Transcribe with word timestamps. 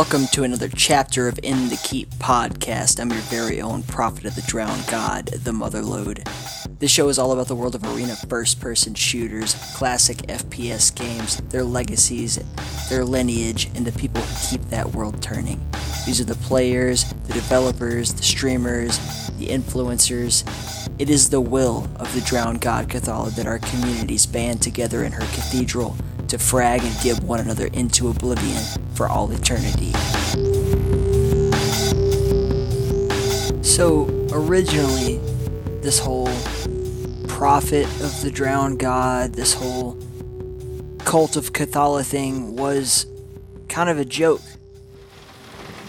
Welcome 0.00 0.28
to 0.28 0.44
another 0.44 0.70
chapter 0.70 1.28
of 1.28 1.38
In 1.42 1.68
the 1.68 1.78
Keep 1.84 2.08
podcast. 2.14 3.00
I'm 3.00 3.10
your 3.10 3.20
very 3.20 3.60
own 3.60 3.82
prophet 3.82 4.24
of 4.24 4.34
the 4.34 4.40
drowned 4.40 4.86
god, 4.86 5.26
the 5.26 5.50
Motherlode. 5.50 6.26
This 6.78 6.90
show 6.90 7.10
is 7.10 7.18
all 7.18 7.32
about 7.32 7.48
the 7.48 7.54
world 7.54 7.74
of 7.74 7.84
arena 7.84 8.16
first 8.16 8.62
person 8.62 8.94
shooters, 8.94 9.54
classic 9.76 10.16
FPS 10.28 10.94
games, 10.94 11.36
their 11.50 11.64
legacies, 11.64 12.38
their 12.88 13.04
lineage, 13.04 13.66
and 13.74 13.84
the 13.84 13.92
people 13.92 14.22
who 14.22 14.48
keep 14.48 14.66
that 14.70 14.90
world 14.92 15.22
turning. 15.22 15.60
These 16.06 16.18
are 16.18 16.24
the 16.24 16.34
players, 16.34 17.04
the 17.26 17.34
developers, 17.34 18.14
the 18.14 18.22
streamers, 18.22 18.96
the 19.36 19.48
influencers. 19.48 20.44
It 20.98 21.10
is 21.10 21.28
the 21.28 21.42
will 21.42 21.90
of 21.96 22.12
the 22.14 22.22
drowned 22.22 22.62
god 22.62 22.88
Cathala 22.88 23.36
that 23.36 23.46
our 23.46 23.58
communities 23.58 24.24
band 24.24 24.62
together 24.62 25.04
in 25.04 25.12
her 25.12 25.26
cathedral 25.34 25.94
to 26.30 26.38
frag 26.38 26.82
and 26.84 27.00
give 27.02 27.22
one 27.24 27.40
another 27.40 27.66
into 27.72 28.08
oblivion 28.08 28.62
for 28.94 29.08
all 29.08 29.30
eternity. 29.32 29.92
So, 33.62 34.06
originally, 34.32 35.18
this 35.82 35.98
whole 35.98 36.30
prophet 37.26 37.86
of 38.00 38.20
the 38.22 38.30
drowned 38.30 38.78
god, 38.78 39.34
this 39.34 39.54
whole 39.54 39.98
cult 41.00 41.36
of 41.36 41.52
Cathala 41.52 42.04
thing 42.04 42.54
was 42.54 43.06
kind 43.68 43.90
of 43.90 43.98
a 43.98 44.04
joke. 44.04 44.42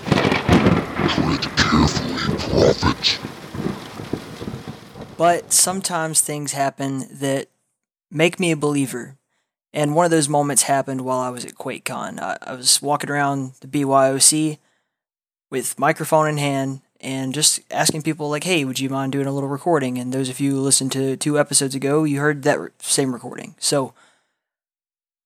Tread 0.05 1.41
carefully, 1.55 2.38
prophet. 2.40 3.20
But 5.18 5.54
sometimes 5.54 6.21
things 6.21 6.54
happen 6.54 7.05
that 7.20 7.49
make 8.10 8.40
me 8.40 8.52
a 8.52 8.58
believer. 8.58 9.18
And 9.74 9.96
one 9.96 10.06
of 10.06 10.12
those 10.12 10.28
moments 10.28 10.64
happened 10.64 11.02
while 11.02 11.20
I 11.20 11.30
was 11.30 11.46
at 11.46 11.55
QuakeCon. 11.55 12.20
I, 12.20 12.38
I 12.41 12.54
was 12.54 12.82
walking 12.82 13.10
around 13.10 13.54
the 13.62 13.68
BYOC 13.68 14.58
with 15.50 15.80
microphone 15.80 16.28
in 16.28 16.38
hand 16.38 16.82
and 17.00 17.34
just 17.34 17.62
asking 17.72 18.02
people 18.02 18.30
like, 18.30 18.44
"Hey, 18.44 18.66
would 18.66 18.80
you 18.80 18.90
mind 18.90 19.12
doing 19.12 19.28
a 19.28 19.32
little 19.32 19.50
recording?" 19.50 19.98
And 19.98 20.13
those 20.13 20.30
of 20.30 20.40
you 20.40 20.52
who 20.52 20.62
listened 20.62 20.91
to 20.94 21.18
two 21.18 21.40
episodes 21.40 21.74
ago, 21.74 22.04
you 22.04 22.20
heard 22.20 22.44
that 22.44 22.60
same 22.80 23.13
recording. 23.13 23.55
So 23.60 23.94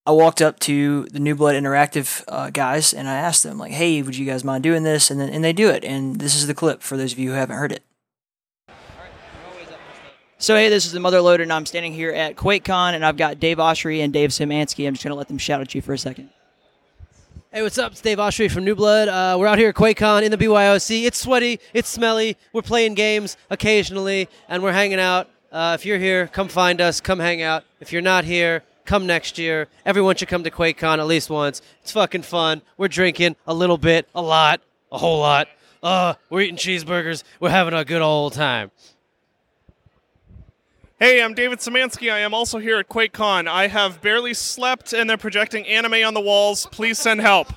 I 0.05 0.11
walked 0.11 0.41
up 0.41 0.59
to 0.61 1.05
the 1.05 1.19
New 1.19 1.35
Blood 1.35 1.55
Interactive 1.55 2.23
uh, 2.27 2.51
guys 2.51 2.93
and 2.93 3.07
I 3.07 3.15
asked 3.15 3.43
them 3.43 3.57
like, 3.57 3.71
"Hey, 3.71 4.01
would 4.01 4.15
you 4.15 4.25
guys 4.25 4.43
mind 4.43 4.63
doing 4.63 4.83
this?" 4.83 5.09
And 5.09 5.19
then 5.19 5.29
and 5.29 5.43
they 5.43 5.53
do 5.53 5.69
it. 5.69 5.83
And 5.83 6.19
this 6.19 6.35
is 6.35 6.47
the 6.47 6.53
clip 6.53 6.81
for 6.83 6.97
those 6.97 7.13
of 7.13 7.19
you 7.19 7.31
who 7.31 7.35
haven't 7.35 7.57
heard 7.57 7.71
it. 7.71 7.83
So 10.45 10.55
hey, 10.55 10.69
this 10.69 10.85
is 10.85 10.91
the 10.91 10.99
Mother 10.99 11.21
Loader, 11.21 11.41
and 11.41 11.51
I'm 11.51 11.65
standing 11.65 11.91
here 11.91 12.11
at 12.11 12.35
QuakeCon, 12.35 12.93
and 12.93 13.03
I've 13.03 13.17
got 13.17 13.39
Dave 13.39 13.57
Oshry 13.57 14.03
and 14.03 14.13
Dave 14.13 14.29
Szymanski. 14.29 14.87
I'm 14.87 14.93
just 14.93 15.03
gonna 15.03 15.15
let 15.15 15.27
them 15.27 15.39
shout 15.39 15.59
at 15.59 15.73
you 15.73 15.81
for 15.81 15.91
a 15.91 15.97
second. 15.97 16.29
Hey, 17.51 17.63
what's 17.63 17.79
up? 17.79 17.93
It's 17.93 18.01
Dave 18.01 18.19
Oshry 18.19 18.51
from 18.51 18.63
New 18.63 18.75
Blood. 18.75 19.07
Uh, 19.07 19.37
we're 19.39 19.47
out 19.47 19.57
here 19.57 19.69
at 19.69 19.75
QuakeCon 19.75 20.21
in 20.21 20.29
the 20.29 20.37
BYOC. 20.37 21.07
It's 21.07 21.17
sweaty, 21.17 21.59
it's 21.73 21.89
smelly. 21.89 22.37
We're 22.53 22.61
playing 22.61 22.93
games 22.93 23.37
occasionally, 23.49 24.29
and 24.47 24.61
we're 24.61 24.71
hanging 24.71 24.99
out. 24.99 25.31
Uh, 25.51 25.77
if 25.79 25.83
you're 25.83 25.97
here, 25.97 26.27
come 26.27 26.47
find 26.47 26.79
us. 26.79 27.01
Come 27.01 27.17
hang 27.17 27.41
out. 27.41 27.63
If 27.79 27.91
you're 27.91 28.03
not 28.03 28.23
here, 28.23 28.61
come 28.85 29.07
next 29.07 29.39
year. 29.39 29.67
Everyone 29.83 30.15
should 30.15 30.27
come 30.27 30.43
to 30.43 30.51
QuakeCon 30.51 30.99
at 30.99 31.07
least 31.07 31.31
once. 31.31 31.63
It's 31.81 31.91
fucking 31.91 32.21
fun. 32.21 32.61
We're 32.77 32.87
drinking 32.87 33.35
a 33.47 33.53
little 33.55 33.79
bit, 33.79 34.07
a 34.13 34.21
lot, 34.21 34.61
a 34.91 34.99
whole 34.99 35.21
lot. 35.21 35.47
Uh, 35.81 36.13
we're 36.29 36.41
eating 36.41 36.57
cheeseburgers. 36.57 37.23
We're 37.39 37.49
having 37.49 37.73
a 37.73 37.83
good 37.83 38.03
old 38.03 38.33
time. 38.33 38.69
Hey, 40.97 41.21
I'm 41.21 41.33
David 41.33 41.59
Szymanski. 41.59 42.09
I 42.09 42.19
am 42.19 42.33
also 42.33 42.57
here 42.57 42.77
at 42.77 42.87
QuakeCon. 42.87 43.49
I 43.49 43.67
have 43.67 44.01
barely 44.01 44.33
slept 44.33 44.93
and 44.93 45.09
they're 45.09 45.17
projecting 45.17 45.67
anime 45.67 46.05
on 46.05 46.13
the 46.13 46.21
walls. 46.21 46.67
Please 46.67 46.97
send 46.97 47.19
help. 47.19 47.51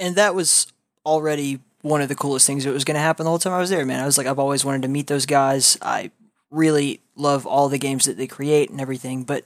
and 0.00 0.16
that 0.16 0.34
was 0.34 0.72
already 1.06 1.60
one 1.82 2.00
of 2.02 2.08
the 2.08 2.16
coolest 2.16 2.48
things 2.48 2.64
that 2.64 2.72
was 2.72 2.84
going 2.84 2.96
to 2.96 3.00
happen 3.00 3.22
the 3.22 3.30
whole 3.30 3.38
time 3.38 3.52
I 3.52 3.60
was 3.60 3.70
there, 3.70 3.86
man. 3.86 4.02
I 4.02 4.06
was 4.06 4.18
like, 4.18 4.26
I've 4.26 4.40
always 4.40 4.64
wanted 4.64 4.82
to 4.82 4.88
meet 4.88 5.06
those 5.06 5.24
guys. 5.24 5.78
I 5.80 6.10
really 6.50 7.00
love 7.14 7.46
all 7.46 7.68
the 7.68 7.78
games 7.78 8.06
that 8.06 8.16
they 8.16 8.26
create 8.26 8.70
and 8.70 8.80
everything. 8.80 9.22
But 9.22 9.44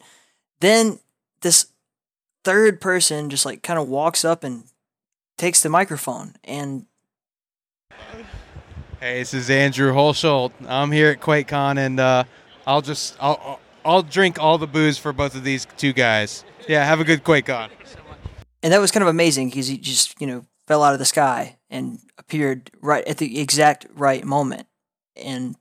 then 0.61 0.99
this 1.43 1.67
third 2.45 2.81
person 2.81 3.29
just 3.29 3.45
like 3.45 3.63
kind 3.63 3.79
of 3.79 3.89
walks 3.91 4.25
up 4.25 4.43
and 4.43 4.65
takes 5.37 5.63
the 5.63 5.69
microphone 5.69 6.35
and 6.45 6.87
Hey, 9.01 9.19
this 9.19 9.35
is 9.35 9.51
Andrew 9.51 9.93
Hulshult. 9.93 10.53
I'm 10.67 10.93
here 10.93 11.11
at 11.11 11.21
QuakeCon, 11.21 11.77
and 11.77 11.99
uh, 11.99 12.23
I'll 12.67 12.83
just 12.83 13.17
I'll 13.21 13.61
I'll- 13.85 14.03
drink 14.03 14.39
all 14.39 14.59
the 14.59 14.67
booze 14.67 14.97
for 14.99 15.13
both 15.13 15.35
of 15.35 15.43
these 15.45 15.67
two 15.77 15.93
guys. 15.93 16.45
Yeah, 16.69 16.85
have 16.85 17.01
a 17.01 17.05
good 17.05 17.25
QuakeCon. 17.25 17.71
and 18.63 18.73
that 18.73 18.81
was 18.81 18.91
kind 18.93 19.03
of 19.03 19.09
amazing 19.09 19.49
because 19.51 19.67
he 19.67 19.77
just 19.79 20.21
you 20.21 20.27
know 20.27 20.45
fell 20.69 20.83
out 20.85 20.93
of 20.93 20.99
the 21.01 21.05
sky 21.05 21.59
and 21.71 21.99
appeared 22.19 22.71
right 22.81 23.07
at 23.09 23.19
the 23.19 23.41
exact 23.41 23.87
right 23.95 24.25
moment 24.25 24.67
and 25.17 25.57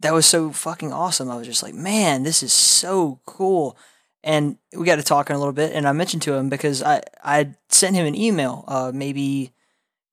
that 0.00 0.12
was 0.12 0.26
so 0.26 0.50
fucking 0.50 0.92
awesome 0.92 1.30
i 1.30 1.36
was 1.36 1.46
just 1.46 1.62
like 1.62 1.72
man 1.74 2.24
this 2.24 2.42
is 2.42 2.52
so 2.52 3.20
cool 3.26 3.78
and 4.24 4.58
we 4.76 4.84
got 4.84 4.96
to 4.96 5.02
talking 5.04 5.36
a 5.36 5.38
little 5.38 5.52
bit 5.52 5.72
and 5.72 5.86
i 5.86 5.92
mentioned 5.92 6.20
to 6.22 6.34
him 6.34 6.48
because 6.50 6.82
i 6.82 7.00
i 7.22 7.54
sent 7.68 7.94
him 7.94 8.04
an 8.06 8.14
email 8.16 8.64
uh 8.66 8.90
maybe 8.92 9.52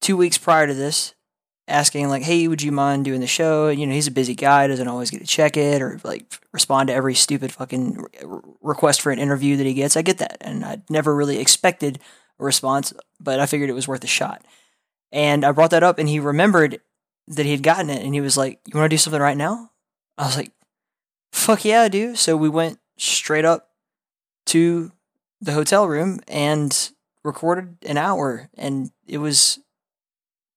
two 0.01 0.15
weeks 0.15 0.37
prior 0.37 0.67
to 0.67 0.73
this 0.75 1.15
asking 1.67 2.09
like 2.09 2.23
hey 2.23 2.47
would 2.47 2.61
you 2.61 2.71
mind 2.71 3.05
doing 3.05 3.21
the 3.21 3.27
show? 3.27 3.69
You 3.69 3.87
know 3.87 3.93
he's 3.93 4.07
a 4.07 4.11
busy 4.11 4.35
guy 4.35 4.67
doesn't 4.67 4.87
always 4.87 5.09
get 5.09 5.21
to 5.21 5.27
check 5.27 5.57
it 5.57 5.81
or 5.81 5.99
like 6.03 6.25
respond 6.51 6.87
to 6.87 6.93
every 6.93 7.15
stupid 7.15 7.51
fucking 7.51 8.05
re- 8.21 8.39
request 8.61 9.01
for 9.01 9.11
an 9.11 9.19
interview 9.19 9.55
that 9.57 9.65
he 9.65 9.73
gets. 9.73 9.95
I 9.95 10.01
get 10.01 10.17
that 10.17 10.37
and 10.41 10.65
i 10.65 10.81
never 10.89 11.15
really 11.15 11.39
expected 11.39 11.99
a 12.39 12.43
response 12.43 12.93
but 13.19 13.39
i 13.39 13.45
figured 13.45 13.69
it 13.69 13.73
was 13.73 13.87
worth 13.87 14.03
a 14.03 14.07
shot. 14.07 14.43
And 15.11 15.45
i 15.45 15.51
brought 15.51 15.71
that 15.71 15.83
up 15.83 15.99
and 15.99 16.09
he 16.09 16.19
remembered 16.19 16.81
that 17.27 17.45
he 17.45 17.51
had 17.51 17.63
gotten 17.63 17.89
it 17.89 18.03
and 18.03 18.13
he 18.13 18.21
was 18.21 18.37
like 18.37 18.59
you 18.65 18.77
want 18.77 18.89
to 18.89 18.93
do 18.93 18.97
something 18.97 19.21
right 19.21 19.37
now? 19.37 19.71
I 20.17 20.25
was 20.25 20.37
like 20.37 20.51
fuck 21.31 21.65
yeah 21.65 21.81
I 21.83 21.87
do!" 21.89 22.15
so 22.15 22.35
we 22.35 22.49
went 22.49 22.79
straight 22.97 23.45
up 23.45 23.69
to 24.47 24.91
the 25.41 25.53
hotel 25.53 25.87
room 25.87 26.19
and 26.27 26.91
recorded 27.23 27.77
an 27.85 27.97
hour 27.97 28.49
and 28.57 28.91
it 29.07 29.17
was 29.17 29.59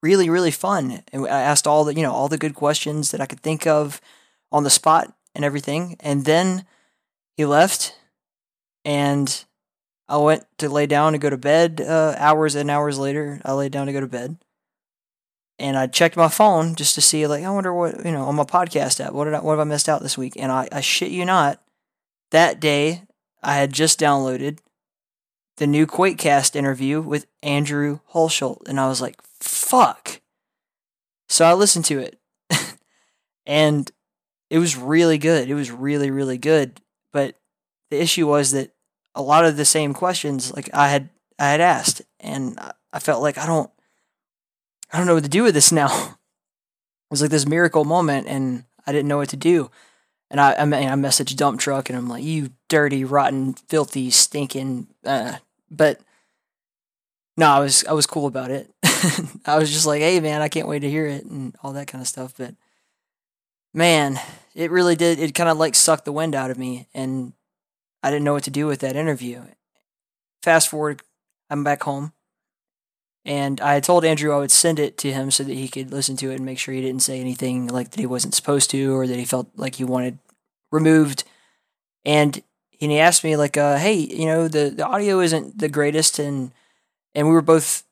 really 0.07 0.31
really 0.31 0.53
fun. 0.53 1.03
And 1.13 1.27
i 1.27 1.41
asked 1.41 1.67
all 1.67 1.85
the 1.85 1.95
you 1.95 2.03
know 2.03 2.13
all 2.13 2.29
the 2.29 2.39
good 2.39 2.55
questions 2.55 3.11
that 3.11 3.21
i 3.21 3.27
could 3.27 3.41
think 3.41 3.67
of 3.67 4.01
on 4.53 4.63
the 4.63 4.71
spot 4.71 5.13
and 5.35 5.45
everything. 5.45 5.97
And 6.01 6.25
then 6.25 6.65
he 7.37 7.45
left 7.45 7.99
and 8.85 9.45
i 10.09 10.17
went 10.17 10.45
to 10.59 10.69
lay 10.69 10.87
down 10.87 11.13
to 11.13 11.19
go 11.19 11.31
to 11.31 11.37
bed 11.37 11.81
uh, 11.81 12.15
hours 12.19 12.55
and 12.55 12.71
hours 12.71 12.99
later 12.99 13.41
i 13.45 13.53
laid 13.53 13.73
down 13.73 13.87
to 13.87 13.93
go 13.93 14.01
to 14.01 14.07
bed. 14.07 14.39
And 15.59 15.77
i 15.77 15.87
checked 15.87 16.17
my 16.17 16.29
phone 16.29 16.75
just 16.75 16.95
to 16.95 17.01
see 17.01 17.27
like 17.27 17.45
i 17.45 17.51
wonder 17.51 17.75
what 17.75 18.05
you 18.05 18.13
know 18.13 18.25
on 18.25 18.37
my 18.37 18.45
podcast 18.45 19.05
app 19.05 19.13
what 19.13 19.25
did 19.25 19.35
I, 19.35 19.41
what 19.41 19.53
have 19.53 19.61
i 19.61 19.65
missed 19.65 19.89
out 19.89 20.03
this 20.03 20.19
week? 20.19 20.35
And 20.37 20.53
i, 20.53 20.69
I 20.73 20.81
shit 20.81 21.11
you 21.11 21.25
not 21.25 21.61
that 22.31 22.61
day 22.61 23.03
i 23.43 23.55
had 23.57 23.73
just 23.73 24.01
downloaded 24.01 24.59
the 25.57 25.67
new 25.67 25.87
quakecast 25.87 26.55
interview 26.55 27.01
with 27.01 27.27
andrew 27.43 28.01
hulshult. 28.15 28.69
And 28.69 28.79
i 28.79 28.89
was 28.89 29.01
like 29.01 29.17
fuck. 29.41 30.21
So 31.29 31.45
i 31.45 31.55
listened 31.55 31.85
to 31.87 31.99
it 31.99 32.19
and 33.47 33.91
it 34.51 34.59
was 34.59 34.77
really 34.77 35.19
good. 35.19 35.49
It 35.51 35.55
was 35.55 35.71
really 35.71 36.11
really 36.11 36.39
good. 36.39 36.81
But 37.13 37.37
the 37.91 38.01
issue 38.01 38.27
was 38.27 38.53
that 38.53 38.73
a 39.15 39.23
lot 39.23 39.45
of 39.45 39.57
the 39.57 39.65
same 39.65 39.95
questions 39.95 40.53
like 40.55 40.69
i 40.75 40.89
had 40.89 41.09
i 41.39 41.49
had 41.51 41.61
asked 41.61 42.03
and 42.21 42.59
I- 42.93 42.99
felt 42.99 43.23
like 43.23 43.39
i 43.39 43.47
don't 43.47 43.71
i 44.93 44.99
don't 44.99 45.07
know 45.07 45.15
what 45.15 45.25
to 45.25 45.31
do 45.31 45.43
with 45.43 45.55
this 45.55 45.73
now. 45.73 46.17
It 47.09 47.13
was 47.13 47.23
like 47.23 47.31
this 47.31 47.47
miracle 47.47 47.85
moment 47.85 48.27
and 48.27 48.65
i 48.85 48.91
didn't 48.93 49.07
know 49.09 49.19
what 49.19 49.29
to 49.29 49.37
do. 49.37 49.71
And 50.31 50.41
i 50.41 50.55
i, 50.55 50.65
mean, 50.65 50.89
I 50.89 50.95
messaged 50.95 51.37
dump 51.37 51.61
truck 51.61 51.89
and 51.89 51.97
i'm 51.97 52.09
like 52.09 52.25
you 52.25 52.51
dirty 52.69 53.05
rotten 53.05 53.55
filthy 53.55 54.11
stinking 54.11 54.89
uh, 55.05 55.37
but 55.71 56.01
no 57.37 57.47
i 57.49 57.61
was 57.61 57.85
i 57.87 57.93
was 57.93 58.07
cool 58.07 58.27
about 58.27 58.51
it 58.51 58.71
i 59.47 59.57
was 59.59 59.73
just 59.73 59.87
like 59.87 60.01
hey 60.01 60.21
man 60.21 60.43
i 60.43 60.49
can't 60.49 60.69
wait 60.69 60.81
to 60.81 60.91
hear 60.91 61.07
it 61.07 61.25
and 61.25 61.55
all 61.63 61.73
that 61.73 61.87
kind 61.87 62.03
of 62.03 62.09
stuff 62.09 62.35
but 62.37 62.55
man 63.75 64.19
it 64.55 64.71
really 64.71 64.97
did 64.97 65.19
it 65.19 65.35
kind 65.35 65.49
of 65.49 65.59
like 65.59 65.75
sucked 65.75 66.05
the 66.05 66.13
wind 66.13 66.35
out 66.35 66.51
of 66.51 66.59
me 66.59 66.87
and 66.95 67.33
i 68.03 68.11
didn't 68.11 68.25
know 68.25 68.33
what 68.33 68.45
to 68.45 68.51
do 68.51 68.67
with 68.67 68.81
that 68.81 68.97
interview. 68.97 69.43
Fast 70.43 70.69
forward 70.69 71.03
i'm 71.51 71.65
back 71.65 71.83
home 71.83 72.13
and 73.25 73.61
i 73.61 73.81
told 73.81 74.05
andrew 74.05 74.33
i 74.33 74.39
would 74.39 74.51
send 74.51 74.79
it 74.79 74.97
to 74.97 75.13
him 75.13 75.31
so 75.31 75.43
that 75.43 75.55
he 75.55 75.69
could 75.69 75.91
listen 75.91 76.17
to 76.17 76.31
it 76.31 76.37
and 76.37 76.45
make 76.45 76.59
sure 76.59 76.75
he 76.75 76.81
didn't 76.81 77.03
say 77.03 77.21
anything 77.21 77.67
like 77.67 77.91
that 77.91 78.01
he 78.01 78.07
wasn't 78.07 78.35
supposed 78.35 78.71
to 78.71 78.95
or 78.95 79.07
that 79.07 79.19
he 79.19 79.25
felt 79.25 79.49
like 79.57 79.75
he 79.77 79.85
wanted 79.85 80.19
removed. 80.71 81.25
And 82.05 82.43
he 82.71 83.01
asked 83.01 83.25
me 83.25 83.37
like 83.37 83.57
uh 83.57 83.79
hey 83.79 83.95
you 83.95 84.27
know 84.27 84.49
the 84.49 84.71
the 84.71 84.87
audio 84.87 85.21
isn't 85.21 85.59
the 85.59 85.69
greatest 85.69 86.19
and 86.19 86.53
and 87.15 87.27
we 87.27 87.33
were 87.33 87.43
both 87.43 87.83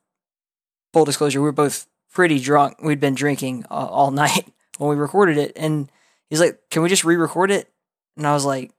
full 0.95 1.05
disclosure 1.05 1.41
we 1.41 1.45
were 1.45 1.51
both 1.51 1.87
pretty 2.11 2.39
drunk 2.39 2.77
we'd 2.81 3.01
been 3.01 3.15
drinking 3.15 3.65
uh, 3.69 3.87
all 3.87 4.11
night 4.23 4.47
when 4.77 4.89
we 4.89 4.95
recorded 4.95 5.37
it 5.37 5.51
and 5.57 5.91
he's 6.29 6.39
like 6.39 6.57
can 6.69 6.81
we 6.81 6.87
just 6.87 7.03
re-record 7.03 7.51
it 7.51 7.69
and 8.15 8.25
i 8.25 8.33
was 8.33 8.45
like 8.45 8.71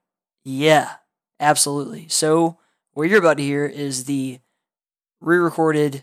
yeah 0.45 0.95
absolutely 1.39 2.09
so 2.09 2.57
what 2.95 3.11
you're 3.11 3.19
about 3.19 3.37
to 3.37 3.43
hear 3.43 3.67
is 3.67 4.05
the 4.05 4.41
re-recorded 5.21 6.03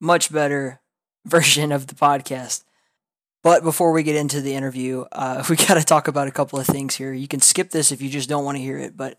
much 0.00 0.32
better 0.32 0.80
version 1.24 1.72
of 1.72 1.86
the 1.86 1.94
podcast. 1.94 2.64
But 3.42 3.62
before 3.62 3.92
we 3.92 4.02
get 4.02 4.16
into 4.16 4.40
the 4.40 4.54
interview, 4.54 5.04
uh, 5.12 5.44
we 5.50 5.56
got 5.56 5.74
to 5.74 5.84
talk 5.84 6.08
about 6.08 6.28
a 6.28 6.32
couple 6.32 6.58
of 6.58 6.66
things 6.66 6.96
here. 6.96 7.12
You 7.12 7.28
can 7.28 7.40
skip 7.40 7.70
this 7.70 7.92
if 7.92 8.02
you 8.02 8.10
just 8.10 8.28
don't 8.28 8.44
want 8.44 8.58
to 8.58 8.62
hear 8.62 8.78
it, 8.78 8.96
but 8.96 9.18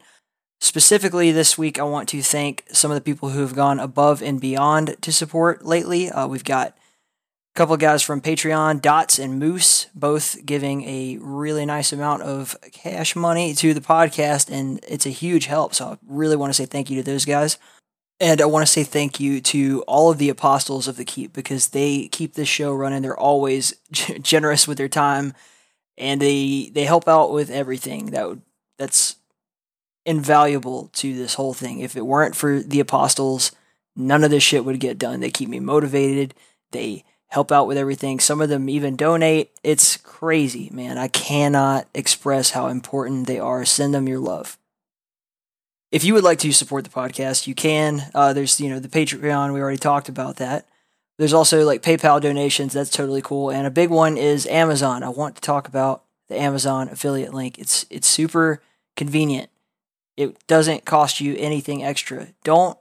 specifically 0.61 1.31
this 1.31 1.57
week, 1.57 1.77
I 1.79 1.83
want 1.83 2.07
to 2.09 2.21
thank 2.21 2.63
some 2.71 2.91
of 2.91 2.95
the 2.95 3.01
people 3.01 3.29
who 3.29 3.41
have 3.41 3.55
gone 3.55 3.79
above 3.79 4.21
and 4.21 4.39
beyond 4.39 4.95
to 5.01 5.11
support 5.11 5.65
lately. 5.65 6.09
Uh, 6.09 6.27
we've 6.27 6.43
got 6.43 6.69
a 6.69 6.73
couple 7.55 7.73
of 7.73 7.81
guys 7.81 8.01
from 8.01 8.21
Patreon, 8.21 8.81
Dots 8.81 9.19
and 9.19 9.39
Moose, 9.39 9.87
both 9.93 10.45
giving 10.45 10.83
a 10.83 11.17
really 11.19 11.65
nice 11.65 11.91
amount 11.91 12.21
of 12.21 12.55
cash 12.71 13.15
money 13.15 13.53
to 13.55 13.73
the 13.73 13.81
podcast, 13.81 14.49
and 14.49 14.79
it's 14.87 15.05
a 15.05 15.09
huge 15.09 15.47
help. 15.47 15.73
So 15.73 15.85
I 15.85 15.97
really 16.07 16.37
want 16.37 16.51
to 16.51 16.55
say 16.55 16.65
thank 16.65 16.89
you 16.89 16.95
to 16.97 17.03
those 17.03 17.25
guys. 17.25 17.57
And 18.21 18.39
I 18.39 18.45
want 18.45 18.65
to 18.65 18.71
say 18.71 18.83
thank 18.83 19.19
you 19.19 19.41
to 19.41 19.83
all 19.87 20.11
of 20.11 20.19
the 20.19 20.29
apostles 20.29 20.87
of 20.87 20.95
the 20.95 21.03
keep 21.03 21.33
because 21.33 21.69
they 21.69 22.07
keep 22.07 22.35
this 22.35 22.47
show 22.47 22.71
running. 22.71 23.01
They're 23.01 23.19
always 23.19 23.73
generous 24.21 24.67
with 24.67 24.77
their 24.77 24.87
time 24.87 25.33
and 25.97 26.21
they 26.21 26.69
they 26.71 26.83
help 26.83 27.07
out 27.07 27.31
with 27.31 27.49
everything. 27.49 28.07
That 28.07 28.29
would, 28.29 28.41
that's 28.77 29.15
invaluable 30.05 30.89
to 30.93 31.15
this 31.15 31.35
whole 31.35 31.53
thing. 31.53 31.79
If 31.79 31.95
it 31.95 32.05
weren't 32.05 32.35
for 32.35 32.59
the 32.59 32.79
apostles, 32.79 33.51
none 33.95 34.23
of 34.23 34.31
this 34.31 34.43
shit 34.43 34.65
would 34.65 34.79
get 34.79 34.97
done. 34.97 35.19
They 35.19 35.31
keep 35.31 35.49
me 35.49 35.59
motivated. 35.59 36.33
They 36.71 37.03
help 37.27 37.51
out 37.51 37.67
with 37.67 37.77
everything. 37.77 38.19
Some 38.19 38.41
of 38.41 38.49
them 38.49 38.69
even 38.69 38.95
donate. 38.95 39.51
It's 39.63 39.97
crazy, 39.97 40.69
man. 40.71 40.97
I 40.97 41.07
cannot 41.07 41.87
express 41.93 42.51
how 42.51 42.67
important 42.67 43.27
they 43.27 43.39
are. 43.39 43.63
Send 43.65 43.93
them 43.93 44.07
your 44.07 44.19
love 44.19 44.57
if 45.91 46.05
you 46.05 46.13
would 46.13 46.23
like 46.23 46.39
to 46.39 46.51
support 46.51 46.85
the 46.85 46.89
podcast, 46.89 47.47
you 47.47 47.53
can. 47.53 48.09
Uh, 48.15 48.33
there's 48.33 48.59
you 48.59 48.69
know 48.69 48.79
the 48.79 48.87
Patreon. 48.87 49.53
We 49.53 49.61
already 49.61 49.77
talked 49.77 50.09
about 50.09 50.37
that. 50.37 50.65
There's 51.17 51.33
also 51.33 51.65
like 51.65 51.83
PayPal 51.83 52.21
donations. 52.21 52.73
That's 52.73 52.89
totally 52.89 53.21
cool. 53.21 53.51
And 53.51 53.67
a 53.67 53.71
big 53.71 53.89
one 53.89 54.17
is 54.17 54.47
Amazon. 54.47 55.03
I 55.03 55.09
want 55.09 55.35
to 55.35 55.41
talk 55.41 55.67
about 55.67 56.03
the 56.29 56.39
Amazon 56.39 56.89
affiliate 56.89 57.33
link. 57.33 57.59
It's 57.59 57.85
it's 57.89 58.07
super 58.07 58.61
convenient. 58.95 59.49
It 60.17 60.45
doesn't 60.47 60.85
cost 60.85 61.21
you 61.21 61.35
anything 61.37 61.83
extra. 61.83 62.29
Don't 62.43 62.77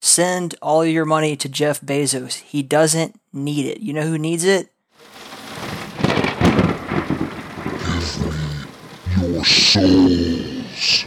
send 0.00 0.54
all 0.60 0.84
your 0.84 1.04
money 1.04 1.36
to 1.36 1.48
Jeff 1.48 1.80
Bezos. 1.80 2.36
He 2.40 2.62
doesn't 2.62 3.20
need 3.32 3.66
it. 3.66 3.80
You 3.80 3.92
know 3.92 4.02
who 4.02 4.18
needs 4.18 4.44
it? 4.44 4.70
Your 9.20 9.44
souls. 9.44 11.04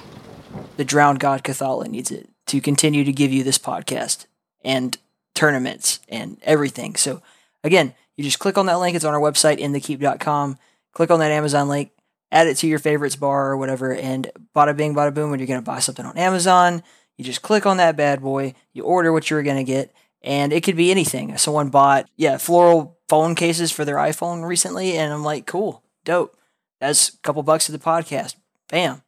the 0.78 0.86
drowned 0.86 1.20
god 1.20 1.44
Cathala 1.44 1.88
needs 1.88 2.12
it 2.12 2.30
to 2.48 2.62
continue 2.62 3.04
to 3.04 3.12
give 3.12 3.32
you 3.32 3.44
this 3.44 3.58
podcast 3.58 4.26
and 4.64 4.98
tournaments 5.34 6.00
and 6.10 6.38
everything. 6.44 6.96
So 6.96 7.22
again, 7.64 7.94
you 8.18 8.24
just 8.24 8.40
click 8.40 8.58
on 8.58 8.66
that 8.66 8.80
link. 8.80 8.96
It's 8.96 9.06
on 9.06 9.14
our 9.14 9.20
website, 9.20 9.60
inthekeep.com. 9.60 10.58
Click 10.94 11.12
on 11.12 11.20
that 11.20 11.32
Amazon 11.32 11.70
link, 11.70 11.92
add 12.32 12.48
it 12.48 12.58
to 12.58 12.68
your 12.68 12.80
favorites 12.80 13.16
bar 13.16 13.50
or 13.52 13.58
whatever, 13.58 13.94
and 13.94 14.32
bada 14.56 14.76
bing, 14.76 14.94
bada 14.94 15.14
boom, 15.14 15.32
when 15.32 15.40
you're 15.40 15.48
going 15.48 15.60
to 15.60 15.66
buy 15.66 15.80
something 15.80 16.06
on 16.06 16.18
Amazon, 16.18 16.84
you 17.18 17.26
just 17.26 17.42
click 17.42 17.66
on 17.66 17.78
that 17.78 17.98
bad 17.98 18.22
boy, 18.22 18.54
you 18.74 18.84
order 18.84 19.12
what 19.12 19.30
you're 19.30 19.44
going 19.44 19.58
to 19.58 19.64
get, 19.64 19.94
and 20.22 20.54
it 20.54 20.64
could 20.64 20.78
be 20.78 20.92
anything. 20.92 21.38
Someone 21.38 21.70
bought, 21.70 22.10
yeah, 22.16 22.38
floral 22.38 22.98
phone 23.08 23.36
cases 23.36 23.72
for 23.72 23.84
their 23.86 23.96
iPhone 23.96 24.48
recently, 24.48 24.98
and 24.98 25.12
I'm 25.12 25.24
like, 25.24 25.46
cool, 25.46 25.84
dope. 26.06 26.38
That's 26.80 27.10
a 27.10 27.18
couple 27.20 27.44
bucks 27.44 27.66
to 27.66 27.72
the 27.72 27.80
podcast. 27.80 28.36
Bam. 28.70 29.02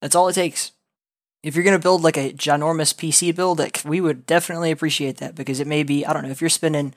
That's 0.00 0.14
all 0.14 0.28
it 0.28 0.34
takes. 0.34 0.72
If 1.42 1.54
you're 1.54 1.64
going 1.64 1.76
to 1.76 1.82
build 1.82 2.02
like 2.02 2.16
a 2.16 2.32
ginormous 2.32 2.94
PC 2.94 3.34
build, 3.34 3.58
like, 3.58 3.80
we 3.84 4.00
would 4.00 4.26
definitely 4.26 4.70
appreciate 4.70 5.16
that 5.16 5.34
because 5.34 5.60
it 5.60 5.66
may 5.66 5.82
be, 5.82 6.04
I 6.04 6.12
don't 6.12 6.24
know, 6.24 6.30
if 6.30 6.40
you're 6.40 6.50
spending 6.50 6.94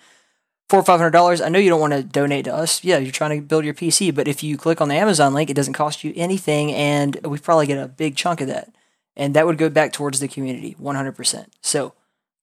four 0.71 0.79
or 0.79 0.83
five 0.83 0.99
hundred 1.01 1.11
dollars, 1.11 1.41
I 1.41 1.49
know 1.49 1.59
you 1.59 1.69
don't 1.69 1.81
want 1.81 1.91
to 1.91 2.01
donate 2.01 2.45
to 2.45 2.55
us. 2.55 2.81
Yeah, 2.81 2.97
you're 2.97 3.11
trying 3.11 3.37
to 3.37 3.45
build 3.45 3.65
your 3.65 3.73
PC, 3.73 4.15
but 4.15 4.29
if 4.29 4.41
you 4.41 4.57
click 4.57 4.79
on 4.79 4.87
the 4.87 4.95
Amazon 4.95 5.33
link, 5.33 5.49
it 5.49 5.53
doesn't 5.53 5.73
cost 5.73 6.05
you 6.05 6.13
anything, 6.15 6.71
and 6.71 7.17
we 7.25 7.39
probably 7.39 7.67
get 7.67 7.77
a 7.77 7.89
big 7.89 8.15
chunk 8.15 8.39
of 8.39 8.47
that. 8.47 8.73
And 9.17 9.33
that 9.33 9.45
would 9.45 9.57
go 9.57 9.69
back 9.69 9.91
towards 9.91 10.21
the 10.21 10.29
community, 10.29 10.77
100%. 10.79 11.47
So 11.59 11.93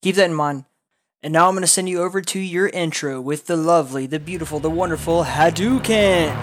keep 0.03 0.17
that 0.17 0.27
in 0.27 0.35
mind. 0.35 0.67
And 1.23 1.33
now 1.33 1.49
I'm 1.49 1.55
going 1.55 1.63
to 1.63 1.67
send 1.67 1.89
you 1.89 2.03
over 2.03 2.21
to 2.21 2.39
your 2.39 2.69
intro 2.69 3.19
with 3.19 3.47
the 3.47 3.57
lovely, 3.57 4.05
the 4.05 4.21
beautiful, 4.21 4.61
the 4.61 4.69
wonderful 4.69 5.25
Hadouken. 5.25 6.37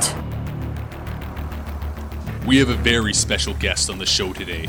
We 2.47 2.57
have 2.57 2.69
a 2.69 2.75
very 2.75 3.13
special 3.13 3.53
guest 3.53 3.91
on 3.91 3.99
the 3.99 4.07
show 4.07 4.33
today. 4.33 4.67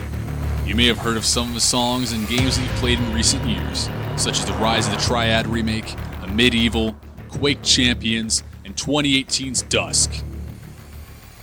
You 0.67 0.75
may 0.75 0.87
have 0.87 0.99
heard 0.99 1.17
of 1.17 1.25
some 1.25 1.49
of 1.49 1.55
the 1.55 1.61
songs 1.61 2.13
and 2.13 2.29
games 2.29 2.59
that 2.59 2.63
he 2.63 2.69
played 2.79 2.99
in 2.99 3.15
recent 3.15 3.43
years, 3.47 3.89
such 4.19 4.39
as 4.39 4.45
the 4.45 4.53
Rise 4.53 4.87
of 4.87 4.93
the 4.93 5.01
Triad 5.01 5.47
remake, 5.47 5.95
Amid 6.23 6.55
Evil, 6.55 6.95
Quake 7.39 7.63
Champions, 7.63 8.43
and 8.65 8.75
2018's 8.77 9.61
Dusk. 9.63 10.11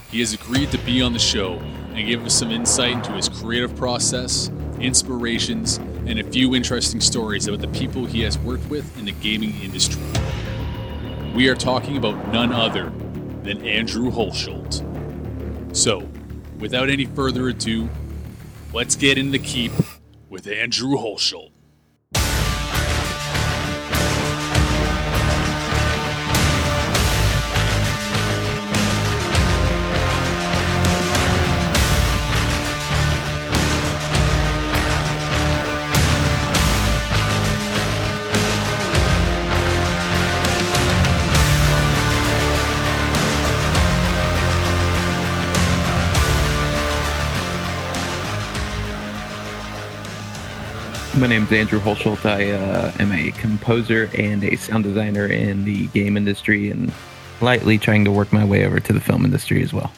He 0.10 0.22
has 0.22 0.34
agreed 0.34 0.72
to 0.72 0.80
be 0.80 1.04
on 1.04 1.14
the 1.14 1.20
show 1.20 1.60
and 1.94 2.08
give 2.08 2.26
us 2.26 2.34
some 2.34 2.50
insight 2.50 2.94
into 2.94 3.12
his 3.12 3.30
creative 3.30 3.76
process, 3.76 4.50
inspirations, 4.80 5.78
and 6.08 6.20
a 6.20 6.24
few 6.24 6.56
interesting 6.56 7.00
stories 7.00 7.48
about 7.48 7.62
the 7.62 7.68
people 7.68 8.06
he 8.06 8.22
has 8.22 8.40
worked 8.40 8.68
with 8.70 8.98
in 8.98 9.06
the 9.06 9.12
gaming 9.12 9.54
industry. 9.62 10.02
We 11.36 11.48
are 11.48 11.56
talking 11.56 11.96
about 11.96 12.34
none 12.34 12.52
other 12.52 12.92
than 13.44 13.64
Andrew 13.64 14.10
Hulshult. 14.10 14.82
So, 15.76 16.10
without 16.58 16.90
any 16.90 17.06
further 17.06 17.50
ado, 17.50 17.88
let's 18.74 18.96
get 18.96 19.20
in 19.20 19.30
the 19.30 19.40
keep 19.40 19.72
with 20.28 20.48
Andrew 20.48 20.96
Hulshult. 20.98 21.53
My 51.24 51.30
name's 51.30 51.54
Andrew 51.54 51.80
Hulshult. 51.80 52.26
I 52.26 52.52
uh, 52.52 52.92
am 53.00 53.14
a 53.14 53.32
composer 53.32 54.10
and 54.18 54.44
a 54.44 54.58
sound 54.58 54.84
designer 54.84 55.26
in 55.26 55.64
the 55.64 55.88
game 55.88 56.18
industry 56.18 56.70
and 56.70 56.92
lightly 57.40 57.78
trying 57.78 58.04
to 58.04 58.12
work 58.12 58.34
my 58.34 58.44
way 58.44 58.66
over 58.66 58.82
to 58.82 58.92
the 58.92 59.00
film 59.00 59.24
industry 59.24 59.64
as 59.64 59.72
well. 59.72 59.94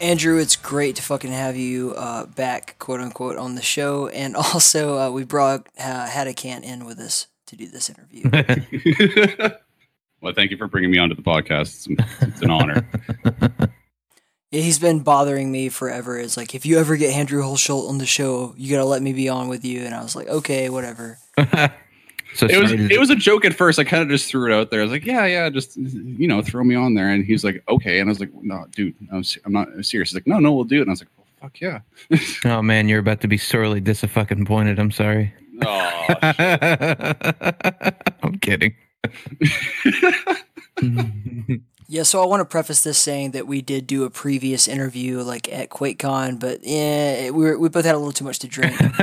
Andrew, 0.00 0.38
it's 0.38 0.54
great 0.54 0.94
to 0.94 1.02
fucking 1.02 1.32
have 1.32 1.56
you 1.56 1.94
uh, 1.96 2.26
back, 2.26 2.76
quote 2.78 3.00
unquote, 3.00 3.36
on 3.38 3.56
the 3.56 3.60
show. 3.60 4.06
And 4.06 4.36
also, 4.54 4.96
uh, 4.96 5.10
we 5.10 5.24
brought 5.24 5.66
uh, 5.80 6.06
Hadouken 6.06 6.62
in 6.62 6.84
with 6.84 7.00
us 7.00 7.26
to 7.48 7.56
do 7.56 7.66
this 7.66 7.90
interview. 7.90 8.30
well, 10.20 10.32
thank 10.32 10.52
you 10.52 10.56
for 10.56 10.68
bringing 10.68 10.92
me 10.92 10.98
onto 10.98 11.16
the 11.16 11.22
podcast. 11.22 11.88
It's, 11.90 12.20
it's 12.20 12.42
an 12.42 12.50
honor. 12.50 12.88
Yeah, 14.50 14.62
he's 14.62 14.78
been 14.78 15.00
bothering 15.00 15.52
me 15.52 15.68
forever. 15.68 16.18
It's 16.18 16.36
like, 16.38 16.54
if 16.54 16.64
you 16.64 16.78
ever 16.78 16.96
get 16.96 17.14
Andrew 17.14 17.42
Hulshult 17.42 17.88
on 17.88 17.98
the 17.98 18.06
show, 18.06 18.54
you 18.56 18.70
gotta 18.74 18.86
let 18.86 19.02
me 19.02 19.12
be 19.12 19.28
on 19.28 19.48
with 19.48 19.62
you. 19.64 19.82
And 19.82 19.94
I 19.94 20.02
was 20.02 20.16
like, 20.16 20.26
okay, 20.28 20.70
whatever. 20.70 21.18
so 21.36 22.46
it 22.46 22.58
was 22.58 22.70
sorry 22.70 22.88
to- 22.88 22.94
it 22.94 22.98
was 22.98 23.10
a 23.10 23.16
joke 23.16 23.44
at 23.44 23.52
first. 23.52 23.78
I 23.78 23.84
kind 23.84 24.02
of 24.02 24.08
just 24.08 24.26
threw 24.30 24.50
it 24.50 24.54
out 24.58 24.70
there. 24.70 24.80
I 24.80 24.84
was 24.84 24.92
like, 24.92 25.04
yeah, 25.04 25.26
yeah, 25.26 25.50
just 25.50 25.76
you 25.76 26.26
know, 26.26 26.40
throw 26.40 26.64
me 26.64 26.74
on 26.74 26.94
there. 26.94 27.10
And 27.10 27.26
he's 27.26 27.44
like, 27.44 27.62
okay. 27.68 28.00
And 28.00 28.08
I 28.08 28.10
was 28.10 28.20
like, 28.20 28.30
no, 28.40 28.64
dude, 28.74 28.94
I'm, 29.12 29.22
I'm 29.44 29.52
not 29.52 29.68
serious. 29.84 30.10
He's 30.10 30.14
like, 30.14 30.26
no, 30.26 30.38
no, 30.38 30.52
we'll 30.54 30.64
do 30.64 30.78
it. 30.78 30.82
And 30.82 30.90
I 30.90 30.92
was 30.92 31.00
like, 31.02 31.10
well, 31.18 31.26
fuck 31.42 31.60
yeah. 31.60 31.80
Oh 32.46 32.62
man, 32.62 32.88
you're 32.88 33.00
about 33.00 33.20
to 33.20 33.28
be 33.28 33.36
sorely 33.36 33.80
disappointed. 33.80 34.78
I'm 34.78 34.90
sorry. 34.92 35.34
Oh, 35.60 36.06
I'm 38.22 38.38
kidding. 38.40 38.74
Yeah, 41.90 42.02
so 42.02 42.22
I 42.22 42.26
want 42.26 42.42
to 42.42 42.44
preface 42.44 42.82
this 42.82 42.98
saying 42.98 43.30
that 43.30 43.46
we 43.46 43.62
did 43.62 43.86
do 43.86 44.04
a 44.04 44.10
previous 44.10 44.68
interview 44.68 45.22
like 45.22 45.50
at 45.50 45.70
QuakeCon, 45.70 46.38
but 46.38 46.60
yeah, 46.62 47.30
we 47.30 47.44
were, 47.44 47.58
we 47.58 47.70
both 47.70 47.86
had 47.86 47.94
a 47.94 47.98
little 47.98 48.12
too 48.12 48.26
much 48.26 48.38
to 48.40 48.46
drink, 48.46 48.78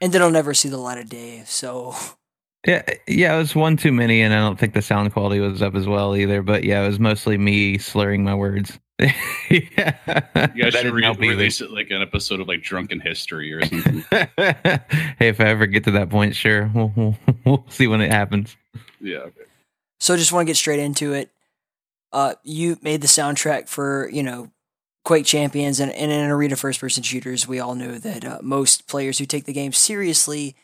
and 0.00 0.12
then 0.12 0.22
I'll 0.22 0.30
never 0.32 0.54
see 0.54 0.68
the 0.68 0.76
light 0.76 0.98
of 0.98 1.08
day. 1.08 1.44
So 1.46 1.94
yeah, 2.66 2.82
yeah, 3.06 3.32
it 3.32 3.38
was 3.38 3.54
one 3.54 3.76
too 3.76 3.92
many, 3.92 4.22
and 4.22 4.34
I 4.34 4.38
don't 4.38 4.58
think 4.58 4.74
the 4.74 4.82
sound 4.82 5.12
quality 5.12 5.38
was 5.38 5.62
up 5.62 5.76
as 5.76 5.86
well 5.86 6.16
either. 6.16 6.42
But 6.42 6.64
yeah, 6.64 6.82
it 6.82 6.88
was 6.88 6.98
mostly 6.98 7.38
me 7.38 7.78
slurring 7.78 8.24
my 8.24 8.34
words. 8.34 8.80
yeah, 8.98 9.12
you 9.48 10.64
guys 10.64 10.74
should 10.74 10.92
re- 10.92 11.04
help 11.04 11.18
either. 11.18 11.28
release 11.28 11.60
it 11.60 11.70
like 11.70 11.90
an 11.92 12.02
episode 12.02 12.40
of 12.40 12.48
like 12.48 12.62
Drunken 12.62 12.98
History 12.98 13.52
or 13.52 13.64
something. 13.64 14.04
hey, 14.10 15.28
if 15.28 15.40
I 15.40 15.44
ever 15.44 15.66
get 15.66 15.84
to 15.84 15.92
that 15.92 16.10
point, 16.10 16.34
sure, 16.34 16.68
we'll, 16.74 16.92
we'll, 16.96 17.16
we'll 17.44 17.64
see 17.68 17.86
when 17.86 18.00
it 18.00 18.10
happens. 18.10 18.56
yeah. 19.00 19.18
Okay. 19.18 19.42
So 20.00 20.16
just 20.16 20.32
want 20.32 20.46
to 20.46 20.50
get 20.50 20.56
straight 20.56 20.80
into 20.80 21.12
it. 21.12 21.30
Uh, 22.12 22.34
you 22.42 22.78
made 22.82 23.00
the 23.00 23.08
soundtrack 23.08 23.68
for 23.68 24.08
you 24.10 24.22
know 24.22 24.50
Quake 25.04 25.26
Champions 25.26 25.80
and, 25.80 25.92
and 25.92 26.10
in 26.10 26.30
arena 26.30 26.56
first 26.56 26.80
person 26.80 27.02
shooters. 27.02 27.48
We 27.48 27.60
all 27.60 27.74
know 27.74 27.98
that 27.98 28.24
uh, 28.24 28.38
most 28.42 28.86
players 28.86 29.18
who 29.18 29.26
take 29.26 29.44
the 29.44 29.52
game 29.52 29.72
seriously 29.72 30.56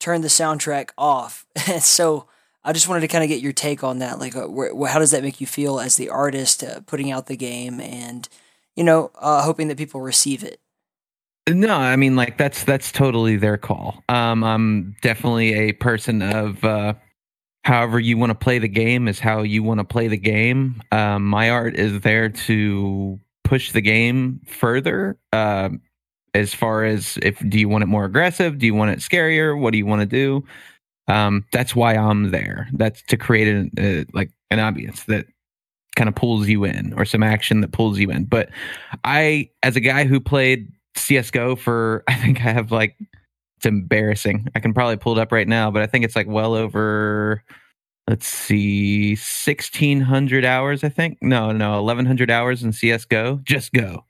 turn 0.00 0.20
the 0.20 0.28
soundtrack 0.28 0.90
off. 0.98 1.46
So 1.80 2.26
I 2.64 2.72
just 2.72 2.88
wanted 2.88 3.02
to 3.02 3.08
kind 3.08 3.22
of 3.22 3.28
get 3.28 3.42
your 3.42 3.52
take 3.52 3.84
on 3.84 3.98
that. 3.98 4.18
Like, 4.18 4.34
uh, 4.34 4.48
wh- 4.48 4.88
how 4.88 4.98
does 4.98 5.10
that 5.10 5.22
make 5.22 5.40
you 5.40 5.46
feel 5.46 5.78
as 5.78 5.96
the 5.96 6.08
artist 6.08 6.64
uh, 6.64 6.80
putting 6.86 7.10
out 7.10 7.26
the 7.26 7.36
game 7.36 7.78
and, 7.78 8.26
you 8.74 8.84
know, 8.84 9.10
uh, 9.16 9.42
hoping 9.42 9.68
that 9.68 9.76
people 9.76 10.00
receive 10.00 10.42
it? 10.42 10.60
No, 11.46 11.74
I 11.74 11.96
mean 11.96 12.16
like 12.16 12.38
that's 12.38 12.64
that's 12.64 12.90
totally 12.90 13.36
their 13.36 13.58
call. 13.58 14.02
Um, 14.08 14.42
I'm 14.42 14.96
definitely 15.02 15.52
a 15.52 15.72
person 15.72 16.22
of 16.22 16.64
uh, 16.64 16.94
however 17.64 17.98
you 17.98 18.16
want 18.16 18.30
to 18.30 18.34
play 18.34 18.58
the 18.58 18.68
game 18.68 19.08
is 19.08 19.18
how 19.18 19.42
you 19.42 19.62
want 19.62 19.80
to 19.80 19.84
play 19.84 20.08
the 20.08 20.16
game. 20.16 20.82
Um, 20.92 21.24
my 21.24 21.50
art 21.50 21.76
is 21.76 22.00
there 22.00 22.28
to 22.28 23.18
push 23.42 23.72
the 23.72 23.80
game 23.80 24.40
further. 24.46 25.18
Um, 25.32 25.80
as 26.34 26.52
far 26.52 26.84
as 26.84 27.18
if 27.22 27.38
do 27.48 27.58
you 27.58 27.68
want 27.68 27.84
it 27.84 27.86
more 27.86 28.04
aggressive? 28.04 28.58
Do 28.58 28.66
you 28.66 28.74
want 28.74 28.90
it 28.90 28.98
scarier? 28.98 29.58
What 29.58 29.70
do 29.72 29.78
you 29.78 29.86
want 29.86 30.00
to 30.00 30.06
do? 30.06 30.44
Um, 31.06 31.44
that's 31.52 31.76
why 31.76 31.94
I'm 31.94 32.30
there. 32.30 32.68
That's 32.72 33.02
to 33.02 33.16
create 33.16 33.48
an 33.48 33.70
uh, 33.78 34.04
like 34.14 34.30
an 34.50 34.58
audience 34.58 35.04
that 35.04 35.26
kind 35.96 36.08
of 36.08 36.14
pulls 36.14 36.48
you 36.48 36.64
in 36.64 36.92
or 36.94 37.04
some 37.04 37.22
action 37.22 37.60
that 37.60 37.72
pulls 37.72 37.98
you 37.98 38.10
in. 38.10 38.24
But 38.24 38.50
I, 39.04 39.50
as 39.62 39.76
a 39.76 39.80
guy 39.80 40.04
who 40.04 40.20
played 40.20 40.72
CSGO 40.96 41.58
for, 41.58 42.02
I 42.08 42.14
think 42.14 42.40
I 42.40 42.52
have 42.52 42.72
like, 42.72 42.96
it's 43.64 43.66
embarrassing. 43.66 44.46
I 44.54 44.60
can 44.60 44.74
probably 44.74 44.96
pull 44.96 45.18
it 45.18 45.20
up 45.20 45.32
right 45.32 45.48
now, 45.48 45.70
but 45.70 45.82
I 45.82 45.86
think 45.86 46.04
it's 46.04 46.14
like 46.14 46.26
well 46.26 46.54
over, 46.54 47.42
let's 48.08 48.26
see, 48.26 49.12
1600 49.12 50.44
hours, 50.44 50.84
I 50.84 50.90
think. 50.90 51.16
No, 51.22 51.50
no, 51.50 51.82
1100 51.82 52.30
hours 52.30 52.62
in 52.62 52.72
CSGO. 52.72 53.42
Just 53.42 53.72
go. 53.72 54.04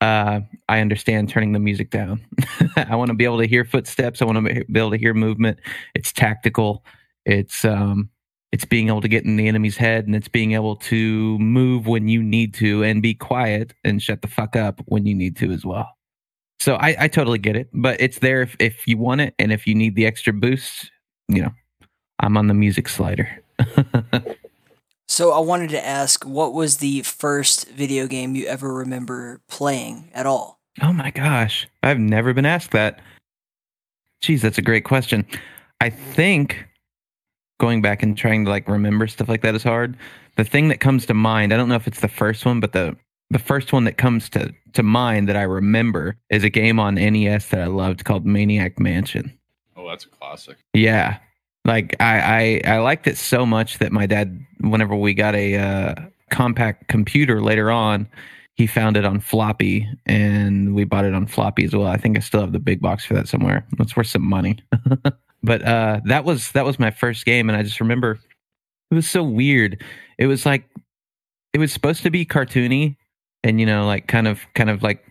Uh, 0.00 0.40
I 0.70 0.80
understand 0.80 1.28
turning 1.28 1.52
the 1.52 1.58
music 1.58 1.90
down. 1.90 2.24
I 2.76 2.96
want 2.96 3.08
to 3.08 3.14
be 3.14 3.24
able 3.24 3.38
to 3.38 3.46
hear 3.46 3.64
footsteps. 3.64 4.22
I 4.22 4.24
want 4.24 4.46
to 4.46 4.64
be 4.64 4.78
able 4.78 4.92
to 4.92 4.98
hear 4.98 5.12
movement. 5.12 5.58
It's 5.94 6.12
tactical. 6.12 6.82
It's, 7.26 7.66
um, 7.66 8.08
it's 8.52 8.64
being 8.64 8.88
able 8.88 9.02
to 9.02 9.08
get 9.08 9.24
in 9.26 9.36
the 9.36 9.48
enemy's 9.48 9.76
head 9.76 10.06
and 10.06 10.16
it's 10.16 10.28
being 10.28 10.52
able 10.52 10.76
to 10.76 11.38
move 11.38 11.86
when 11.86 12.08
you 12.08 12.22
need 12.22 12.54
to 12.54 12.82
and 12.84 13.02
be 13.02 13.12
quiet 13.12 13.74
and 13.84 14.02
shut 14.02 14.22
the 14.22 14.28
fuck 14.28 14.56
up 14.56 14.80
when 14.86 15.04
you 15.04 15.14
need 15.14 15.36
to 15.36 15.50
as 15.50 15.66
well. 15.66 15.97
So 16.60 16.74
I, 16.74 16.96
I 16.98 17.08
totally 17.08 17.38
get 17.38 17.56
it, 17.56 17.68
but 17.72 18.00
it's 18.00 18.18
there 18.18 18.42
if, 18.42 18.56
if 18.58 18.86
you 18.86 18.98
want 18.98 19.20
it 19.20 19.34
and 19.38 19.52
if 19.52 19.66
you 19.66 19.74
need 19.74 19.94
the 19.94 20.06
extra 20.06 20.32
boost, 20.32 20.90
you 21.28 21.42
know, 21.42 21.52
I'm 22.20 22.36
on 22.36 22.48
the 22.48 22.54
music 22.54 22.88
slider. 22.88 23.28
So 25.10 25.32
I 25.32 25.38
wanted 25.38 25.70
to 25.70 25.84
ask, 25.84 26.24
what 26.24 26.52
was 26.52 26.76
the 26.76 27.00
first 27.00 27.68
video 27.70 28.06
game 28.06 28.36
you 28.36 28.46
ever 28.46 28.72
remember 28.72 29.40
playing 29.48 30.10
at 30.12 30.26
all? 30.26 30.58
oh 30.80 30.92
my 30.92 31.10
gosh, 31.10 31.66
I've 31.82 31.98
never 31.98 32.32
been 32.32 32.46
asked 32.46 32.70
that. 32.70 33.00
Geez, 34.20 34.42
that's 34.42 34.58
a 34.58 34.62
great 34.62 34.84
question. 34.84 35.26
I 35.80 35.90
think 35.90 36.68
going 37.58 37.82
back 37.82 38.02
and 38.02 38.16
trying 38.16 38.44
to 38.44 38.50
like 38.50 38.68
remember 38.68 39.08
stuff 39.08 39.28
like 39.28 39.42
that 39.42 39.56
is 39.56 39.64
hard. 39.64 39.96
The 40.36 40.44
thing 40.44 40.68
that 40.68 40.78
comes 40.78 41.04
to 41.06 41.14
mind, 41.14 41.52
I 41.52 41.56
don't 41.56 41.68
know 41.68 41.74
if 41.74 41.88
it's 41.88 41.98
the 42.00 42.06
first 42.06 42.44
one, 42.44 42.60
but 42.60 42.72
the 42.72 42.96
the 43.30 43.38
first 43.38 43.72
one 43.72 43.84
that 43.84 43.98
comes 43.98 44.28
to 44.30 44.54
to 44.72 44.82
mind 44.82 45.28
that 45.28 45.36
I 45.36 45.42
remember 45.42 46.16
is 46.30 46.44
a 46.44 46.50
game 46.50 46.78
on 46.78 46.94
NES 46.94 47.48
that 47.48 47.60
I 47.60 47.66
loved 47.66 48.04
called 48.04 48.26
Maniac 48.26 48.78
Mansion. 48.78 49.36
Oh, 49.76 49.88
that's 49.88 50.04
a 50.04 50.08
classic. 50.08 50.58
Yeah. 50.72 51.18
Like 51.64 51.96
I, 52.00 52.62
I 52.64 52.76
I 52.76 52.78
liked 52.78 53.06
it 53.06 53.18
so 53.18 53.44
much 53.44 53.78
that 53.78 53.92
my 53.92 54.06
dad 54.06 54.38
whenever 54.60 54.94
we 54.96 55.14
got 55.14 55.34
a 55.34 55.56
uh, 55.56 55.94
compact 56.30 56.88
computer 56.88 57.42
later 57.42 57.70
on, 57.70 58.08
he 58.54 58.66
found 58.66 58.96
it 58.96 59.04
on 59.04 59.20
floppy 59.20 59.86
and 60.06 60.74
we 60.74 60.84
bought 60.84 61.04
it 61.04 61.14
on 61.14 61.26
floppy 61.26 61.64
as 61.64 61.74
well. 61.74 61.86
I 61.86 61.96
think 61.96 62.16
I 62.16 62.20
still 62.20 62.40
have 62.40 62.52
the 62.52 62.58
big 62.58 62.80
box 62.80 63.04
for 63.04 63.14
that 63.14 63.28
somewhere. 63.28 63.66
It's 63.78 63.96
worth 63.96 64.06
some 64.06 64.22
money. 64.22 64.58
but 65.42 65.62
uh 65.62 66.00
that 66.06 66.24
was 66.24 66.52
that 66.52 66.64
was 66.64 66.78
my 66.78 66.90
first 66.90 67.24
game 67.24 67.48
and 67.48 67.56
I 67.56 67.62
just 67.62 67.80
remember 67.80 68.18
it 68.90 68.94
was 68.94 69.08
so 69.08 69.22
weird. 69.22 69.82
It 70.16 70.26
was 70.26 70.46
like 70.46 70.64
it 71.52 71.58
was 71.58 71.72
supposed 71.72 72.02
to 72.02 72.10
be 72.10 72.24
cartoony 72.24 72.96
and 73.44 73.60
you 73.60 73.66
know 73.66 73.86
like 73.86 74.06
kind 74.06 74.28
of 74.28 74.40
kind 74.54 74.70
of 74.70 74.82
like 74.82 75.04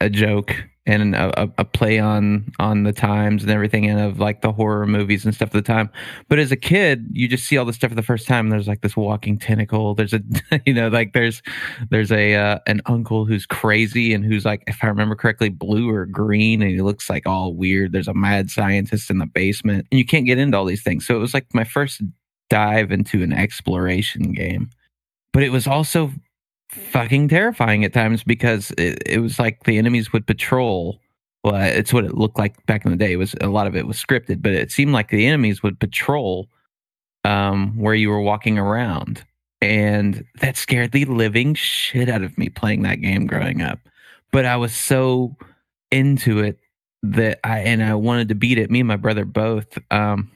a 0.00 0.10
joke 0.10 0.54
and 0.86 1.14
a, 1.14 1.50
a- 1.58 1.64
play 1.64 1.98
on 1.98 2.50
on 2.58 2.82
the 2.82 2.92
times 2.92 3.42
and 3.42 3.52
everything 3.52 3.88
and 3.88 4.00
of 4.00 4.18
like 4.18 4.42
the 4.42 4.50
horror 4.50 4.86
movies 4.86 5.24
and 5.24 5.34
stuff 5.34 5.48
at 5.48 5.52
the 5.52 5.62
time. 5.62 5.88
But 6.28 6.38
as 6.38 6.50
a 6.50 6.56
kid 6.56 7.06
you 7.12 7.28
just 7.28 7.46
see 7.46 7.56
all 7.56 7.64
this 7.64 7.76
stuff 7.76 7.90
for 7.90 7.94
the 7.94 8.02
first 8.02 8.26
time 8.26 8.50
there's 8.50 8.66
like 8.66 8.80
this 8.80 8.96
walking 8.96 9.38
tentacle. 9.38 9.94
There's 9.94 10.12
a 10.12 10.20
you 10.66 10.74
know 10.74 10.88
like 10.88 11.12
there's 11.12 11.42
there's 11.90 12.10
a 12.10 12.34
uh, 12.34 12.58
an 12.66 12.80
uncle 12.86 13.24
who's 13.24 13.46
crazy 13.46 14.12
and 14.12 14.24
who's 14.24 14.44
like 14.44 14.64
if 14.66 14.82
i 14.82 14.86
remember 14.86 15.14
correctly 15.14 15.48
blue 15.48 15.88
or 15.90 16.06
green 16.06 16.60
and 16.62 16.70
he 16.70 16.80
looks 16.80 17.08
like 17.08 17.26
all 17.26 17.54
weird. 17.54 17.92
There's 17.92 18.08
a 18.08 18.14
mad 18.14 18.50
scientist 18.50 19.10
in 19.10 19.18
the 19.18 19.26
basement 19.26 19.86
and 19.90 19.98
you 19.98 20.04
can't 20.04 20.26
get 20.26 20.38
into 20.38 20.58
all 20.58 20.64
these 20.64 20.82
things. 20.82 21.06
So 21.06 21.14
it 21.14 21.20
was 21.20 21.34
like 21.34 21.46
my 21.54 21.64
first 21.64 22.02
dive 22.48 22.90
into 22.90 23.22
an 23.22 23.32
exploration 23.32 24.32
game. 24.32 24.70
But 25.32 25.44
it 25.44 25.50
was 25.50 25.68
also 25.68 26.10
fucking 26.70 27.28
terrifying 27.28 27.84
at 27.84 27.92
times 27.92 28.22
because 28.22 28.70
it, 28.78 29.02
it 29.06 29.20
was 29.20 29.38
like 29.38 29.64
the 29.64 29.78
enemies 29.78 30.12
would 30.12 30.26
patrol. 30.26 31.00
Well, 31.42 31.54
it's 31.56 31.92
what 31.92 32.04
it 32.04 32.14
looked 32.14 32.38
like 32.38 32.64
back 32.66 32.84
in 32.84 32.90
the 32.90 32.96
day. 32.96 33.12
It 33.12 33.16
was 33.16 33.34
a 33.40 33.48
lot 33.48 33.66
of 33.66 33.74
it 33.74 33.86
was 33.86 33.96
scripted, 33.96 34.42
but 34.42 34.52
it 34.52 34.70
seemed 34.70 34.92
like 34.92 35.08
the 35.08 35.26
enemies 35.26 35.62
would 35.62 35.80
patrol 35.80 36.48
um, 37.24 37.76
where 37.78 37.94
you 37.94 38.10
were 38.10 38.20
walking 38.20 38.58
around, 38.58 39.24
and 39.60 40.24
that 40.40 40.56
scared 40.56 40.92
the 40.92 41.04
living 41.06 41.54
shit 41.54 42.08
out 42.08 42.22
of 42.22 42.36
me 42.38 42.48
playing 42.48 42.82
that 42.82 42.96
game 42.96 43.26
growing 43.26 43.62
up. 43.62 43.78
But 44.32 44.44
I 44.44 44.56
was 44.56 44.74
so 44.74 45.36
into 45.90 46.38
it 46.40 46.58
that 47.02 47.40
I 47.42 47.60
and 47.60 47.82
I 47.82 47.94
wanted 47.94 48.28
to 48.28 48.34
beat 48.34 48.58
it. 48.58 48.70
Me 48.70 48.80
and 48.80 48.88
my 48.88 48.96
brother 48.96 49.24
both. 49.24 49.78
Um, 49.90 50.30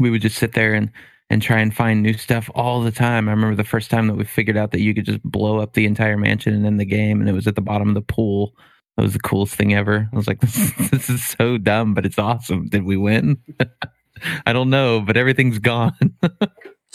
we 0.00 0.10
would 0.10 0.22
just 0.22 0.36
sit 0.36 0.52
there 0.52 0.74
and 0.74 0.90
and 1.28 1.42
try 1.42 1.58
and 1.58 1.74
find 1.74 2.02
new 2.02 2.14
stuff 2.14 2.50
all 2.54 2.82
the 2.82 2.92
time. 2.92 3.28
I 3.28 3.32
remember 3.32 3.56
the 3.56 3.64
first 3.64 3.90
time 3.90 4.06
that 4.06 4.14
we 4.14 4.24
figured 4.24 4.56
out 4.56 4.70
that 4.72 4.80
you 4.80 4.94
could 4.94 5.04
just 5.06 5.22
blow 5.22 5.58
up 5.58 5.72
the 5.72 5.86
entire 5.86 6.16
mansion 6.16 6.54
and 6.54 6.66
end 6.66 6.80
the 6.80 6.84
game, 6.84 7.20
and 7.20 7.28
it 7.28 7.32
was 7.32 7.46
at 7.46 7.56
the 7.56 7.60
bottom 7.60 7.88
of 7.88 7.94
the 7.94 8.02
pool. 8.02 8.54
That 8.96 9.02
was 9.02 9.12
the 9.12 9.18
coolest 9.18 9.54
thing 9.54 9.74
ever. 9.74 10.08
I 10.12 10.16
was 10.16 10.26
like, 10.26 10.40
this, 10.40 10.72
this 10.90 11.10
is 11.10 11.24
so 11.24 11.58
dumb, 11.58 11.94
but 11.94 12.06
it's 12.06 12.18
awesome. 12.18 12.68
Did 12.68 12.84
we 12.84 12.96
win? 12.96 13.38
I 14.46 14.52
don't 14.52 14.70
know, 14.70 15.00
but 15.00 15.16
everything's 15.16 15.58
gone. 15.58 16.14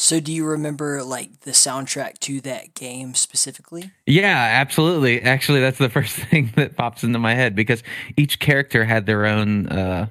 So 0.01 0.19
do 0.19 0.33
you 0.33 0.45
remember 0.45 1.03
like 1.03 1.41
the 1.41 1.51
soundtrack 1.51 2.17
to 2.21 2.41
that 2.41 2.73
game 2.73 3.13
specifically? 3.13 3.91
Yeah, 4.07 4.49
absolutely. 4.59 5.21
Actually, 5.21 5.59
that's 5.59 5.77
the 5.77 5.89
first 5.89 6.15
thing 6.15 6.51
that 6.55 6.75
pops 6.75 7.03
into 7.03 7.19
my 7.19 7.35
head 7.35 7.55
because 7.55 7.83
each 8.17 8.39
character 8.39 8.83
had 8.83 9.05
their 9.05 9.27
own 9.27 9.67
uh, 9.67 10.07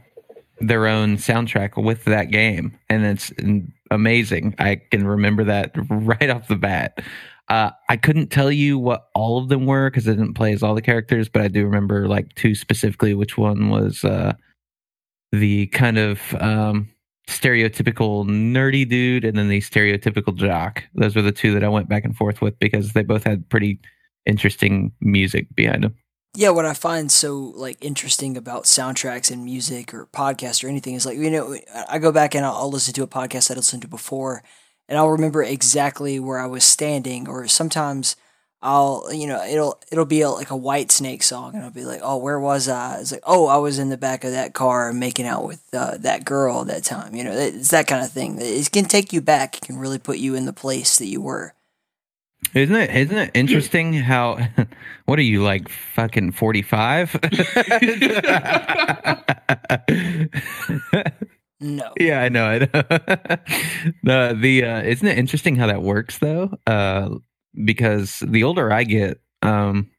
their 0.61 0.87
own 0.87 1.17
soundtrack 1.17 1.83
with 1.83 2.05
that 2.05 2.31
game, 2.31 2.79
and 2.89 3.05
it's 3.05 3.33
amazing. 3.91 4.55
I 4.59 4.81
can 4.91 5.07
remember 5.07 5.45
that 5.45 5.73
right 5.91 6.31
off 6.31 6.49
the 6.49 6.57
bat. 6.57 6.99
Uh, 7.49 7.71
I 7.89 7.97
couldn't 7.97 8.29
tell 8.29 8.53
you 8.53 8.79
what 8.79 9.09
all 9.15 9.39
of 9.39 9.49
them 9.49 9.67
were 9.67 9.91
because 9.91 10.07
I 10.07 10.13
didn't 10.13 10.35
play 10.35 10.53
as 10.53 10.63
all 10.63 10.75
the 10.75 10.83
characters, 10.83 11.29
but 11.29 11.43
I 11.43 11.49
do 11.49 11.65
remember 11.65 12.07
like 12.07 12.35
two 12.37 12.55
specifically. 12.55 13.15
Which 13.15 13.37
one 13.37 13.71
was 13.71 14.05
uh, 14.05 14.35
the 15.33 15.67
kind 15.69 15.99
of 15.99 16.35
um, 16.41 16.89
stereotypical 17.29 18.25
nerdy 18.25 18.89
dude, 18.89 19.25
and 19.25 19.37
then 19.37 19.49
the 19.49 19.61
stereotypical 19.61 20.37
jock. 20.37 20.85
Those 20.95 21.17
were 21.17 21.23
the 21.23 21.33
two 21.33 21.53
that 21.55 21.65
I 21.65 21.69
went 21.69 21.89
back 21.89 22.05
and 22.05 22.17
forth 22.17 22.41
with 22.41 22.59
because 22.59 22.93
they 22.93 23.03
both 23.03 23.25
had 23.25 23.49
pretty 23.49 23.81
interesting 24.27 24.93
music 25.01 25.49
behind 25.57 25.85
them. 25.85 25.97
Yeah, 26.35 26.51
what 26.51 26.65
I 26.65 26.75
find 26.75 27.11
so 27.11 27.37
like 27.57 27.77
interesting 27.81 28.37
about 28.37 28.65
soundtracks 28.65 29.33
and 29.33 29.45
music 29.45 29.93
or 29.93 30.07
podcasts 30.07 30.63
or 30.63 30.69
anything 30.69 30.95
is 30.95 31.05
like 31.05 31.19
you 31.19 31.31
know 31.31 31.57
I 31.89 31.99
go 31.99 32.13
back 32.13 32.35
and 32.35 32.45
I'll, 32.47 32.55
I'll 32.55 32.71
listen 32.71 32.95
to 32.95 33.03
a 33.03 33.09
podcast 33.09 33.51
I 33.51 33.55
listened 33.55 33.83
to 33.83 33.89
before, 33.89 34.45
and 34.89 34.97
I'll 34.97 35.11
remember 35.11 35.43
exactly 35.43 36.21
where 36.21 36.39
I 36.39 36.47
was 36.47 36.63
standing. 36.63 37.27
Or 37.29 37.49
sometimes 37.49 38.15
I'll 38.63 39.13
you 39.13 39.27
know 39.27 39.43
it'll 39.45 39.81
it'll 39.91 40.05
be 40.05 40.21
a, 40.21 40.31
like 40.31 40.53
a 40.53 40.55
Whitesnake 40.55 41.25
song, 41.25 41.57
and 41.57 41.65
I'll 41.65 41.71
be 41.73 41.85
like, 41.85 42.01
oh, 42.05 42.19
where 42.19 42.39
was 42.39 42.69
I? 42.69 43.01
It's 43.01 43.11
like, 43.11 43.25
oh, 43.27 43.49
I 43.49 43.57
was 43.57 43.81
in 43.81 43.89
the 43.91 43.97
back 43.99 44.23
of 44.23 44.31
that 44.31 44.55
car 44.55 44.93
making 44.93 45.27
out 45.27 45.45
with 45.45 45.65
uh, 45.73 45.97
that 45.99 46.25
girl 46.25 46.65
that 46.65 46.85
time. 46.85 47.17
You 47.17 47.25
know, 47.25 47.33
it's 47.33 47.71
that 47.71 47.89
kind 47.89 48.05
of 48.05 48.13
thing. 48.13 48.39
It 48.41 48.71
can 48.71 48.85
take 48.85 49.13
you 49.13 49.21
back. 49.21 49.57
It 49.57 49.63
can 49.63 49.79
really 49.79 49.99
put 49.99 50.19
you 50.19 50.37
in 50.37 50.47
the 50.47 50.53
place 50.53 50.97
that 50.99 51.09
you 51.09 51.21
were. 51.23 51.55
Isn't 52.55 52.75
it 52.75 52.91
isn't 52.91 53.17
it 53.17 53.31
interesting 53.35 53.93
how 53.93 54.39
what 55.05 55.19
are 55.19 55.23
you 55.23 55.43
like 55.43 55.69
fucking 55.69 56.33
45? 56.33 57.17
No. 61.61 61.93
yeah, 62.01 62.23
I 62.23 62.29
know. 62.29 62.47
I 62.47 62.59
know. 62.59 62.67
the 64.03 64.37
the 64.41 64.65
uh, 64.65 64.83
isn't 64.83 65.07
it 65.07 65.19
interesting 65.19 65.57
how 65.57 65.67
that 65.69 65.83
works 65.83 66.19
though? 66.19 66.51
Uh, 66.67 67.11
because 67.65 68.21
the 68.27 68.45
older 68.45 68.73
I 68.73 68.85
get, 68.85 69.21
um, 69.43 69.91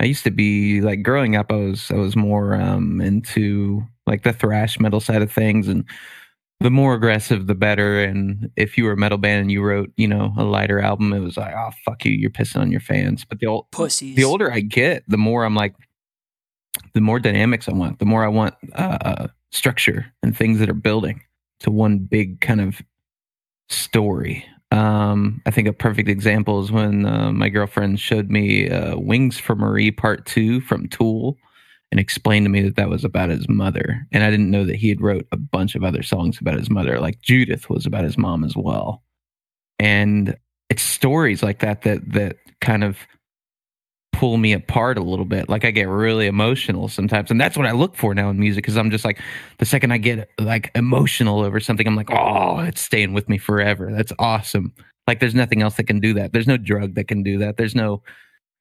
I 0.00 0.04
used 0.04 0.24
to 0.24 0.30
be 0.30 0.80
like 0.80 1.02
growing 1.02 1.36
up. 1.36 1.52
I 1.52 1.56
was 1.56 1.90
I 1.90 1.96
was 1.96 2.16
more 2.16 2.54
um 2.54 3.00
into 3.00 3.82
like 4.06 4.22
the 4.22 4.32
thrash 4.32 4.78
metal 4.78 5.00
side 5.00 5.22
of 5.22 5.32
things, 5.32 5.68
and 5.68 5.84
the 6.64 6.70
more 6.70 6.94
aggressive, 6.94 7.46
the 7.46 7.54
better. 7.54 8.02
And 8.02 8.50
if 8.56 8.78
you 8.78 8.84
were 8.84 8.92
a 8.92 8.96
metal 8.96 9.18
band 9.18 9.42
and 9.42 9.52
you 9.52 9.62
wrote, 9.62 9.92
you 9.98 10.08
know, 10.08 10.32
a 10.38 10.44
lighter 10.44 10.80
album, 10.80 11.12
it 11.12 11.20
was 11.20 11.36
like, 11.36 11.52
oh 11.54 11.68
fuck 11.84 12.06
you, 12.06 12.12
you're 12.12 12.30
pissing 12.30 12.62
on 12.62 12.70
your 12.70 12.80
fans. 12.80 13.22
But 13.22 13.40
the 13.40 13.46
old 13.46 13.70
Pussies. 13.70 14.16
the 14.16 14.24
older 14.24 14.50
I 14.50 14.60
get, 14.60 15.04
the 15.06 15.18
more 15.18 15.44
I'm 15.44 15.54
like, 15.54 15.74
the 16.94 17.02
more 17.02 17.20
dynamics 17.20 17.68
I 17.68 17.74
want, 17.74 17.98
the 17.98 18.06
more 18.06 18.24
I 18.24 18.28
want 18.28 18.54
uh, 18.72 19.28
structure 19.52 20.06
and 20.22 20.34
things 20.34 20.58
that 20.58 20.70
are 20.70 20.74
building 20.74 21.20
to 21.60 21.70
one 21.70 21.98
big 21.98 22.40
kind 22.40 22.62
of 22.62 22.80
story. 23.68 24.46
Um, 24.70 25.42
I 25.44 25.50
think 25.50 25.68
a 25.68 25.72
perfect 25.74 26.08
example 26.08 26.62
is 26.62 26.72
when 26.72 27.04
uh, 27.04 27.30
my 27.30 27.50
girlfriend 27.50 28.00
showed 28.00 28.30
me 28.30 28.70
uh, 28.70 28.96
Wings 28.96 29.38
for 29.38 29.54
Marie 29.54 29.90
Part 29.90 30.24
Two 30.24 30.62
from 30.62 30.88
Tool, 30.88 31.36
and 31.94 32.00
explained 32.00 32.44
to 32.44 32.50
me 32.50 32.60
that 32.60 32.74
that 32.74 32.88
was 32.88 33.04
about 33.04 33.30
his 33.30 33.48
mother. 33.48 34.04
And 34.10 34.24
I 34.24 34.30
didn't 34.30 34.50
know 34.50 34.64
that 34.64 34.74
he 34.74 34.88
had 34.88 35.00
wrote 35.00 35.28
a 35.30 35.36
bunch 35.36 35.76
of 35.76 35.84
other 35.84 36.02
songs 36.02 36.40
about 36.40 36.58
his 36.58 36.68
mother, 36.68 36.98
like 36.98 37.20
Judith 37.20 37.70
was 37.70 37.86
about 37.86 38.02
his 38.02 38.18
mom 38.18 38.42
as 38.42 38.56
well. 38.56 39.04
And 39.78 40.36
it's 40.70 40.82
stories 40.82 41.40
like 41.40 41.60
that 41.60 41.82
that 41.82 42.00
that 42.14 42.38
kind 42.60 42.82
of 42.82 42.98
pull 44.12 44.38
me 44.38 44.52
apart 44.52 44.98
a 44.98 45.04
little 45.04 45.24
bit. 45.24 45.48
Like 45.48 45.64
I 45.64 45.70
get 45.70 45.86
really 45.86 46.26
emotional 46.26 46.88
sometimes, 46.88 47.30
and 47.30 47.40
that's 47.40 47.56
what 47.56 47.68
I 47.68 47.70
look 47.70 47.94
for 47.94 48.12
now 48.12 48.28
in 48.28 48.40
music. 48.40 48.64
Because 48.64 48.76
I'm 48.76 48.90
just 48.90 49.04
like, 49.04 49.20
the 49.58 49.64
second 49.64 49.92
I 49.92 49.98
get 49.98 50.28
like 50.40 50.72
emotional 50.74 51.42
over 51.42 51.60
something, 51.60 51.86
I'm 51.86 51.94
like, 51.94 52.10
oh, 52.10 52.58
it's 52.58 52.80
staying 52.80 53.12
with 53.12 53.28
me 53.28 53.38
forever. 53.38 53.92
That's 53.92 54.12
awesome. 54.18 54.72
Like 55.06 55.20
there's 55.20 55.36
nothing 55.36 55.62
else 55.62 55.76
that 55.76 55.84
can 55.84 56.00
do 56.00 56.12
that. 56.14 56.32
There's 56.32 56.48
no 56.48 56.56
drug 56.56 56.96
that 56.96 57.06
can 57.06 57.22
do 57.22 57.38
that. 57.38 57.56
There's 57.56 57.76
no, 57.76 58.02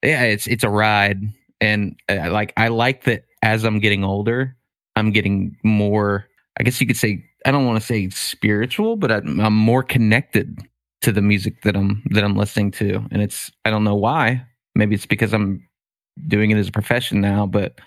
yeah, 0.04 0.22
it's 0.22 0.46
it's 0.46 0.64
a 0.64 0.70
ride, 0.70 1.20
and 1.62 1.96
uh, 2.10 2.32
like 2.32 2.54
I 2.58 2.68
like 2.70 3.04
that 3.04 3.26
as 3.42 3.64
I'm 3.64 3.80
getting 3.80 4.04
older, 4.04 4.56
I'm 4.96 5.12
getting 5.12 5.56
more. 5.64 6.26
I 6.60 6.64
guess 6.64 6.80
you 6.80 6.88
could 6.88 6.98
say 6.98 7.24
I 7.46 7.52
don't 7.52 7.66
want 7.66 7.80
to 7.80 7.86
say 7.86 8.10
spiritual, 8.10 8.96
but 8.96 9.12
I'm, 9.12 9.40
I'm 9.40 9.56
more 9.56 9.84
connected 9.84 10.60
to 11.02 11.12
the 11.12 11.22
music 11.22 11.62
that 11.64 11.76
I'm 11.76 12.04
that 12.12 12.24
I'm 12.24 12.36
listening 12.36 12.72
to, 12.72 13.06
and 13.12 13.22
it's 13.22 13.52
I 13.66 13.70
don't 13.70 13.84
know 13.84 13.96
why 13.96 14.46
maybe 14.76 14.96
it's 14.96 15.06
because 15.06 15.34
I'm 15.34 15.68
doing 16.28 16.52
it 16.52 16.58
as 16.58 16.68
a 16.68 16.72
profession 16.72 17.22
now, 17.22 17.46
but 17.46 17.80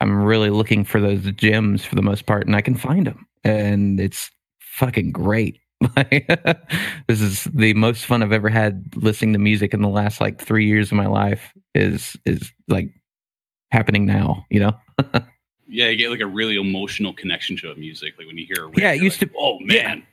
I'm 0.00 0.22
really 0.22 0.50
looking 0.50 0.84
for 0.84 1.00
those 1.00 1.22
gems 1.32 1.84
for 1.84 1.94
the 1.96 2.02
most 2.02 2.26
part, 2.26 2.46
and 2.46 2.54
I 2.54 2.60
can 2.60 2.74
find 2.74 3.06
them, 3.06 3.26
and 3.44 4.00
it's 4.00 4.30
fucking 4.60 5.12
great. 5.12 5.58
this 7.06 7.20
is 7.20 7.44
the 7.44 7.72
most 7.74 8.04
fun 8.04 8.22
I've 8.22 8.32
ever 8.32 8.48
had 8.48 8.84
listening 8.96 9.32
to 9.34 9.38
music 9.38 9.72
in 9.74 9.80
the 9.80 9.88
last 9.88 10.20
like 10.20 10.40
three 10.40 10.66
years 10.66 10.90
of 10.90 10.96
my 10.96 11.06
life. 11.06 11.52
Is 11.74 12.16
is 12.24 12.52
like 12.66 12.90
happening 13.70 14.04
now, 14.04 14.44
you 14.50 14.60
know? 14.60 14.72
yeah, 15.68 15.88
you 15.88 15.96
get 15.96 16.10
like 16.10 16.20
a 16.20 16.26
really 16.26 16.56
emotional 16.56 17.12
connection 17.12 17.56
to 17.58 17.70
a 17.70 17.76
music, 17.76 18.14
like 18.18 18.26
when 18.26 18.36
you 18.36 18.46
hear. 18.46 18.66
A 18.66 18.70
yeah, 18.76 18.92
it 18.92 19.02
used 19.02 19.22
like, 19.22 19.32
to. 19.32 19.38
Oh 19.38 19.58
man. 19.60 20.04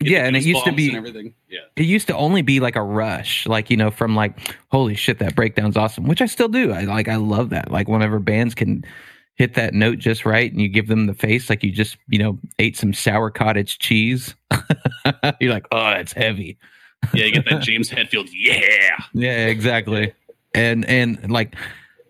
Yeah, 0.00 0.26
and 0.26 0.36
it 0.36 0.44
used 0.44 0.64
to 0.66 0.72
be 0.72 0.94
everything. 0.94 1.34
Yeah, 1.48 1.60
it 1.74 1.86
used 1.86 2.08
to 2.08 2.16
only 2.16 2.42
be 2.42 2.60
like 2.60 2.76
a 2.76 2.82
rush, 2.82 3.46
like 3.46 3.70
you 3.70 3.78
know, 3.78 3.90
from 3.90 4.14
like 4.14 4.54
holy 4.70 4.94
shit, 4.94 5.20
that 5.20 5.34
breakdown's 5.34 5.74
awesome, 5.74 6.04
which 6.04 6.20
I 6.20 6.26
still 6.26 6.48
do. 6.48 6.70
I 6.70 6.82
like, 6.82 7.08
I 7.08 7.16
love 7.16 7.48
that. 7.50 7.70
Like 7.70 7.88
whenever 7.88 8.18
bands 8.18 8.54
can 8.54 8.84
hit 9.36 9.54
that 9.54 9.74
note 9.74 9.98
just 9.98 10.24
right, 10.24 10.50
and 10.50 10.60
you 10.60 10.68
give 10.68 10.88
them 10.88 11.06
the 11.06 11.14
face, 11.14 11.48
like 11.48 11.62
you 11.62 11.70
just 11.70 11.96
you 12.08 12.18
know 12.18 12.38
ate 12.58 12.76
some 12.76 12.92
sour 12.92 13.30
cottage 13.30 13.78
cheese. 13.78 14.34
You're 15.40 15.52
like, 15.52 15.66
oh, 15.72 15.90
that's 15.90 16.12
heavy. 16.12 16.58
yeah, 17.14 17.26
you 17.26 17.32
get 17.32 17.44
that 17.50 17.62
James 17.62 17.90
Hetfield. 17.90 18.28
Yeah, 18.32 18.96
yeah, 19.12 19.46
exactly. 19.46 20.12
And 20.54 20.84
and 20.86 21.30
like 21.30 21.54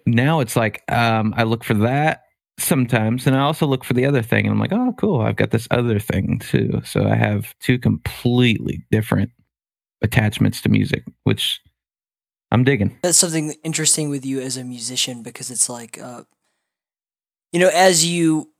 now 0.06 0.40
it's 0.40 0.56
like 0.56 0.82
um 0.90 1.34
I 1.36 1.42
look 1.42 1.64
for 1.64 1.74
that 1.74 2.22
sometimes 2.58 3.26
and 3.26 3.36
i 3.36 3.40
also 3.40 3.66
look 3.66 3.84
for 3.84 3.92
the 3.92 4.06
other 4.06 4.22
thing 4.22 4.46
and 4.46 4.52
i'm 4.52 4.58
like 4.58 4.72
oh 4.72 4.94
cool 4.96 5.20
i've 5.20 5.36
got 5.36 5.50
this 5.50 5.68
other 5.70 5.98
thing 5.98 6.38
too 6.38 6.80
so 6.84 7.06
i 7.06 7.14
have 7.14 7.54
two 7.60 7.78
completely 7.78 8.82
different 8.90 9.30
attachments 10.00 10.62
to 10.62 10.70
music 10.70 11.04
which 11.24 11.60
i'm 12.50 12.64
digging 12.64 12.96
That's 13.02 13.18
something 13.18 13.54
interesting 13.62 14.08
with 14.08 14.24
you 14.24 14.40
as 14.40 14.56
a 14.56 14.64
musician 14.64 15.22
because 15.22 15.50
it's 15.50 15.68
like, 15.68 16.00
uh, 16.00 16.22
you 17.56 17.62
know, 17.62 17.70
as 17.72 18.04
you 18.04 18.50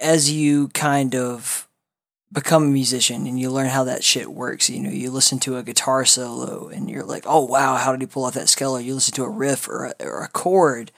as 0.00 0.30
you 0.30 0.68
kind 0.68 1.14
of 1.14 1.66
become 2.30 2.64
a 2.64 2.66
musician 2.66 3.26
and 3.26 3.40
you 3.40 3.50
learn 3.50 3.68
how 3.68 3.84
that 3.84 4.04
shit 4.04 4.30
works. 4.30 4.68
You 4.68 4.80
know, 4.80 4.90
you 4.90 5.10
listen 5.10 5.38
to 5.38 5.56
a 5.56 5.62
guitar 5.62 6.04
solo 6.04 6.68
and 6.68 6.90
you're 6.90 7.06
like, 7.06 7.24
oh 7.26 7.46
wow, 7.46 7.76
how 7.76 7.90
did 7.90 8.02
he 8.02 8.06
pull 8.06 8.26
off 8.26 8.34
that 8.34 8.50
scale? 8.50 8.76
Or 8.76 8.82
you 8.82 8.92
listen 8.92 9.14
to 9.14 9.24
a 9.24 9.30
riff 9.30 9.66
or 9.66 9.86
a, 9.86 9.94
or 10.04 10.22
a 10.22 10.28
chord 10.28 10.92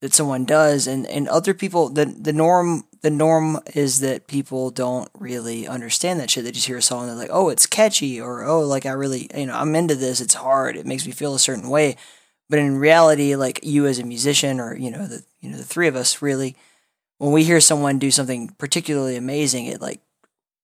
that 0.00 0.14
someone 0.14 0.46
does, 0.46 0.86
and 0.86 1.06
and 1.08 1.28
other 1.28 1.52
people 1.52 1.90
the 1.90 2.06
the 2.06 2.32
norm 2.32 2.84
the 3.02 3.10
norm 3.10 3.58
is 3.74 4.00
that 4.00 4.26
people 4.26 4.70
don't 4.70 5.10
really 5.18 5.68
understand 5.68 6.18
that 6.18 6.30
shit. 6.30 6.44
They 6.44 6.50
just 6.50 6.66
hear 6.66 6.78
a 6.78 6.82
song 6.82 7.02
and 7.02 7.10
they're 7.10 7.16
like, 7.16 7.28
oh, 7.30 7.50
it's 7.50 7.66
catchy, 7.66 8.18
or 8.18 8.42
oh, 8.42 8.62
like 8.62 8.86
I 8.86 8.92
really 8.92 9.28
you 9.34 9.44
know 9.44 9.54
I'm 9.54 9.74
into 9.74 9.96
this. 9.96 10.22
It's 10.22 10.32
hard. 10.32 10.76
It 10.76 10.86
makes 10.86 11.04
me 11.04 11.12
feel 11.12 11.34
a 11.34 11.38
certain 11.38 11.68
way. 11.68 11.96
But 12.48 12.58
in 12.58 12.78
reality, 12.78 13.36
like 13.36 13.60
you 13.62 13.86
as 13.86 13.98
a 13.98 14.04
musician, 14.04 14.58
or 14.58 14.74
you 14.74 14.90
know 14.90 15.06
the 15.06 15.22
you 15.40 15.50
know 15.50 15.58
the 15.58 15.64
three 15.64 15.86
of 15.86 15.94
us 15.94 16.20
really, 16.20 16.56
when 17.20 17.32
we 17.32 17.44
hear 17.44 17.60
someone 17.60 17.98
do 17.98 18.10
something 18.10 18.48
particularly 18.58 19.14
amazing, 19.16 19.66
it 19.66 19.80
like 19.82 20.00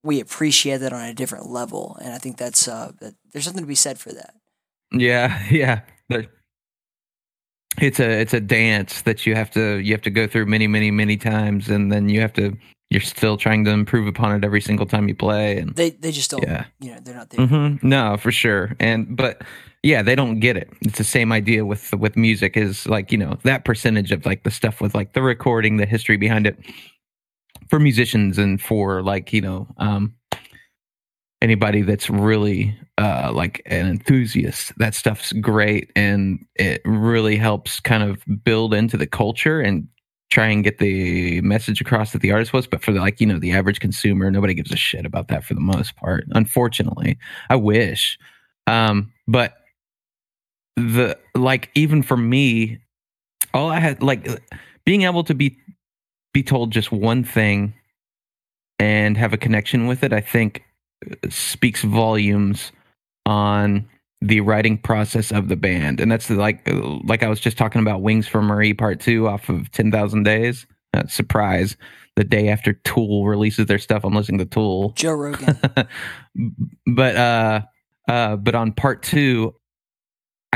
we 0.03 0.21
appreciate 0.21 0.79
that 0.79 0.93
on 0.95 1.03
a 1.05 1.13
different 1.13 1.51
level, 1.51 1.99
and 2.01 2.15
I 2.15 2.19
think 2.19 2.39
that's 2.39 2.67
uh, 2.67 2.93
that 3.01 3.15
there's 3.33 3.45
something 3.45 3.63
to 3.63 3.69
be 3.69 3.75
said 3.75 3.99
for 3.99 4.11
that. 4.13 4.35
Yeah, 4.91 5.43
yeah. 5.51 5.81
It's 7.79 8.01
a 8.01 8.09
it's 8.21 8.33
a 8.33 8.41
dance 8.41 9.03
that 9.03 9.27
you 9.27 9.35
have 9.35 9.51
to 9.51 9.77
you 9.77 9.93
have 9.93 10.01
to 10.03 10.11
go 10.11 10.27
through 10.27 10.47
many 10.47 10.67
many 10.67 10.91
many 10.91 11.19
times, 11.19 11.69
and 11.69 11.93
then 11.93 12.09
you 12.09 12.23
have 12.23 12.33
to 12.35 12.57
you're 12.89 13.03
still 13.03 13.37
trying 13.37 13.65
to 13.67 13.71
improve 13.71 14.07
upon 14.07 14.35
it 14.35 14.45
every 14.45 14.63
single 14.63 14.87
time 14.87 15.09
you 15.09 15.15
play. 15.15 15.59
And 15.59 15.75
They 15.77 15.91
they 15.91 16.11
just 16.11 16.31
don't, 16.31 16.43
Yeah. 16.43 16.65
you 16.81 16.93
know, 16.93 17.01
they're 17.03 17.15
not 17.15 17.29
there. 17.29 17.47
Mm-hmm. 17.47 17.87
No, 17.87 18.17
for 18.17 18.33
sure. 18.33 18.75
And 18.81 19.15
but 19.15 19.43
yeah, 19.87 20.03
they 20.03 20.17
don't 20.17 20.41
get 20.41 20.57
it. 20.57 20.69
It's 20.81 20.99
the 20.99 21.05
same 21.05 21.31
idea 21.31 21.65
with 21.65 21.95
with 21.95 22.17
music 22.17 22.57
is 22.57 22.89
like, 22.89 23.13
you 23.13 23.19
know, 23.19 23.39
that 23.45 23.65
percentage 23.65 24.11
of 24.11 24.27
like 24.27 24.43
the 24.43 24.51
stuff 24.51 24.81
with 24.81 24.97
like 24.97 25.13
the 25.13 25.23
recording, 25.23 25.77
the 25.77 25.87
history 25.87 26.17
behind 26.17 26.45
it 26.45 26.59
for 27.71 27.79
musicians 27.79 28.37
and 28.37 28.61
for 28.61 29.01
like, 29.01 29.33
you 29.33 29.41
know, 29.41 29.69
um 29.79 30.13
anybody 31.41 31.83
that's 31.83 32.11
really 32.11 32.77
uh 32.99 33.31
like 33.33 33.63
an 33.67 33.87
enthusiast. 33.87 34.77
That 34.79 34.97
stuff's 34.97 35.33
great 35.35 35.93
and 35.95 36.45
it 36.57 36.83
really 36.85 37.37
helps 37.37 37.79
kind 37.79 38.03
of 38.03 38.25
build 38.43 38.75
into 38.75 38.97
the 38.97 39.07
culture 39.07 39.61
and 39.61 39.87
try 40.31 40.47
and 40.47 40.65
get 40.65 40.81
the 40.81 41.41
message 41.43 41.81
across 41.81 42.11
that 42.11 42.23
the 42.23 42.33
artist 42.33 42.53
was 42.53 42.67
but 42.67 42.83
for 42.83 42.91
the, 42.91 42.99
like 42.99 43.21
you 43.21 43.27
know 43.29 43.39
the 43.39 43.53
average 43.53 43.79
consumer 43.79 44.29
nobody 44.29 44.55
gives 44.55 44.73
a 44.73 44.77
shit 44.77 45.07
about 45.07 45.29
that 45.29 45.45
for 45.45 45.55
the 45.55 45.61
most 45.61 45.95
part 45.95 46.25
unfortunately 46.33 47.17
i 47.49 47.55
wish 47.55 48.19
um 48.67 49.13
but 49.29 49.59
the 50.77 51.19
like 51.35 51.71
even 51.75 52.03
for 52.03 52.17
me 52.17 52.79
all 53.55 53.71
i 53.71 53.81
had 53.81 54.03
like 54.03 54.29
being 54.85 55.03
able 55.03 55.25
to 55.25 55.35
be 55.35 55.57
be 56.33 56.43
told 56.43 56.71
just 56.71 56.93
one 56.93 57.25
thing 57.25 57.73
and 58.79 59.17
have 59.17 59.33
a 59.33 59.39
connection 59.39 59.87
with 59.87 60.03
it 60.03 60.13
i 60.13 60.21
think 60.21 60.63
uh, 61.11 61.15
speaks 61.29 61.83
volumes 61.83 62.73
on 63.25 63.89
the 64.21 64.41
writing 64.41 64.79
process 64.79 65.31
of 65.31 65.49
the 65.49 65.57
band. 65.57 66.01
And 66.01 66.11
that's 66.11 66.31
like 66.31 66.69
uh, 66.69 66.99
like 67.05 67.23
i 67.23 67.29
was 67.29 67.41
just 67.41 67.59
talking 67.59 67.81
about 67.83 68.03
wings 68.03 68.27
for 68.27 68.43
marie 68.43 68.75
part 68.75 69.01
two 69.01 69.29
off 69.29 69.49
of 69.49 69.71
10000 69.73 70.23
days. 70.23 70.67
Uh, 70.95 71.07
surprise. 71.07 71.77
The 72.17 72.25
day 72.25 72.49
after 72.49 72.73
tool 72.73 73.27
releases 73.27 73.67
their 73.67 73.79
stuff 73.79 74.05
i'm 74.05 74.15
listening 74.15 74.39
to 74.39 74.47
tool. 74.47 74.93
Joe 74.97 75.13
Rogan. 75.13 75.59
but 76.87 77.17
uh 77.17 77.61
uh 78.09 78.37
but 78.37 78.55
on 78.55 78.73
part 78.73 79.03
two 79.03 79.55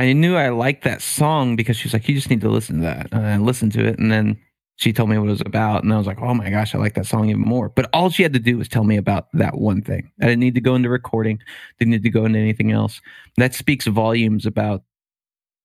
i 0.00 0.12
knew 0.12 0.36
i 0.36 0.48
liked 0.48 0.84
that 0.84 1.02
song 1.02 1.56
because 1.56 1.76
she 1.76 1.86
was 1.86 1.92
like 1.92 2.08
you 2.08 2.14
just 2.14 2.30
need 2.30 2.40
to 2.40 2.48
listen 2.48 2.76
to 2.76 2.82
that 2.82 3.08
and 3.12 3.26
i 3.26 3.36
listened 3.36 3.72
to 3.72 3.84
it. 3.84 3.98
And 3.98 4.10
then 4.10 4.38
she 4.76 4.94
told 4.94 5.10
me 5.10 5.18
what 5.18 5.28
it 5.28 5.30
was 5.30 5.42
about 5.42 5.82
and 5.82 5.92
i 5.92 5.98
was 5.98 6.06
like 6.06 6.20
oh 6.20 6.34
my 6.34 6.48
gosh 6.50 6.74
i 6.74 6.78
like 6.78 6.94
that 6.94 7.06
song 7.06 7.28
even 7.28 7.42
more. 7.42 7.68
But 7.68 7.90
all 7.92 8.10
she 8.10 8.22
had 8.22 8.32
to 8.32 8.38
do 8.38 8.58
was 8.58 8.68
tell 8.68 8.84
me 8.84 8.96
about 8.96 9.28
that 9.34 9.58
one 9.58 9.82
thing. 9.82 10.10
I 10.20 10.26
didn't 10.26 10.40
need 10.40 10.54
to 10.54 10.60
go 10.60 10.74
into 10.74 10.88
recording 10.88 11.38
didn't 11.78 11.92
need 11.92 12.02
to 12.02 12.10
go 12.10 12.24
into 12.24 12.38
anything 12.38 12.72
else. 12.72 13.00
That 13.36 13.54
speaks 13.54 13.86
volumes 13.86 14.46
about 14.46 14.82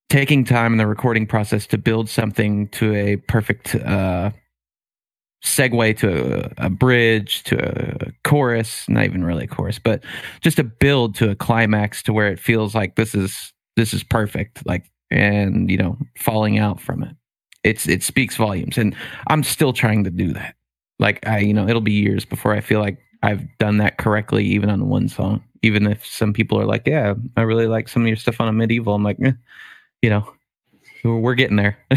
taking 0.09 0.43
time 0.43 0.73
in 0.73 0.77
the 0.77 0.87
recording 0.87 1.25
process 1.25 1.65
to 1.67 1.77
build 1.77 2.09
something 2.09 2.67
to 2.69 2.93
a 2.93 3.17
perfect 3.17 3.75
uh 3.75 4.31
segue 5.43 5.97
to 5.97 6.43
a, 6.59 6.65
a 6.65 6.69
bridge 6.69 7.43
to 7.43 7.55
a 8.07 8.11
chorus 8.23 8.89
not 8.89 9.05
even 9.05 9.23
really 9.23 9.43
a 9.43 9.47
chorus 9.47 9.77
but 9.77 10.03
just 10.41 10.57
a 10.57 10.63
build 10.63 11.13
to 11.13 11.29
a 11.29 11.35
climax 11.35 12.01
to 12.01 12.11
where 12.11 12.27
it 12.27 12.39
feels 12.39 12.73
like 12.73 12.95
this 12.95 13.13
is 13.13 13.53
this 13.75 13.93
is 13.93 14.03
perfect 14.03 14.65
like 14.65 14.89
and 15.11 15.69
you 15.69 15.77
know 15.77 15.97
falling 16.17 16.57
out 16.57 16.79
from 16.79 17.03
it. 17.03 17.15
It's 17.63 17.87
it 17.87 18.03
speaks 18.03 18.35
volumes 18.35 18.77
and 18.77 18.95
i'm 19.27 19.43
still 19.43 19.73
trying 19.73 20.03
to 20.03 20.11
do 20.11 20.33
that. 20.33 20.55
Like 20.99 21.25
i 21.27 21.39
you 21.39 21.53
know 21.53 21.67
it'll 21.67 21.81
be 21.81 21.91
years 21.91 22.25
before 22.25 22.53
i 22.53 22.61
feel 22.61 22.79
like 22.79 22.97
i've 23.23 23.45
done 23.57 23.77
that 23.77 23.97
correctly 23.97 24.45
even 24.45 24.69
on 24.69 24.89
one 24.89 25.09
song. 25.09 25.43
Even 25.61 25.87
if 25.87 26.05
some 26.05 26.33
people 26.33 26.59
are 26.59 26.65
like 26.65 26.83
yeah 26.85 27.13
i 27.37 27.41
really 27.41 27.67
like 27.67 27.87
some 27.87 28.03
of 28.03 28.07
your 28.07 28.17
stuff 28.17 28.39
on 28.39 28.47
Amid 28.47 28.71
Evil 28.71 28.93
i'm 28.93 29.03
like 29.03 29.17
eh, 29.23 29.31
you 30.01 30.09
know 30.09 30.27
we're 31.05 31.19
we're 31.19 31.35
getting 31.35 31.57
there. 31.57 31.77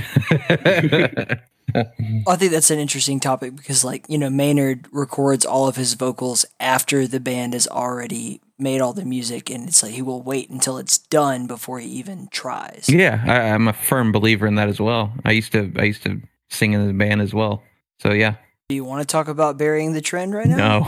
I 1.75 2.37
think 2.37 2.53
that's 2.53 2.71
an 2.71 2.79
interesting 2.79 3.21
topic 3.21 3.57
because, 3.57 3.85
like, 3.85 4.07
you 4.09 4.19
know, 4.19 4.31
Maynard 4.31 4.87
records 4.93 5.45
all 5.45 5.69
of 5.69 5.77
his 5.77 5.95
vocals 5.95 6.45
after 6.61 7.07
the 7.07 7.21
band 7.21 7.55
is 7.55 7.69
already 7.69 8.41
made 8.59 8.81
all 8.81 8.93
the 8.93 9.05
music, 9.05 9.51
and 9.51 9.69
it's 9.69 9.83
like 9.83 9.93
he 9.93 10.03
will 10.03 10.23
wait 10.23 10.51
until 10.51 10.79
it's 10.79 10.99
done 10.99 11.47
before 11.47 11.79
he 11.79 11.89
even 11.89 12.29
tries. 12.31 12.87
Yeah, 12.89 13.23
I, 13.27 13.51
I'm 13.51 13.69
a 13.69 13.73
firm 13.73 14.13
believer 14.13 14.47
in 14.47 14.57
that 14.57 14.69
as 14.69 14.81
well. 14.81 15.13
I 15.25 15.33
used 15.33 15.53
to 15.53 15.73
I 15.77 15.85
used 15.85 16.03
to 16.05 16.21
sing 16.51 16.73
in 16.73 16.87
the 16.87 16.93
band 16.93 17.21
as 17.21 17.35
well. 17.35 17.63
So 18.01 18.13
yeah, 18.13 18.35
Do 18.69 18.75
you 18.75 18.85
want 18.85 19.01
to 19.01 19.11
talk 19.11 19.29
about 19.29 19.59
burying 19.59 19.93
the 19.93 20.01
trend 20.01 20.35
right 20.35 20.47
now? 20.47 20.81
No. 20.81 20.87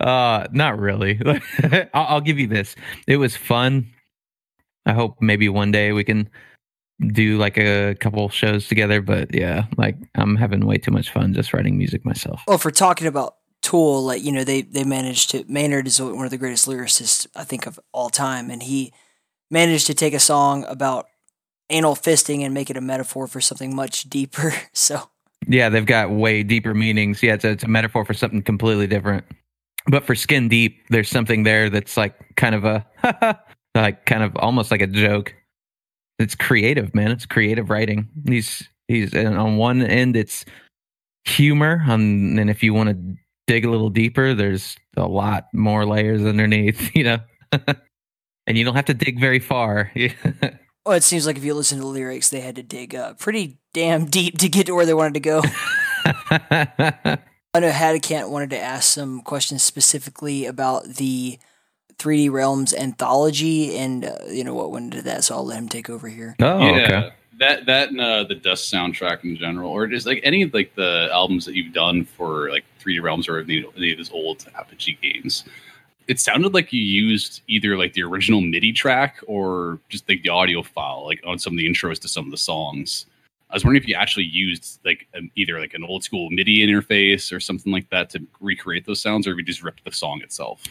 uh, 0.00 0.46
not 0.52 0.78
really. 0.78 1.20
I'll, 1.94 2.06
I'll 2.06 2.20
give 2.20 2.38
you 2.38 2.46
this. 2.46 2.74
It 3.06 3.16
was 3.16 3.36
fun. 3.36 3.86
I 4.86 4.92
hope 4.92 5.16
maybe 5.20 5.48
one 5.48 5.70
day 5.70 5.92
we 5.92 6.04
can 6.04 6.28
do 7.12 7.38
like 7.38 7.56
a 7.56 7.94
couple 8.00 8.28
shows 8.28 8.68
together. 8.68 9.00
But 9.00 9.34
yeah, 9.34 9.66
like 9.76 9.96
I'm 10.14 10.36
having 10.36 10.66
way 10.66 10.78
too 10.78 10.90
much 10.90 11.10
fun 11.10 11.32
just 11.32 11.52
writing 11.54 11.78
music 11.78 12.04
myself. 12.04 12.42
Well, 12.46 12.58
for 12.58 12.70
talking 12.70 13.06
about 13.06 13.34
Tool, 13.68 14.02
like 14.02 14.24
you 14.24 14.32
know, 14.32 14.44
they 14.44 14.62
they 14.62 14.82
managed 14.82 15.28
to 15.30 15.44
Maynard 15.46 15.86
is 15.86 16.00
one 16.00 16.24
of 16.24 16.30
the 16.30 16.38
greatest 16.38 16.66
lyricists 16.66 17.26
I 17.36 17.44
think 17.44 17.66
of 17.66 17.78
all 17.92 18.08
time, 18.08 18.48
and 18.48 18.62
he 18.62 18.94
managed 19.50 19.86
to 19.88 19.94
take 19.94 20.14
a 20.14 20.18
song 20.18 20.64
about 20.64 21.04
anal 21.68 21.94
fisting 21.94 22.40
and 22.40 22.54
make 22.54 22.70
it 22.70 22.78
a 22.78 22.80
metaphor 22.80 23.26
for 23.26 23.42
something 23.42 23.76
much 23.76 24.04
deeper. 24.04 24.54
So 24.72 25.10
Yeah, 25.46 25.68
they've 25.68 25.84
got 25.84 26.10
way 26.10 26.42
deeper 26.42 26.72
meanings. 26.72 27.22
Yeah, 27.22 27.34
it's 27.34 27.44
a, 27.44 27.50
it's 27.50 27.64
a 27.64 27.68
metaphor 27.68 28.06
for 28.06 28.14
something 28.14 28.40
completely 28.40 28.86
different. 28.86 29.26
But 29.86 30.04
for 30.06 30.14
Skin 30.14 30.48
Deep, 30.48 30.86
there's 30.88 31.10
something 31.10 31.42
there 31.42 31.68
that's 31.68 31.98
like 31.98 32.14
kind 32.36 32.54
of 32.54 32.64
a 32.64 32.86
like 33.74 34.06
kind 34.06 34.22
of 34.22 34.34
almost 34.36 34.70
like 34.70 34.80
a 34.80 34.86
joke. 34.86 35.34
It's 36.18 36.34
creative, 36.34 36.94
man. 36.94 37.10
It's 37.10 37.26
creative 37.26 37.68
writing. 37.68 38.08
He's 38.26 38.66
he's 38.86 39.12
and 39.12 39.36
on 39.36 39.58
one 39.58 39.82
end 39.82 40.16
it's 40.16 40.46
humor, 41.26 41.82
on, 41.86 42.38
and 42.38 42.48
if 42.48 42.62
you 42.62 42.72
want 42.72 42.88
to 42.88 43.16
dig 43.48 43.64
a 43.64 43.70
little 43.70 43.90
deeper, 43.90 44.34
there's 44.34 44.76
a 44.96 45.08
lot 45.08 45.48
more 45.52 45.84
layers 45.84 46.24
underneath, 46.24 46.90
you 46.94 47.02
know. 47.02 47.18
and 48.46 48.56
you 48.56 48.64
don't 48.64 48.76
have 48.76 48.84
to 48.84 48.94
dig 48.94 49.18
very 49.18 49.40
far. 49.40 49.90
well, 50.86 50.96
it 50.96 51.02
seems 51.02 51.26
like 51.26 51.36
if 51.36 51.44
you 51.44 51.54
listen 51.54 51.78
to 51.78 51.82
the 51.82 51.88
lyrics, 51.88 52.30
they 52.30 52.40
had 52.40 52.54
to 52.56 52.62
dig 52.62 52.94
uh, 52.94 53.14
pretty 53.14 53.58
damn 53.74 54.04
deep 54.06 54.38
to 54.38 54.48
get 54.48 54.66
to 54.66 54.74
where 54.74 54.86
they 54.86 54.94
wanted 54.94 55.14
to 55.14 55.20
go. 55.20 55.42
I 57.54 57.60
know 57.60 57.70
Hadicant 57.70 58.30
wanted 58.30 58.50
to 58.50 58.60
ask 58.60 58.92
some 58.92 59.22
questions 59.22 59.62
specifically 59.62 60.44
about 60.44 60.84
the 60.84 61.38
3D 61.98 62.30
Realms 62.30 62.74
anthology, 62.74 63.76
and 63.76 64.04
uh, 64.04 64.16
you 64.28 64.44
know 64.44 64.54
what 64.54 64.70
went 64.70 64.92
into 64.92 65.02
that, 65.02 65.24
so 65.24 65.34
I'll 65.34 65.46
let 65.46 65.58
him 65.58 65.68
take 65.68 65.90
over 65.90 66.08
here. 66.08 66.36
oh, 66.40 66.58
yeah, 66.60 66.70
okay. 66.70 67.10
that 67.38 67.66
that 67.66 67.88
and 67.88 68.00
uh, 68.00 68.24
the 68.24 68.34
Dusk 68.34 68.72
soundtrack 68.72 69.24
in 69.24 69.36
general, 69.36 69.70
or 69.70 69.86
just 69.86 70.06
like 70.06 70.20
any 70.22 70.42
of 70.42 70.54
like 70.54 70.74
the 70.76 71.08
albums 71.10 71.44
that 71.46 71.56
you've 71.56 71.72
done 71.72 72.04
for 72.04 72.50
like 72.50 72.64
3D 72.88 73.02
Realms 73.02 73.28
or 73.28 73.38
any, 73.38 73.64
any 73.76 73.92
of 73.92 73.98
those 73.98 74.10
old 74.10 74.46
Apogee 74.56 74.98
games. 75.02 75.44
It 76.06 76.18
sounded 76.18 76.54
like 76.54 76.72
you 76.72 76.80
used 76.80 77.42
either 77.48 77.76
like 77.76 77.92
the 77.92 78.02
original 78.02 78.40
MIDI 78.40 78.72
track 78.72 79.18
or 79.26 79.78
just 79.90 80.08
like 80.08 80.22
the 80.22 80.30
audio 80.30 80.62
file, 80.62 81.04
like 81.04 81.20
on 81.26 81.38
some 81.38 81.52
of 81.52 81.58
the 81.58 81.68
intros 81.68 81.98
to 82.00 82.08
some 82.08 82.24
of 82.24 82.30
the 82.30 82.38
songs. 82.38 83.06
I 83.50 83.54
was 83.54 83.64
wondering 83.64 83.82
if 83.82 83.88
you 83.88 83.94
actually 83.94 84.24
used 84.24 84.80
like 84.84 85.06
either 85.36 85.58
like 85.58 85.74
an 85.74 85.84
old 85.84 86.04
school 86.04 86.30
MIDI 86.30 86.66
interface 86.66 87.32
or 87.32 87.40
something 87.40 87.72
like 87.72 87.88
that 87.90 88.10
to 88.10 88.26
recreate 88.40 88.86
those 88.86 89.00
sounds, 89.00 89.26
or 89.26 89.32
if 89.32 89.38
you 89.38 89.44
just 89.44 89.62
ripped 89.62 89.84
the 89.84 89.92
song 89.92 90.20
itself. 90.22 90.64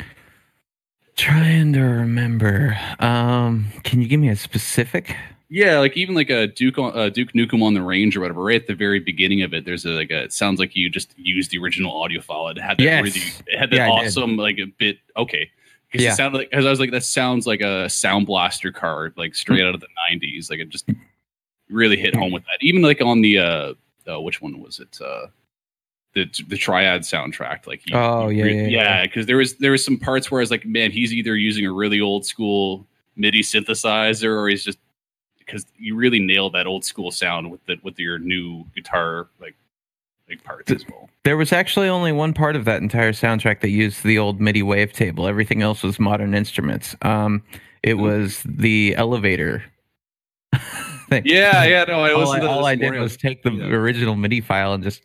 Trying 1.16 1.74
to 1.74 1.82
remember. 1.82 2.78
Um, 3.00 3.68
can 3.84 4.02
you 4.02 4.08
give 4.08 4.20
me 4.20 4.30
a 4.30 4.36
specific? 4.36 5.16
Yeah, 5.50 5.80
like 5.80 5.96
even 5.96 6.14
like 6.14 6.30
a 6.30 6.48
Duke 6.48 6.78
on- 6.78 6.98
uh, 6.98 7.10
Duke 7.10 7.32
Nukem 7.34 7.64
on 7.64 7.74
the 7.74 7.82
Range 7.82 8.16
or 8.18 8.20
whatever. 8.22 8.44
Right 8.44 8.60
at 8.62 8.68
the 8.68 8.76
very 8.76 9.00
beginning 9.00 9.44
of 9.44 9.54
it, 9.54 9.64
there's 9.64 9.86
a, 9.86 9.90
like 9.92 10.12
a. 10.12 10.24
It 10.24 10.34
sounds 10.34 10.60
like 10.60 10.76
you 10.76 10.90
just 10.90 11.14
used 11.18 11.52
the 11.52 11.58
original 11.60 12.02
audio 12.02 12.20
file. 12.22 12.50
It 12.50 12.58
had 12.58 12.78
that 12.78 12.84
Yes. 12.84 13.04
really, 13.04 13.22
it 13.48 13.58
had 13.58 13.70
that 13.70 13.76
Yeah, 13.78 13.90
awesome 13.90 14.36
like 14.36 14.58
a 14.60 14.66
bit. 14.66 14.98
Okay, 15.16 15.50
because 15.90 16.04
Yeah. 16.04 16.12
it 16.12 16.16
sounded 16.16 16.38
like 16.40 16.50
because 16.50 16.66
I 16.66 16.70
was 16.70 16.82
like 16.82 16.92
that 16.92 17.06
sounds 17.06 17.48
like 17.48 17.62
a 17.62 17.90
Sound 17.90 18.26
Blaster 18.26 18.74
card, 18.74 19.14
like 19.16 19.36
straight 19.36 19.64
out 19.64 19.74
of 19.74 19.80
the 19.80 19.88
'90s. 20.12 20.50
Like 20.50 20.60
it 20.60 20.68
just 20.68 20.90
really 21.70 21.96
hit 21.98 22.14
home 22.14 22.34
with 22.34 22.44
that. 22.44 22.58
Even 22.62 22.82
like 22.82 23.02
on 23.02 23.22
the 23.22 23.38
uh, 23.40 23.74
uh 24.06 24.20
which 24.20 24.42
one 24.42 24.60
was 24.60 24.82
it? 24.82 25.00
Uh, 25.02 25.28
the 26.14 26.26
the 26.50 26.58
Triad 26.58 27.04
soundtrack. 27.04 27.68
Like 27.68 27.84
he, 27.86 27.94
Oh, 27.94 28.28
he 28.28 28.40
yeah, 28.40 28.46
yeah, 28.46 28.52
yeah. 28.54 28.68
yeah. 28.68 29.04
Because 29.04 29.26
there 29.28 29.38
was 29.38 29.56
there 29.60 29.72
was 29.72 29.86
some 29.86 29.98
parts 29.98 30.30
where 30.30 30.42
I 30.42 30.44
was 30.44 30.52
like, 30.52 30.66
man, 30.66 30.92
he's 30.92 31.14
either 31.14 31.38
using 31.38 31.66
a 31.66 31.72
really 31.72 32.02
old 32.02 32.26
school 32.26 32.86
MIDI 33.16 33.42
synthesizer 33.44 34.26
or 34.36 34.50
he's 34.50 34.66
just 34.66 34.78
because 35.48 35.66
you 35.80 35.96
really 35.96 36.20
nailed 36.20 36.54
that 36.54 36.68
old 36.68 36.86
school 36.86 37.10
sound 37.10 37.50
with 37.50 37.66
the 37.66 37.78
with 37.82 37.98
your 37.98 38.20
new 38.20 38.64
guitar 38.76 39.28
like 39.42 39.56
like 40.30 40.44
parts 40.44 40.72
as 40.72 40.86
well. 40.90 41.10
There 41.24 41.38
was 41.38 41.52
actually 41.54 41.88
only 41.90 42.12
one 42.12 42.34
part 42.34 42.56
of 42.56 42.66
that 42.66 42.82
entire 42.82 43.14
soundtrack 43.14 43.62
that 43.62 43.70
used 43.70 44.04
the 44.04 44.18
old 44.20 44.40
MIDI 44.42 44.62
wavetable. 44.62 45.28
Everything 45.28 45.62
else 45.62 45.82
was 45.84 46.00
modern 46.00 46.36
instruments. 46.36 46.96
Um, 47.02 47.42
it 47.82 47.96
was 47.96 48.44
the 48.46 48.94
elevator. 48.96 49.64
thing. 51.10 51.24
Yeah, 51.26 51.64
yeah, 51.66 51.86
no, 51.86 52.02
I 52.02 52.12
all 52.12 52.32
I, 52.32 52.40
all 52.42 52.66
I 52.66 52.76
did 52.76 52.94
was 52.96 53.16
take 53.18 53.44
the 53.44 53.52
Yeah. 53.52 53.66
original 53.68 54.16
MIDI 54.16 54.42
file 54.42 54.74
and 54.74 54.84
just 54.84 55.02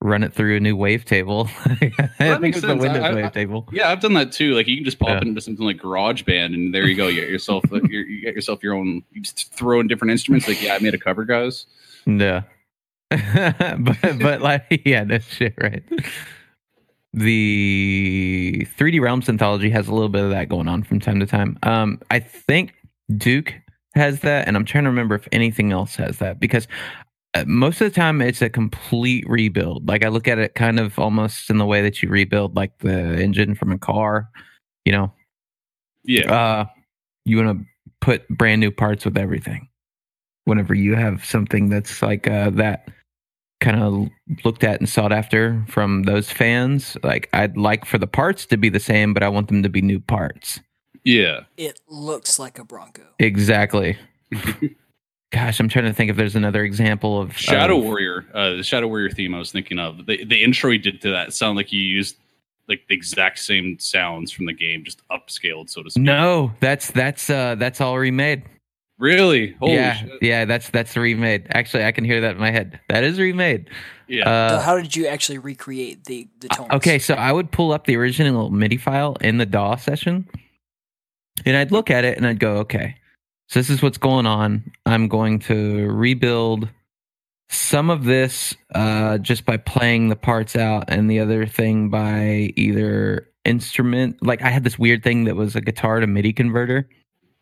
run 0.00 0.22
it 0.22 0.32
through 0.32 0.56
a 0.56 0.60
new 0.60 0.76
wavetable. 0.76 1.48
I 1.66 1.92
that 1.98 2.16
think 2.18 2.40
makes 2.40 2.58
it 2.58 2.60
the. 2.62 2.76
Windows 2.76 3.02
wavetable. 3.02 3.68
Yeah, 3.72 3.90
I've 3.90 4.00
done 4.00 4.14
that 4.14 4.32
too. 4.32 4.54
Like 4.54 4.68
you 4.68 4.76
can 4.76 4.84
just 4.84 4.98
pop 4.98 5.08
Yeah. 5.08 5.16
it 5.18 5.22
into 5.24 5.40
something 5.40 5.64
like 5.66 5.78
GarageBand, 5.78 6.54
and 6.54 6.72
there 6.74 6.86
you 6.86 6.94
go. 6.94 7.08
You 7.08 7.20
get 7.20 7.28
yourself, 7.30 7.64
you 7.72 8.00
you 8.00 8.22
get 8.22 8.34
yourself 8.34 8.62
your 8.62 8.74
own. 8.74 9.02
You 9.12 9.22
just 9.22 9.52
throw 9.54 9.80
in 9.80 9.88
different 9.88 10.12
instruments. 10.12 10.46
Like, 10.48 10.62
yeah, 10.62 10.74
I 10.74 10.78
made 10.78 10.94
a 10.94 10.98
cover, 10.98 11.24
guys. 11.24 11.66
Yeah. 12.06 12.42
but 13.10 13.96
but 14.20 14.40
like 14.42 14.82
yeah, 14.84 15.02
no 15.04 15.18
shit, 15.18 15.54
right. 15.60 15.82
The 17.14 18.66
3D 18.78 19.00
Realms 19.00 19.28
anthology 19.28 19.70
has 19.70 19.88
a 19.88 19.92
little 19.94 20.10
bit 20.10 20.22
of 20.24 20.30
that 20.30 20.48
going 20.48 20.68
on 20.68 20.82
from 20.82 21.00
time 21.00 21.18
to 21.20 21.26
time. 21.26 21.58
Um, 21.62 22.00
I 22.10 22.20
think 22.20 22.74
Duke 23.16 23.54
has 23.94 24.20
that, 24.20 24.46
and 24.46 24.56
I'm 24.56 24.64
trying 24.66 24.84
to 24.84 24.90
remember 24.90 25.14
if 25.14 25.26
anything 25.32 25.72
else 25.72 25.96
has 25.96 26.18
that 26.18 26.38
because 26.38 26.68
most 27.46 27.80
of 27.80 27.92
the 27.92 27.94
time 27.94 28.20
it's 28.20 28.42
a 28.42 28.48
complete 28.48 29.24
rebuild. 29.28 29.86
Like 29.88 30.04
I 30.04 30.08
look 30.08 30.28
at 30.28 30.38
it 30.38 30.54
kind 30.54 30.80
of 30.80 30.98
almost 30.98 31.50
in 31.50 31.58
the 31.58 31.66
way 31.66 31.82
that 31.82 32.02
you 32.02 32.08
rebuild 32.08 32.56
like 32.56 32.78
the 32.78 33.20
engine 33.20 33.54
from 33.54 33.72
a 33.72 33.78
car. 33.78 34.28
You 34.84 34.92
know, 34.92 35.12
Yeah, 36.04 36.32
uh, 36.32 36.64
you 37.24 37.36
want 37.36 37.58
to 37.58 37.64
put 38.00 38.26
brand 38.28 38.60
new 38.60 38.70
parts 38.70 39.04
with 39.04 39.18
everything. 39.18 39.68
Whenever 40.44 40.72
you 40.74 40.94
have 40.94 41.24
something 41.24 41.68
that's 41.68 42.00
like 42.00 42.26
uh, 42.26 42.50
that 42.50 42.88
kind 43.60 43.82
of 43.82 44.08
looked 44.44 44.64
at 44.64 44.80
and 44.80 44.88
sought 44.88 45.12
after 45.12 45.62
from 45.68 46.04
those 46.04 46.30
fans, 46.30 46.96
like 47.02 47.28
I'd 47.34 47.56
like 47.56 47.84
for 47.84 47.98
the 47.98 48.06
parts 48.06 48.46
to 48.46 48.56
be 48.56 48.68
the 48.70 48.80
same, 48.80 49.12
but 49.12 49.22
I 49.22 49.28
want 49.28 49.48
them 49.48 49.62
to 49.62 49.68
be 49.68 49.82
new 49.82 50.00
parts. 50.00 50.60
yeah. 51.04 51.40
It 51.56 51.80
looks 51.88 52.38
like 52.38 52.58
a 52.58 52.64
Bronco. 52.64 53.02
Exactly. 53.18 53.98
Gosh, 55.30 55.60
I'm 55.60 55.68
trying 55.68 55.84
to 55.84 55.92
think 55.92 56.10
if 56.10 56.16
there's 56.16 56.36
another 56.36 56.64
example 56.64 57.20
of 57.20 57.36
Shadow 57.36 57.76
of- 57.78 57.84
Warrior, 57.84 58.24
uh, 58.32 58.56
the 58.56 58.62
Shadow 58.62 58.88
Warrior 58.88 59.10
theme 59.10 59.34
I 59.34 59.38
was 59.38 59.52
thinking 59.52 59.78
of. 59.78 60.06
The 60.06 60.24
the 60.24 60.42
intro 60.42 60.70
you 60.70 60.78
did 60.78 61.00
to 61.02 61.10
that 61.10 61.34
sound 61.34 61.56
like 61.56 61.70
you 61.72 61.80
used 61.82 62.16
like 62.68 62.82
the 62.88 62.94
exact 62.94 63.38
same 63.38 63.78
sounds 63.78 64.30
from 64.32 64.46
the 64.46 64.52
game, 64.54 64.84
just 64.84 65.02
upscaled, 65.08 65.68
so 65.70 65.82
to 65.82 65.90
speak. 65.90 66.02
No, 66.04 66.52
that's 66.60 66.90
that's 66.92 67.28
uh 67.28 67.56
that's 67.56 67.80
all 67.80 67.98
remade. 67.98 68.42
really. 68.98 69.52
Holy 69.60 69.74
yeah, 69.74 69.94
shit. 69.96 70.12
yeah, 70.22 70.44
that's 70.46 70.70
that's 70.70 70.96
remade. 70.96 71.46
Actually, 71.50 71.84
I 71.84 71.92
can 71.92 72.04
hear 72.04 72.22
that 72.22 72.32
in 72.32 72.38
my 72.40 72.50
head. 72.50 72.80
That 72.88 73.04
is 73.04 73.18
remade. 73.18 73.68
Yeah. 74.06 74.24
so 74.24 74.30
Uh, 74.56 74.60
how 74.62 74.76
did 74.80 74.96
you 74.96 75.06
actually 75.08 75.38
recreate 75.38 76.04
the 76.04 76.26
the 76.40 76.48
tones? 76.48 76.70
Okay, 76.72 76.98
so 76.98 77.12
I 77.14 77.32
would 77.32 77.50
pull 77.50 77.72
up 77.72 77.84
the 77.86 77.96
original 77.96 78.48
MIDI 78.50 78.78
file 78.78 79.16
in 79.20 79.36
the 79.36 79.46
DAW 79.46 79.76
session, 79.76 80.26
and 81.44 81.54
I'd 81.54 81.70
look 81.70 81.90
at 81.90 82.04
it 82.06 82.16
and 82.16 82.26
I'd 82.26 82.40
go, 82.40 82.56
okay, 82.58 82.96
so 83.48 83.60
this 83.60 83.70
is 83.70 83.82
what's 83.82 83.98
going 83.98 84.26
on. 84.26 84.70
I'm 84.86 85.08
going 85.08 85.40
to 85.40 85.88
rebuild 85.90 86.68
some 87.50 87.90
of 87.90 88.04
this 88.04 88.54
uh, 88.74 89.18
just 89.18 89.44
by 89.44 89.56
playing 89.56 90.08
the 90.08 90.16
parts 90.16 90.54
out, 90.54 90.84
and 90.88 91.10
the 91.10 91.20
other 91.20 91.46
thing 91.46 91.88
by 91.90 92.52
either 92.56 93.28
instrument. 93.44 94.22
Like 94.22 94.42
I 94.42 94.50
had 94.50 94.64
this 94.64 94.78
weird 94.78 95.02
thing 95.02 95.24
that 95.24 95.36
was 95.36 95.56
a 95.56 95.60
guitar 95.60 96.00
to 96.00 96.06
MIDI 96.06 96.32
converter 96.32 96.88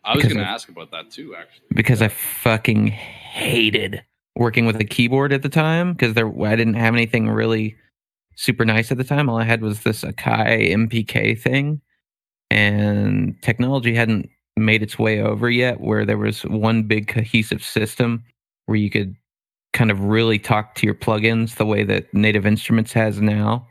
I 0.07 0.15
was 0.15 0.25
going 0.25 0.37
to 0.37 0.45
ask 0.45 0.69
about 0.69 0.93
that 0.93 1.11
too, 1.11 1.35
actually. 1.35 1.67
because 1.75 2.01
I 2.01 2.09
fucking 2.09 2.87
hated 2.87 4.05
working 4.37 4.65
with 4.65 4.81
a 4.81 4.85
keyboard 4.85 5.33
at 5.33 5.43
the 5.43 5.49
time 5.49 5.93
because 5.93 6.15
there 6.15 6.31
I 6.45 6.55
didn't 6.55 6.75
have 6.75 6.95
anything 6.95 7.29
really 7.29 7.77
super 8.37 8.65
nice 8.65 8.93
at 8.93 8.99
the 8.99 9.05
time. 9.05 9.29
All 9.29 9.39
I 9.39 9.45
had 9.45 9.63
was 9.63 9.83
this 9.83 10.03
Akai 10.03 10.71
MPK 10.71 11.41
thing, 11.41 11.81
and 12.51 13.35
technology 13.43 13.97
hadn't 13.97 14.31
made 14.57 14.83
its 14.83 14.99
way 14.99 15.21
over 15.21 15.51
yet 15.51 15.81
where 15.81 16.05
there 16.05 16.19
was 16.19 16.43
one 16.43 16.83
big 16.85 17.09
cohesive 17.09 17.63
system 17.63 18.25
where 18.67 18.77
you 18.77 18.91
could 18.91 19.15
kind 19.73 19.91
of 19.91 20.01
really 20.05 20.39
talk 20.39 20.75
to 20.77 20.87
your 20.87 20.95
plugins 20.95 21.57
the 21.57 21.67
way 21.67 21.85
that 21.85 22.13
Native 22.15 22.47
Instruments 22.47 22.93
has 22.95 23.21
now. 23.21 23.67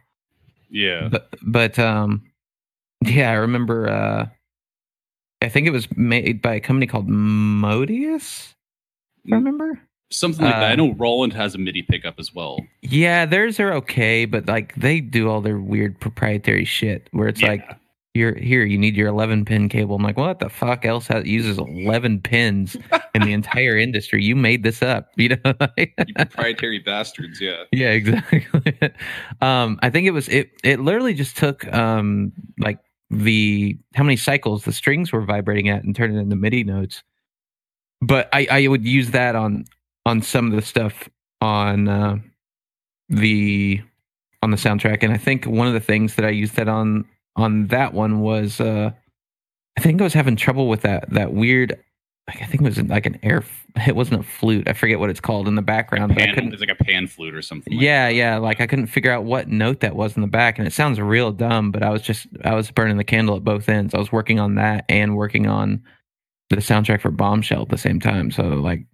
Yeah. 0.70 1.08
But 1.10 1.30
but 1.42 1.80
um 1.80 2.22
yeah, 3.04 3.32
I 3.32 3.34
remember 3.36 3.90
uh 3.90 4.28
I 5.42 5.50
think 5.50 5.68
it 5.68 5.72
was 5.72 5.88
made 5.98 6.42
by 6.42 6.54
a 6.56 6.60
company 6.60 6.88
called 6.88 7.08
Modius. 7.10 8.54
I 9.32 9.36
remember. 9.36 9.80
Something 10.12 10.46
like 10.46 10.54
that. 10.54 10.64
I 10.64 10.74
Uh, 10.74 10.76
know 10.76 10.94
Roland 10.94 11.34
has 11.34 11.56
a 11.56 11.58
MIDI 11.58 11.82
pickup 11.82 12.20
as 12.20 12.34
well. 12.34 12.60
Yeah, 12.84 13.26
theirs 13.26 13.60
are 13.60 13.74
okay, 13.74 14.26
but 14.26 14.48
like 14.48 14.74
they 14.76 15.02
do 15.02 15.30
all 15.30 15.42
their 15.42 15.60
weird 15.60 16.00
proprietary 16.00 16.64
shit 16.66 17.10
where 17.12 17.28
it's 17.28 17.42
Yeah. 17.42 17.48
like 17.50 17.68
you're 18.16 18.36
here. 18.36 18.64
You 18.64 18.78
need 18.78 18.96
your 18.96 19.08
11 19.08 19.46
pin 19.46 19.70
cable. 19.70 19.96
I'm 19.96 20.04
like, 20.04 20.18
what 20.18 20.40
the 20.40 20.50
fuck 20.50 20.86
else 20.86 21.08
has, 21.08 21.26
uses 21.26 21.58
11 21.58 22.22
pins 22.22 22.78
in 23.14 23.22
the 23.22 23.34
entire 23.34 23.78
industry? 23.78 24.24
You 24.24 24.36
made 24.36 24.64
this 24.64 24.82
up, 24.82 25.10
you 25.18 25.30
know? 25.30 25.54
You 25.78 25.88
proprietary 26.16 26.80
bastards, 26.80 27.42
yeah. 27.42 27.64
yeah, 27.72 27.90
exactly. 27.90 28.42
um, 29.42 29.80
I 29.82 29.90
think 29.90 30.08
it 30.08 30.12
was 30.12 30.30
it. 30.30 30.52
It 30.64 30.80
literally 30.80 31.14
just 31.14 31.38
took 31.38 31.72
um 31.74 32.32
like 32.60 32.80
the 33.10 33.78
how 33.94 34.04
many 34.04 34.18
cycles 34.18 34.64
the 34.64 34.74
strings 34.74 35.12
were 35.12 35.22
vibrating 35.22 35.70
at 35.70 35.84
and 35.84 35.96
turned 35.96 36.16
it 36.16 36.20
into 36.20 36.36
MIDI 36.36 36.64
notes. 36.64 37.04
But 38.02 38.30
I 38.34 38.48
I 38.50 38.68
would 38.68 38.86
use 38.86 39.12
that 39.12 39.36
on 39.36 39.66
on 40.06 40.22
some 40.22 40.48
of 40.48 40.54
the 40.54 40.62
stuff 40.62 41.10
on 41.42 41.88
uh, 41.88 42.18
the 43.10 43.82
on 44.42 44.52
the 44.52 44.58
soundtrack, 44.58 45.04
and 45.04 45.12
I 45.12 45.18
think 45.18 45.46
one 45.46 45.68
of 45.68 45.74
the 45.74 45.80
things 45.80 46.16
that 46.16 46.26
I 46.26 46.30
used 46.30 46.56
that 46.56 46.68
on 46.68 47.06
on 47.36 47.68
that 47.68 47.94
one 47.94 48.20
was 48.22 48.60
uh 48.62 48.92
I 49.78 49.82
think 49.82 50.00
I 50.00 50.04
was 50.06 50.14
having 50.14 50.36
trouble 50.36 50.68
with 50.70 50.82
that 50.82 51.10
that 51.12 51.34
weird. 51.34 51.78
Like, 52.28 52.42
I 52.42 52.46
think 52.46 52.62
it 52.62 52.66
was 52.66 52.82
like 52.82 53.06
an 53.06 53.20
air. 53.24 53.44
It 53.86 53.94
wasn't 53.94 54.22
a 54.22 54.24
flute. 54.24 54.70
I 54.70 54.74
forget 54.74 55.02
what 55.02 55.10
it's 55.10 55.20
called 55.20 55.50
in 55.50 55.56
the 55.56 55.62
background. 55.62 56.16
but 56.16 56.24
I 56.24 56.34
Pan, 56.34 56.54
it's 56.54 56.62
like 56.62 56.70
a 56.70 56.82
pan 56.82 57.08
flute 57.08 57.36
or 57.36 57.42
something. 57.42 57.74
like 57.74 57.84
yeah, 57.84 58.08
yeah. 58.08 58.38
Like 58.38 58.62
I 58.62 58.68
couldn't 58.68 58.88
figure 58.88 59.12
out 59.12 59.26
what 59.26 59.50
note 59.50 59.82
that 59.82 59.98
was 59.98 60.16
in 60.16 60.22
the 60.22 60.30
back, 60.30 60.58
and 60.58 60.66
it 60.66 60.72
sounds 60.72 60.98
real 60.98 61.34
dumb. 61.34 61.74
But 61.74 61.84
I 61.84 61.90
was 61.90 62.02
just 62.02 62.26
I 62.46 62.56
was 62.56 62.72
burning 62.72 62.96
the 62.96 63.04
candle 63.04 63.36
at 63.36 63.44
both 63.44 63.68
ends. 63.68 63.94
I 63.94 63.98
was 63.98 64.14
working 64.14 64.40
on 64.40 64.56
that 64.56 64.86
and 64.88 65.18
working 65.18 65.46
on 65.46 65.84
the 66.50 66.56
soundtrack 66.56 67.02
for 67.02 67.12
Bombshell 67.12 67.64
at 67.64 67.68
the 67.68 67.78
same 67.78 68.00
time. 68.00 68.32
So 68.32 68.44
like, 68.44 68.86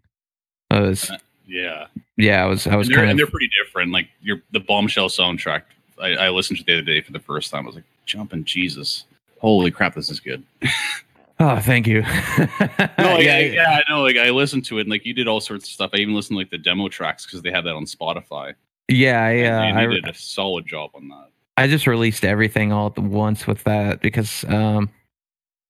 I 0.71 0.79
was 0.79 1.11
Yeah. 1.45 1.85
yeah, 2.17 2.43
I 2.43 2.47
was 2.47 2.65
I 2.65 2.75
was 2.75 2.87
and 2.87 2.95
they're, 2.95 3.01
kind 3.01 3.11
and 3.11 3.19
they're 3.19 3.27
pretty 3.27 3.51
different. 3.63 3.91
Like 3.91 4.07
your 4.19 4.41
the 4.51 4.61
bombshell 4.61 5.09
soundtrack, 5.09 5.61
I, 6.01 6.25
I 6.25 6.29
listened 6.29 6.59
to 6.59 6.65
the 6.65 6.73
other 6.73 6.81
day 6.81 7.01
for 7.01 7.11
the 7.11 7.19
first 7.19 7.51
time. 7.51 7.63
I 7.63 7.67
was 7.67 7.75
like, 7.75 7.83
jumping 8.05 8.43
Jesus, 8.43 9.05
holy 9.39 9.71
crap, 9.71 9.95
this 9.95 10.09
is 10.09 10.19
good. 10.19 10.43
oh 11.39 11.59
thank 11.59 11.87
you. 11.87 12.01
No, 12.01 12.07
like, 12.39 13.23
yeah, 13.25 13.35
I, 13.35 13.39
yeah, 13.53 13.81
I 13.87 13.91
know. 13.91 14.01
Like 14.01 14.17
I 14.17 14.29
listened 14.31 14.65
to 14.65 14.77
it, 14.79 14.81
and 14.81 14.89
like 14.89 15.05
you 15.05 15.13
did 15.13 15.27
all 15.27 15.39
sorts 15.41 15.65
of 15.65 15.71
stuff. 15.71 15.91
I 15.93 15.97
even 15.97 16.13
listened 16.15 16.35
to 16.35 16.39
like 16.39 16.49
the 16.51 16.57
demo 16.57 16.87
tracks 16.89 17.25
because 17.25 17.41
they 17.41 17.51
have 17.51 17.63
that 17.65 17.75
on 17.75 17.85
Spotify. 17.85 18.53
yeah, 18.87 19.27
And- 19.27 19.39
yeah. 19.39 19.61
and 19.63 19.77
I, 19.79 19.83
you 19.83 19.89
did 20.01 20.07
a 20.07 20.13
solid 20.13 20.65
job 20.65 20.91
on 20.93 21.07
that. 21.09 21.27
I 21.57 21.67
just 21.67 21.85
released 21.85 22.25
everything 22.25 22.71
all 22.71 22.87
at 22.87 22.97
once 22.97 23.45
with 23.45 23.63
that 23.65 24.01
because 24.01 24.43
um 24.45 24.89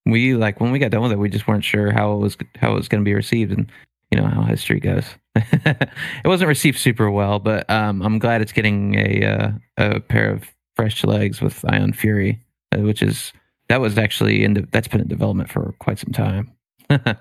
we 0.06 0.36
like 0.36 0.60
when 0.62 0.72
we 0.72 0.80
got 0.80 0.92
done 0.92 1.02
with 1.04 1.12
it 1.12 1.20
we 1.20 1.28
just 1.30 1.48
weren't 1.48 1.64
sure 1.66 1.92
how 1.92 2.14
it 2.14 2.18
was 2.18 2.38
how 2.60 2.72
it 2.72 2.76
was 2.76 2.88
going 2.88 3.02
to 3.04 3.06
be 3.06 3.14
received 3.14 3.52
and 3.52 3.70
you 4.12 4.20
know 4.20 4.28
how 4.28 4.44
history 4.44 4.80
goes. 4.80 5.06
it 5.36 5.90
wasn't 6.26 6.48
received 6.48 6.78
super 6.78 7.10
well, 7.10 7.40
but 7.40 7.70
um 7.70 8.02
I'm 8.02 8.20
glad 8.20 8.42
it's 8.42 8.52
getting 8.52 8.96
a 8.96 9.26
uh, 9.26 9.52
a 9.78 10.00
pair 10.00 10.32
of 10.32 10.44
fresh 10.76 11.04
legs 11.04 11.42
with 11.42 11.64
Ion 11.70 11.94
Fury, 11.94 12.44
uh, 12.76 12.82
which 12.82 13.02
is 13.02 13.34
that 13.70 13.82
was 13.82 13.98
actually 13.98 14.44
in 14.44 14.54
de- 14.54 14.68
that's 14.72 14.88
been 14.88 15.02
in 15.02 15.08
development 15.08 15.50
for 15.50 15.74
quite 15.80 15.98
some 15.98 16.12
time. 16.12 16.52
but 16.90 17.16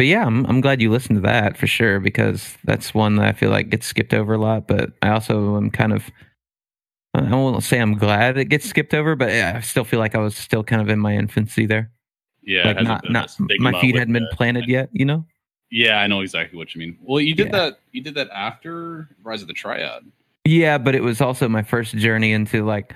yeah, 0.00 0.24
I'm 0.26 0.46
I'm 0.46 0.60
glad 0.60 0.80
you 0.80 0.90
listened 0.90 1.18
to 1.18 1.28
that 1.28 1.56
for 1.56 1.66
sure 1.66 2.00
because 2.00 2.56
that's 2.64 2.94
one 2.94 3.16
that 3.16 3.26
I 3.26 3.32
feel 3.32 3.50
like 3.50 3.70
gets 3.70 3.86
skipped 3.86 4.14
over 4.14 4.34
a 4.34 4.38
lot, 4.38 4.66
but 4.66 4.92
I 5.02 5.10
also 5.10 5.56
am 5.56 5.70
kind 5.70 5.92
of 5.92 6.10
I 7.14 7.34
won't 7.34 7.62
say 7.62 7.78
I'm 7.80 7.94
glad 7.94 8.36
it 8.36 8.46
gets 8.46 8.68
skipped 8.68 8.94
over, 8.94 9.16
but 9.16 9.30
yeah, 9.30 9.54
I 9.56 9.60
still 9.60 9.84
feel 9.84 10.00
like 10.00 10.14
I 10.14 10.18
was 10.18 10.36
still 10.36 10.64
kind 10.64 10.82
of 10.82 10.88
in 10.88 10.98
my 10.98 11.14
infancy 11.14 11.66
there. 11.66 11.90
Yeah, 12.42 12.68
like 12.68 12.82
not 12.82 13.02
bit 13.02 13.10
of 13.10 13.10
a 13.10 13.12
not 13.12 13.36
my 13.58 13.80
feet 13.80 13.96
hadn't 13.96 14.12
been 14.12 14.28
planted 14.32 14.64
yet, 14.68 14.90
you 14.92 15.04
know? 15.04 15.26
Yeah, 15.70 15.98
I 16.00 16.06
know 16.06 16.20
exactly 16.20 16.56
what 16.58 16.74
you 16.74 16.78
mean. 16.80 16.96
Well, 17.02 17.20
you 17.20 17.34
did 17.34 17.46
Yeah. 17.46 17.52
that. 17.52 17.78
You 17.92 18.02
did 18.02 18.14
that 18.14 18.28
after 18.30 19.08
Rise 19.24 19.42
of 19.42 19.48
the 19.48 19.54
Triad. 19.54 20.02
Yeah, 20.44 20.78
but 20.78 20.94
it 20.94 21.02
was 21.02 21.20
also 21.20 21.48
my 21.48 21.62
first 21.62 21.96
journey 21.96 22.32
into 22.32 22.64
like, 22.64 22.94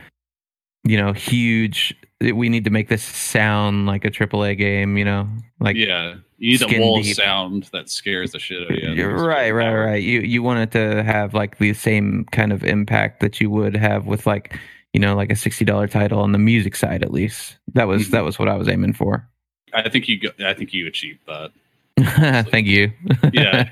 you 0.85 0.97
know, 0.97 1.13
huge. 1.13 1.95
We 2.21 2.49
need 2.49 2.65
to 2.65 2.71
make 2.71 2.89
this 2.89 3.03
sound 3.03 3.87
like 3.87 4.05
a 4.05 4.11
AAA 4.11 4.57
game, 4.57 4.97
you 4.97 5.05
know, 5.05 5.27
like 5.59 5.75
yeah, 5.77 6.15
you 6.39 6.51
need 6.53 6.61
skin 6.61 6.81
wall 6.81 7.03
deep. 7.03 7.17
sound 7.17 7.65
that 7.73 7.89
scares 7.91 8.33
the 8.33 8.39
shit 8.39 8.63
out 8.63 8.71
of 8.71 8.77
you. 8.77 8.93
You're 8.93 9.15
right, 9.27 9.51
right, 9.51 9.75
right. 9.75 10.03
You 10.03 10.21
you 10.21 10.43
want 10.43 10.61
it 10.61 10.71
to 10.73 11.03
have 11.03 11.35
like 11.35 11.59
the 11.59 11.73
same 11.75 12.25
kind 12.31 12.53
of 12.53 12.63
impact 12.63 13.21
that 13.21 13.41
you 13.41 13.51
would 13.51 13.75
have 13.75 14.07
with 14.07 14.27
like, 14.27 14.57
you 14.93 15.01
know, 15.01 15.17
like 15.17 15.33
a 15.33 15.37
sixty 15.37 15.65
dollar 15.65 15.89
title 15.89 16.21
on 16.21 16.33
the 16.33 16.39
music 16.39 16.77
side 16.77 17.03
at 17.03 17.11
least. 17.11 17.57
That 17.73 17.89
was 17.89 18.09
Mhm. 18.09 18.11
that 18.13 18.25
was 18.25 18.39
what 18.39 18.49
I 18.49 18.55
was 18.55 18.69
aiming 18.69 18.93
for. 18.93 19.27
I 19.73 19.89
think 19.89 20.09
you. 20.09 20.21
I 20.45 20.53
think 20.55 20.73
you 20.75 20.87
achieved 20.87 21.21
that. 21.27 21.51
Thank 22.51 22.67
you. 22.67 22.93
Yeah, 23.33 23.65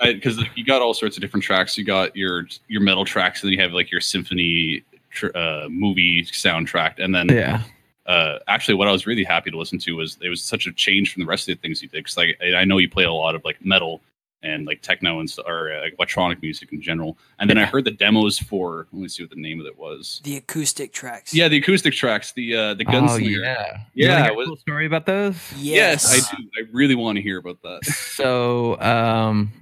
because 0.00 0.38
like, 0.38 0.50
you 0.54 0.64
got 0.64 0.82
all 0.82 0.94
sorts 0.94 1.16
of 1.16 1.20
different 1.20 1.44
tracks. 1.44 1.76
You 1.76 1.84
got 1.84 2.14
your 2.16 2.46
your 2.68 2.80
metal 2.80 3.04
tracks, 3.04 3.42
and 3.42 3.48
then 3.48 3.58
you 3.58 3.62
have 3.62 3.72
like 3.72 3.90
your 3.90 4.00
symphony 4.00 4.84
tr- 5.10 5.36
uh, 5.36 5.68
movie 5.68 6.24
soundtrack, 6.24 6.98
and 6.98 7.14
then 7.14 7.28
yeah. 7.28 7.62
uh, 8.06 8.38
actually, 8.48 8.74
what 8.74 8.88
I 8.88 8.92
was 8.92 9.06
really 9.06 9.24
happy 9.24 9.50
to 9.50 9.58
listen 9.58 9.78
to 9.80 9.92
was 9.92 10.18
it 10.20 10.28
was 10.28 10.42
such 10.42 10.66
a 10.66 10.72
change 10.72 11.12
from 11.12 11.22
the 11.22 11.26
rest 11.26 11.48
of 11.48 11.56
the 11.56 11.60
things 11.60 11.82
you 11.82 11.88
did. 11.88 11.98
Because 11.98 12.16
like, 12.16 12.38
I 12.42 12.60
I 12.60 12.64
know 12.64 12.78
you 12.78 12.88
play 12.88 13.04
a 13.04 13.12
lot 13.12 13.34
of 13.34 13.44
like 13.44 13.64
metal 13.64 14.00
and 14.42 14.66
like 14.66 14.82
techno 14.82 15.18
and 15.20 15.28
st- 15.28 15.46
or 15.48 15.72
uh, 15.72 15.80
like 15.82 15.94
electronic 15.98 16.40
music 16.42 16.72
in 16.72 16.80
general. 16.80 17.18
And 17.38 17.48
then 17.50 17.58
I 17.58 17.64
heard 17.64 17.84
the 17.84 17.90
demos 17.90 18.38
for. 18.38 18.86
Let 18.92 19.02
me 19.02 19.08
see 19.08 19.22
what 19.22 19.30
the 19.30 19.40
name 19.40 19.60
of 19.60 19.66
it 19.66 19.78
was. 19.78 20.20
The 20.24 20.36
acoustic 20.36 20.92
tracks. 20.92 21.34
Yeah, 21.34 21.48
the 21.48 21.56
acoustic 21.58 21.94
tracks, 21.94 22.32
the 22.32 22.54
uh, 22.54 22.74
the 22.74 22.84
Oh 22.88 23.16
yeah. 23.16 23.18
Yeah, 23.18 23.78
You 23.94 24.08
wanna 24.08 24.20
hear 24.22 24.30
it 24.30 24.32
a 24.32 24.36
was- 24.36 24.46
cool 24.48 24.56
story 24.56 24.86
about 24.86 25.06
those? 25.06 25.36
Yes, 25.56 26.12
Yes. 26.12 26.32
I 26.32 26.36
do. 26.36 26.42
I 26.58 26.62
really 26.72 26.94
want 26.94 27.16
to 27.16 27.22
hear 27.22 27.38
about 27.38 27.60
that. 27.62 27.84
so 27.84 28.78
um 28.80 29.52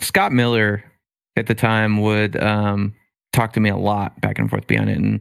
Scott 0.00 0.32
Miller 0.32 0.84
at 1.36 1.46
the 1.46 1.54
time 1.54 2.00
would 2.00 2.40
um 2.42 2.94
talk 3.32 3.52
to 3.54 3.60
me 3.60 3.70
a 3.70 3.76
lot 3.76 4.20
back 4.20 4.38
and 4.38 4.48
forth 4.50 4.66
behind 4.66 4.90
it 4.90 4.96
and 4.98 5.20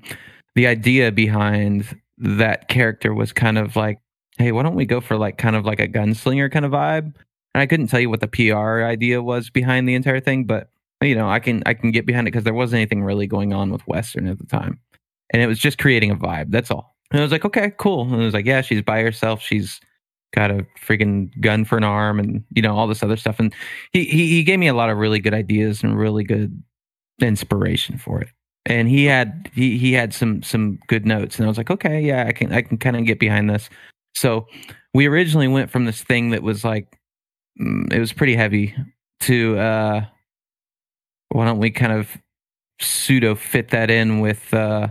the 0.55 0.67
idea 0.67 1.11
behind 1.11 1.99
that 2.19 2.67
character 2.67 3.11
was 3.13 3.33
kind 3.33 3.57
of 3.57 3.75
like 3.75 3.99
hey 4.37 4.51
why 4.51 4.61
don't 4.61 4.75
we 4.75 4.85
go 4.85 5.01
for 5.01 5.17
like 5.17 5.37
kind 5.39 5.55
of 5.55 5.65
like 5.65 5.79
a 5.79 5.87
gunslinger 5.87 6.51
kind 6.51 6.63
of 6.65 6.71
vibe 6.71 7.15
and 7.53 7.61
I 7.61 7.65
couldn't 7.65 7.87
tell 7.87 7.99
you 7.99 8.09
what 8.09 8.21
the 8.21 8.27
PR 8.27 8.83
idea 8.83 9.21
was 9.21 9.49
behind 9.49 9.87
the 9.87 9.95
entire 9.95 10.19
thing 10.19 10.45
but 10.45 10.69
you 11.01 11.15
know 11.15 11.29
I 11.29 11.39
can 11.39 11.63
I 11.65 11.73
can 11.73 11.91
get 11.91 12.05
behind 12.05 12.27
it 12.27 12.31
because 12.31 12.43
there 12.43 12.53
wasn't 12.53 12.77
anything 12.77 13.03
really 13.03 13.27
going 13.27 13.53
on 13.53 13.71
with 13.71 13.85
western 13.87 14.27
at 14.27 14.37
the 14.37 14.45
time. 14.45 14.79
And 15.31 15.41
it 15.41 15.47
was 15.47 15.59
just 15.59 15.79
creating 15.79 16.11
a 16.11 16.15
vibe 16.15 16.51
that's 16.51 16.71
all. 16.71 16.95
And 17.11 17.19
I 17.19 17.23
was 17.23 17.31
like 17.31 17.45
okay 17.45 17.71
cool. 17.77 18.03
And 18.03 18.15
I 18.15 18.25
was 18.25 18.33
like 18.33 18.45
yeah 18.45 18.61
she's 18.61 18.81
by 18.81 19.01
herself. 19.01 19.41
She's 19.41 19.79
got 20.33 20.51
a 20.51 20.65
freaking 20.83 21.29
gun 21.41 21.63
for 21.63 21.77
an 21.77 21.83
arm 21.83 22.19
and 22.19 22.43
you 22.51 22.61
know 22.61 22.75
all 22.75 22.87
this 22.87 23.03
other 23.03 23.17
stuff. 23.17 23.39
And 23.39 23.53
he, 23.91 24.05
he 24.05 24.27
he 24.27 24.43
gave 24.43 24.59
me 24.59 24.67
a 24.67 24.73
lot 24.73 24.89
of 24.89 24.97
really 24.97 25.19
good 25.19 25.33
ideas 25.33 25.83
and 25.83 25.97
really 25.97 26.23
good 26.23 26.61
inspiration 27.21 27.97
for 27.97 28.21
it. 28.21 28.29
And 28.65 28.87
he 28.87 29.05
had 29.05 29.49
he 29.53 29.77
he 29.77 29.93
had 29.93 30.13
some 30.13 30.41
some 30.41 30.79
good 30.87 31.05
notes. 31.05 31.37
And 31.37 31.45
i 31.45 31.49
was 31.49 31.57
like 31.57 31.69
okay 31.69 32.01
yeah 32.01 32.25
i 32.27 32.31
can 32.31 32.51
i 32.53 32.61
can 32.61 32.77
kind 32.77 32.95
of 32.95 33.05
get 33.05 33.19
behind 33.19 33.49
this. 33.49 33.69
So 34.15 34.47
we 34.93 35.07
originally 35.07 35.47
went 35.47 35.71
from 35.71 35.85
this 35.85 36.03
thing 36.03 36.29
that 36.29 36.43
was 36.43 36.63
like 36.63 36.99
it 37.57 37.99
was 37.99 38.13
pretty 38.13 38.35
heavy 38.35 38.75
to 39.21 39.57
uh 39.57 40.05
why 41.29 41.45
don't 41.45 41.59
we 41.59 41.71
kind 41.71 41.91
of 41.93 42.09
pseudo 42.81 43.35
fit 43.35 43.69
that 43.69 43.89
in 43.89 44.19
with 44.19 44.53
uh 44.53 44.87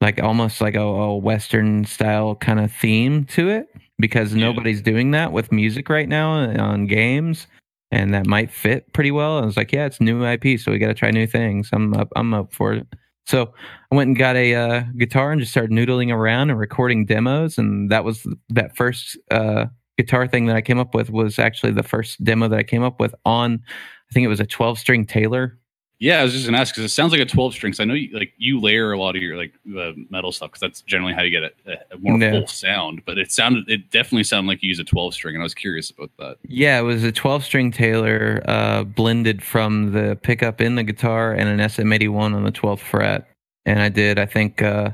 like 0.00 0.22
almost 0.22 0.60
like 0.60 0.74
a, 0.74 0.80
a 0.80 1.16
western 1.16 1.84
style 1.84 2.34
kind 2.34 2.58
of 2.60 2.72
theme 2.72 3.24
to 3.26 3.48
it 3.50 3.66
because 3.98 4.32
Yeah. 4.34 4.46
nobody's 4.46 4.80
doing 4.82 5.10
that 5.10 5.32
with 5.32 5.52
music 5.52 5.88
right 5.90 6.08
now 6.08 6.30
on 6.30 6.86
games 6.86 7.46
and 7.92 8.14
that 8.14 8.24
might 8.26 8.52
fit 8.52 8.90
pretty 8.92 9.10
well. 9.10 9.38
I 9.38 9.44
was 9.44 9.56
like, 9.56 9.72
yeah, 9.72 9.84
it's 9.84 10.00
new 10.00 10.24
IP, 10.24 10.60
so 10.60 10.70
we 10.70 10.78
got 10.78 10.86
to 10.86 10.94
try 10.94 11.10
new 11.10 11.26
things. 11.26 11.70
I'm 11.72 11.92
up, 11.94 12.08
I'm 12.14 12.32
up 12.32 12.54
for 12.54 12.72
it. 12.72 12.86
So 13.26 13.52
I 13.90 13.96
went 13.96 14.06
and 14.08 14.16
got 14.16 14.36
a 14.36 14.54
uh, 14.54 14.82
guitar 14.96 15.32
and 15.32 15.40
just 15.40 15.50
started 15.50 15.72
noodling 15.72 16.14
around 16.14 16.50
and 16.50 16.58
recording 16.58 17.04
demos, 17.04 17.58
and 17.58 17.90
that 17.90 18.04
was 18.04 18.24
that 18.50 18.76
first 18.76 19.18
uh, 19.32 19.66
guitar 20.02 20.26
thing 20.26 20.46
that 20.46 20.56
I 20.56 20.60
came 20.60 20.78
up 20.78 20.94
with 20.94 21.10
was 21.10 21.38
actually 21.38 21.72
the 21.72 21.82
first 21.82 22.22
demo 22.22 22.48
that 22.48 22.58
I 22.58 22.62
came 22.62 22.82
up 22.82 23.00
with 23.00 23.14
on. 23.24 23.62
I 24.10 24.12
think 24.12 24.24
it 24.24 24.28
was 24.28 24.40
a 24.40 24.46
12 24.46 24.78
string 24.78 25.06
Taylor. 25.06 25.60
Yeah, 26.00 26.20
I 26.20 26.24
was 26.24 26.32
just 26.32 26.46
gonna 26.46 26.56
ask 26.56 26.74
because 26.74 26.90
it 26.90 26.94
sounds 26.94 27.12
like 27.12 27.20
a 27.20 27.26
twelve 27.26 27.52
string. 27.52 27.74
So 27.74 27.82
I 27.82 27.86
know 27.86 27.92
you 27.92 28.08
like 28.18 28.32
you 28.38 28.58
layer 28.58 28.90
a 28.90 28.98
lot 28.98 29.16
of 29.16 29.22
your 29.22 29.36
like 29.36 29.52
uh, 29.78 29.92
metal 30.08 30.32
stuff 30.32 30.48
because 30.48 30.60
that's 30.60 30.80
generally 30.80 31.12
how 31.12 31.20
you 31.20 31.30
get 31.30 31.42
a, 31.66 31.94
a 31.94 31.98
more 31.98 32.18
full 32.18 32.46
sound. 32.46 33.02
But 33.04 33.18
it 33.18 33.30
sounded, 33.30 33.68
it 33.68 33.90
definitely 33.90 34.24
sounded 34.24 34.48
like 34.48 34.62
you 34.62 34.68
use 34.68 34.78
a 34.78 34.84
twelve 34.84 35.12
string, 35.12 35.34
and 35.34 35.42
I 35.42 35.44
was 35.44 35.52
curious 35.52 35.90
about 35.90 36.10
that. 36.18 36.38
Yeah, 36.48 36.78
it 36.78 36.84
was 36.84 37.04
a 37.04 37.12
12 37.12 37.44
string 37.44 37.70
Taylor 37.70 38.42
uh, 38.46 38.84
blended 38.84 39.42
from 39.42 39.92
the 39.92 40.18
pickup 40.22 40.62
in 40.62 40.76
the 40.76 40.84
guitar 40.84 41.34
and 41.34 41.50
an 41.50 41.58
SM81 41.58 42.34
on 42.34 42.44
the 42.44 42.52
12th 42.52 42.80
fret. 42.80 43.28
And 43.66 43.78
I 43.78 43.90
did, 43.90 44.18
I 44.18 44.24
think, 44.24 44.62
uh, 44.62 44.92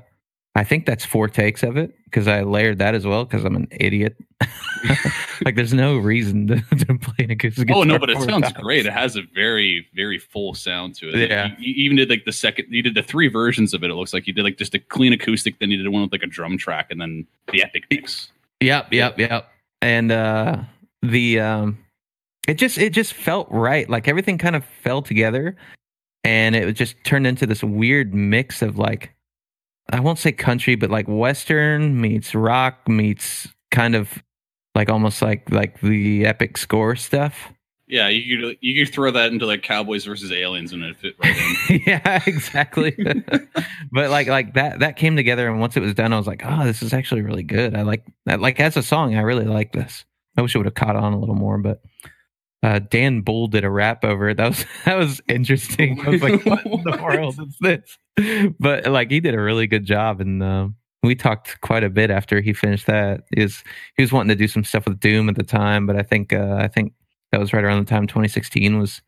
I 0.57 0.65
think 0.65 0.87
that's 0.87 1.05
four 1.05 1.29
takes 1.29 1.63
of 1.63 1.77
it 1.77 1.96
because 2.07 2.27
I 2.27 2.43
layered 2.43 2.79
that 2.79 2.95
as 2.95 3.07
well 3.07 3.25
because 3.25 3.45
I'm 3.45 3.55
an 3.55 3.69
idiot. 3.71 4.17
like, 5.45 5.55
there's 5.55 5.75
no 5.75 5.99
reason 5.99 6.47
to, 6.47 6.61
to 6.87 6.99
play 6.99 7.25
an 7.25 7.31
acoustic 7.33 7.69
guitar. 7.69 7.83
Oh 7.83 7.85
no, 7.85 7.99
but 7.99 8.11
it 8.11 8.21
sounds 8.23 8.51
times. 8.51 8.63
great. 8.63 8.87
It 8.87 8.93
has 8.93 9.17
a 9.17 9.23
very, 9.35 9.87
very 9.95 10.19
full 10.19 10.55
sound 10.55 10.95
to 10.97 11.11
it. 11.11 11.31
Yeah. 11.31 11.55
You, 11.59 11.75
you 11.75 11.85
even 11.85 11.97
did 11.97 12.09
like 12.09 12.25
the 12.25 12.33
second. 12.33 12.67
You 12.71 12.83
did 12.83 12.95
the 12.95 13.03
three 13.03 13.29
versions 13.29 13.75
of 13.75 13.85
it. 13.85 13.91
It 13.91 13.95
looks 13.95 14.15
like 14.15 14.27
you 14.27 14.33
did 14.33 14.45
like 14.45 14.57
just 14.57 14.75
a 14.75 14.79
clean 14.79 15.13
acoustic, 15.13 15.59
then 15.59 15.71
you 15.71 15.83
did 15.83 15.89
one 15.89 16.03
with 16.03 16.13
like 16.13 16.23
a 16.23 16.27
drum 16.27 16.57
track, 16.57 16.89
and 16.91 17.01
then 17.01 17.27
the 17.53 17.63
epic 17.63 17.85
mix. 17.91 18.31
Yep, 18.61 18.93
yep, 18.93 19.19
yep. 19.19 19.49
And 19.83 20.11
uh 20.11 20.63
the 21.03 21.41
um 21.41 21.79
it 22.49 22.55
just 22.55 22.79
it 22.79 22.91
just 22.91 23.13
felt 23.13 23.49
right. 23.51 23.89
Like 23.89 24.09
everything 24.09 24.39
kind 24.39 24.57
of 24.57 24.65
fell 24.65 25.03
together 25.03 25.57
and 26.25 26.57
it 26.57 26.73
just 26.73 26.97
turned 27.05 27.27
into 27.27 27.47
this 27.47 27.63
weird 27.63 28.15
mix 28.15 28.63
of 28.63 28.79
like 28.79 29.15
I 29.91 30.01
won't 30.01 30.19
say 30.19 30.33
country, 30.33 30.75
but 30.75 30.91
like 30.91 31.07
western 31.07 32.01
meets 32.01 32.35
rock 32.35 32.89
meets 32.89 33.49
kind 33.71 33.95
of 33.95 34.23
like 34.75 34.91
almost 34.91 35.23
like 35.23 35.51
like 35.51 35.81
the 35.81 36.27
epic 36.27 36.57
score 36.59 36.97
stuff. 36.97 37.53
Yeah, 37.89 38.09
you 38.09 38.39
could 38.39 38.59
you 38.61 38.85
could 38.85 38.93
throw 38.93 39.13
that 39.13 39.33
into 39.33 39.47
like 39.47 39.63
Cowboys 39.63 40.05
versus 40.05 40.33
Aliens 40.33 40.73
and 40.73 40.83
it 40.83 40.97
fit 40.97 41.15
right 41.23 41.37
in. 41.71 41.83
yeah, 41.87 42.23
exactly. 42.27 42.97
but 43.93 44.11
like 44.11 44.27
like 44.27 44.55
that 44.55 44.81
that 44.81 44.97
came 44.97 45.15
together, 45.15 45.49
and 45.49 45.61
once 45.61 45.77
it 45.77 45.81
was 45.81 45.95
done, 45.95 46.13
I 46.13 46.19
was 46.19 46.27
like, 46.27 46.43
oh, 46.45 46.65
this 46.65 46.83
is 46.83 46.93
actually 46.93 47.23
really 47.23 47.45
good. 47.45 47.77
I 47.77 47.83
like 47.83 48.05
that. 48.25 48.41
Like 48.41 48.59
as 48.59 48.77
a 48.77 48.83
song, 48.83 49.15
I 49.15 49.21
really 49.21 49.45
like 49.45 49.73
this. 49.73 50.05
I 50.37 50.43
wish 50.43 50.55
it 50.55 50.59
would 50.59 50.67
have 50.67 50.75
caught 50.75 50.97
on 50.97 51.13
a 51.13 51.19
little 51.19 51.37
more, 51.37 51.59
but 51.59 51.81
uh, 52.67 52.81
Dan 52.81 53.21
Bull 53.21 53.47
did 53.47 53.65
a 53.65 53.71
rap 53.71 54.05
over 54.05 54.29
it. 54.29 54.39
That 54.39 54.49
was 54.49 54.65
that 54.85 54.97
was 54.97 55.21
interesting. 55.29 56.05
I 56.05 56.11
was 56.11 56.23
like, 56.23 56.45
what 56.45 56.67
in 56.67 56.83
the 56.83 56.99
world 57.03 57.39
is 57.39 57.57
this? 57.61 58.55
But 58.59 58.87
like 58.87 59.11
he 59.11 59.21
did 59.21 59.35
a 59.35 59.41
really 59.41 59.69
good 59.69 59.85
job, 59.85 60.21
and 60.21 60.43
uh, 60.43 60.69
we 61.05 61.15
talked 61.15 61.61
quite 61.61 61.85
a 61.85 61.91
bit 61.91 62.11
after 62.11 62.41
he 62.41 62.53
finished 62.53 62.87
that. 62.87 63.23
He 63.33 63.43
was 63.43 63.63
he 63.97 64.03
was 64.03 64.11
wanting 64.11 64.31
to 64.31 64.35
do 64.35 64.49
some 64.49 64.65
stuff 64.65 64.85
with 64.87 64.99
Doom 64.99 65.29
at 65.29 65.37
the 65.37 65.45
time, 65.45 65.87
but 65.87 65.95
I 65.95 66.03
think 66.03 66.33
uh, 66.33 66.57
I 66.59 66.67
think 66.67 66.93
that 67.31 67.39
was 67.39 67.53
right 67.53 67.63
around 67.63 67.85
the 67.85 67.89
time 67.89 68.09
2016 68.09 68.81
was 68.81 69.01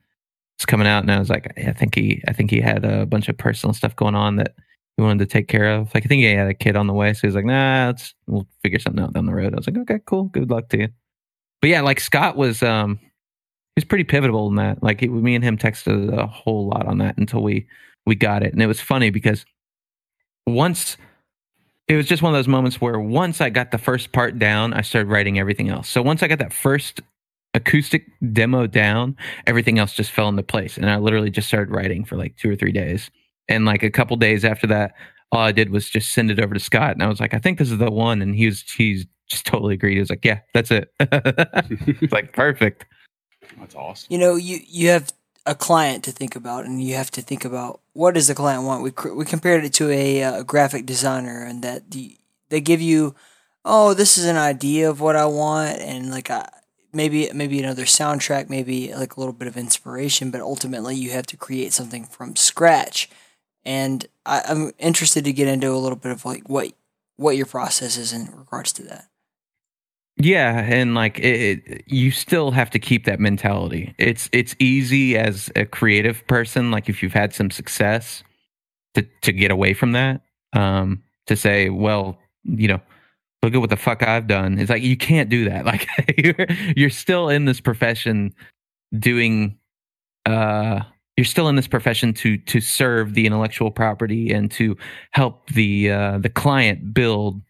was 0.61 0.66
coming 0.66 0.87
out, 0.87 1.03
and 1.03 1.11
I 1.11 1.18
was 1.18 1.31
like, 1.31 1.53
I 1.59 1.73
think 1.73 1.97
he 1.97 2.23
I 2.29 2.33
think 2.33 2.53
he 2.53 2.61
had 2.61 2.85
a 2.85 3.07
bunch 3.07 3.29
of 3.29 3.37
personal 3.37 3.75
stuff 3.75 3.97
going 3.97 4.14
on 4.14 4.37
that 4.37 4.55
he 4.97 5.03
wanted 5.03 5.29
to 5.29 5.33
take 5.33 5.49
care 5.49 5.75
of. 5.75 5.92
Like 5.94 6.05
I 6.05 6.07
think 6.07 6.21
he 6.21 6.33
had 6.33 6.49
a 6.49 6.55
kid 6.55 6.77
on 6.77 6.87
the 6.87 6.94
way, 6.94 7.12
so 7.12 7.23
he 7.23 7.27
was 7.27 7.35
like, 7.35 7.44
Nah, 7.44 7.88
let's 7.88 8.14
we'll 8.29 8.47
figure 8.62 8.79
something 8.79 9.03
out 9.03 9.14
down 9.14 9.27
the 9.27 9.35
road. 9.35 9.53
I 9.53 9.57
was 9.57 9.66
like, 9.66 9.79
Okay, 9.79 9.99
cool, 10.07 10.25
good 10.27 10.49
luck 10.49 10.68
to 10.68 10.79
you. 10.79 10.88
But 11.61 11.71
yeah, 11.71 11.81
like 11.81 11.99
Scott 11.99 12.37
was 12.37 12.62
um 12.62 13.01
was 13.79 13.85
pretty 13.85 14.05
pivotal 14.05 14.49
in 14.49 14.57
that. 14.57 14.83
Like 14.83 15.01
he, 15.01 15.09
me 15.09 15.35
and 15.35 15.45
him 15.45 15.57
texted 15.57 16.17
a 16.17 16.27
whole 16.27 16.69
lot 16.69 16.87
on 16.87 16.99
that 16.99 17.17
until 17.17 17.43
we 17.43 17.67
we 18.07 18.14
got 18.14 18.43
it, 18.43 18.53
and 18.53 18.62
it 18.62 18.67
was 18.67 18.81
funny 18.81 19.11
because 19.11 19.45
once 20.47 20.97
it 21.88 21.97
was 21.97 22.07
just 22.07 22.23
one 22.23 22.33
of 22.33 22.38
those 22.38 22.49
moments 22.49 22.81
where 22.81 22.99
once 23.01 23.41
I 23.41 23.49
got 23.49 23.71
the 23.71 23.79
first 23.79 24.12
part 24.12 24.38
down, 24.38 24.75
I 24.75 24.83
started 24.83 25.09
writing 25.09 25.38
everything 25.38 25.71
else. 25.71 25.88
So 25.88 26.03
once 26.03 26.23
I 26.23 26.29
got 26.29 26.38
that 26.38 26.53
first 26.53 27.01
acoustic 27.55 28.07
demo 28.33 28.67
down, 28.67 29.17
everything 29.47 29.79
else 29.79 29.95
just 29.95 30.11
fell 30.11 30.29
into 30.29 30.43
place. 30.43 30.77
And 30.77 30.91
I 30.91 30.97
literally 30.97 31.31
just 31.31 31.49
started 31.49 31.75
writing 31.75 32.05
for 32.05 32.17
like 32.17 32.37
two 32.37 32.51
or 32.51 32.57
three 32.57 32.73
days. 32.73 33.11
And 33.49 33.64
like 33.64 33.83
a 33.83 33.91
couple 33.91 34.17
days 34.19 34.45
after 34.45 34.67
that, 34.67 34.95
all 35.33 35.41
I 35.41 35.53
did 35.53 35.71
was 35.71 35.88
just 35.88 36.12
send 36.12 36.31
it 36.31 36.41
over 36.41 36.53
to 36.53 36.61
Scott. 36.61 36.93
And 36.93 37.03
I 37.03 37.09
was 37.09 37.21
like, 37.21 37.33
I 37.33 37.38
think 37.38 37.59
this 37.59 37.71
is 37.71 37.79
the 37.79 37.91
one. 37.91 38.21
And 38.21 38.35
he 38.35 38.47
was, 38.47 38.62
he's 38.62 39.07
just 39.29 39.47
totally 39.47 39.75
agreed. 39.75 39.95
He 39.95 40.01
was 40.01 40.11
like, 40.11 40.25
yeah, 40.25 40.41
that's 40.53 40.71
it. 40.71 40.93
it's 41.01 42.12
like 42.12 42.35
perfect. 42.35 42.85
That's 43.59 43.75
awesome. 43.75 44.07
You 44.11 44.19
know, 44.19 44.37
you 44.37 44.61
you 44.67 44.89
have 44.91 45.13
a 45.47 45.55
client 45.55 46.05
to 46.05 46.13
think 46.13 46.37
about, 46.37 46.67
and 46.67 46.83
you 46.83 46.95
have 46.95 47.11
to 47.13 47.23
think 47.23 47.45
about 47.45 47.81
what 47.95 48.15
does 48.15 48.27
the 48.27 48.35
client 48.35 48.65
want. 48.65 48.83
We 48.83 48.93
we 49.11 49.25
compared 49.25 49.65
it 49.65 49.73
to 49.75 49.91
a, 49.91 50.23
uh, 50.23 50.43
graphic 50.43 50.87
designer, 50.87 51.43
and 51.43 51.63
that 51.63 51.91
the, 51.91 52.17
they 52.51 52.61
give 52.61 52.81
you, 52.81 53.15
oh, 53.65 53.95
this 53.95 54.19
is 54.19 54.27
an 54.27 54.37
idea 54.37 54.91
of 54.91 55.01
what 55.01 55.17
I 55.17 55.27
want, 55.27 55.79
and 55.79 56.11
like 56.11 56.29
a, 56.31 56.51
maybe 56.93 57.31
maybe 57.33 57.59
another 57.61 57.85
soundtrack, 57.85 58.49
maybe 58.49 58.93
like 58.95 59.17
a 59.17 59.21
little 59.21 59.33
bit 59.33 59.49
of 59.49 59.57
inspiration, 59.57 60.31
but 60.31 60.41
ultimately 60.41 60.95
you 60.97 61.11
have 61.11 61.27
to 61.27 61.37
create 61.37 61.73
something 61.73 62.05
from 62.05 62.37
scratch. 62.37 63.09
And 63.65 64.07
I, 64.25 64.43
I'm 64.47 64.73
interested 64.79 65.25
to 65.25 65.33
get 65.33 65.49
into 65.49 65.71
a 65.71 65.77
little 65.77 65.99
bit 65.99 66.13
of 66.13 66.25
like 66.25 66.49
what 66.49 66.73
what 67.17 67.37
your 67.37 67.47
process 67.47 67.97
is 67.97 68.13
in 68.13 68.31
regards 68.37 68.73
to 68.75 68.83
that. 68.85 69.07
Yeah, 70.21 70.61
and 70.67 70.95
like 70.95 71.19
it, 71.21 71.63
it, 71.67 71.85
you 71.87 72.11
still 72.11 72.51
have 72.51 72.71
to 72.71 72.79
keep 72.81 73.05
that 73.05 73.21
mentality. 73.21 73.95
It's 73.99 74.29
it's 74.33 74.57
easy 74.59 75.17
as 75.17 75.51
a 75.55 75.65
creative 75.65 76.27
person, 76.27 76.71
like 76.73 76.89
if 76.89 77.03
you've 77.03 77.13
had 77.13 77.33
some 77.33 77.51
success, 77.51 78.25
to 78.95 79.03
to 79.23 79.33
get 79.33 79.51
away 79.51 79.75
from 79.75 79.93
that. 79.93 80.23
Um, 80.55 81.03
to 81.29 81.37
say, 81.37 81.71
well, 81.71 82.19
you 82.45 82.69
know, 82.69 82.81
look 83.43 83.55
at 83.55 83.61
what 83.61 83.71
the 83.71 83.77
fuck 83.77 84.03
I've 84.03 84.27
done. 84.29 84.59
It's 84.59 84.71
like 84.71 84.83
you 84.83 84.97
can't 84.97 85.31
do 85.31 85.49
that. 85.51 85.65
Like 85.67 85.89
you're 86.19 86.47
you're 86.77 86.91
still 86.91 87.29
in 87.31 87.47
this 87.47 87.61
profession 87.61 88.35
doing 88.99 89.59
uh 90.27 90.81
you're 91.17 91.25
still 91.25 91.49
in 91.49 91.57
this 91.57 91.69
profession 91.69 92.15
to 92.15 92.39
to 92.39 92.61
serve 92.61 93.15
the 93.15 93.27
intellectual 93.27 93.71
property 93.71 94.33
and 94.33 94.51
to 94.53 94.77
help 95.13 95.49
the 95.51 95.91
uh 95.93 96.19
the 96.19 96.31
client 96.31 96.95
build 96.95 97.43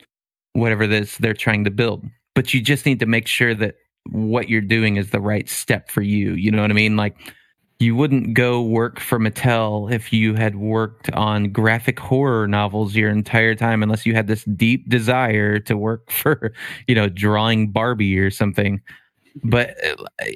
whatever 0.54 0.86
this 0.86 1.18
they're 1.18 1.34
trying 1.34 1.64
to 1.64 1.70
build. 1.70 2.04
But 2.38 2.54
you 2.54 2.60
just 2.60 2.86
need 2.86 3.00
to 3.00 3.06
make 3.06 3.26
sure 3.26 3.52
that 3.52 3.74
what 4.10 4.48
you're 4.48 4.60
doing 4.60 4.94
is 4.94 5.10
the 5.10 5.18
right 5.18 5.48
step 5.48 5.90
for 5.90 6.02
you. 6.02 6.34
You 6.34 6.52
know 6.52 6.62
what 6.62 6.70
I 6.70 6.74
mean? 6.74 6.96
Like 6.96 7.16
you 7.80 7.96
wouldn't 7.96 8.34
go 8.34 8.62
work 8.62 9.00
for 9.00 9.18
Mattel 9.18 9.90
if 9.90 10.12
you 10.12 10.34
had 10.36 10.54
worked 10.54 11.10
on 11.14 11.50
graphic 11.50 11.98
horror 11.98 12.46
novels 12.46 12.94
your 12.94 13.10
entire 13.10 13.56
time 13.56 13.82
unless 13.82 14.06
you 14.06 14.14
had 14.14 14.28
this 14.28 14.44
deep 14.44 14.88
desire 14.88 15.58
to 15.58 15.76
work 15.76 16.08
for, 16.12 16.52
you 16.86 16.94
know, 16.94 17.08
drawing 17.08 17.72
Barbie 17.72 18.16
or 18.16 18.30
something. 18.30 18.80
But 19.42 19.74
uh, 19.84 20.26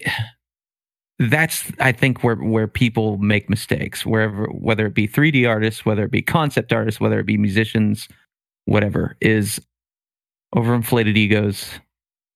that's 1.20 1.70
I 1.78 1.92
think 1.92 2.24
where 2.24 2.34
where 2.34 2.66
people 2.66 3.18
make 3.18 3.48
mistakes, 3.48 4.04
wherever 4.04 4.46
whether 4.46 4.86
it 4.86 4.94
be 4.94 5.06
3D 5.06 5.48
artists, 5.48 5.86
whether 5.86 6.02
it 6.02 6.10
be 6.10 6.20
concept 6.20 6.72
artists, 6.72 7.00
whether 7.00 7.20
it 7.20 7.26
be 7.26 7.36
musicians, 7.36 8.08
whatever, 8.64 9.16
is 9.20 9.60
overinflated 10.56 11.16
egos 11.16 11.78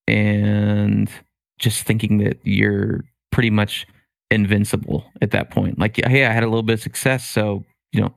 and 0.06 1.10
just 1.58 1.84
thinking 1.84 2.18
that 2.18 2.38
you're 2.44 3.04
pretty 3.30 3.50
much 3.50 3.86
invincible 4.30 5.04
at 5.22 5.30
that 5.30 5.50
point. 5.50 5.78
Like, 5.78 6.00
hey, 6.06 6.26
I 6.26 6.32
had 6.32 6.42
a 6.42 6.46
little 6.46 6.62
bit 6.62 6.74
of 6.74 6.80
success, 6.80 7.28
so 7.28 7.64
you 7.92 8.00
know, 8.00 8.14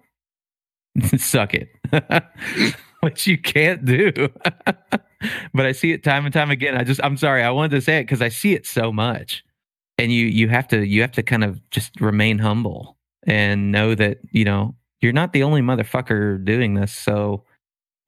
suck 1.18 1.54
it, 1.54 1.70
which 3.02 3.28
you 3.28 3.38
can't 3.38 3.86
do. 3.86 4.12
but 5.54 5.66
I 5.66 5.72
see 5.72 5.92
it 5.92 6.04
time 6.04 6.26
and 6.26 6.34
time 6.34 6.52
again. 6.52 6.76
I 6.76 6.84
just, 6.84 7.02
I'm 7.04 7.18
sorry, 7.18 7.44
I 7.44 7.52
wanted 7.52 7.72
to 7.72 7.82
say 7.82 8.00
it 8.00 8.04
because 8.04 8.22
I 8.22 8.30
see 8.30 8.54
it 8.54 8.66
so 8.66 8.92
much, 8.92 9.44
and 9.98 10.12
you, 10.12 10.26
you 10.26 10.50
have 10.50 10.68
to, 10.70 10.86
you 10.86 11.02
have 11.02 11.12
to 11.14 11.24
kind 11.24 11.44
of 11.44 11.60
just 11.70 12.00
remain 12.02 12.40
humble 12.40 12.98
and 13.24 13.72
know 13.72 13.96
that 13.96 14.20
you 14.32 14.46
know 14.46 14.76
you're 15.02 15.14
not 15.14 15.34
the 15.34 15.44
only 15.44 15.62
motherfucker 15.62 16.44
doing 16.44 16.74
this. 16.74 16.92
So 16.92 17.44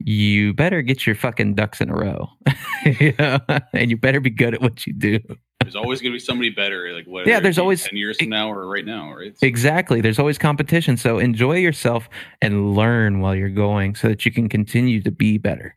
you 0.05 0.53
better 0.53 0.81
get 0.81 1.05
your 1.05 1.15
fucking 1.15 1.55
ducks 1.55 1.81
in 1.81 1.89
a 1.89 1.95
row, 1.95 2.29
you 2.99 3.13
know? 3.19 3.39
and 3.73 3.89
you 3.89 3.97
better 3.97 4.19
be 4.19 4.29
good 4.29 4.53
at 4.53 4.61
what 4.61 4.85
you 4.87 4.93
do. 4.93 5.19
There's 5.61 5.75
always 5.75 6.01
going 6.01 6.11
to 6.11 6.15
be 6.15 6.19
somebody 6.19 6.49
better. 6.49 6.91
Like 6.93 7.05
what? 7.05 7.27
Yeah, 7.27 7.39
there's 7.39 7.59
always- 7.59 7.83
ten 7.83 7.95
years 7.97 8.17
from 8.17 8.29
now 8.29 8.51
or 8.51 8.67
right 8.67 8.85
now, 8.85 9.13
right? 9.13 9.37
So- 9.37 9.45
Exactly. 9.45 10.01
There's 10.01 10.19
always 10.19 10.37
competition. 10.37 10.97
So 10.97 11.19
enjoy 11.19 11.57
yourself 11.57 12.09
and 12.41 12.75
learn 12.75 13.19
while 13.19 13.35
you're 13.35 13.49
going 13.49 13.95
so 13.95 14.07
that 14.07 14.25
you 14.25 14.31
can 14.31 14.49
continue 14.49 15.01
to 15.03 15.11
be 15.11 15.37
better. 15.37 15.75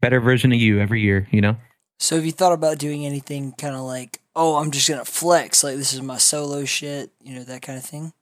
Better 0.00 0.20
version 0.20 0.52
of 0.52 0.58
you 0.60 0.78
every 0.80 1.00
year, 1.00 1.26
you 1.30 1.40
know? 1.40 1.56
So 1.98 2.16
have 2.16 2.26
you 2.26 2.32
thought 2.32 2.52
about 2.52 2.76
doing 2.78 3.06
anything 3.06 3.52
kind 3.52 3.74
of 3.74 3.80
like, 3.80 4.20
oh, 4.34 4.56
I'm 4.56 4.70
just 4.70 4.86
gonna 4.88 5.06
flex, 5.06 5.64
like 5.64 5.76
this 5.76 5.94
is 5.94 6.02
my 6.02 6.18
solo 6.18 6.66
shit, 6.66 7.10
you 7.22 7.34
know, 7.34 7.44
that 7.44 7.62
kind 7.62 7.78
of 7.78 7.84
thing? 7.84 8.12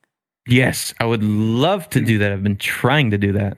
Yes, 0.46 0.94
I 1.00 1.06
would 1.06 1.24
love 1.24 1.88
to 1.90 2.00
do 2.00 2.18
that. 2.18 2.30
I've 2.30 2.42
been 2.44 2.56
trying 2.56 3.10
to 3.10 3.18
do 3.18 3.32
that. 3.32 3.56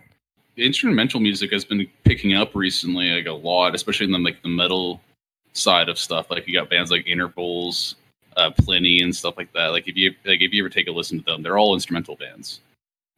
Instrumental 0.56 1.20
music 1.20 1.52
has 1.52 1.64
been 1.64 1.86
picking 2.04 2.34
up 2.34 2.54
recently 2.54 3.10
like 3.10 3.26
a 3.26 3.32
lot 3.32 3.74
especially 3.74 4.06
in 4.06 4.12
the 4.12 4.18
like 4.18 4.42
the 4.42 4.48
metal 4.48 5.00
side 5.52 5.88
of 5.88 5.98
stuff. 5.98 6.30
Like 6.30 6.46
you 6.46 6.54
got 6.54 6.70
bands 6.70 6.90
like 6.90 7.06
intervals 7.06 7.96
uh 8.36 8.50
Plini 8.50 9.02
and 9.02 9.14
stuff 9.14 9.36
like 9.36 9.52
that. 9.52 9.68
Like 9.68 9.88
if 9.88 9.96
you 9.96 10.14
like 10.24 10.40
if 10.40 10.52
you 10.52 10.62
ever 10.62 10.70
take 10.70 10.88
a 10.88 10.92
listen 10.92 11.18
to 11.18 11.24
them 11.24 11.42
they're 11.42 11.58
all 11.58 11.74
instrumental 11.74 12.16
bands. 12.16 12.60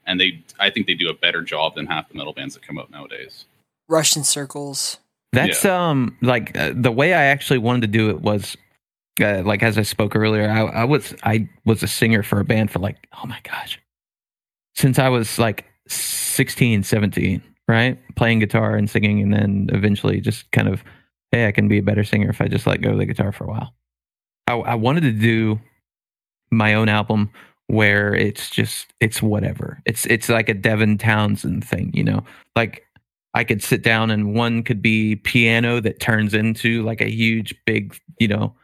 And 0.06 0.20
they 0.20 0.42
i 0.58 0.70
think 0.70 0.86
they 0.86 0.94
do 0.94 1.10
a 1.10 1.14
better 1.14 1.42
job 1.42 1.74
than 1.74 1.86
half 1.86 2.08
the 2.08 2.16
metal 2.16 2.32
bands 2.32 2.54
that 2.54 2.66
come 2.66 2.78
out 2.78 2.90
nowadays. 2.90 3.44
Russian 3.88 4.24
circles. 4.24 4.98
That's 5.32 5.64
um 5.64 6.16
like 6.22 6.56
uh, 6.56 6.72
the 6.74 6.92
way 6.92 7.14
I 7.14 7.24
actually 7.24 7.58
wanted 7.58 7.82
to 7.82 7.86
do 7.88 8.10
it 8.10 8.20
was 8.20 8.56
uh, 9.20 9.42
like 9.42 9.62
as 9.62 9.78
I 9.78 9.82
spoke 9.82 10.14
earlier, 10.14 10.48
I, 10.48 10.60
I 10.60 10.84
was 10.84 11.14
I 11.22 11.48
was 11.64 11.82
a 11.82 11.88
singer 11.88 12.22
for 12.22 12.40
a 12.40 12.44
band 12.44 12.70
for 12.70 12.78
like 12.78 13.06
oh 13.12 13.26
my 13.26 13.38
gosh, 13.42 13.80
since 14.74 14.98
I 14.98 15.08
was 15.08 15.38
like 15.38 15.66
16, 15.88 16.82
17, 16.82 17.42
right, 17.66 17.98
playing 18.16 18.40
guitar 18.40 18.76
and 18.76 18.88
singing, 18.88 19.22
and 19.22 19.32
then 19.32 19.68
eventually 19.72 20.20
just 20.20 20.50
kind 20.52 20.68
of 20.68 20.82
hey, 21.32 21.46
I 21.46 21.52
can 21.52 21.68
be 21.68 21.78
a 21.78 21.82
better 21.82 22.04
singer 22.04 22.30
if 22.30 22.40
I 22.40 22.48
just 22.48 22.66
let 22.66 22.80
go 22.80 22.92
of 22.92 22.98
the 22.98 23.04
guitar 23.04 23.32
for 23.32 23.44
a 23.44 23.48
while. 23.48 23.74
I, 24.46 24.54
I 24.54 24.74
wanted 24.76 25.02
to 25.02 25.12
do 25.12 25.60
my 26.50 26.72
own 26.72 26.88
album 26.88 27.30
where 27.66 28.14
it's 28.14 28.48
just 28.48 28.92
it's 29.00 29.22
whatever. 29.22 29.80
It's 29.84 30.06
it's 30.06 30.28
like 30.28 30.48
a 30.48 30.54
Devin 30.54 30.98
Townsend 30.98 31.64
thing, 31.64 31.90
you 31.94 32.02
know, 32.02 32.24
like 32.56 32.84
I 33.34 33.44
could 33.44 33.62
sit 33.62 33.82
down 33.82 34.10
and 34.10 34.34
one 34.34 34.62
could 34.62 34.80
be 34.80 35.16
piano 35.16 35.80
that 35.80 36.00
turns 36.00 36.34
into 36.34 36.82
like 36.82 37.00
a 37.00 37.10
huge 37.10 37.54
big, 37.66 37.96
you 38.18 38.28
know, 38.28 38.54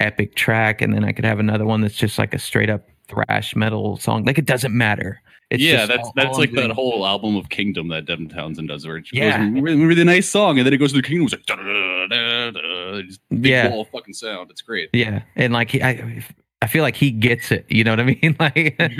epic 0.00 0.36
track, 0.36 0.80
and 0.80 0.94
then 0.94 1.04
I 1.04 1.12
could 1.12 1.24
have 1.24 1.40
another 1.40 1.64
one 1.64 1.80
that's 1.80 1.96
just 1.96 2.18
like 2.18 2.32
a 2.32 2.38
straight 2.38 2.70
up 2.70 2.86
thrash 3.08 3.56
metal 3.56 3.96
song. 3.96 4.24
Like 4.24 4.38
it 4.38 4.46
doesn't 4.46 4.72
matter. 4.72 5.20
It's 5.50 5.62
yeah 5.62 5.86
that's 5.86 6.02
all- 6.04 6.12
that's 6.16 6.30
all 6.34 6.38
like 6.38 6.52
that 6.52 6.70
whole 6.70 7.06
album 7.06 7.36
of 7.36 7.48
kingdom 7.48 7.88
that 7.88 8.06
devin 8.06 8.28
townsend 8.28 8.68
does 8.68 8.86
where 8.86 8.96
it 8.96 9.06
Yeah. 9.12 9.46
goes 9.50 9.62
really, 9.62 9.84
really 9.84 10.04
nice 10.04 10.28
song 10.28 10.58
and 10.58 10.66
then 10.66 10.72
it 10.72 10.78
goes 10.78 10.92
to 10.92 10.96
the 11.00 11.06
kingdom 11.06 11.24
it's 11.26 11.34
like 11.34 11.46
da, 11.46 11.56
da, 11.56 12.06
da, 12.08 12.50
da, 12.50 13.02
big 13.30 13.46
Yeah. 13.46 13.68
wall 13.70 13.84
fucking 13.84 14.14
sound 14.14 14.50
it's 14.50 14.62
great 14.62 14.88
Yeah, 14.92 15.22
and 15.36 15.52
like 15.52 15.70
he, 15.70 15.82
I, 15.82 16.24
I 16.62 16.66
feel 16.66 16.82
like 16.82 16.96
he 16.96 17.10
gets 17.10 17.52
it. 17.52 17.66
You 17.68 17.84
know 17.84 17.92
what 17.92 18.00
I 18.00 18.04
mean? 18.04 18.36
Like 18.40 18.90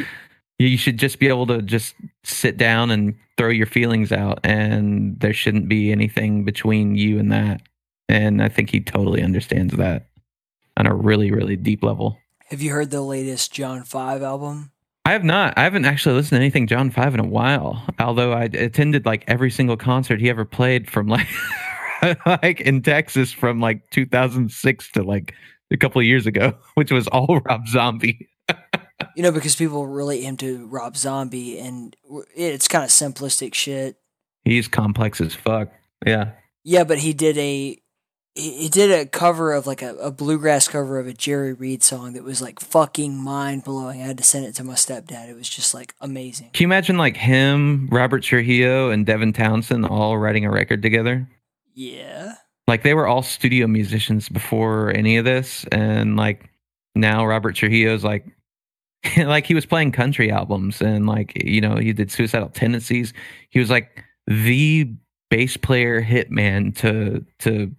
you 0.58 0.76
should 0.76 0.98
just 0.98 1.18
be 1.18 1.28
able 1.28 1.46
to 1.48 1.62
just 1.62 1.94
sit 2.22 2.56
down 2.58 2.90
and 2.90 3.14
throw 3.38 3.48
your 3.48 3.66
feelings 3.66 4.12
out 4.12 4.38
and 4.44 5.18
there 5.20 5.32
shouldn't 5.32 5.68
be 5.68 5.90
anything 5.90 6.44
between 6.44 6.94
you 6.94 7.18
and 7.18 7.32
that. 7.32 7.62
And 8.08 8.42
I 8.42 8.48
think 8.50 8.70
he 8.70 8.80
totally 8.80 9.22
understands 9.22 9.74
that 9.76 10.06
on 10.76 10.86
a 10.86 10.94
really, 10.94 11.32
really 11.32 11.56
deep 11.56 11.82
level. 11.82 12.18
Have 12.50 12.60
you 12.60 12.70
heard 12.70 12.90
the 12.90 13.00
latest 13.00 13.52
John 13.52 13.82
Five 13.82 14.22
album? 14.22 14.70
I 15.04 15.12
have 15.12 15.24
not. 15.24 15.54
I 15.58 15.64
haven't 15.64 15.84
actually 15.84 16.14
listened 16.14 16.36
to 16.38 16.42
anything 16.42 16.66
John 16.66 16.90
Five 16.90 17.14
in 17.14 17.20
a 17.20 17.26
while. 17.26 17.84
Although 17.98 18.32
I 18.32 18.44
attended 18.44 19.04
like 19.04 19.24
every 19.28 19.50
single 19.50 19.76
concert 19.76 20.20
he 20.20 20.30
ever 20.30 20.44
played 20.44 20.90
from 20.90 21.06
like 21.08 21.28
like 22.26 22.60
in 22.60 22.82
Texas 22.82 23.32
from 23.32 23.60
like 23.60 23.90
2006 23.90 24.92
to 24.92 25.02
like 25.02 25.34
a 25.70 25.76
couple 25.76 26.00
of 26.00 26.06
years 26.06 26.26
ago, 26.26 26.54
which 26.74 26.90
was 26.90 27.06
all 27.08 27.40
Rob 27.40 27.68
Zombie. 27.68 28.28
You 29.16 29.22
know, 29.22 29.32
because 29.32 29.56
people 29.56 29.86
relate 29.86 30.22
him 30.22 30.36
to 30.38 30.66
Rob 30.66 30.96
Zombie, 30.96 31.58
and 31.58 31.96
it's 32.36 32.68
kind 32.68 32.84
of 32.84 32.90
simplistic 32.90 33.54
shit. 33.54 33.96
He's 34.44 34.68
complex 34.68 35.20
as 35.20 35.34
fuck. 35.34 35.68
Yeah. 36.06 36.32
Yeah, 36.64 36.84
but 36.84 36.98
he 36.98 37.12
did 37.12 37.36
a 37.38 37.78
he, 38.34 38.68
did 38.68 38.90
a 38.90 39.06
cover 39.06 39.52
of 39.52 39.66
like 39.66 39.82
a, 39.82 39.94
a 39.96 40.10
bluegrass 40.10 40.66
cover 40.66 40.98
of 40.98 41.06
a 41.06 41.12
Jerry 41.12 41.52
Reed 41.52 41.82
song 41.82 42.14
that 42.14 42.24
was 42.24 42.42
like 42.42 42.58
fucking 42.58 43.16
mind 43.16 43.64
blowing. 43.64 44.02
I 44.02 44.06
had 44.06 44.18
to 44.18 44.24
send 44.24 44.44
it 44.44 44.54
to 44.56 44.64
my 44.64 44.74
stepdad. 44.74 45.28
It 45.28 45.36
was 45.36 45.48
just 45.48 45.72
like 45.72 45.94
amazing. 46.00 46.50
Can 46.52 46.64
you 46.64 46.68
imagine 46.68 46.98
like 46.98 47.16
him, 47.16 47.88
Robert 47.92 48.22
Trujillo, 48.22 48.90
and 48.90 49.06
Devin 49.06 49.32
Townsend 49.32 49.86
all 49.86 50.18
writing 50.18 50.44
a 50.44 50.50
record 50.50 50.82
together? 50.82 51.28
Yeah. 51.74 52.34
Like 52.66 52.82
they 52.82 52.94
were 52.94 53.06
all 53.06 53.22
studio 53.22 53.66
musicians 53.66 54.28
before 54.28 54.90
any 54.90 55.16
of 55.16 55.24
this, 55.24 55.64
and 55.70 56.16
like 56.16 56.50
now 56.94 57.24
Robert 57.26 57.54
Trujillo's 57.54 58.02
like 58.02 58.26
like 59.16 59.46
he 59.46 59.54
was 59.54 59.66
playing 59.66 59.92
country 59.92 60.30
albums 60.30 60.80
and 60.80 61.06
like 61.06 61.40
you 61.44 61.60
know 61.60 61.76
he 61.76 61.92
did 61.92 62.10
suicidal 62.10 62.48
tendencies. 62.48 63.12
He 63.50 63.60
was 63.60 63.70
like 63.70 64.04
the 64.26 64.90
bass 65.30 65.56
player 65.56 66.02
hitman 66.02 66.74
to 66.76 67.24
to 67.40 67.74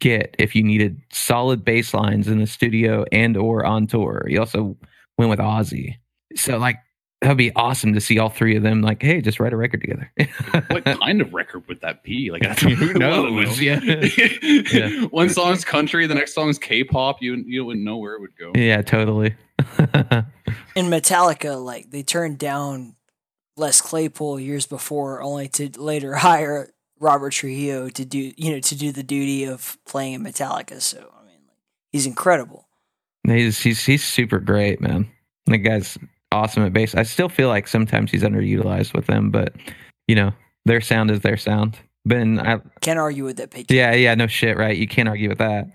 get 0.00 0.34
if 0.38 0.54
you 0.56 0.62
needed 0.62 1.00
solid 1.12 1.64
bass 1.64 1.94
lines 1.94 2.26
in 2.28 2.38
the 2.38 2.46
studio 2.46 3.04
and 3.12 3.36
or 3.36 3.64
on 3.64 3.86
tour. 3.86 4.24
He 4.28 4.38
also 4.38 4.76
went 5.18 5.30
with 5.30 5.38
Ozzy. 5.38 5.96
So 6.36 6.58
like 6.58 6.76
that 7.20 7.28
would 7.28 7.36
be 7.36 7.52
awesome 7.54 7.92
to 7.92 8.00
see 8.00 8.18
all 8.18 8.30
three 8.30 8.56
of 8.56 8.62
them 8.62 8.80
like, 8.80 9.02
hey, 9.02 9.20
just 9.20 9.38
write 9.40 9.52
a 9.52 9.56
record 9.56 9.82
together. 9.82 10.10
what 10.68 10.84
kind 10.86 11.20
of 11.20 11.34
record 11.34 11.68
would 11.68 11.80
that 11.82 12.02
be? 12.02 12.30
Like, 12.30 12.42
Who 12.60 12.70
I 12.70 12.74
don't 12.74 12.98
know. 12.98 13.28
knows? 13.28 13.60
Yeah. 13.60 13.80
Yeah. 14.72 15.04
One 15.06 15.28
song's 15.28 15.64
country, 15.64 16.06
the 16.06 16.14
next 16.14 16.34
song's 16.34 16.58
K-pop. 16.58 17.20
You 17.20 17.34
you 17.46 17.64
wouldn't 17.64 17.84
know 17.84 17.98
where 17.98 18.14
it 18.14 18.20
would 18.20 18.36
go. 18.38 18.52
yeah, 18.54 18.80
totally. 18.82 19.34
In 20.74 20.86
Metallica, 20.86 21.62
like 21.62 21.90
they 21.90 22.02
turned 22.02 22.38
down 22.38 22.94
Les 23.56 23.80
Claypool 23.82 24.40
years 24.40 24.66
before, 24.66 25.20
only 25.20 25.48
to 25.48 25.68
later 25.78 26.14
hire 26.14 26.70
Robert 27.00 27.30
Trujillo 27.30 27.88
to 27.88 28.04
do 28.04 28.32
you 28.36 28.52
know 28.52 28.60
to 28.60 28.74
do 28.76 28.92
the 28.92 29.02
duty 29.02 29.44
of 29.44 29.76
playing 29.86 30.12
in 30.12 30.22
Metallica. 30.22 30.80
So 30.80 30.98
I 30.98 31.24
mean, 31.24 31.40
like, 31.46 31.56
he's 31.90 32.06
incredible. 32.06 32.68
He's 33.26 33.58
he's 33.58 33.84
he's 33.84 34.04
super 34.04 34.38
great, 34.38 34.80
man. 34.80 35.10
The 35.46 35.58
guy's 35.58 35.98
awesome 36.30 36.64
at 36.64 36.72
bass. 36.72 36.94
I 36.94 37.02
still 37.02 37.28
feel 37.28 37.48
like 37.48 37.66
sometimes 37.66 38.10
he's 38.10 38.22
underutilized 38.22 38.94
with 38.94 39.06
them, 39.06 39.30
but 39.30 39.54
you 40.06 40.14
know, 40.14 40.32
their 40.66 40.80
sound 40.80 41.10
is 41.10 41.20
their 41.20 41.36
sound. 41.36 41.76
Ben, 42.06 42.38
I, 42.40 42.60
Can't 42.80 42.98
argue 42.98 43.24
with 43.24 43.36
that. 43.36 43.70
Yeah, 43.70 43.92
yeah, 43.94 44.14
no 44.14 44.26
shit, 44.26 44.56
right? 44.56 44.76
You 44.76 44.88
can't 44.88 45.08
argue 45.08 45.28
with 45.28 45.38
that. 45.38 45.66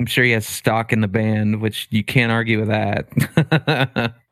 I'm 0.00 0.06
sure 0.06 0.24
he 0.24 0.32
has 0.32 0.46
stock 0.46 0.92
in 0.92 1.00
the 1.00 1.08
band, 1.08 1.60
which 1.60 1.86
you 1.90 2.02
can't 2.02 2.32
argue 2.32 2.58
with 2.58 2.68
that. 2.68 4.14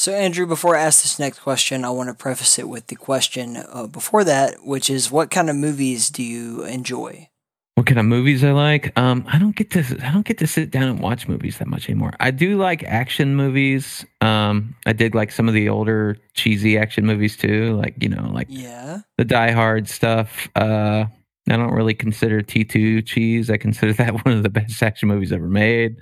So, 0.00 0.14
Andrew, 0.14 0.46
before 0.46 0.76
I 0.76 0.80
ask 0.80 1.02
this 1.02 1.18
next 1.18 1.40
question, 1.40 1.84
I 1.84 1.90
want 1.90 2.08
to 2.08 2.14
preface 2.14 2.58
it 2.58 2.66
with 2.66 2.86
the 2.86 2.96
question 2.96 3.58
uh, 3.58 3.86
before 3.86 4.24
that, 4.24 4.64
which 4.64 4.88
is, 4.88 5.10
what 5.10 5.30
kind 5.30 5.50
of 5.50 5.56
movies 5.56 6.08
do 6.08 6.22
you 6.22 6.64
enjoy? 6.64 7.28
what 7.74 7.86
kind 7.86 7.98
of 7.98 8.06
movies 8.06 8.42
I 8.42 8.52
like? 8.52 8.98
Um, 8.98 9.26
I 9.30 9.38
don't 9.38 9.54
get 9.54 9.70
to 9.72 9.80
I 10.02 10.10
don't 10.10 10.24
get 10.24 10.38
to 10.38 10.46
sit 10.46 10.70
down 10.70 10.84
and 10.84 11.00
watch 11.00 11.28
movies 11.28 11.58
that 11.58 11.68
much 11.68 11.88
anymore. 11.88 12.12
I 12.18 12.30
do 12.30 12.56
like 12.56 12.82
action 12.84 13.36
movies. 13.36 14.04
Um, 14.22 14.74
I 14.86 14.94
dig 14.94 15.14
like 15.14 15.32
some 15.32 15.48
of 15.48 15.54
the 15.54 15.68
older 15.68 16.16
cheesy 16.32 16.78
action 16.78 17.04
movies 17.04 17.36
too, 17.36 17.76
like 17.76 17.94
you 18.02 18.08
know, 18.08 18.30
like 18.32 18.48
Yeah. 18.50 19.00
the 19.18 19.24
Die 19.26 19.50
Hard 19.52 19.86
stuff. 19.86 20.48
Uh, 20.56 21.04
I 21.48 21.56
don't 21.56 21.72
really 21.72 21.94
consider 21.94 22.40
T2 22.40 23.06
cheese. 23.06 23.50
I 23.50 23.58
consider 23.58 23.92
that 24.02 24.24
one 24.24 24.34
of 24.34 24.42
the 24.44 24.50
best 24.50 24.82
action 24.82 25.08
movies 25.08 25.30
ever 25.30 25.48
made. 25.48 25.96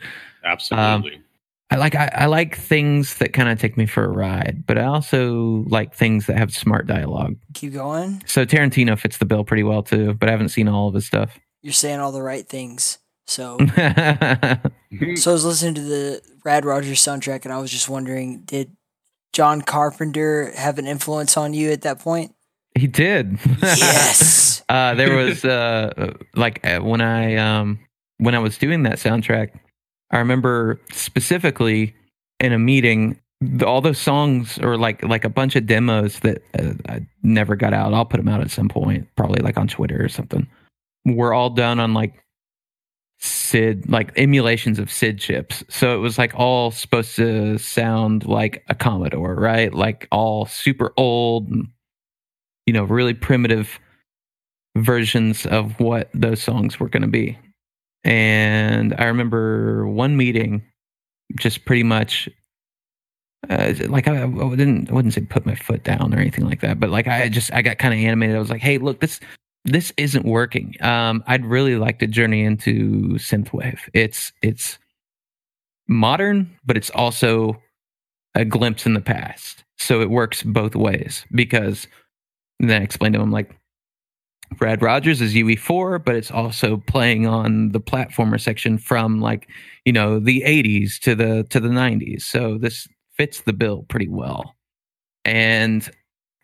Absolutely. 0.44 1.20
I 1.70 1.76
like 1.76 1.94
I, 1.94 2.10
I 2.14 2.26
like 2.26 2.56
things 2.56 3.16
that 3.18 3.32
kind 3.32 3.48
of 3.48 3.58
take 3.60 3.76
me 3.76 3.84
for 3.86 4.04
a 4.04 4.08
ride, 4.08 4.64
but 4.66 4.78
I 4.78 4.84
also 4.84 5.64
like 5.68 5.94
things 5.94 6.26
that 6.26 6.38
have 6.38 6.52
smart 6.54 6.86
dialogue. 6.86 7.36
Keep 7.54 7.74
going. 7.74 8.22
So 8.26 8.46
Tarantino 8.46 8.98
fits 8.98 9.18
the 9.18 9.26
bill 9.26 9.44
pretty 9.44 9.62
well 9.62 9.82
too, 9.82 10.14
but 10.14 10.28
I 10.28 10.32
haven't 10.32 10.48
seen 10.48 10.66
all 10.68 10.88
of 10.88 10.94
his 10.94 11.06
stuff. 11.06 11.38
You're 11.62 11.72
saying 11.74 12.00
all 12.00 12.12
the 12.12 12.22
right 12.22 12.48
things. 12.48 12.98
So, 13.26 13.58
Hmm. 14.90 15.16
so 15.16 15.30
I 15.30 15.34
was 15.34 15.44
listening 15.44 15.74
to 15.74 15.82
the 15.82 16.22
Rad 16.46 16.64
Rodgers 16.64 17.00
soundtrack, 17.02 17.44
and 17.44 17.52
I 17.52 17.58
was 17.58 17.70
just 17.70 17.86
wondering, 17.90 18.40
did 18.46 18.74
John 19.34 19.60
Carpenter 19.60 20.50
have 20.56 20.78
an 20.78 20.86
influence 20.86 21.36
on 21.36 21.52
you 21.52 21.70
at 21.70 21.82
that 21.82 21.98
point? 21.98 22.34
he 22.74 22.86
did. 22.86 23.38
Yes. 23.60 24.62
uh, 24.70 24.94
there 24.94 25.14
was 25.14 25.44
uh, 25.44 26.14
like 26.34 26.64
uh, 26.64 26.78
when 26.80 27.00
I 27.02 27.36
um, 27.36 27.80
when 28.18 28.34
I 28.34 28.38
was 28.38 28.56
doing 28.56 28.84
that 28.84 28.98
soundtrack, 28.98 29.50
I 30.10 30.18
remember 30.18 30.80
specifically 30.92 31.94
in 32.40 32.52
a 32.52 32.58
meeting 32.58 33.20
all 33.64 33.80
those 33.80 33.98
songs 33.98 34.58
or 34.58 34.76
like 34.76 35.02
like 35.04 35.24
a 35.24 35.28
bunch 35.28 35.54
of 35.54 35.66
demos 35.66 36.20
that 36.20 36.42
uh, 36.58 36.72
I 36.88 37.06
never 37.22 37.54
got 37.54 37.72
out. 37.72 37.94
I'll 37.94 38.04
put 38.04 38.16
them 38.16 38.28
out 38.28 38.40
at 38.40 38.50
some 38.50 38.68
point, 38.68 39.08
probably 39.16 39.40
like 39.42 39.56
on 39.56 39.68
Twitter 39.68 40.02
or 40.02 40.08
something. 40.08 40.46
Were 41.04 41.32
all 41.32 41.50
done 41.50 41.78
on 41.78 41.94
like 41.94 42.24
SID, 43.20 43.88
like 43.88 44.12
emulations 44.16 44.78
of 44.78 44.90
SID 44.90 45.18
chips. 45.18 45.64
So 45.68 45.94
it 45.94 45.98
was 45.98 46.18
like 46.18 46.34
all 46.34 46.70
supposed 46.70 47.16
to 47.16 47.58
sound 47.58 48.26
like 48.26 48.64
a 48.68 48.74
Commodore, 48.74 49.34
right? 49.34 49.72
Like 49.72 50.08
all 50.10 50.46
super 50.46 50.92
old, 50.96 51.48
you 52.66 52.72
know, 52.72 52.84
really 52.84 53.14
primitive 53.14 53.78
versions 54.76 55.46
of 55.46 55.78
what 55.80 56.10
those 56.14 56.42
songs 56.42 56.78
were 56.78 56.88
going 56.88 57.02
to 57.02 57.08
be. 57.08 57.38
And 58.04 58.94
I 58.98 59.04
remember 59.04 59.86
one 59.86 60.16
meeting, 60.16 60.62
just 61.38 61.64
pretty 61.64 61.82
much, 61.82 62.28
uh, 63.50 63.74
like 63.88 64.08
I, 64.08 64.22
I 64.22 64.56
didn't, 64.56 64.90
I 64.90 64.94
wouldn't 64.94 65.14
say 65.14 65.22
put 65.22 65.46
my 65.46 65.54
foot 65.54 65.84
down 65.84 66.14
or 66.14 66.18
anything 66.18 66.46
like 66.46 66.60
that, 66.60 66.80
but 66.80 66.90
like 66.90 67.06
I 67.06 67.28
just, 67.28 67.52
I 67.52 67.62
got 67.62 67.78
kind 67.78 67.94
of 67.94 68.00
animated. 68.00 68.36
I 68.36 68.38
was 68.40 68.50
like, 68.50 68.62
hey, 68.62 68.78
look, 68.78 69.00
this, 69.00 69.20
this 69.64 69.92
isn't 69.96 70.24
working. 70.24 70.74
Um, 70.80 71.22
I'd 71.26 71.44
really 71.44 71.76
like 71.76 71.98
to 71.98 72.06
journey 72.06 72.44
into 72.44 73.14
synthwave. 73.14 73.80
It's, 73.92 74.32
it's 74.42 74.78
modern, 75.88 76.56
but 76.64 76.76
it's 76.76 76.90
also 76.90 77.60
a 78.34 78.44
glimpse 78.44 78.86
in 78.86 78.94
the 78.94 79.00
past. 79.00 79.64
So 79.78 80.00
it 80.00 80.10
works 80.10 80.42
both 80.42 80.74
ways 80.74 81.24
because 81.32 81.86
then 82.60 82.82
I 82.82 82.84
explained 82.84 83.14
to 83.14 83.20
him 83.20 83.30
like 83.30 83.54
Rad 84.60 84.82
Rodgers 84.82 85.20
is 85.20 85.34
UE4, 85.34 86.04
but 86.04 86.16
it's 86.16 86.30
also 86.30 86.78
playing 86.78 87.26
on 87.26 87.70
the 87.70 87.80
platformer 87.80 88.40
section 88.40 88.78
from 88.78 89.20
like, 89.20 89.48
you 89.84 89.92
know, 89.92 90.18
the 90.18 90.42
80s 90.42 90.98
to 91.00 91.14
the 91.14 91.44
to 91.50 91.60
the 91.60 91.68
90s. 91.68 92.22
So 92.22 92.58
this 92.58 92.88
fits 93.16 93.42
the 93.42 93.52
bill 93.52 93.84
pretty 93.88 94.08
well. 94.08 94.54
And 95.24 95.88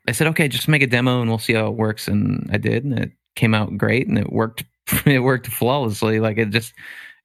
I 0.09 0.13
said, 0.13 0.27
"Okay, 0.29 0.49
just 0.49 0.69
make 0.69 0.83
a 0.83 0.87
demo 0.87 1.21
and 1.21 1.31
we'll 1.31 1.39
see 1.39 1.55
how 1.55 1.67
it 1.69 1.75
works." 1.77 2.09
And 2.09 2.49
I 2.53 2.59
did, 2.59 2.85
and 2.85 2.99
it 2.99 3.13
came 3.37 3.55
out 3.55 3.77
great 3.79 4.07
and 4.09 4.19
it 4.19 4.33
worked 4.33 4.65
it 5.07 5.21
worked 5.21 5.47
flawlessly. 5.49 6.21
Like 6.21 6.39
it 6.39 6.51
just 6.51 6.75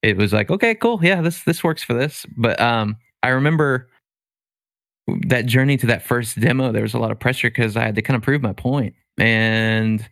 it 0.01 0.17
was 0.17 0.33
like, 0.33 0.49
"Okay, 0.49 0.75
cool. 0.75 0.99
Yeah, 1.03 1.21
this 1.21 1.43
this 1.43 1.63
works 1.63 1.83
for 1.83 1.93
this." 1.93 2.25
But 2.37 2.59
um 2.61 2.97
I 3.23 3.29
remember 3.29 3.89
that 5.27 5.45
journey 5.45 5.77
to 5.77 5.87
that 5.87 6.03
first 6.03 6.39
demo, 6.39 6.71
there 6.71 6.83
was 6.83 6.93
a 6.93 6.99
lot 6.99 7.11
of 7.11 7.19
pressure 7.19 7.49
because 7.49 7.75
I 7.75 7.83
had 7.83 7.95
to 7.95 8.01
kind 8.01 8.15
of 8.15 8.23
prove 8.23 8.41
my 8.41 8.53
point. 8.53 8.95
And 9.17 10.07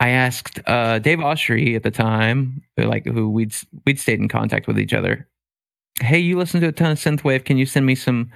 I 0.00 0.10
asked 0.10 0.60
uh, 0.66 0.98
Dave 0.98 1.18
Oshry 1.18 1.74
at 1.74 1.82
the 1.82 1.90
time, 1.90 2.62
like 2.76 3.06
who 3.06 3.30
we'd 3.30 3.54
we'd 3.86 3.98
stayed 3.98 4.20
in 4.20 4.28
contact 4.28 4.66
with 4.66 4.78
each 4.78 4.92
other. 4.92 5.26
Hey, 6.00 6.18
you 6.18 6.36
listen 6.38 6.60
to 6.60 6.68
a 6.68 6.72
ton 6.72 6.92
of 6.92 6.98
synthwave. 6.98 7.44
Can 7.44 7.56
you 7.56 7.64
send 7.66 7.86
me 7.86 7.94
some 7.94 8.30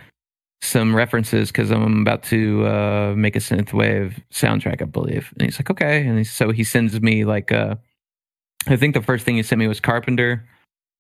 some 0.62 0.94
references 0.94 1.48
because 1.50 1.70
I'm 1.70 2.02
about 2.02 2.22
to 2.24 2.66
uh, 2.66 3.14
make 3.16 3.34
a 3.34 3.38
synthwave 3.38 4.22
soundtrack, 4.30 4.82
I 4.82 4.84
believe. 4.84 5.32
And 5.38 5.42
he's 5.42 5.58
like, 5.58 5.70
okay. 5.70 6.06
And 6.06 6.18
he, 6.18 6.24
so 6.24 6.50
he 6.50 6.64
sends 6.64 7.00
me 7.00 7.24
like, 7.24 7.50
uh, 7.50 7.76
I 8.66 8.76
think 8.76 8.94
the 8.94 9.00
first 9.00 9.24
thing 9.24 9.36
he 9.36 9.42
sent 9.42 9.58
me 9.58 9.68
was 9.68 9.80
Carpenter. 9.80 10.46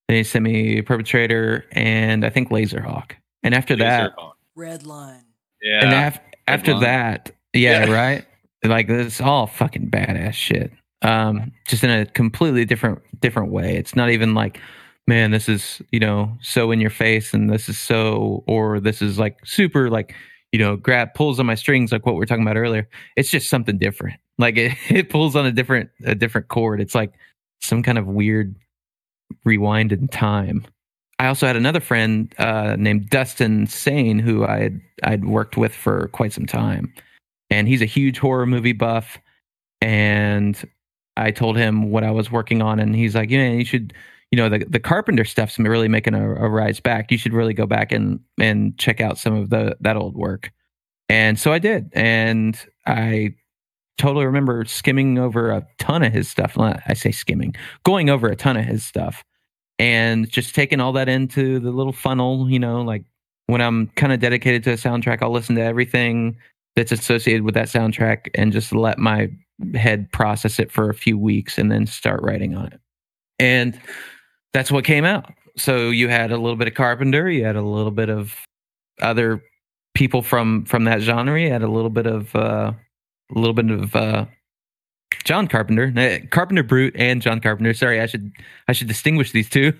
Then 0.08 0.16
he 0.16 0.24
sent 0.24 0.44
me 0.44 0.80
Perturbator 0.80 1.64
and 1.72 2.24
I 2.24 2.30
think 2.30 2.48
Laserhawk. 2.48 3.12
And 3.42 3.54
after 3.54 3.76
that, 3.76 4.16
Laserhawk. 4.16 4.32
Red 4.56 4.86
line. 4.86 5.24
yeah. 5.62 5.84
and 5.84 5.92
af- 6.14 6.20
after 6.48 6.72
line. 6.72 6.82
that, 6.82 7.30
yeah, 7.52 7.84
Yeah. 7.84 7.92
right. 7.92 8.24
Like 8.64 8.88
it's 8.88 9.20
all 9.20 9.46
fucking 9.46 9.90
badass 9.90 10.34
shit. 10.34 10.72
Um, 11.02 11.52
just 11.66 11.82
in 11.82 11.90
a 11.90 12.06
completely 12.06 12.64
different 12.64 13.00
different 13.20 13.50
way. 13.50 13.76
It's 13.76 13.96
not 13.96 14.10
even 14.10 14.34
like, 14.34 14.60
man, 15.06 15.30
this 15.30 15.48
is 15.48 15.80
you 15.92 16.00
know 16.00 16.36
so 16.42 16.70
in 16.70 16.80
your 16.80 16.90
face, 16.90 17.32
and 17.32 17.50
this 17.50 17.68
is 17.68 17.78
so, 17.78 18.44
or 18.46 18.80
this 18.80 19.00
is 19.00 19.18
like 19.18 19.38
super 19.46 19.88
like, 19.88 20.14
you 20.52 20.58
know, 20.58 20.76
grab 20.76 21.14
pulls 21.14 21.40
on 21.40 21.46
my 21.46 21.54
strings 21.54 21.90
like 21.92 22.04
what 22.04 22.16
we 22.16 22.22
are 22.22 22.26
talking 22.26 22.44
about 22.44 22.56
earlier. 22.58 22.88
It's 23.16 23.30
just 23.30 23.48
something 23.48 23.78
different. 23.78 24.20
Like 24.38 24.56
it, 24.58 24.76
it 24.90 25.08
pulls 25.08 25.36
on 25.36 25.46
a 25.46 25.52
different 25.52 25.90
a 26.04 26.14
different 26.14 26.48
chord. 26.48 26.80
It's 26.80 26.94
like 26.94 27.12
some 27.62 27.82
kind 27.82 27.98
of 27.98 28.06
weird 28.06 28.54
rewind 29.44 29.92
in 29.92 30.08
time. 30.08 30.66
I 31.18 31.26
also 31.26 31.46
had 31.46 31.56
another 31.56 31.80
friend 31.80 32.34
uh, 32.38 32.76
named 32.78 33.10
Dustin 33.10 33.66
Sane 33.66 34.18
who 34.18 34.44
I 34.46 34.58
had 34.58 34.80
I'd 35.02 35.24
worked 35.26 35.56
with 35.56 35.74
for 35.74 36.08
quite 36.08 36.32
some 36.32 36.46
time, 36.46 36.92
and 37.50 37.68
he's 37.68 37.82
a 37.82 37.86
huge 37.86 38.18
horror 38.18 38.46
movie 38.46 38.72
buff. 38.72 39.18
And 39.80 40.62
I 41.16 41.30
told 41.30 41.56
him 41.56 41.90
what 41.90 42.04
I 42.04 42.10
was 42.10 42.30
working 42.30 42.62
on, 42.62 42.80
and 42.80 42.94
he's 42.94 43.14
like, 43.14 43.30
"Yeah, 43.30 43.50
you 43.50 43.64
should." 43.64 43.92
You 44.32 44.36
know 44.36 44.48
the 44.48 44.64
the 44.64 44.78
Carpenter 44.78 45.24
stuff's 45.24 45.58
really 45.58 45.88
making 45.88 46.14
a, 46.14 46.34
a 46.36 46.48
rise 46.48 46.78
back. 46.78 47.10
You 47.10 47.18
should 47.18 47.32
really 47.34 47.52
go 47.52 47.66
back 47.66 47.90
and 47.90 48.20
and 48.38 48.78
check 48.78 49.00
out 49.00 49.18
some 49.18 49.34
of 49.34 49.50
the 49.50 49.76
that 49.80 49.96
old 49.96 50.16
work. 50.16 50.52
And 51.08 51.36
so 51.36 51.52
I 51.52 51.58
did, 51.58 51.90
and 51.94 52.56
I 52.86 53.34
totally 53.98 54.24
remember 54.24 54.64
skimming 54.66 55.18
over 55.18 55.50
a 55.50 55.66
ton 55.78 56.04
of 56.04 56.12
his 56.12 56.28
stuff. 56.28 56.56
I 56.56 56.94
say 56.94 57.10
skimming, 57.10 57.56
going 57.84 58.08
over 58.08 58.28
a 58.28 58.36
ton 58.36 58.56
of 58.56 58.64
his 58.64 58.86
stuff, 58.86 59.24
and 59.80 60.30
just 60.30 60.54
taking 60.54 60.80
all 60.80 60.92
that 60.92 61.08
into 61.08 61.58
the 61.58 61.72
little 61.72 61.92
funnel. 61.92 62.48
You 62.48 62.60
know, 62.60 62.82
like 62.82 63.04
when 63.46 63.60
I'm 63.60 63.88
kind 63.96 64.12
of 64.12 64.20
dedicated 64.20 64.62
to 64.64 64.70
a 64.70 64.76
soundtrack, 64.76 65.22
I'll 65.22 65.32
listen 65.32 65.56
to 65.56 65.62
everything 65.62 66.36
that's 66.76 66.92
associated 66.92 67.42
with 67.42 67.54
that 67.54 67.66
soundtrack 67.66 68.28
and 68.34 68.52
just 68.52 68.72
let 68.72 68.98
my 68.98 69.30
head 69.74 70.10
process 70.12 70.58
it 70.58 70.70
for 70.70 70.88
a 70.88 70.94
few 70.94 71.18
weeks 71.18 71.58
and 71.58 71.70
then 71.70 71.86
start 71.86 72.22
writing 72.22 72.56
on 72.56 72.66
it. 72.66 72.80
And 73.38 73.78
that's 74.52 74.70
what 74.70 74.84
came 74.84 75.04
out. 75.04 75.32
So 75.56 75.90
you 75.90 76.08
had 76.08 76.30
a 76.30 76.36
little 76.36 76.56
bit 76.56 76.68
of 76.68 76.74
Carpenter, 76.74 77.28
you 77.28 77.44
had 77.44 77.56
a 77.56 77.62
little 77.62 77.90
bit 77.90 78.08
of 78.08 78.34
other 79.00 79.42
people 79.94 80.22
from 80.22 80.64
from 80.64 80.84
that 80.84 81.00
genre, 81.00 81.40
you 81.40 81.50
had 81.50 81.62
a 81.62 81.70
little 81.70 81.90
bit 81.90 82.06
of 82.06 82.34
uh, 82.34 82.72
a 83.34 83.38
little 83.38 83.54
bit 83.54 83.70
of 83.70 83.96
uh, 83.96 84.26
John 85.24 85.48
Carpenter, 85.48 85.92
uh, 85.96 86.26
Carpenter 86.30 86.62
Brut, 86.62 86.92
and 86.94 87.20
John 87.20 87.40
Carpenter. 87.40 87.74
Sorry, 87.74 88.00
I 88.00 88.06
should 88.06 88.32
I 88.68 88.72
should 88.72 88.88
distinguish 88.88 89.32
these 89.32 89.50
two. 89.50 89.72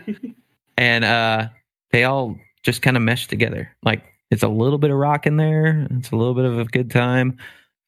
and 0.78 1.04
uh, 1.04 1.48
they 1.90 2.04
all 2.04 2.38
just 2.62 2.82
kind 2.82 2.96
of 2.96 3.02
mesh 3.02 3.26
together. 3.26 3.70
Like 3.82 4.04
it's 4.30 4.42
a 4.42 4.48
little 4.48 4.78
bit 4.78 4.90
of 4.90 4.96
rock 4.96 5.26
in 5.26 5.36
there. 5.36 5.86
It's 5.90 6.10
a 6.10 6.16
little 6.16 6.34
bit 6.34 6.44
of 6.44 6.58
a 6.58 6.64
good 6.64 6.90
time. 6.90 7.38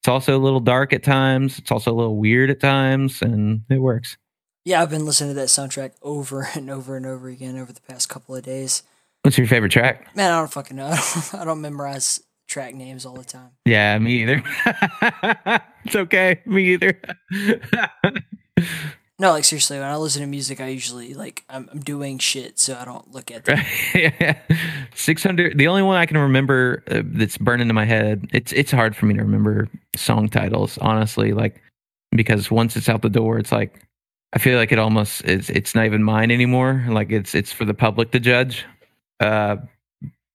It's 0.00 0.08
also 0.08 0.36
a 0.36 0.40
little 0.40 0.60
dark 0.60 0.92
at 0.92 1.02
times. 1.04 1.58
It's 1.58 1.70
also 1.70 1.92
a 1.92 1.94
little 1.94 2.16
weird 2.16 2.50
at 2.50 2.58
times, 2.58 3.22
and 3.22 3.62
it 3.70 3.78
works. 3.78 4.16
Yeah, 4.64 4.82
I've 4.82 4.90
been 4.90 5.06
listening 5.06 5.30
to 5.30 5.40
that 5.40 5.48
soundtrack 5.48 5.92
over 6.02 6.48
and 6.54 6.70
over 6.70 6.96
and 6.96 7.06
over 7.06 7.28
again 7.28 7.58
over 7.58 7.72
the 7.72 7.80
past 7.82 8.08
couple 8.08 8.34
of 8.34 8.42
days. 8.42 8.82
What's 9.22 9.38
your 9.38 9.46
favorite 9.46 9.70
track? 9.70 10.14
Man, 10.16 10.32
I 10.32 10.38
don't 10.38 10.52
fucking 10.52 10.76
know. 10.76 10.86
I 10.90 10.96
don't, 10.96 11.34
I 11.34 11.44
don't 11.44 11.60
memorize 11.60 12.20
track 12.48 12.74
names 12.74 13.06
all 13.06 13.14
the 13.14 13.24
time. 13.24 13.50
Yeah, 13.64 13.96
me 13.98 14.22
either. 14.22 14.42
it's 15.84 15.94
okay. 15.94 16.42
Me 16.44 16.72
either. 16.72 17.00
No, 19.22 19.30
like 19.30 19.44
seriously, 19.44 19.78
when 19.78 19.86
I 19.86 19.94
listen 19.94 20.20
to 20.22 20.26
music, 20.26 20.60
I 20.60 20.66
usually 20.66 21.14
like 21.14 21.44
I'm, 21.48 21.68
I'm 21.70 21.78
doing 21.78 22.18
shit, 22.18 22.58
so 22.58 22.76
I 22.76 22.84
don't 22.84 23.08
look 23.12 23.30
at 23.30 23.46
yeah. 23.94 24.36
600 24.96 25.56
the 25.56 25.68
only 25.68 25.82
one 25.82 25.96
I 25.96 26.06
can 26.06 26.18
remember 26.18 26.82
uh, 26.90 27.02
that's 27.04 27.38
burned 27.38 27.62
into 27.62 27.72
my 27.72 27.84
head. 27.84 28.28
It's 28.32 28.50
it's 28.52 28.72
hard 28.72 28.96
for 28.96 29.06
me 29.06 29.14
to 29.14 29.22
remember 29.22 29.68
song 29.94 30.28
titles, 30.28 30.76
honestly, 30.78 31.34
like 31.34 31.62
because 32.10 32.50
once 32.50 32.76
it's 32.76 32.88
out 32.88 33.02
the 33.02 33.08
door, 33.08 33.38
it's 33.38 33.52
like 33.52 33.80
I 34.32 34.40
feel 34.40 34.58
like 34.58 34.72
it 34.72 34.80
almost 34.80 35.22
it's 35.24 35.48
it's 35.50 35.72
not 35.72 35.86
even 35.86 36.02
mine 36.02 36.32
anymore. 36.32 36.84
Like 36.88 37.12
it's 37.12 37.32
it's 37.32 37.52
for 37.52 37.64
the 37.64 37.74
public 37.74 38.10
to 38.10 38.18
judge. 38.18 38.64
Uh 39.20 39.58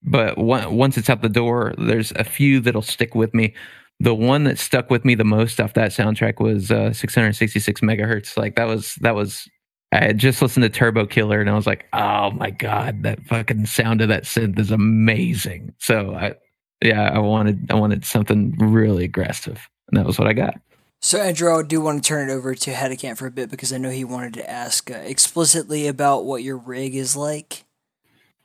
but 0.01 0.37
one, 0.37 0.77
once 0.77 0.97
it's 0.97 1.09
out 1.09 1.21
the 1.21 1.27
door, 1.27 1.75
there's 1.77 2.13
a 2.13 2.23
few 2.23 2.61
that'll 2.61 2.81
stick 2.81 3.15
with 3.15 3.33
me. 3.33 3.53
The 3.99 4.13
one 4.13 4.43
that 4.43 4.59
stuck 4.59 4.89
with 4.91 5.03
me 5.05 5.15
the 5.15 5.23
most 5.23 5.59
off 5.59 5.73
that 5.73 5.91
soundtrack 5.91 6.39
was 6.39 6.69
uh, 6.69 6.93
666 6.93 7.81
megahertz. 7.81 8.37
Like 8.37 8.55
that 8.55 8.67
was 8.67 8.95
that 8.95 9.15
was. 9.15 9.47
I 9.93 10.03
had 10.03 10.17
just 10.17 10.41
listened 10.41 10.63
to 10.63 10.69
Turbo 10.69 11.05
Killer 11.05 11.39
and 11.39 11.49
I 11.49 11.55
was 11.55 11.65
like, 11.65 11.85
oh 11.93 12.31
my 12.31 12.49
god, 12.49 13.03
that 13.03 13.25
fucking 13.25 13.65
sound 13.67 14.01
of 14.01 14.09
that 14.09 14.23
synth 14.23 14.59
is 14.59 14.69
amazing. 14.69 15.73
So 15.79 16.13
I, 16.13 16.35
yeah, 16.83 17.09
I 17.13 17.19
wanted 17.19 17.71
I 17.71 17.75
wanted 17.75 18.05
something 18.05 18.55
really 18.59 19.05
aggressive, 19.05 19.67
and 19.87 19.97
that 19.97 20.05
was 20.05 20.19
what 20.19 20.27
I 20.27 20.33
got. 20.33 20.55
So, 20.99 21.21
Andrew, 21.21 21.57
I 21.57 21.61
do 21.61 21.79
want 21.79 22.03
to 22.03 22.07
turn 22.07 22.29
it 22.29 22.33
over 22.33 22.55
to 22.55 22.71
Hadicant 22.71 23.17
for 23.17 23.27
a 23.27 23.31
bit 23.31 23.51
because 23.51 23.71
I 23.71 23.77
know 23.77 23.91
he 23.91 24.03
wanted 24.03 24.33
to 24.35 24.49
ask 24.49 24.89
uh, 24.89 24.95
explicitly 24.95 25.87
about 25.87 26.25
what 26.25 26.43
your 26.43 26.57
rig 26.57 26.95
is 26.95 27.15
like. 27.15 27.65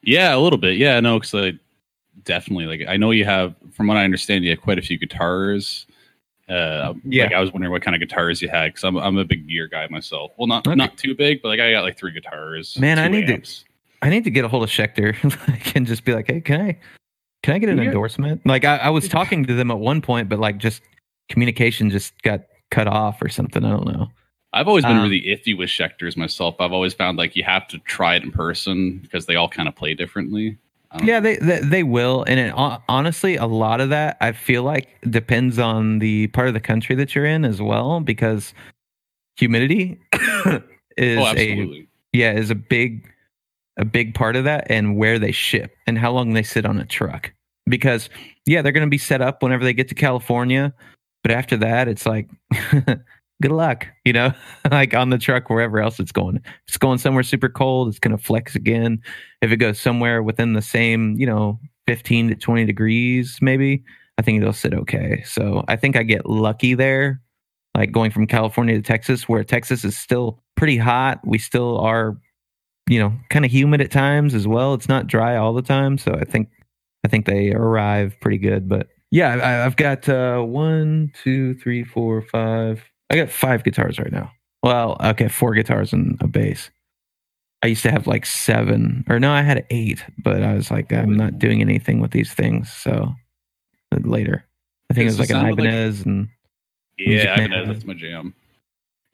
Yeah, 0.02 0.34
a 0.34 0.38
little 0.38 0.58
bit. 0.58 0.76
Yeah, 0.76 1.00
no, 1.00 1.18
because 1.18 1.34
I 1.34 1.52
definitely 2.24 2.66
like. 2.66 2.88
I 2.88 2.96
know 2.96 3.10
you 3.10 3.24
have, 3.24 3.54
from 3.72 3.86
what 3.86 3.96
I 3.96 4.04
understand, 4.04 4.44
you 4.44 4.50
have 4.50 4.60
quite 4.60 4.78
a 4.78 4.82
few 4.82 4.98
guitars. 4.98 5.86
Uh, 6.48 6.94
Yeah. 7.04 7.24
Like 7.24 7.34
I 7.34 7.40
was 7.40 7.52
wondering 7.52 7.70
what 7.72 7.82
kind 7.82 7.94
of 7.94 8.00
guitars 8.00 8.42
you 8.42 8.48
had 8.48 8.68
because 8.68 8.84
I'm 8.84 8.96
I'm 8.96 9.16
a 9.16 9.24
big 9.24 9.48
gear 9.48 9.68
guy 9.68 9.86
myself. 9.88 10.32
Well, 10.36 10.48
not 10.48 10.66
Okay. 10.66 10.74
not 10.74 10.98
too 10.98 11.14
big, 11.14 11.40
but 11.42 11.48
like 11.48 11.60
I 11.60 11.70
got 11.72 11.82
like 11.84 11.96
three 11.96 12.12
guitars. 12.12 12.78
Man, 12.78 12.98
I 12.98 13.06
two 13.08 13.12
need 13.20 13.26
to- 13.44 13.64
I 14.02 14.10
need 14.10 14.24
to 14.24 14.30
get 14.30 14.44
a 14.44 14.48
hold 14.48 14.64
of 14.64 14.68
Schecter 14.70 15.14
and 15.76 15.86
just 15.86 16.04
be 16.04 16.12
like, 16.12 16.26
hey, 16.26 16.40
can 16.40 16.60
I 16.60 16.78
can 17.42 17.54
I 17.54 17.58
get 17.58 17.68
an 17.70 17.78
Yeah. 17.78 17.84
endorsement? 17.84 18.44
Like 18.44 18.64
I, 18.64 18.76
I 18.78 18.90
was 18.90 19.08
talking 19.08 19.44
to 19.46 19.54
them 19.54 19.70
at 19.70 19.78
one 19.78 20.00
point, 20.02 20.28
but 20.28 20.38
like 20.40 20.58
just 20.58 20.82
communication 21.28 21.88
just 21.90 22.20
got 22.22 22.42
cut 22.70 22.88
off 22.88 23.22
or 23.22 23.28
something. 23.28 23.64
I 23.64 23.70
don't 23.70 23.86
know. 23.86 24.08
I've 24.52 24.68
always 24.68 24.84
been 24.84 24.98
Uh, 24.98 25.02
really 25.04 25.22
iffy 25.22 25.56
with 25.56 25.70
Schecters 25.70 26.16
myself. 26.16 26.56
I've 26.60 26.72
always 26.72 26.92
found 26.92 27.16
like 27.16 27.36
you 27.36 27.44
have 27.44 27.66
to 27.68 27.78
try 27.78 28.16
it 28.16 28.22
in 28.24 28.32
person 28.32 28.98
because 28.98 29.24
they 29.26 29.36
all 29.36 29.48
kind 29.48 29.68
of 29.68 29.74
play 29.76 29.94
differently. 29.94 30.58
Don't 30.96 31.06
Yeah, 31.06 31.20
they, 31.20 31.36
they 31.36 31.60
they 31.60 31.82
will, 31.82 32.24
and 32.26 32.38
it, 32.38 32.52
honestly, 32.56 33.36
a 33.36 33.46
lot 33.46 33.80
of 33.80 33.88
that 33.90 34.16
I 34.20 34.32
feel 34.32 34.62
like 34.62 34.88
depends 35.08 35.58
on 35.58 35.98
the 35.98 36.26
part 36.28 36.48
of 36.48 36.54
the 36.54 36.60
country 36.60 36.94
that 36.96 37.14
you're 37.14 37.24
in 37.24 37.44
as 37.44 37.60
well, 37.62 38.00
because 38.00 38.52
humidity 39.36 39.98
is 40.96 41.18
oh, 41.18 41.34
a 41.36 41.86
yeah 42.12 42.32
is 42.32 42.50
a 42.50 42.54
big 42.54 43.08
a 43.78 43.84
big 43.84 44.14
part 44.14 44.36
of 44.36 44.44
that, 44.44 44.66
and 44.70 44.96
where 44.96 45.18
they 45.18 45.32
ship 45.32 45.74
and 45.86 45.98
how 45.98 46.12
long 46.12 46.34
they 46.34 46.42
sit 46.42 46.66
on 46.66 46.78
a 46.78 46.84
truck. 46.84 47.32
Because 47.66 48.10
yeah, 48.44 48.60
they're 48.60 48.72
going 48.72 48.86
to 48.86 48.90
be 48.90 48.98
set 48.98 49.22
up 49.22 49.42
whenever 49.42 49.64
they 49.64 49.72
get 49.72 49.88
to 49.88 49.94
California, 49.94 50.74
but 51.22 51.30
after 51.32 51.56
that, 51.58 51.88
it's 51.88 52.06
like 52.06 52.28
good 53.42 53.52
luck, 53.52 53.86
you 54.04 54.12
know, 54.12 54.32
like 54.70 54.94
on 54.94 55.10
the 55.10 55.18
truck 55.18 55.50
wherever 55.50 55.80
else 55.80 56.00
it's 56.00 56.12
going. 56.12 56.36
If 56.36 56.42
it's 56.68 56.78
going 56.78 56.98
somewhere 56.98 57.22
super 57.22 57.48
cold, 57.48 57.88
it's 57.88 57.98
going 57.98 58.16
to 58.16 58.22
flex 58.22 58.54
again. 58.54 59.02
If 59.42 59.50
it 59.50 59.58
goes 59.58 59.78
somewhere 59.78 60.22
within 60.22 60.54
the 60.54 60.62
same, 60.62 61.16
you 61.18 61.26
know, 61.26 61.60
15 61.86 62.28
to 62.30 62.34
20 62.36 62.64
degrees, 62.64 63.38
maybe, 63.42 63.84
I 64.18 64.22
think 64.22 64.40
it'll 64.40 64.52
sit 64.52 64.72
okay. 64.72 65.22
So 65.26 65.64
I 65.68 65.76
think 65.76 65.96
I 65.96 66.04
get 66.04 66.26
lucky 66.26 66.74
there, 66.74 67.20
like 67.76 67.92
going 67.92 68.10
from 68.10 68.26
California 68.26 68.76
to 68.76 68.82
Texas, 68.82 69.28
where 69.28 69.44
Texas 69.44 69.84
is 69.84 69.98
still 69.98 70.42
pretty 70.56 70.76
hot. 70.76 71.20
We 71.24 71.38
still 71.38 71.78
are, 71.80 72.16
you 72.88 72.98
know, 72.98 73.12
kind 73.30 73.44
of 73.44 73.50
humid 73.50 73.80
at 73.80 73.90
times 73.90 74.34
as 74.34 74.46
well. 74.46 74.74
It's 74.74 74.88
not 74.88 75.06
dry 75.06 75.36
all 75.36 75.52
the 75.52 75.62
time. 75.62 75.98
So 75.98 76.14
I 76.14 76.24
think, 76.24 76.48
I 77.04 77.08
think 77.08 77.26
they 77.26 77.52
arrive 77.52 78.16
pretty 78.20 78.38
good. 78.38 78.68
But 78.68 78.88
yeah, 79.10 79.34
I, 79.34 79.66
I've 79.66 79.76
got 79.76 80.08
uh, 80.08 80.40
one, 80.40 81.12
two, 81.22 81.54
three, 81.54 81.84
four, 81.84 82.22
five. 82.22 82.82
I 83.12 83.16
got 83.16 83.30
five 83.30 83.62
guitars 83.64 83.98
right 83.98 84.10
now. 84.12 84.32
Well, 84.62 84.96
okay, 85.02 85.28
four 85.28 85.54
guitars 85.54 85.92
and 85.92 86.16
a 86.20 86.26
bass. 86.26 86.70
I 87.62 87.68
used 87.68 87.82
to 87.84 87.90
have 87.92 88.06
like 88.06 88.26
seven, 88.26 89.04
or 89.08 89.20
no, 89.20 89.30
I 89.30 89.42
had 89.42 89.64
eight, 89.70 90.04
but 90.18 90.42
I 90.42 90.54
was 90.54 90.70
like, 90.70 90.92
I'm 90.92 91.16
not 91.16 91.38
doing 91.38 91.60
anything 91.60 92.00
with 92.00 92.10
these 92.10 92.32
things. 92.32 92.72
So 92.72 93.12
later, 94.02 94.44
I 94.90 94.94
think 94.94 95.04
it 95.04 95.10
was 95.10 95.20
like 95.20 95.30
an 95.30 95.36
sound 95.36 95.50
like- 95.50 95.58
Ibanez, 95.60 96.04
and 96.06 96.28
Yeah. 96.98 97.34
Ibanez, 97.40 97.68
that's 97.68 97.84
my 97.84 97.94
jam. 97.94 98.34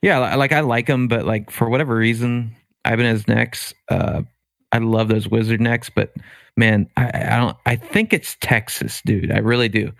yeah, 0.01 0.35
like 0.35 0.51
I 0.51 0.61
like 0.61 0.87
them, 0.87 1.07
but 1.07 1.25
like 1.25 1.51
for 1.51 1.69
whatever 1.69 1.95
reason, 1.95 2.55
Ibanez 2.85 3.27
necks. 3.27 3.73
Uh, 3.89 4.23
I 4.71 4.77
love 4.79 5.09
those 5.09 5.27
wizard 5.27 5.61
necks, 5.61 5.89
but 5.89 6.13
man, 6.57 6.87
I, 6.97 7.07
I 7.13 7.37
don't. 7.37 7.57
I 7.65 7.75
think 7.75 8.13
it's 8.13 8.37
Texas, 8.39 9.01
dude. 9.05 9.31
I 9.31 9.39
really 9.39 9.69
do. 9.69 9.91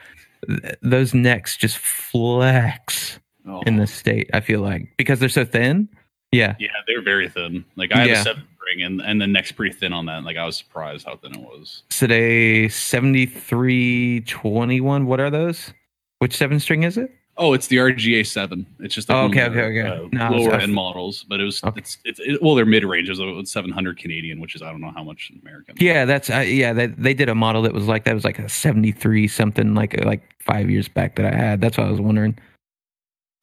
Th- 0.47 0.76
Those 0.82 1.14
necks 1.14 1.58
just 1.58 1.78
flex 1.78 3.20
Oh. 3.50 3.62
in 3.66 3.78
the 3.78 3.88
state. 3.88 4.30
I 4.34 4.39
feel 4.41 4.62
like 4.62 4.93
because 4.97 5.20
they're 5.20 5.30
so 5.30 5.45
thin. 5.45 5.89
Yeah, 6.32 6.56
Yeah, 6.60 6.68
they're 6.88 7.02
very 7.02 7.28
thin. 7.28 7.66
Like 7.76 7.91
I 7.93 8.00
have 8.02 8.08
Yeah. 8.08 8.22
a 8.22 8.24
seven 8.24 8.43
string, 8.56 8.84
and 8.84 9.02
and 9.02 9.20
the 9.20 9.26
neck's 9.28 9.52
pretty 9.52 9.74
thin 9.74 9.93
on 9.93 10.06
that. 10.06 10.24
Like 10.24 10.38
I 10.38 10.45
was 10.45 10.58
surprised 10.58 11.06
how 11.08 11.16
thin 11.16 11.34
it 11.34 11.39
was. 11.41 11.82
today 11.89 12.68
seventy 12.68 13.26
three 13.26 14.22
twenty 14.28 14.80
one. 14.82 15.06
What 15.08 15.20
are 15.20 15.30
those? 15.32 15.74
Which 16.20 16.36
seven 16.38 16.60
string 16.60 16.84
is 16.84 16.97
it? 16.97 17.12
Oh, 17.41 17.54
it's 17.54 17.68
the 17.68 17.78
RGA 17.78 18.28
seven. 18.28 18.66
It's 18.82 18.93
just 18.93 19.08
like 19.08 19.16
Oh, 19.16 19.22
okay, 19.28 19.45
okay, 19.45 19.62
okay. 19.62 19.88
uh, 19.88 20.08
No, 20.12 20.26
I 20.26 20.30
was- 20.30 20.41
I 20.41 20.45
lower 20.45 20.54
was- 20.56 20.64
end 20.64 20.74
models, 20.74 21.24
but 21.30 21.39
it 21.39 21.45
was 21.45 21.64
Okay. 21.64 21.80
it's 21.80 21.97
it's 22.04 22.20
it, 22.20 22.43
well, 22.43 22.54
they're 22.54 22.66
mid 22.66 22.84
range. 22.84 23.10
It 23.10 23.18
was 23.18 23.50
seven 23.50 23.72
hundred 23.72 23.97
Canadian, 23.97 24.39
which 24.41 24.54
is 24.56 24.62
I 24.62 24.70
don't 24.70 24.82
know 24.82 24.91
how 24.95 25.04
much 25.06 25.32
American. 25.41 25.76
Yeah, 25.80 26.06
that's 26.06 26.30
uh, 26.30 26.39
yeah. 26.45 26.74
They 26.74 26.88
they 26.88 27.14
did 27.16 27.30
a 27.30 27.36
model 27.36 27.62
that 27.64 27.74
was 27.74 27.88
like 27.88 28.04
that 28.04 28.14
was 28.14 28.26
like 28.26 28.38
a 28.39 28.50
seventy 28.50 28.91
three 28.91 29.28
something 29.28 29.74
like 29.74 30.04
like 30.06 30.22
five 30.43 30.70
years 30.70 30.88
back 30.89 31.16
that 31.16 31.34
I 31.34 31.36
had. 31.36 31.62
That's 31.62 31.78
what 31.78 31.88
I 31.88 31.91
was 31.91 32.02
wondering. 32.02 32.38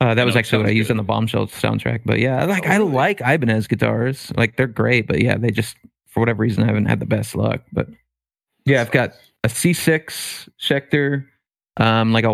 Uh, 0.01 0.15
that 0.15 0.27
was 0.27 0.37
actually 0.37 0.59
what 0.59 0.69
I 0.69 0.73
used 0.73 0.89
good. 0.89 0.95
on 0.95 0.97
the 0.99 1.03
Bombshell 1.03 1.47
soundtrack. 1.47 2.01
But 2.05 2.19
yeah, 2.19 2.45
like 2.45 2.67
Oh, 2.67 2.71
I 2.71 2.77
really? 2.77 2.93
like 2.93 3.21
Ibanez 3.23 3.67
guitars. 3.67 4.31
Like 4.37 4.57
they're 4.57 4.67
great, 4.67 5.07
but 5.07 5.23
yeah, 5.23 5.37
they 5.39 5.51
just 5.51 5.77
for 6.07 6.21
whatever 6.21 6.43
reason 6.43 6.63
I 6.63 6.67
haven't 6.67 6.87
had 6.87 7.01
the 7.01 7.07
best 7.07 7.35
luck. 7.35 7.63
But 7.73 7.89
Yeah, 8.67 8.81
I've 8.83 8.91
got 8.91 9.13
a 9.45 9.49
C6 9.49 10.49
Schecter, 10.61 11.25
um, 11.79 12.13
like 12.13 12.25
a 12.25 12.33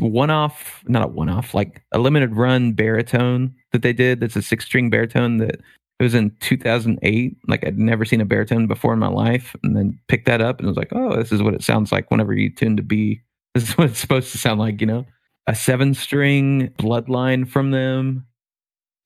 one-off, 0.00 0.82
not 0.86 1.02
a 1.04 1.06
one-off, 1.06 1.54
like 1.54 1.82
a 1.92 1.98
limited 1.98 2.36
run 2.36 2.72
baritone 2.72 3.54
that 3.72 3.82
they 3.82 3.92
did. 3.92 4.20
That's 4.20 4.36
a 4.36 4.42
six-string 4.42 4.90
baritone 4.90 5.38
that 5.38 5.54
it 6.00 6.02
was 6.02 6.14
in 6.14 6.30
2008. 6.40 7.36
Like 7.48 7.66
I'd 7.66 7.78
never 7.78 8.04
seen 8.04 8.20
a 8.20 8.24
baritone 8.26 8.66
before 8.66 8.92
in 8.92 8.98
my 8.98 9.08
life, 9.08 9.54
and 9.62 9.76
then 9.76 9.98
picked 10.08 10.26
that 10.26 10.40
up 10.40 10.58
and 10.58 10.68
was 10.68 10.76
like, 10.76 10.92
oh, 10.92 11.16
this 11.16 11.32
is 11.32 11.42
what 11.42 11.54
it 11.54 11.62
sounds 11.62 11.90
like 11.92 12.10
whenever 12.10 12.34
you 12.34 12.50
tune 12.50 12.76
to 12.76 12.82
B. 12.82 13.22
This 13.54 13.70
is 13.70 13.78
what 13.78 13.90
it's 13.90 13.98
supposed 13.98 14.30
to 14.32 14.38
sound 14.38 14.60
like, 14.60 14.80
you 14.80 14.86
know. 14.86 15.06
A 15.48 15.54
seven-string 15.54 16.68
Bloodline 16.78 17.48
from 17.48 17.70
them. 17.70 18.26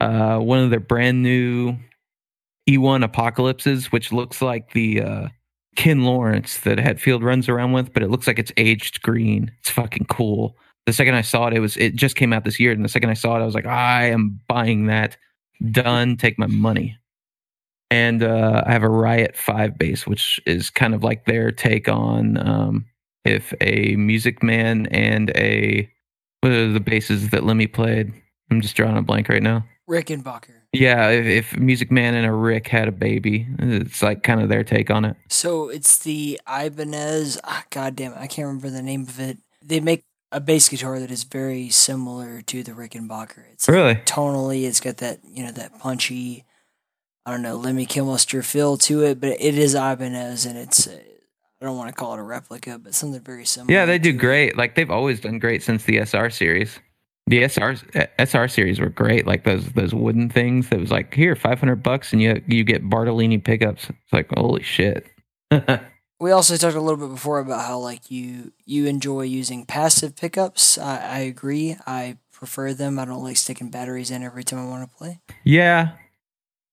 Uh, 0.00 0.38
one 0.38 0.58
of 0.58 0.70
their 0.70 0.80
brand 0.80 1.22
new 1.22 1.76
E1 2.68 3.04
Apocalypses, 3.04 3.92
which 3.92 4.12
looks 4.12 4.42
like 4.42 4.72
the 4.72 5.02
uh, 5.02 5.28
Ken 5.76 6.02
Lawrence 6.02 6.58
that 6.60 6.78
Hetfield 6.78 7.22
runs 7.22 7.48
around 7.48 7.72
with, 7.74 7.92
but 7.92 8.02
it 8.02 8.10
looks 8.10 8.26
like 8.26 8.40
it's 8.40 8.50
aged 8.56 9.02
green. 9.02 9.52
It's 9.60 9.70
fucking 9.70 10.06
cool. 10.06 10.56
The 10.86 10.92
second 10.92 11.14
I 11.14 11.20
saw 11.20 11.46
it, 11.46 11.54
it 11.54 11.60
was 11.60 11.76
it 11.76 11.94
just 11.94 12.16
came 12.16 12.32
out 12.32 12.42
this 12.42 12.58
year, 12.58 12.72
and 12.72 12.84
the 12.84 12.88
second 12.88 13.10
I 13.10 13.14
saw 13.14 13.36
it, 13.36 13.42
I 13.42 13.46
was 13.46 13.54
like, 13.54 13.66
I 13.66 14.06
am 14.06 14.40
buying 14.48 14.86
that. 14.86 15.16
Done. 15.70 16.16
Take 16.16 16.40
my 16.40 16.48
money. 16.48 16.98
And 17.88 18.24
uh, 18.24 18.64
I 18.66 18.72
have 18.72 18.82
a 18.82 18.88
Riot 18.88 19.36
Five 19.36 19.78
bass, 19.78 20.08
which 20.08 20.40
is 20.44 20.70
kind 20.70 20.92
of 20.92 21.04
like 21.04 21.24
their 21.24 21.52
take 21.52 21.88
on 21.88 22.36
um, 22.36 22.86
if 23.24 23.54
a 23.60 23.94
Music 23.94 24.42
Man 24.42 24.86
and 24.86 25.30
a 25.36 25.88
what 26.42 26.52
are 26.52 26.70
the 26.72 26.80
basses 26.80 27.30
that 27.30 27.44
Lemmy 27.44 27.66
played? 27.66 28.12
I'm 28.50 28.60
just 28.60 28.76
drawing 28.76 28.96
a 28.98 29.02
blank 29.02 29.28
right 29.28 29.42
now. 29.42 29.64
Rickenbacker. 29.88 30.54
Yeah, 30.72 31.08
if, 31.10 31.26
if 31.26 31.58
Music 31.58 31.90
Man 31.90 32.14
and 32.14 32.26
a 32.26 32.32
Rick 32.32 32.68
had 32.68 32.88
a 32.88 32.92
baby, 32.92 33.46
it's 33.58 34.02
like 34.02 34.22
kind 34.22 34.40
of 34.40 34.48
their 34.48 34.64
take 34.64 34.90
on 34.90 35.04
it. 35.04 35.16
So 35.28 35.68
it's 35.68 35.98
the 35.98 36.40
Ibanez. 36.48 37.38
Ah, 37.44 37.64
God 37.70 37.96
damn 37.96 38.12
it, 38.12 38.18
I 38.18 38.26
can't 38.26 38.46
remember 38.46 38.70
the 38.70 38.82
name 38.82 39.02
of 39.02 39.18
it. 39.20 39.38
They 39.64 39.80
make 39.80 40.04
a 40.30 40.40
bass 40.40 40.68
guitar 40.68 40.98
that 40.98 41.10
is 41.10 41.24
very 41.24 41.68
similar 41.68 42.40
to 42.42 42.62
the 42.62 42.72
Rickenbacker. 42.72 43.44
It's 43.52 43.68
Really? 43.68 43.96
tonally, 43.96 44.64
it's 44.64 44.80
got 44.80 44.98
that 44.98 45.20
you 45.24 45.44
know 45.44 45.52
that 45.52 45.78
punchy, 45.78 46.44
I 47.26 47.32
don't 47.32 47.42
know, 47.42 47.56
Lemmy 47.56 47.86
Kilmister 47.86 48.44
feel 48.44 48.76
to 48.78 49.02
it, 49.04 49.20
but 49.20 49.30
it 49.40 49.58
is 49.58 49.74
Ibanez, 49.74 50.46
and 50.46 50.58
it's. 50.58 50.88
Uh, 51.62 51.66
I 51.66 51.68
don't 51.68 51.76
want 51.76 51.88
to 51.88 51.94
call 51.94 52.14
it 52.14 52.20
a 52.20 52.22
replica, 52.22 52.78
but 52.78 52.94
something 52.94 53.20
very 53.20 53.44
similar. 53.44 53.72
Yeah, 53.72 53.86
they 53.86 53.98
do 53.98 54.12
great. 54.12 54.56
Like 54.56 54.74
they've 54.74 54.90
always 54.90 55.20
done 55.20 55.38
great 55.38 55.62
since 55.62 55.84
the 55.84 55.98
SR 55.98 56.30
series. 56.30 56.78
The 57.28 57.44
SR 57.44 57.76
SR 58.18 58.48
series 58.48 58.80
were 58.80 58.88
great. 58.88 59.26
Like 59.26 59.44
those 59.44 59.66
those 59.72 59.94
wooden 59.94 60.28
things 60.28 60.68
that 60.70 60.80
was 60.80 60.90
like 60.90 61.14
here 61.14 61.36
five 61.36 61.60
hundred 61.60 61.82
bucks 61.82 62.12
and 62.12 62.20
you 62.20 62.42
you 62.46 62.64
get 62.64 62.88
Bartolini 62.88 63.38
pickups. 63.38 63.88
It's 63.88 64.12
like 64.12 64.28
holy 64.36 64.62
shit. 64.62 65.06
We 66.22 66.30
also 66.30 66.56
talked 66.56 66.76
a 66.76 66.80
little 66.80 67.04
bit 67.04 67.12
before 67.12 67.40
about 67.40 67.66
how 67.66 67.80
like 67.80 68.08
you 68.08 68.52
you 68.64 68.86
enjoy 68.86 69.22
using 69.22 69.66
passive 69.66 70.14
pickups. 70.14 70.78
I, 70.78 70.98
I 70.98 71.18
agree. 71.18 71.76
I 71.84 72.16
prefer 72.30 72.74
them. 72.74 73.00
I 73.00 73.04
don't 73.06 73.24
like 73.24 73.36
sticking 73.36 73.70
batteries 73.70 74.12
in 74.12 74.22
every 74.22 74.44
time 74.44 74.60
I 74.60 74.66
want 74.66 74.88
to 74.88 74.96
play. 74.96 75.18
yeah, 75.42 75.94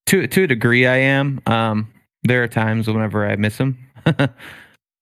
to 0.06 0.28
to 0.28 0.44
a 0.44 0.46
degree, 0.46 0.86
I 0.86 0.98
am. 0.98 1.40
Um, 1.46 1.92
there 2.22 2.44
are 2.44 2.46
times 2.46 2.86
whenever 2.86 3.28
I 3.28 3.34
miss 3.34 3.56
them. 3.58 3.76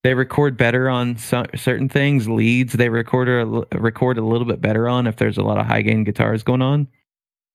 they 0.04 0.14
record 0.14 0.56
better 0.56 0.88
on 0.88 1.16
certain 1.16 1.88
things. 1.88 2.28
Leads 2.28 2.74
they 2.74 2.88
record 2.88 3.28
a, 3.28 3.78
record 3.78 4.18
a 4.18 4.24
little 4.24 4.46
bit 4.46 4.60
better 4.60 4.88
on 4.88 5.06
if 5.06 5.16
there's 5.16 5.38
a 5.38 5.42
lot 5.42 5.58
of 5.58 5.66
high 5.66 5.82
gain 5.82 6.04
guitars 6.04 6.42
going 6.42 6.62
on. 6.62 6.88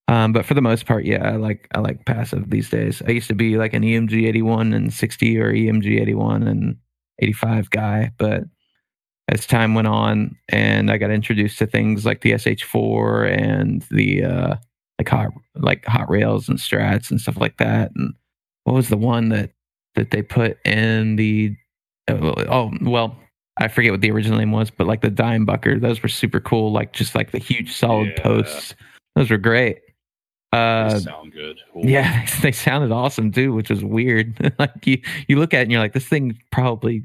Um, 0.09 0.33
but 0.33 0.45
for 0.45 0.53
the 0.53 0.61
most 0.61 0.85
part, 0.85 1.05
yeah, 1.05 1.29
I 1.29 1.37
like 1.37 1.67
I 1.73 1.79
like 1.79 2.05
passive 2.05 2.49
these 2.49 2.69
days. 2.69 3.01
I 3.07 3.11
used 3.11 3.29
to 3.29 3.35
be 3.35 3.57
like 3.57 3.73
an 3.73 3.83
EMG 3.83 4.27
81 4.27 4.73
and 4.73 4.93
60 4.93 5.39
or 5.39 5.53
EMG 5.53 6.01
81 6.01 6.43
and 6.43 6.77
85 7.19 7.69
guy, 7.69 8.11
but 8.17 8.43
as 9.29 9.47
time 9.47 9.73
went 9.73 9.87
on 9.87 10.35
and 10.49 10.91
I 10.91 10.97
got 10.97 11.09
introduced 11.09 11.57
to 11.59 11.65
things 11.65 12.05
like 12.05 12.21
the 12.21 12.33
SH4 12.33 13.41
and 13.41 13.81
the 13.89 14.25
uh, 14.25 14.55
like 14.99 15.07
hot 15.07 15.29
like 15.55 15.85
hot 15.85 16.09
rails 16.09 16.49
and 16.49 16.59
strats 16.59 17.09
and 17.09 17.21
stuff 17.21 17.37
like 17.37 17.57
that. 17.57 17.91
And 17.95 18.13
what 18.65 18.73
was 18.73 18.89
the 18.89 18.97
one 18.97 19.29
that 19.29 19.51
that 19.95 20.11
they 20.11 20.21
put 20.21 20.57
in 20.65 21.15
the 21.15 21.55
oh, 22.09 22.33
oh 22.49 22.71
well 22.81 23.15
I 23.57 23.67
forget 23.67 23.91
what 23.91 24.01
the 24.01 24.09
original 24.11 24.39
name 24.39 24.51
was, 24.51 24.71
but 24.71 24.87
like 24.87 25.01
the 25.01 25.11
Dimebucker, 25.11 25.79
those 25.79 26.01
were 26.01 26.09
super 26.09 26.39
cool. 26.39 26.71
Like 26.71 26.91
just 26.93 27.13
like 27.13 27.31
the 27.31 27.37
huge 27.37 27.71
solid 27.75 28.13
Yeah. 28.17 28.23
posts, 28.23 28.73
those 29.15 29.29
were 29.29 29.37
great. 29.37 29.79
They 30.51 30.57
Uh, 30.59 30.99
sound 30.99 31.33
good. 31.33 31.59
yeah, 31.75 32.25
they 32.41 32.51
sounded 32.51 32.91
awesome 32.91 33.31
too, 33.31 33.53
which 33.53 33.69
was 33.69 33.83
weird. 33.83 34.53
like 34.59 34.85
you, 34.87 34.99
you 35.27 35.37
look 35.37 35.53
at 35.53 35.59
it 35.59 35.63
and 35.63 35.71
you're 35.71 35.81
like, 35.81 35.93
this 35.93 36.07
thing 36.07 36.37
probably 36.51 37.03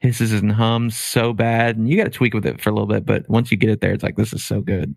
hisses 0.00 0.32
and 0.32 0.52
hums 0.52 0.96
so 0.96 1.32
bad, 1.32 1.76
and 1.76 1.88
you 1.88 1.96
got 1.96 2.04
to 2.04 2.10
tweak 2.10 2.34
with 2.34 2.46
it 2.46 2.60
for 2.60 2.70
a 2.70 2.72
little 2.72 2.86
bit. 2.88 3.04
But 3.04 3.28
once 3.28 3.50
you 3.50 3.56
get 3.56 3.70
it 3.70 3.80
there, 3.80 3.92
it's 3.92 4.02
like 4.04 4.16
this 4.16 4.32
is 4.32 4.44
so 4.44 4.60
good. 4.60 4.94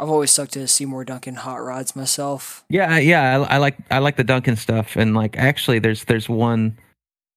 I've 0.00 0.08
always 0.08 0.30
stuck 0.30 0.48
to 0.50 0.66
Seymour 0.68 1.04
Duncan 1.04 1.34
hot 1.34 1.56
rods 1.56 1.96
myself. 1.96 2.64
Yeah, 2.70 2.98
yeah, 2.98 3.40
I, 3.40 3.54
I 3.54 3.56
like 3.58 3.76
I 3.90 3.98
like 3.98 4.16
the 4.16 4.24
Duncan 4.24 4.56
stuff, 4.56 4.96
and 4.96 5.14
like 5.14 5.36
actually, 5.36 5.80
there's 5.80 6.04
there's 6.04 6.28
one 6.30 6.78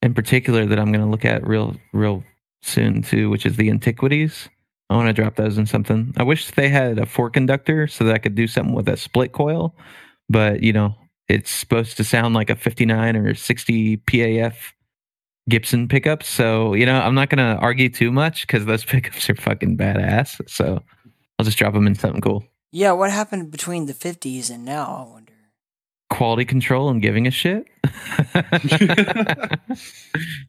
in 0.02 0.14
particular 0.14 0.66
that 0.66 0.80
I'm 0.80 0.92
gonna 0.92 1.10
look 1.10 1.26
at 1.26 1.46
real 1.46 1.76
real 1.94 2.24
soon 2.62 3.02
too, 3.02 3.30
which 3.30 3.46
is 3.46 3.58
the 3.58 3.70
Antiquities. 3.70 4.50
I 4.90 4.96
want 4.96 5.08
to 5.08 5.14
drop 5.14 5.36
those 5.36 5.58
in 5.58 5.66
something. 5.66 6.14
I 6.18 6.24
wish 6.24 6.52
they 6.52 6.68
had 6.68 7.00
a 7.00 7.06
four 7.06 7.30
conductor 7.30 7.88
so 7.88 8.04
that 8.04 8.14
I 8.14 8.18
could 8.18 8.36
do 8.36 8.46
something 8.46 8.76
with 8.76 8.90
a 8.90 8.98
split 8.98 9.32
coil, 9.32 9.74
but 10.30 10.64
you 10.64 10.74
know, 10.74 10.96
it's 11.30 11.50
supposed 11.50 11.96
to 11.98 12.04
sound 12.04 12.36
like 12.36 12.50
a 12.50 12.56
59 12.56 13.16
or 13.16 13.34
60 13.34 13.98
PAF 13.98 14.56
Gibson 15.50 15.88
pickups. 15.88 16.28
So 16.28 16.74
you 16.74 16.86
know, 16.86 17.00
I'm 17.00 17.16
not 17.16 17.30
gonna 17.30 17.58
argue 17.62 17.90
too 17.90 18.12
much 18.12 18.46
because 18.46 18.66
those 18.66 18.84
pickups 18.86 19.30
are 19.30 19.36
fucking 19.36 19.78
badass. 19.78 20.42
So 20.50 20.84
I'll 21.40 21.46
just 21.46 21.58
drop 21.58 21.74
them 21.74 21.88
in 21.88 21.96
something 21.96 22.22
cool. 22.22 22.46
Yeah, 22.72 22.94
what 22.94 23.12
happened 23.12 23.52
between 23.52 23.86
the 23.86 23.94
50s 23.94 24.50
and 24.50 24.64
now, 24.64 25.06
I 25.06 25.12
wonder. 25.12 25.31
Quality 26.12 26.46
control 26.46 26.90
and 26.90 27.02
giving 27.02 27.26
a 27.26 27.32
shit. 27.32 27.66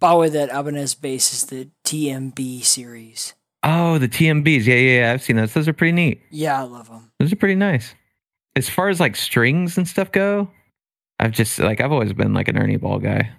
By 0.01 0.11
the 0.11 0.17
way, 0.19 0.29
that 0.29 0.51
Ibanez 0.51 0.95
bass 0.97 1.33
is 1.33 1.47
the 1.47 1.69
TMB 1.85 2.65
series. 2.65 3.35
oh, 3.63 3.99
the 3.99 4.09
TMBs. 4.09 4.67
Yeah, 4.67 4.75
yeah, 4.75 5.01
yeah. 5.01 5.13
I've 5.13 5.23
seen 5.23 5.37
those. 5.37 5.55
Those 5.55 5.69
are 5.69 5.73
pretty 5.73 5.93
neat. 5.93 6.21
Yeah, 6.31 6.59
I 6.61 6.65
love 6.65 6.89
them. 6.89 7.11
Those 7.19 7.33
are 7.33 7.37
pretty 7.37 7.55
nice. 7.55 7.95
As 8.57 8.69
far 8.69 8.89
as 8.89 9.01
like 9.01 9.15
strings 9.17 9.79
and 9.79 9.87
stuff 9.89 10.11
go, 10.13 10.51
I've 11.21 11.31
just 11.33 11.59
like 11.59 11.81
I've 11.81 11.93
always 11.93 12.13
been 12.13 12.35
like 12.35 12.49
an 12.49 12.59
Ernie 12.59 12.77
Ball 12.77 12.99
guy. 12.99 13.31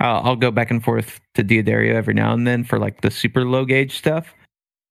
I'll, 0.00 0.22
I'll 0.24 0.36
go 0.36 0.50
back 0.50 0.70
and 0.70 0.82
forth 0.82 1.20
to 1.34 1.42
D'Addario 1.42 1.92
every 1.94 2.14
now 2.14 2.32
and 2.32 2.46
then 2.46 2.64
for 2.64 2.78
like 2.78 3.02
the 3.02 3.10
super 3.10 3.44
low 3.44 3.66
gauge 3.66 3.98
stuff 3.98 4.32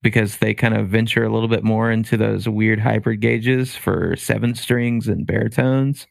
because 0.04 0.38
they 0.38 0.54
kind 0.54 0.76
of 0.78 0.88
venture 0.88 1.24
a 1.24 1.34
little 1.34 1.50
bit 1.50 1.64
more 1.64 1.92
into 1.92 2.16
those 2.16 2.48
weird 2.48 2.80
hybrid 2.80 3.20
gauges 3.22 3.76
for 3.76 4.16
seven 4.16 4.54
strings 4.54 5.08
and 5.08 5.26
baritones. 5.26 6.06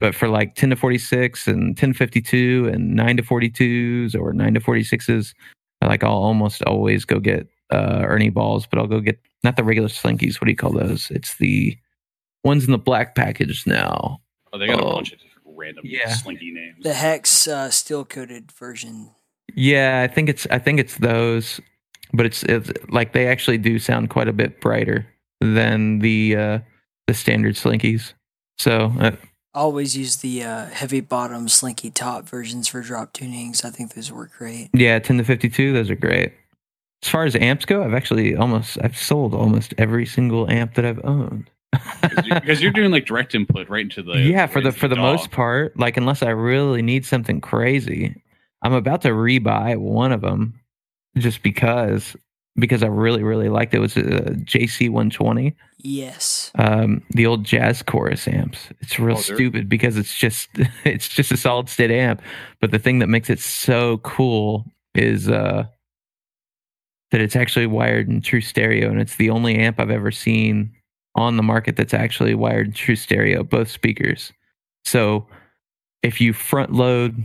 But 0.00 0.14
for 0.14 0.28
like 0.28 0.54
10 0.54 0.70
to 0.70 0.76
46 0.76 1.46
and 1.46 1.76
10 1.76 1.92
to 1.92 1.94
52 1.98 2.70
and 2.72 2.94
9 2.96 3.16
to 3.18 3.22
42s 3.22 4.14
or 4.18 4.32
9 4.32 4.54
to 4.54 4.60
46s, 4.60 5.34
I 5.82 5.86
like 5.86 6.02
I'll 6.02 6.12
almost 6.12 6.62
always 6.62 7.04
go 7.04 7.20
get 7.20 7.46
uh, 7.70 8.02
Ernie 8.04 8.30
balls, 8.30 8.66
but 8.66 8.78
I'll 8.78 8.86
go 8.86 9.00
get 9.00 9.20
not 9.44 9.56
the 9.56 9.64
regular 9.64 9.88
slinkies. 9.88 10.40
What 10.40 10.46
do 10.46 10.50
you 10.50 10.56
call 10.56 10.72
those? 10.72 11.10
It's 11.10 11.36
the 11.36 11.76
ones 12.44 12.64
in 12.64 12.72
the 12.72 12.78
black 12.78 13.14
package 13.14 13.66
now. 13.66 14.20
Oh, 14.52 14.58
they 14.58 14.66
got 14.66 14.80
a 14.80 14.84
Oh. 14.84 14.94
bunch 14.94 15.12
of 15.12 15.18
different 15.20 15.46
random 15.58 15.84
Yeah. 15.86 16.08
slinky 16.14 16.50
names. 16.50 16.82
The 16.82 16.94
Hex 16.94 17.46
uh, 17.46 17.70
steel 17.70 18.04
coated 18.04 18.50
version. 18.52 19.10
Yeah, 19.54 20.00
I 20.02 20.12
think 20.12 20.28
it's 20.30 20.46
I 20.50 20.58
think 20.58 20.80
it's 20.80 20.96
those, 20.96 21.60
but 22.14 22.24
it's, 22.24 22.42
it's 22.44 22.70
like 22.88 23.12
they 23.12 23.26
actually 23.26 23.58
do 23.58 23.78
sound 23.78 24.08
quite 24.10 24.28
a 24.28 24.32
bit 24.32 24.60
brighter 24.60 25.06
than 25.40 25.98
the 25.98 26.36
uh, 26.36 26.58
the 27.06 27.14
standard 27.14 27.56
slinkies. 27.56 28.12
So 28.58 28.92
uh, 29.00 29.12
I 29.54 29.58
always 29.60 29.96
use 29.96 30.16
the 30.16 30.44
uh, 30.44 30.66
heavy 30.66 31.00
bottom 31.00 31.48
slinky 31.48 31.90
top 31.90 32.28
versions 32.28 32.68
for 32.68 32.82
drop 32.82 33.12
tunings. 33.12 33.64
I 33.64 33.70
think 33.70 33.94
those 33.94 34.12
work 34.12 34.30
great. 34.38 34.70
yeah, 34.72 34.98
ten 34.98 35.18
to 35.18 35.24
fifty 35.24 35.48
two, 35.48 35.72
those 35.72 35.90
are 35.90 35.96
great. 35.96 36.32
As 37.02 37.08
far 37.08 37.24
as 37.24 37.34
amps 37.36 37.64
go, 37.64 37.82
I've 37.82 37.94
actually 37.94 38.36
almost 38.36 38.78
I've 38.82 38.96
sold 38.96 39.34
almost 39.34 39.74
every 39.78 40.06
single 40.06 40.48
amp 40.50 40.74
that 40.74 40.84
I've 40.84 41.04
owned. 41.04 41.50
because 42.34 42.60
you're 42.60 42.72
doing 42.72 42.90
like 42.90 43.06
direct 43.06 43.34
input 43.34 43.68
right 43.68 43.82
into 43.82 44.02
the 44.02 44.18
yeah, 44.18 44.46
for 44.46 44.60
the 44.60 44.72
for 44.72 44.88
the 44.88 44.96
DAW. 44.96 45.02
most 45.02 45.30
part, 45.30 45.76
like 45.78 45.96
unless 45.96 46.22
I 46.22 46.30
really 46.30 46.82
need 46.82 47.04
something 47.06 47.40
crazy, 47.40 48.22
I'm 48.62 48.72
about 48.72 49.02
to 49.02 49.10
rebuy 49.10 49.76
one 49.78 50.12
of 50.12 50.20
them 50.20 50.60
just 51.16 51.42
because 51.42 52.16
because 52.60 52.82
I 52.82 52.86
really 52.86 53.22
really 53.22 53.48
liked 53.48 53.74
it. 53.74 53.78
It 53.78 53.80
was 53.80 53.96
a 53.96 54.02
JC 54.44 54.88
120. 54.88 55.56
Yes. 55.82 56.50
um, 56.56 57.02
the 57.10 57.24
old 57.26 57.44
jazz 57.44 57.82
chorus 57.82 58.28
amps. 58.28 58.68
It's 58.80 58.98
real 58.98 59.16
Oh, 59.16 59.20
stupid 59.20 59.68
because 59.68 59.96
it's 59.96 60.14
just 60.16 60.48
it's 60.84 61.08
just 61.08 61.32
a 61.32 61.36
solid 61.36 61.68
state 61.68 61.90
amp. 61.90 62.22
But 62.60 62.70
the 62.70 62.78
thing 62.78 62.98
that 63.00 63.08
makes 63.08 63.30
it 63.30 63.40
so 63.40 63.98
cool 63.98 64.66
is 64.94 65.28
uh, 65.28 65.64
that 67.10 67.20
it's 67.20 67.36
actually 67.36 67.66
wired 67.66 68.08
in 68.08 68.20
true 68.20 68.40
stereo, 68.40 68.90
and 68.90 69.00
it's 69.00 69.16
the 69.16 69.30
only 69.30 69.56
amp 69.56 69.80
I've 69.80 69.90
ever 69.90 70.10
seen 70.10 70.72
on 71.16 71.36
the 71.36 71.42
market 71.42 71.76
that's 71.76 71.94
actually 71.94 72.34
wired 72.34 72.68
in 72.68 72.72
true 72.72 72.96
stereo, 72.96 73.42
both 73.42 73.68
speakers. 73.70 74.32
So 74.84 75.26
if 76.02 76.20
you 76.20 76.32
front 76.32 76.72
load 76.72 77.22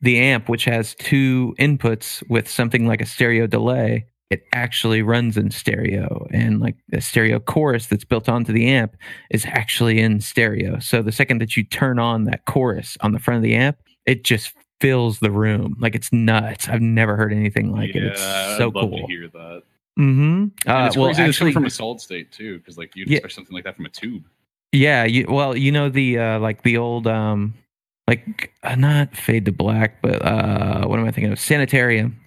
the 0.00 0.18
amp, 0.18 0.48
which 0.48 0.64
has 0.64 0.94
two 0.96 1.54
inputs 1.58 2.28
with 2.28 2.48
something 2.48 2.86
like 2.86 3.00
a 3.00 3.06
stereo 3.06 3.46
delay, 3.46 4.06
it 4.32 4.46
actually 4.52 5.02
runs 5.02 5.36
in 5.36 5.50
stereo. 5.50 6.26
And 6.32 6.58
like 6.60 6.76
the 6.88 7.00
stereo 7.00 7.38
chorus 7.38 7.86
that's 7.86 8.04
built 8.04 8.28
onto 8.28 8.52
the 8.52 8.66
amp 8.66 8.96
is 9.30 9.44
actually 9.46 10.00
in 10.00 10.20
stereo. 10.20 10.78
So 10.78 11.02
the 11.02 11.12
second 11.12 11.38
that 11.42 11.56
you 11.56 11.64
turn 11.64 11.98
on 11.98 12.24
that 12.24 12.46
chorus 12.46 12.96
on 13.02 13.12
the 13.12 13.18
front 13.18 13.36
of 13.36 13.42
the 13.42 13.54
amp, 13.54 13.76
it 14.06 14.24
just 14.24 14.54
fills 14.80 15.20
the 15.20 15.30
room. 15.30 15.76
Like 15.78 15.94
it's 15.94 16.12
nuts. 16.12 16.68
I've 16.68 16.80
never 16.80 17.14
heard 17.14 17.32
anything 17.32 17.72
like 17.72 17.90
it. 17.94 18.04
It's 18.04 18.20
so 18.20 18.68
I'd 18.68 18.74
love 18.74 18.90
cool. 18.90 18.98
to 18.98 19.06
hear 19.06 19.28
that. 19.28 19.62
Mm-hmm. 19.98 20.22
And 20.22 20.52
Uh, 20.66 20.86
it's 20.86 20.96
well, 20.96 21.08
crazy 21.08 21.22
it's 21.24 21.36
actually, 21.36 21.52
from 21.52 21.66
a 21.66 21.70
solid 21.70 22.00
state 22.00 22.32
too, 22.32 22.58
because 22.58 22.78
like 22.78 22.96
you'd 22.96 23.08
Yeah. 23.10 23.18
expect 23.18 23.34
something 23.34 23.54
like 23.54 23.64
that 23.64 23.76
from 23.76 23.84
a 23.84 23.90
tube. 23.90 24.24
Yeah, 24.72 25.04
you, 25.04 25.26
well, 25.28 25.54
you 25.54 25.70
know 25.70 25.90
the 25.90 26.18
uh, 26.18 26.38
like 26.40 26.62
the 26.62 26.78
old 26.78 27.06
um 27.06 27.52
like 28.08 28.50
uh, 28.62 28.74
not 28.74 29.14
fade 29.14 29.44
to 29.44 29.52
black, 29.52 30.00
but 30.00 30.22
uh 30.24 30.86
what 30.86 30.98
am 30.98 31.04
I 31.06 31.10
thinking 31.10 31.30
of? 31.32 31.38
Sanitarium 31.38 32.18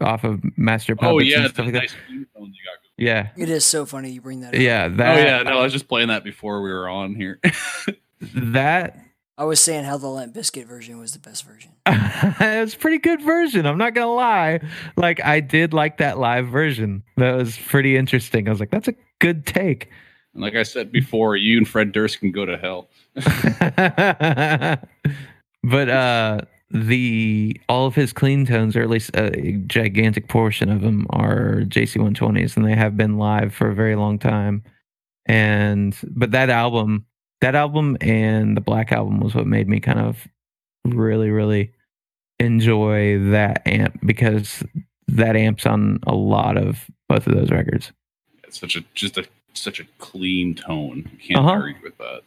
off 0.00 0.24
of 0.24 0.40
Master 0.58 0.94
Puppets 0.96 1.12
Oh 1.14 1.18
and 1.18 1.28
yeah, 1.28 1.44
stuff 1.48 1.56
the 1.56 1.62
like 1.64 1.72
nice 1.74 1.94
clean 2.06 2.26
tone 2.36 2.46
you 2.46 2.60
got. 2.64 2.78
Yeah, 2.98 3.28
It 3.36 3.50
is 3.50 3.64
so 3.64 3.84
funny 3.86 4.10
you 4.10 4.20
bring 4.20 4.40
that 4.40 4.54
up. 4.54 4.60
yeah, 4.60 4.86
Oh 4.90 5.16
yeah, 5.18 5.42
no, 5.42 5.58
I 5.58 5.62
was 5.62 5.72
just 5.72 5.86
playing 5.88 6.08
that 6.08 6.24
before 6.24 6.62
we 6.62 6.70
were 6.72 6.88
on 6.88 7.14
here. 7.14 7.38
that 8.20 8.98
I 9.38 9.44
was 9.44 9.60
saying 9.60 9.84
how 9.84 9.98
the 9.98 10.08
Limp 10.08 10.34
Bizkit 10.34 10.66
version 10.66 10.98
was 10.98 11.12
the 11.12 11.18
best 11.18 11.44
version. 11.44 11.72
it's 11.86 12.74
a 12.74 12.78
pretty 12.78 12.96
good 12.98 13.20
version. 13.20 13.66
I'm 13.66 13.76
not 13.76 13.92
gonna 13.94 14.14
lie. 14.14 14.60
Like 14.96 15.22
I 15.22 15.40
did 15.40 15.74
like 15.74 15.98
that 15.98 16.18
live 16.18 16.48
version. 16.48 17.02
That 17.18 17.36
was 17.36 17.56
pretty 17.58 17.96
interesting. 17.98 18.48
I 18.48 18.50
was 18.50 18.60
like, 18.60 18.70
that's 18.70 18.88
a 18.88 18.94
good 19.18 19.44
take. 19.44 19.90
and 20.32 20.42
like 20.42 20.54
I 20.54 20.62
said 20.62 20.90
before, 20.90 21.36
you 21.36 21.58
and 21.58 21.68
Fred 21.68 21.92
Durst 21.92 22.20
can 22.20 22.32
go 22.32 22.46
to 22.46 22.56
hell. 22.56 22.88
but 25.62 25.88
uh 25.88 26.40
the 26.70 27.58
all 27.68 27.86
of 27.86 27.94
his 27.94 28.12
clean 28.12 28.44
tones 28.44 28.76
or 28.76 28.82
at 28.82 28.90
least 28.90 29.10
a 29.14 29.52
gigantic 29.66 30.28
portion 30.28 30.68
of 30.70 30.80
them 30.80 31.06
are 31.10 31.60
JC120s 31.66 32.56
and 32.56 32.66
they 32.66 32.74
have 32.74 32.96
been 32.96 33.18
live 33.18 33.54
for 33.54 33.70
a 33.70 33.74
very 33.74 33.94
long 33.94 34.18
time 34.18 34.64
and 35.26 35.96
but 36.10 36.32
that 36.32 36.50
album 36.50 37.06
that 37.40 37.54
album 37.54 37.96
and 38.00 38.56
the 38.56 38.60
black 38.60 38.90
album 38.92 39.20
was 39.20 39.34
what 39.34 39.46
made 39.46 39.68
me 39.68 39.78
kind 39.78 40.00
of 40.00 40.26
really 40.84 41.30
really 41.30 41.72
enjoy 42.40 43.18
that 43.30 43.62
amp 43.66 43.98
because 44.04 44.62
that 45.08 45.36
amp's 45.36 45.66
on 45.66 46.00
a 46.06 46.14
lot 46.14 46.56
of 46.56 46.84
both 47.08 47.26
of 47.28 47.34
those 47.34 47.50
records 47.50 47.92
It's 48.44 48.58
such 48.58 48.74
a 48.76 48.80
just 48.94 49.16
a 49.18 49.26
such 49.54 49.80
a 49.80 49.84
clean 49.98 50.54
tone. 50.54 51.08
You 51.12 51.28
can't 51.28 51.38
Uh-huh. 51.40 51.50
argue 51.50 51.82
with 51.82 51.96
that. 51.98 52.20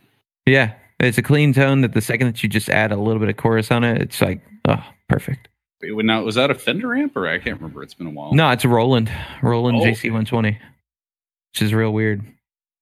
yeah 0.46 0.74
it's 1.00 1.18
a 1.18 1.22
clean 1.22 1.54
tone 1.54 1.82
that 1.82 1.94
the 1.94 2.02
second 2.02 2.28
that 2.28 2.44
you 2.44 2.50
just 2.50 2.70
add 2.70 2.92
a 2.92 2.98
little 2.98 3.20
bit 3.20 3.30
of 3.30 3.38
chorus 3.38 3.72
on 3.72 3.84
it 3.84 4.02
it's 4.02 4.22
like 4.22 4.42
oh 4.68 4.84
perfect 5.08 5.48
Wait, 5.82 6.06
now 6.06 6.22
was 6.24 6.36
that 6.36 6.52
a 6.52 6.56
Fender 6.56 6.94
amp 6.94 7.16
or 7.16 7.26
I 7.26 7.40
can't 7.40 7.56
remember? 7.56 7.82
It's 7.84 7.94
been 7.94 8.08
a 8.08 8.10
while. 8.10 8.34
No, 8.34 8.50
it's 8.52 8.66
a 8.66 8.68
Roland, 8.68 9.10
Roland 9.42 9.78
Oh, 9.78 9.86
JC 9.86 10.12
120, 10.12 10.52
which 10.52 11.62
is 11.62 11.74
real 11.74 11.92
weird. 11.94 12.22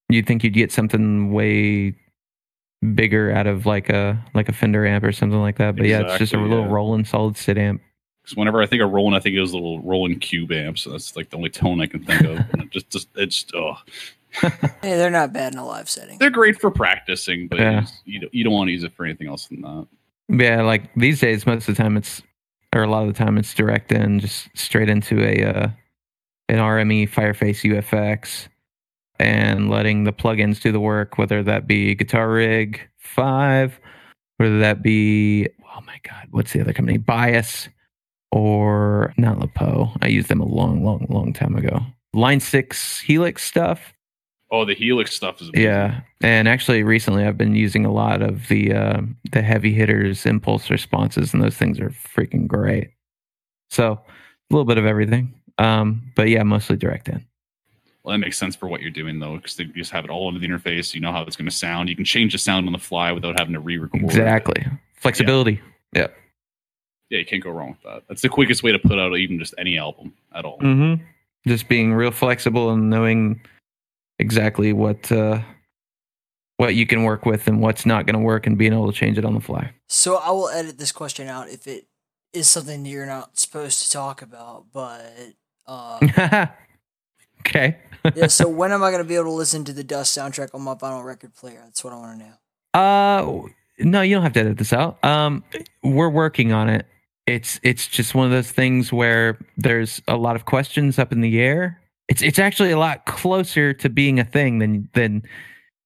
You'd 0.10 0.26
think 0.26 0.44
you'd 0.44 0.54
get 0.56 0.72
something 0.72 1.32
way 1.32 1.94
bigger 2.96 3.32
out 3.32 3.46
of 3.46 3.68
like 3.68 3.90
a 3.90 4.20
like 4.34 4.50
a 4.50 4.52
Fender 4.52 4.84
amp 4.88 5.04
or 5.04 5.12
something 5.12 5.40
like 5.40 5.58
that, 5.58 5.76
but 5.76 5.86
yeah, 5.86 6.00
it's 6.00 6.18
just 6.18 6.34
a 6.34 6.38
Exactly, 6.38 6.50
little 6.50 6.66
yeah. 6.66 6.72
Roland 6.72 7.08
solid 7.08 7.38
state 7.38 7.60
amp. 7.60 7.82
'Cause 8.26 8.36
whenever 8.36 8.64
I 8.64 8.66
think 8.66 8.82
of 8.82 8.90
Roland, 8.90 9.16
I 9.16 9.20
think 9.20 9.36
of 9.38 9.42
those 9.42 9.54
little 9.54 9.80
Roland 9.84 10.20
Cube 10.22 10.52
amps. 10.52 10.82
So 10.82 10.90
that's 10.90 11.16
like 11.16 11.30
the 11.30 11.38
only 11.38 11.50
tone 11.52 11.80
I 11.82 11.86
can 11.86 12.04
think 12.04 12.22
of. 12.22 12.38
And 12.52 12.64
it 12.64 12.72
just, 12.72 12.90
just 12.90 13.10
it's 13.16 13.46
oh, 13.54 13.76
Hey, 14.82 14.96
they're 14.96 15.10
not 15.10 15.34
bad 15.34 15.54
in 15.54 15.60
a 15.60 15.66
live 15.66 15.90
setting. 15.90 16.18
they're 16.20 16.30
great 16.30 16.60
for 16.62 16.70
practicing, 16.72 17.48
but 17.48 17.60
Yeah. 17.60 17.72
you, 17.76 17.82
just- 17.82 18.02
you 18.06 18.20
don't, 18.20 18.34
you 18.34 18.44
don't 18.44 18.54
want 18.54 18.68
to 18.68 18.72
use 18.72 18.84
it 18.84 18.94
for 18.94 19.06
anything 19.06 19.28
else 19.28 19.48
than 19.48 19.62
that. 19.62 19.88
Yeah, 20.30 20.62
like 20.62 20.94
these 20.96 21.20
days, 21.20 21.46
most 21.46 21.68
of 21.70 21.76
the 21.76 21.82
time 21.82 21.96
it's 21.98 22.22
or 22.76 22.84
a 22.84 22.88
lot 22.90 23.08
of 23.08 23.14
the 23.14 23.18
time 23.18 23.38
it's 23.38 23.54
direct 23.54 23.92
in, 23.94 24.20
just 24.20 24.50
straight 24.56 24.90
into 24.90 25.24
a 25.24 25.44
uh, 25.44 25.70
an 26.50 26.58
RME 26.58 27.10
Fireface 27.10 27.64
UFX, 27.64 28.48
and 29.20 29.70
letting 29.70 30.04
the 30.04 30.12
plugins 30.14 30.62
do 30.62 30.72
the 30.74 30.80
work, 30.82 31.18
whether 31.18 31.42
that 31.44 31.66
be 31.66 31.96
Guitar 31.96 32.30
Rig 32.30 32.82
Five, 32.98 33.80
whether 34.36 34.60
that 34.60 34.82
be 34.84 35.48
oh 35.76 35.82
my 35.86 35.98
god, 36.04 36.28
what's 36.32 36.52
the 36.52 36.60
other 36.60 36.74
company? 36.74 36.98
Bias 36.98 37.70
or 38.32 39.14
not 39.18 39.40
Lapo. 39.40 39.92
I 40.02 40.08
used 40.08 40.28
them 40.28 40.42
a 40.42 40.46
long, 40.46 40.84
long, 40.84 41.06
long 41.10 41.32
time 41.34 41.56
ago. 41.56 41.80
Line 42.14 42.40
Six 42.42 43.00
Helix 43.00 43.44
stuff. 43.46 43.94
Oh, 44.50 44.64
the 44.64 44.76
Helix 44.76 45.14
stuff 45.14 45.42
is 45.42 45.50
amazing. 45.50 45.66
Yeah, 45.66 46.02
and 46.22 46.48
actually, 46.48 46.84
recently 46.84 47.26
I've 47.26 47.38
been 47.38 47.56
using 47.56 47.86
a 47.86 47.92
lot 47.92 48.22
of 48.22 48.48
the 48.48 48.74
uh, 48.74 49.02
the 49.32 49.42
heavy 49.42 49.74
hitters 49.74 50.26
impulse 50.26 50.70
responses, 50.70 51.34
and 51.34 51.44
those 51.44 51.58
things 51.58 51.80
are 51.80 51.90
freaking 51.90 52.48
great. 52.48 52.92
So 53.70 53.94
a 53.94 54.54
little 54.54 54.66
bit 54.66 54.78
of 54.78 54.86
everything, 54.86 55.34
um, 55.58 56.02
but 56.16 56.30
yeah, 56.30 56.44
mostly 56.44 56.78
direct 56.78 57.10
in. 57.10 57.26
Well, 58.04 58.14
that 58.14 58.20
makes 58.20 58.38
sense 58.38 58.56
for 58.56 58.68
what 58.68 58.82
you're 58.82 58.90
doing 58.90 59.20
though, 59.20 59.36
because 59.36 59.60
you 59.60 59.66
just 59.74 59.92
have 59.92 60.06
it 60.06 60.10
all 60.10 60.30
under 60.30 60.40
the 60.40 60.48
interface. 60.48 60.94
You 60.94 61.02
know 61.02 61.12
how 61.12 61.24
it's 61.24 61.36
going 61.36 61.50
to 61.50 61.56
sound. 61.56 61.90
You 61.90 61.96
can 61.96 62.06
change 62.06 62.32
the 62.32 62.38
sound 62.38 62.68
on 62.68 62.72
the 62.72 62.80
fly 62.80 63.12
without 63.12 63.38
having 63.38 63.54
to 63.54 63.60
re-record. 63.60 64.02
Exactly, 64.02 64.66
flexibility. 64.94 65.60
Yeah. 65.94 66.08
Yeah, 67.10 67.20
you 67.20 67.26
can't 67.26 67.44
go 67.44 67.52
wrong 67.52 67.70
with 67.70 67.82
that. 67.84 68.04
That's 68.10 68.22
the 68.22 68.30
quickest 68.30 68.64
way 68.64 68.74
to 68.74 68.80
put 68.80 69.00
out 69.00 69.16
even 69.18 69.40
just 69.40 69.54
any 69.58 69.78
album 69.78 70.14
at 70.36 70.44
all. 70.44 70.60
Mm-hmm. 70.60 71.04
Just 71.48 71.70
being 71.70 71.94
real 71.94 72.12
flexible 72.12 72.70
and 72.72 72.90
knowing 72.90 73.40
exactly 74.20 74.74
what 74.74 75.12
uh, 75.12 75.42
what 76.58 76.76
you 76.76 76.86
can 76.88 77.04
work 77.04 77.26
with 77.26 77.48
and 77.48 77.62
what's 77.62 77.86
not 77.86 78.06
going 78.06 78.16
to 78.16 78.20
work, 78.20 78.48
and 78.48 78.58
being 78.58 78.74
able 78.74 78.92
to 78.92 78.98
change 78.98 79.18
it 79.18 79.26
on 79.26 79.34
the 79.34 79.42
fly. 79.42 79.74
So 79.88 80.18
I 80.18 80.32
will 80.32 80.50
edit 80.50 80.78
this 80.78 80.92
question 80.92 81.28
out 81.28 81.50
if 81.50 81.68
it 81.68 81.88
is 82.34 82.48
something 82.48 82.86
you're 82.86 83.06
not 83.06 83.38
supposed 83.38 83.84
to 83.84 83.92
talk 83.92 84.22
about. 84.22 84.66
But 84.72 85.34
uh, 85.66 86.00
okay. 87.42 87.78
yeah, 88.16 88.28
so 88.28 88.48
when 88.50 88.72
am 88.72 88.84
I 88.84 88.92
going 88.92 89.04
to 89.04 89.08
be 89.08 89.16
able 89.16 89.26
to 89.26 89.32
listen 89.32 89.64
to 89.66 89.74
the 89.74 89.84
Dusk 89.84 90.18
soundtrack 90.18 90.54
on 90.54 90.62
my 90.62 90.76
vinyl 90.76 91.04
record 91.04 91.36
player? 91.36 91.62
That's 91.64 91.84
what 91.84 91.94
I 91.94 91.98
want 91.98 92.20
to 92.20 92.26
know. 92.26 92.34
Uh, 92.74 93.48
no, 93.80 94.02
you 94.02 94.16
don't 94.16 94.24
have 94.24 94.34
to 94.34 94.40
edit 94.40 94.58
this 94.58 94.74
out. 94.74 95.04
Um, 95.04 95.44
we're 95.84 96.10
working 96.10 96.52
on 96.52 96.70
it. 96.70 96.86
It's 97.26 97.60
it's 97.62 97.88
just 97.88 98.16
one 98.16 98.26
of 98.26 98.32
those 98.32 98.52
things 98.52 98.94
where 98.94 99.38
there's 99.58 100.02
a 100.08 100.16
lot 100.16 100.36
of 100.36 100.46
questions 100.46 100.98
up 100.98 101.12
in 101.12 101.22
the 101.22 101.40
air. 101.40 101.82
It's 102.08 102.22
it's 102.22 102.40
actually 102.40 102.72
a 102.72 102.80
lot 102.80 103.06
closer 103.06 103.74
to 103.74 103.90
being 103.90 104.20
a 104.20 104.24
thing 104.24 104.60
than 104.60 104.90
than 104.94 105.24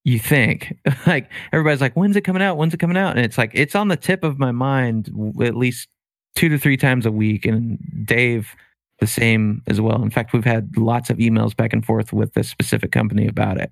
you 0.03 0.19
think. 0.19 0.77
like 1.07 1.29
everybody's 1.51 1.81
like, 1.81 1.93
when's 1.93 2.15
it 2.15 2.21
coming 2.21 2.41
out? 2.41 2.57
When's 2.57 2.73
it 2.73 2.79
coming 2.79 2.97
out? 2.97 3.15
And 3.15 3.25
it's 3.25 3.37
like 3.37 3.51
it's 3.53 3.75
on 3.75 3.87
the 3.87 3.97
tip 3.97 4.23
of 4.23 4.39
my 4.39 4.51
mind 4.51 5.09
at 5.41 5.55
least 5.55 5.87
two 6.35 6.49
to 6.49 6.57
three 6.57 6.77
times 6.77 7.05
a 7.05 7.11
week. 7.11 7.45
And 7.45 7.79
Dave 8.05 8.55
the 9.01 9.07
same 9.07 9.63
as 9.67 9.81
well. 9.81 10.01
In 10.01 10.11
fact, 10.11 10.31
we've 10.31 10.45
had 10.45 10.77
lots 10.77 11.09
of 11.09 11.17
emails 11.17 11.55
back 11.55 11.73
and 11.73 11.83
forth 11.83 12.13
with 12.13 12.33
this 12.35 12.47
specific 12.49 12.91
company 12.91 13.27
about 13.27 13.57
it. 13.59 13.71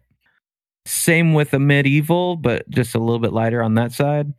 Same 0.85 1.35
with 1.35 1.53
Amid 1.53 1.85
Evil, 1.85 2.35
but 2.35 2.67
just 2.69 2.95
a 2.95 2.99
little 2.99 3.19
bit 3.19 3.31
lighter 3.31 3.61
on 3.61 3.75
that 3.75 3.91
side. 3.91 4.33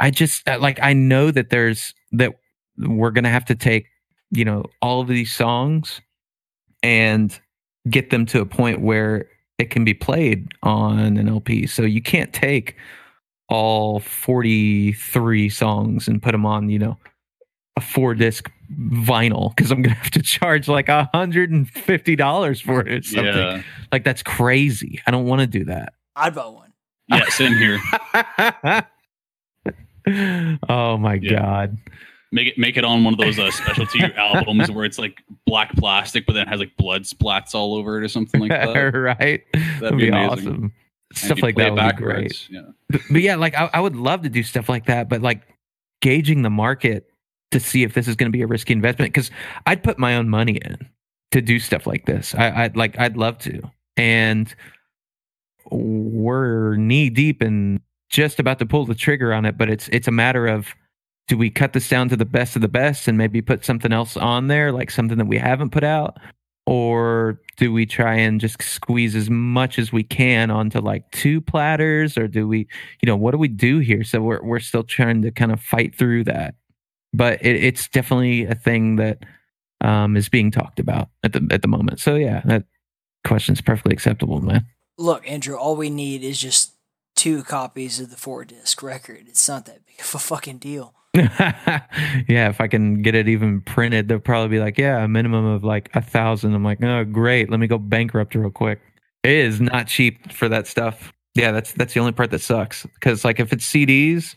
I 0.00 0.10
just 0.10 0.46
uh, 0.48 0.58
like 0.58 0.80
I 0.82 0.92
know 0.92 1.30
that 1.30 1.50
there's 1.50 1.94
that 2.12 2.34
we're 2.76 3.12
gonna 3.12 3.30
have 3.30 3.44
to 3.46 3.54
take 3.54 3.86
you 4.32 4.44
know 4.44 4.64
all 4.82 5.00
of 5.00 5.06
these 5.08 5.32
songs 5.32 6.00
and 6.82 7.38
get 7.88 8.10
them 8.10 8.26
to 8.26 8.40
a 8.40 8.46
point 8.46 8.80
where 8.80 9.28
it 9.58 9.70
can 9.70 9.84
be 9.84 9.94
played 9.94 10.48
on 10.62 11.16
an 11.16 11.28
LP. 11.28 11.66
So 11.66 11.82
you 11.82 12.02
can't 12.02 12.32
take 12.32 12.76
all 13.48 14.00
43 14.00 15.48
songs 15.48 16.08
and 16.08 16.20
put 16.22 16.32
them 16.32 16.44
on, 16.44 16.68
you 16.68 16.78
know, 16.78 16.98
a 17.76 17.80
four 17.80 18.14
disc 18.14 18.50
vinyl 18.74 19.54
because 19.54 19.70
I'm 19.70 19.82
gonna 19.82 19.94
have 19.96 20.10
to 20.12 20.22
charge 20.22 20.66
like 20.66 20.88
a 20.88 21.08
hundred 21.14 21.50
and 21.52 21.68
fifty 21.68 22.16
dollars 22.16 22.60
for 22.60 22.80
it 22.80 22.88
or 22.88 23.02
something. 23.02 23.26
Yeah, 23.36 23.62
Like 23.92 24.02
that's 24.02 24.22
crazy. 24.22 25.00
I 25.06 25.10
don't 25.10 25.26
want 25.26 25.40
to 25.42 25.46
do 25.46 25.64
that. 25.66 25.92
I'd 26.16 26.34
buy 26.34 26.46
one. 26.46 26.72
yeah, 27.08 27.24
same 27.28 27.52
here. 27.56 27.78
oh 30.68 30.96
my 30.98 31.14
Yeah. 31.20 31.38
god. 31.40 31.78
Make 32.36 32.48
it 32.48 32.58
make 32.58 32.76
it 32.76 32.84
on 32.84 33.02
one 33.02 33.14
of 33.14 33.18
those 33.18 33.38
uh, 33.38 33.50
specialty 33.50 34.02
albums 34.14 34.70
where 34.70 34.84
it's 34.84 34.98
like 34.98 35.22
black 35.46 35.74
plastic, 35.74 36.26
but 36.26 36.34
then 36.34 36.42
it 36.42 36.48
has 36.48 36.60
like 36.60 36.76
blood 36.76 37.04
splats 37.04 37.54
all 37.54 37.74
over 37.74 37.96
it 37.96 38.04
or 38.04 38.08
something 38.08 38.42
like 38.42 38.50
that. 38.50 38.74
right? 38.94 39.42
That'd 39.80 39.96
be 39.96 40.10
be, 40.10 40.12
awesome. 40.12 40.70
Stuff 41.14 41.40
like 41.40 41.56
that 41.56 41.72
would 41.72 41.96
be 41.96 42.02
great. 42.02 42.46
Yeah. 42.50 42.60
But, 42.90 43.00
but 43.10 43.22
yeah, 43.22 43.36
like 43.36 43.54
I, 43.54 43.70
I 43.72 43.80
would 43.80 43.96
love 43.96 44.20
to 44.22 44.28
do 44.28 44.42
stuff 44.42 44.68
like 44.68 44.84
that, 44.84 45.08
but 45.08 45.22
like 45.22 45.48
gauging 46.02 46.42
the 46.42 46.50
market 46.50 47.10
to 47.52 47.58
see 47.58 47.84
if 47.84 47.94
this 47.94 48.06
is 48.06 48.16
going 48.16 48.30
to 48.30 48.36
be 48.36 48.42
a 48.42 48.46
risky 48.46 48.74
investment 48.74 49.14
because 49.14 49.30
I'd 49.64 49.82
put 49.82 49.98
my 49.98 50.16
own 50.16 50.28
money 50.28 50.56
in 50.56 50.90
to 51.30 51.40
do 51.40 51.58
stuff 51.58 51.86
like 51.86 52.04
this. 52.04 52.34
I, 52.34 52.64
I'd 52.64 52.76
like 52.76 52.98
I'd 52.98 53.16
love 53.16 53.38
to, 53.38 53.62
and 53.96 54.54
we're 55.70 56.76
knee 56.76 57.08
deep 57.08 57.40
and 57.40 57.80
just 58.10 58.38
about 58.38 58.58
to 58.58 58.66
pull 58.66 58.84
the 58.84 58.94
trigger 58.94 59.32
on 59.32 59.46
it. 59.46 59.56
But 59.56 59.70
it's 59.70 59.88
it's 59.88 60.06
a 60.06 60.12
matter 60.12 60.46
of 60.46 60.74
do 61.28 61.36
we 61.36 61.50
cut 61.50 61.72
this 61.72 61.88
down 61.88 62.08
to 62.08 62.16
the 62.16 62.24
best 62.24 62.56
of 62.56 62.62
the 62.62 62.68
best 62.68 63.08
and 63.08 63.18
maybe 63.18 63.42
put 63.42 63.64
something 63.64 63.92
else 63.92 64.16
on 64.16 64.46
there, 64.46 64.72
like 64.72 64.90
something 64.90 65.18
that 65.18 65.26
we 65.26 65.38
haven't 65.38 65.70
put 65.70 65.84
out, 65.84 66.18
or 66.66 67.40
do 67.56 67.72
we 67.72 67.86
try 67.86 68.14
and 68.14 68.40
just 68.40 68.62
squeeze 68.62 69.14
as 69.16 69.28
much 69.30 69.78
as 69.78 69.92
we 69.92 70.02
can 70.02 70.50
onto 70.50 70.80
like 70.80 71.10
two 71.12 71.40
platters, 71.40 72.16
or 72.18 72.28
do 72.28 72.46
we, 72.46 72.68
you 73.02 73.06
know, 73.06 73.16
what 73.16 73.32
do 73.32 73.38
we 73.38 73.48
do 73.48 73.78
here? 73.78 74.04
So 74.04 74.20
we're 74.20 74.42
we're 74.42 74.60
still 74.60 74.84
trying 74.84 75.22
to 75.22 75.30
kind 75.30 75.52
of 75.52 75.60
fight 75.60 75.94
through 75.96 76.24
that. 76.24 76.54
but 77.16 77.42
it, 77.44 77.56
it's 77.64 77.88
definitely 77.88 78.44
a 78.44 78.54
thing 78.54 78.96
that 78.96 79.24
um, 79.80 80.16
is 80.16 80.28
being 80.28 80.50
talked 80.50 80.78
about 80.78 81.08
at 81.24 81.32
the 81.32 81.46
at 81.50 81.62
the 81.62 81.68
moment. 81.68 81.98
So 82.00 82.14
yeah, 82.14 82.42
that 82.44 82.64
question's 83.26 83.60
perfectly 83.60 83.94
acceptable, 83.94 84.40
man. 84.40 84.66
Look, 84.98 85.28
Andrew, 85.28 85.56
all 85.56 85.76
we 85.76 85.90
need 85.90 86.22
is 86.22 86.40
just 86.40 86.74
two 87.14 87.42
copies 87.42 87.98
of 88.00 88.10
the 88.10 88.16
four 88.16 88.44
disc 88.44 88.82
record. 88.82 89.24
It's 89.28 89.48
not 89.48 89.66
that 89.66 89.86
big 89.86 90.00
of 90.00 90.14
a 90.14 90.18
fucking 90.18 90.58
deal. 90.58 90.94
yeah, 92.28 92.50
if 92.50 92.60
I 92.60 92.68
can 92.68 93.00
get 93.00 93.14
it 93.14 93.26
even 93.26 93.62
printed, 93.62 94.08
they'll 94.08 94.18
probably 94.18 94.56
be 94.56 94.60
like, 94.60 94.76
yeah, 94.76 95.02
a 95.02 95.08
minimum 95.08 95.46
of 95.46 95.64
like 95.64 95.88
a 95.94 96.02
thousand. 96.02 96.54
I'm 96.54 96.64
like, 96.64 96.82
oh, 96.82 97.04
great. 97.04 97.50
Let 97.50 97.58
me 97.58 97.66
go 97.66 97.78
bankrupt 97.78 98.34
real 98.34 98.50
quick. 98.50 98.80
It 99.22 99.32
is 99.32 99.60
not 99.60 99.86
cheap 99.86 100.30
for 100.30 100.48
that 100.48 100.66
stuff. 100.66 101.12
Yeah, 101.34 101.52
that's 101.52 101.72
that's 101.72 101.94
the 101.94 102.00
only 102.00 102.12
part 102.12 102.30
that 102.32 102.40
sucks. 102.40 102.84
Because 102.94 103.24
like 103.24 103.40
if 103.40 103.52
it's 103.52 103.66
CDs, 103.66 104.34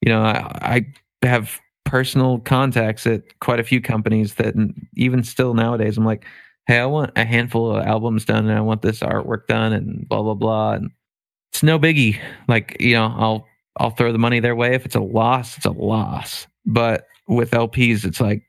you 0.00 0.10
know, 0.10 0.22
I, 0.22 0.84
I 1.22 1.26
have 1.26 1.60
personal 1.84 2.40
contacts 2.40 3.06
at 3.06 3.38
quite 3.40 3.60
a 3.60 3.64
few 3.64 3.80
companies 3.80 4.34
that 4.34 4.54
even 4.96 5.22
still 5.22 5.54
nowadays, 5.54 5.96
I'm 5.96 6.04
like, 6.04 6.24
hey, 6.66 6.78
I 6.78 6.86
want 6.86 7.12
a 7.16 7.24
handful 7.24 7.76
of 7.76 7.86
albums 7.86 8.24
done, 8.24 8.48
and 8.48 8.58
I 8.58 8.60
want 8.60 8.82
this 8.82 9.00
artwork 9.00 9.46
done, 9.46 9.72
and 9.72 10.08
blah 10.08 10.22
blah 10.22 10.34
blah, 10.34 10.72
and 10.72 10.90
it's 11.52 11.62
no 11.62 11.78
biggie. 11.78 12.20
Like 12.48 12.76
you 12.80 12.94
know, 12.94 13.14
I'll 13.16 13.46
I'll 13.76 13.90
throw 13.90 14.12
the 14.12 14.18
money 14.18 14.40
their 14.40 14.56
way. 14.56 14.74
If 14.74 14.86
it's 14.86 14.94
a 14.94 15.00
loss, 15.00 15.56
it's 15.56 15.66
a 15.66 15.70
loss. 15.70 16.46
But 16.66 17.06
with 17.26 17.52
LPs, 17.52 18.04
it's 18.04 18.20
like 18.20 18.42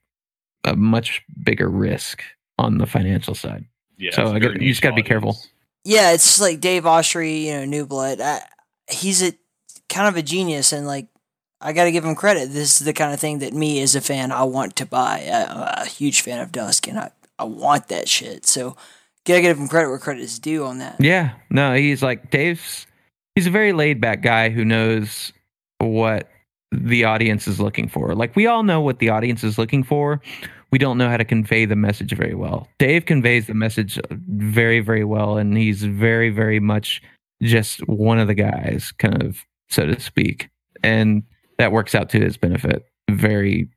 a 0.64 0.76
much 0.76 1.22
bigger 1.44 1.70
risk 1.70 2.24
on 2.58 2.78
the 2.78 2.86
financial 2.86 3.36
side. 3.36 3.66
Yeah, 3.98 4.12
so 4.12 4.28
I 4.28 4.40
very 4.40 4.56
got, 4.56 4.62
you 4.62 4.70
just 4.70 4.82
got 4.82 4.92
to 4.92 4.96
be 4.96 5.04
careful. 5.04 5.38
Yeah, 5.84 6.14
it's 6.14 6.26
just 6.26 6.42
like 6.42 6.60
Dave 6.60 6.84
Oshry, 6.84 7.44
you 7.44 7.54
know, 7.54 7.66
New 7.66 7.86
Blood. 7.86 8.22
I, 8.22 8.42
he's 8.90 9.22
a 9.22 9.34
kind 9.88 10.08
of 10.08 10.16
a 10.16 10.22
genius, 10.22 10.72
and 10.72 10.88
like 10.88 11.08
I 11.62 11.74
got 11.74 11.86
to 11.86 11.92
give 11.92 12.06
him 12.06 12.16
credit. 12.16 12.52
This 12.52 12.80
is 12.80 12.86
the 12.86 12.94
kind 12.94 13.14
of 13.14 13.20
thing 13.20 13.40
that 13.40 13.54
me 13.54 13.82
as 13.82 13.96
a 13.96 14.02
fan 14.02 14.32
I 14.32 14.44
want 14.44 14.76
to 14.78 14.86
buy. 14.86 15.30
I, 15.32 15.46
I'm 15.46 15.86
a 15.86 15.86
huge 15.86 16.22
fan 16.22 16.40
of 16.40 16.52
Dusk, 16.52 16.88
and 16.88 16.98
I 16.98 17.12
I 17.38 17.46
want 17.46 17.88
that 17.88 18.08
shit. 18.08 18.46
So 18.46 18.76
gotta 19.26 19.42
give 19.42 19.58
him 19.58 19.68
credit 19.68 19.90
where 19.90 19.98
credit 19.98 20.22
is 20.22 20.40
due 20.40 20.66
on 20.66 20.80
that. 20.80 20.98
Yeah, 21.00 21.34
no, 21.50 21.74
he's 21.74 22.04
like 22.04 22.30
Dave's. 22.30 22.86
He's 23.36 23.48
a 23.48 23.52
very 23.52 23.74
laid 23.74 24.02
back 24.02 24.22
guy 24.22 24.50
who 24.50 24.66
knows 24.66 25.32
what 25.80 26.30
the 26.72 27.04
audience 27.04 27.48
is 27.48 27.60
looking 27.60 27.88
for. 27.88 28.14
Like 28.14 28.36
we 28.36 28.48
all 28.48 28.64
know 28.64 28.82
what 28.82 29.00
the 29.00 29.10
audience 29.10 29.44
is 29.44 29.58
looking 29.58 29.84
for. 29.84 30.22
We 30.72 30.78
don't 30.78 30.98
know 30.98 31.10
how 31.10 31.18
to 31.18 31.26
convey 31.26 31.66
the 31.66 31.76
message 31.76 32.14
very 32.16 32.36
well. 32.36 32.68
Dave 32.78 33.06
conveys 33.06 33.48
the 33.48 33.56
message 33.56 34.00
very, 34.12 34.82
very 34.82 35.04
well, 35.04 35.38
and 35.38 35.58
he's 35.58 35.84
very, 35.84 36.30
very 36.30 36.60
much 36.60 37.02
just 37.42 37.80
one 37.88 38.20
of 38.20 38.28
the 38.28 38.36
guys, 38.36 38.92
kind 39.00 39.24
of 39.24 39.40
so 39.70 39.88
to 39.88 40.00
speak, 40.00 40.50
and 40.84 41.24
that 41.58 41.72
works 41.72 41.96
out 41.96 42.10
to 42.10 42.20
his 42.20 42.38
benefit. 42.38 42.86
Very, 43.10 43.68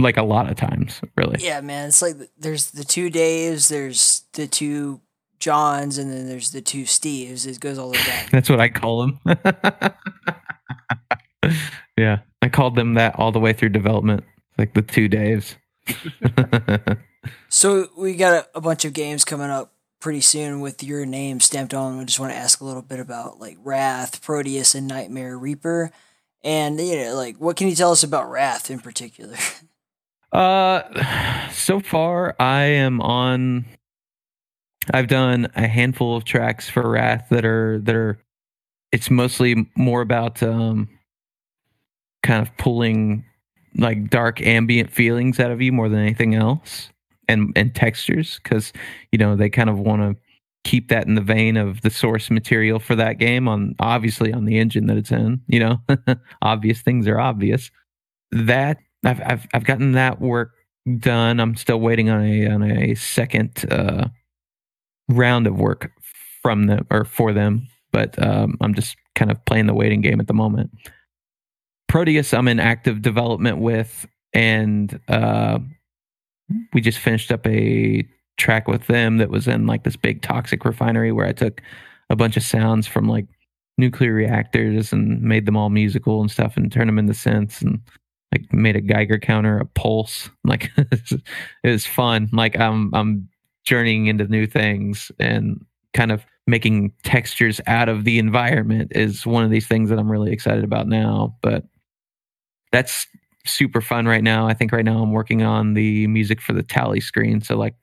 like 0.00 0.16
a 0.16 0.24
lot 0.24 0.50
of 0.50 0.56
times, 0.56 1.00
really. 1.16 1.38
Yeah, 1.40 1.60
man. 1.60 1.88
It's 1.88 2.02
like 2.02 2.16
there's 2.36 2.72
the 2.72 2.84
two 2.84 3.08
Daves, 3.08 3.68
there's 3.68 4.24
the 4.32 4.48
two 4.48 5.00
Johns, 5.42 5.98
and 5.98 6.12
then 6.12 6.28
there's 6.28 6.52
the 6.52 6.60
two 6.60 6.84
Steves. 6.84 7.46
It 7.46 7.58
goes 7.58 7.76
all 7.76 7.90
the 7.90 7.98
way 7.98 8.06
back. 8.06 8.30
That's 8.30 8.48
what 8.48 8.60
I 8.60 8.68
call 8.68 9.02
them. 9.02 9.18
yeah, 11.98 12.20
I 12.40 12.48
called 12.48 12.76
them 12.76 12.94
that 12.94 13.18
all 13.18 13.32
the 13.32 13.40
way 13.40 13.52
through 13.52 13.70
development, 13.70 14.22
like 14.56 14.74
the 14.74 14.82
two 14.82 15.08
Daves. 15.08 15.56
So 17.48 17.88
we 17.96 18.14
got 18.14 18.32
a, 18.32 18.58
a 18.58 18.60
bunch 18.60 18.84
of 18.84 18.94
games 18.94 19.24
coming 19.24 19.50
up 19.50 19.74
pretty 20.00 20.22
soon 20.22 20.60
with 20.60 20.82
your 20.82 21.06
name 21.06 21.38
stamped 21.38 21.74
on. 21.74 22.00
I 22.00 22.04
just 22.04 22.18
want 22.18 22.32
to 22.32 22.38
ask 22.38 22.60
a 22.60 22.64
little 22.64 22.82
bit 22.82 22.98
about 22.98 23.38
like 23.40 23.58
Wrath, 23.62 24.20
Prodeus, 24.22 24.74
and 24.74 24.88
Nightmare 24.88 25.38
Reaper, 25.38 25.92
and 26.42 26.80
you 26.80 26.96
know, 26.96 27.14
like 27.14 27.36
what 27.36 27.56
can 27.56 27.68
you 27.68 27.76
tell 27.76 27.92
us 27.92 28.02
about 28.02 28.28
Wrath 28.30 28.70
in 28.70 28.80
particular? 28.80 29.36
Uh, 30.32 31.48
so 31.50 31.78
far 31.78 32.34
I 32.40 32.62
am 32.62 33.00
on. 33.00 33.66
I've 34.92 35.08
done 35.08 35.48
a 35.54 35.66
handful 35.66 36.16
of 36.16 36.24
tracks 36.24 36.68
for 36.68 36.88
Wrath 36.88 37.26
that 37.30 37.44
are 37.44 37.78
that 37.80 37.94
are. 37.94 38.18
It's 38.90 39.10
mostly 39.10 39.70
more 39.76 40.02
about 40.02 40.42
um, 40.42 40.88
kind 42.22 42.46
of 42.46 42.54
pulling 42.58 43.24
like 43.76 44.10
dark 44.10 44.42
ambient 44.42 44.90
feelings 44.90 45.40
out 45.40 45.50
of 45.50 45.62
you 45.62 45.72
more 45.72 45.88
than 45.88 46.00
anything 46.00 46.34
else, 46.34 46.90
and 47.28 47.52
and 47.56 47.74
textures 47.74 48.40
because 48.42 48.72
you 49.12 49.18
know 49.18 49.36
they 49.36 49.48
kind 49.48 49.70
of 49.70 49.78
want 49.78 50.02
to 50.02 50.16
keep 50.64 50.88
that 50.88 51.06
in 51.06 51.14
the 51.14 51.20
vein 51.20 51.56
of 51.56 51.80
the 51.80 51.90
source 51.90 52.30
material 52.30 52.78
for 52.78 52.94
that 52.94 53.18
game 53.18 53.48
on 53.48 53.74
obviously 53.80 54.32
on 54.32 54.44
the 54.44 54.58
engine 54.58 54.86
that 54.86 54.96
it's 54.96 55.10
in. 55.10 55.40
You 55.48 55.60
know, 55.60 56.16
obvious 56.42 56.82
things 56.82 57.06
are 57.06 57.20
obvious. 57.20 57.70
That 58.30 58.78
I've 59.04 59.20
I've 59.24 59.46
I've 59.54 59.64
gotten 59.64 59.92
that 59.92 60.20
work 60.20 60.52
done. 60.98 61.40
I'm 61.40 61.56
still 61.56 61.80
waiting 61.80 62.10
on 62.10 62.24
a 62.24 62.46
on 62.48 62.62
a 62.62 62.94
second 62.94 63.64
uh, 63.70 64.08
round 65.12 65.46
of 65.46 65.58
work 65.58 65.90
from 66.42 66.66
them 66.66 66.86
or 66.90 67.04
for 67.04 67.32
them, 67.32 67.68
but 67.92 68.20
um, 68.22 68.56
I'm 68.60 68.74
just 68.74 68.96
kind 69.14 69.30
of 69.30 69.44
playing 69.44 69.66
the 69.66 69.74
waiting 69.74 70.00
game 70.00 70.20
at 70.20 70.26
the 70.26 70.34
moment. 70.34 70.70
Prodeus, 71.88 72.32
I'm 72.36 72.48
in 72.48 72.58
active 72.58 73.02
development 73.02 73.58
with, 73.58 74.06
and 74.32 74.98
uh, 75.08 75.58
we 76.72 76.80
just 76.80 76.98
finished 76.98 77.30
up 77.30 77.46
a 77.46 78.06
track 78.38 78.66
with 78.66 78.86
them 78.86 79.18
that 79.18 79.30
was 79.30 79.46
in 79.46 79.66
like 79.66 79.84
this 79.84 79.96
big 79.96 80.22
toxic 80.22 80.64
refinery 80.64 81.12
where 81.12 81.26
I 81.26 81.32
took 81.32 81.60
a 82.10 82.16
bunch 82.16 82.36
of 82.36 82.42
sounds 82.42 82.86
from 82.86 83.08
like 83.08 83.26
nuclear 83.78 84.12
reactors 84.12 84.92
and 84.92 85.22
made 85.22 85.46
them 85.46 85.56
all 85.56 85.70
musical 85.70 86.20
and 86.20 86.30
stuff 86.30 86.56
and 86.56 86.70
turned 86.70 86.88
them 86.88 86.98
into 86.98 87.12
synths 87.12 87.62
and 87.62 87.80
like 88.32 88.52
made 88.52 88.76
a 88.76 88.80
Geiger 88.80 89.18
counter, 89.18 89.58
a 89.58 89.66
pulse. 89.66 90.30
Like 90.44 90.70
it 90.76 91.22
was 91.64 91.86
fun. 91.86 92.28
Like 92.32 92.58
I'm 92.58 92.92
I'm 92.94 93.28
journeying 93.64 94.06
into 94.06 94.26
new 94.26 94.46
things 94.46 95.10
and 95.18 95.64
kind 95.94 96.10
of 96.10 96.24
making 96.46 96.92
textures 97.04 97.60
out 97.66 97.88
of 97.88 98.04
the 98.04 98.18
environment 98.18 98.92
is 98.94 99.24
one 99.26 99.44
of 99.44 99.50
these 99.50 99.66
things 99.66 99.90
that 99.90 99.98
I'm 99.98 100.10
really 100.10 100.32
excited 100.32 100.64
about 100.64 100.88
now. 100.88 101.36
But 101.42 101.64
that's 102.72 103.06
super 103.46 103.80
fun 103.80 104.06
right 104.06 104.22
now. 104.22 104.46
I 104.46 104.54
think 104.54 104.72
right 104.72 104.84
now 104.84 105.02
I'm 105.02 105.12
working 105.12 105.42
on 105.42 105.74
the 105.74 106.06
music 106.06 106.40
for 106.40 106.52
the 106.52 106.62
tally 106.62 107.00
screen. 107.00 107.40
So 107.40 107.56
like 107.56 107.74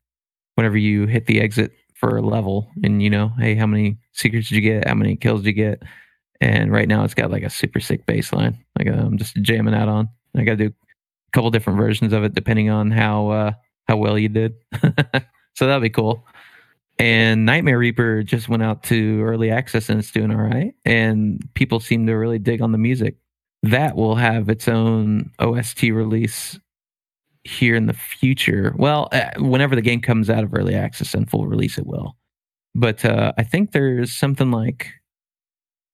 whenever 0.56 0.78
you 0.78 1.06
hit 1.06 1.26
the 1.26 1.40
exit 1.40 1.72
for 1.94 2.18
a 2.18 2.22
level 2.22 2.70
and 2.84 3.02
you 3.02 3.10
know, 3.10 3.32
hey, 3.40 3.56
how 3.56 3.68
many 3.68 3.98
secrets 4.14 4.50
did 4.50 4.56
you 4.56 4.62
get? 4.62 4.88
How 4.88 4.96
many 4.96 5.16
kills 5.16 5.42
did 5.42 5.48
you 5.48 5.54
get? 5.54 5.84
And 6.42 6.72
right 6.72 6.88
now 6.88 7.04
it's 7.04 7.14
got 7.14 7.32
like 7.32 7.44
a 7.44 7.50
super 7.50 7.80
sick 7.80 8.06
bass 8.06 8.32
line. 8.32 8.58
Like 8.78 8.88
uh, 8.88 8.94
I'm 8.94 9.18
just 9.18 9.36
jamming 9.42 9.74
out 9.74 9.90
on. 9.90 10.10
I 10.36 10.44
got 10.44 10.58
to 10.58 10.70
do 10.70 10.74
a 10.74 11.32
couple 11.34 11.52
different 11.52 11.78
versions 11.78 12.14
of 12.14 12.24
it 12.24 12.34
depending 12.34 12.70
on 12.70 12.92
how 12.92 13.30
uh, 13.30 13.52
how 13.88 13.98
well 13.98 14.18
you 14.18 14.30
did. 14.30 14.54
so 15.60 15.66
that'll 15.66 15.82
be 15.82 15.90
cool. 15.90 16.26
And 17.00 17.46
Nightmare 17.46 17.78
Reaper 17.78 18.24
just 18.24 18.48
went 18.48 18.64
out 18.64 18.82
to 18.84 19.22
early 19.24 19.52
access 19.52 19.90
and 19.90 20.00
it's 20.00 20.10
doing 20.10 20.32
all 20.32 20.38
right. 20.38 20.74
And 20.86 21.46
people 21.54 21.82
seem 21.82 22.08
to 22.08 22.14
really 22.14 22.40
dig 22.40 22.62
on 22.62 22.72
the 22.72 22.78
music. 22.78 23.18
That 23.64 23.98
will 23.98 24.16
have 24.16 24.48
its 24.48 24.70
own 24.70 25.32
OST 25.40 25.82
release 25.82 26.58
here 27.44 27.76
in 27.76 27.88
the 27.88 27.94
future. 27.94 28.74
Well, 28.78 29.10
uh, 29.12 29.32
whenever 29.38 29.76
the 29.76 29.82
game 29.82 30.00
comes 30.00 30.30
out 30.30 30.46
of 30.46 30.54
early 30.54 30.76
access 30.76 31.14
and 31.14 31.30
full 31.30 31.46
release, 31.46 31.78
it 31.78 31.86
will. 31.86 32.16
But 32.74 33.04
uh, 33.04 33.34
I 33.38 33.44
think 33.44 33.74
there's 33.74 34.14
something 34.14 34.52
like 34.52 34.88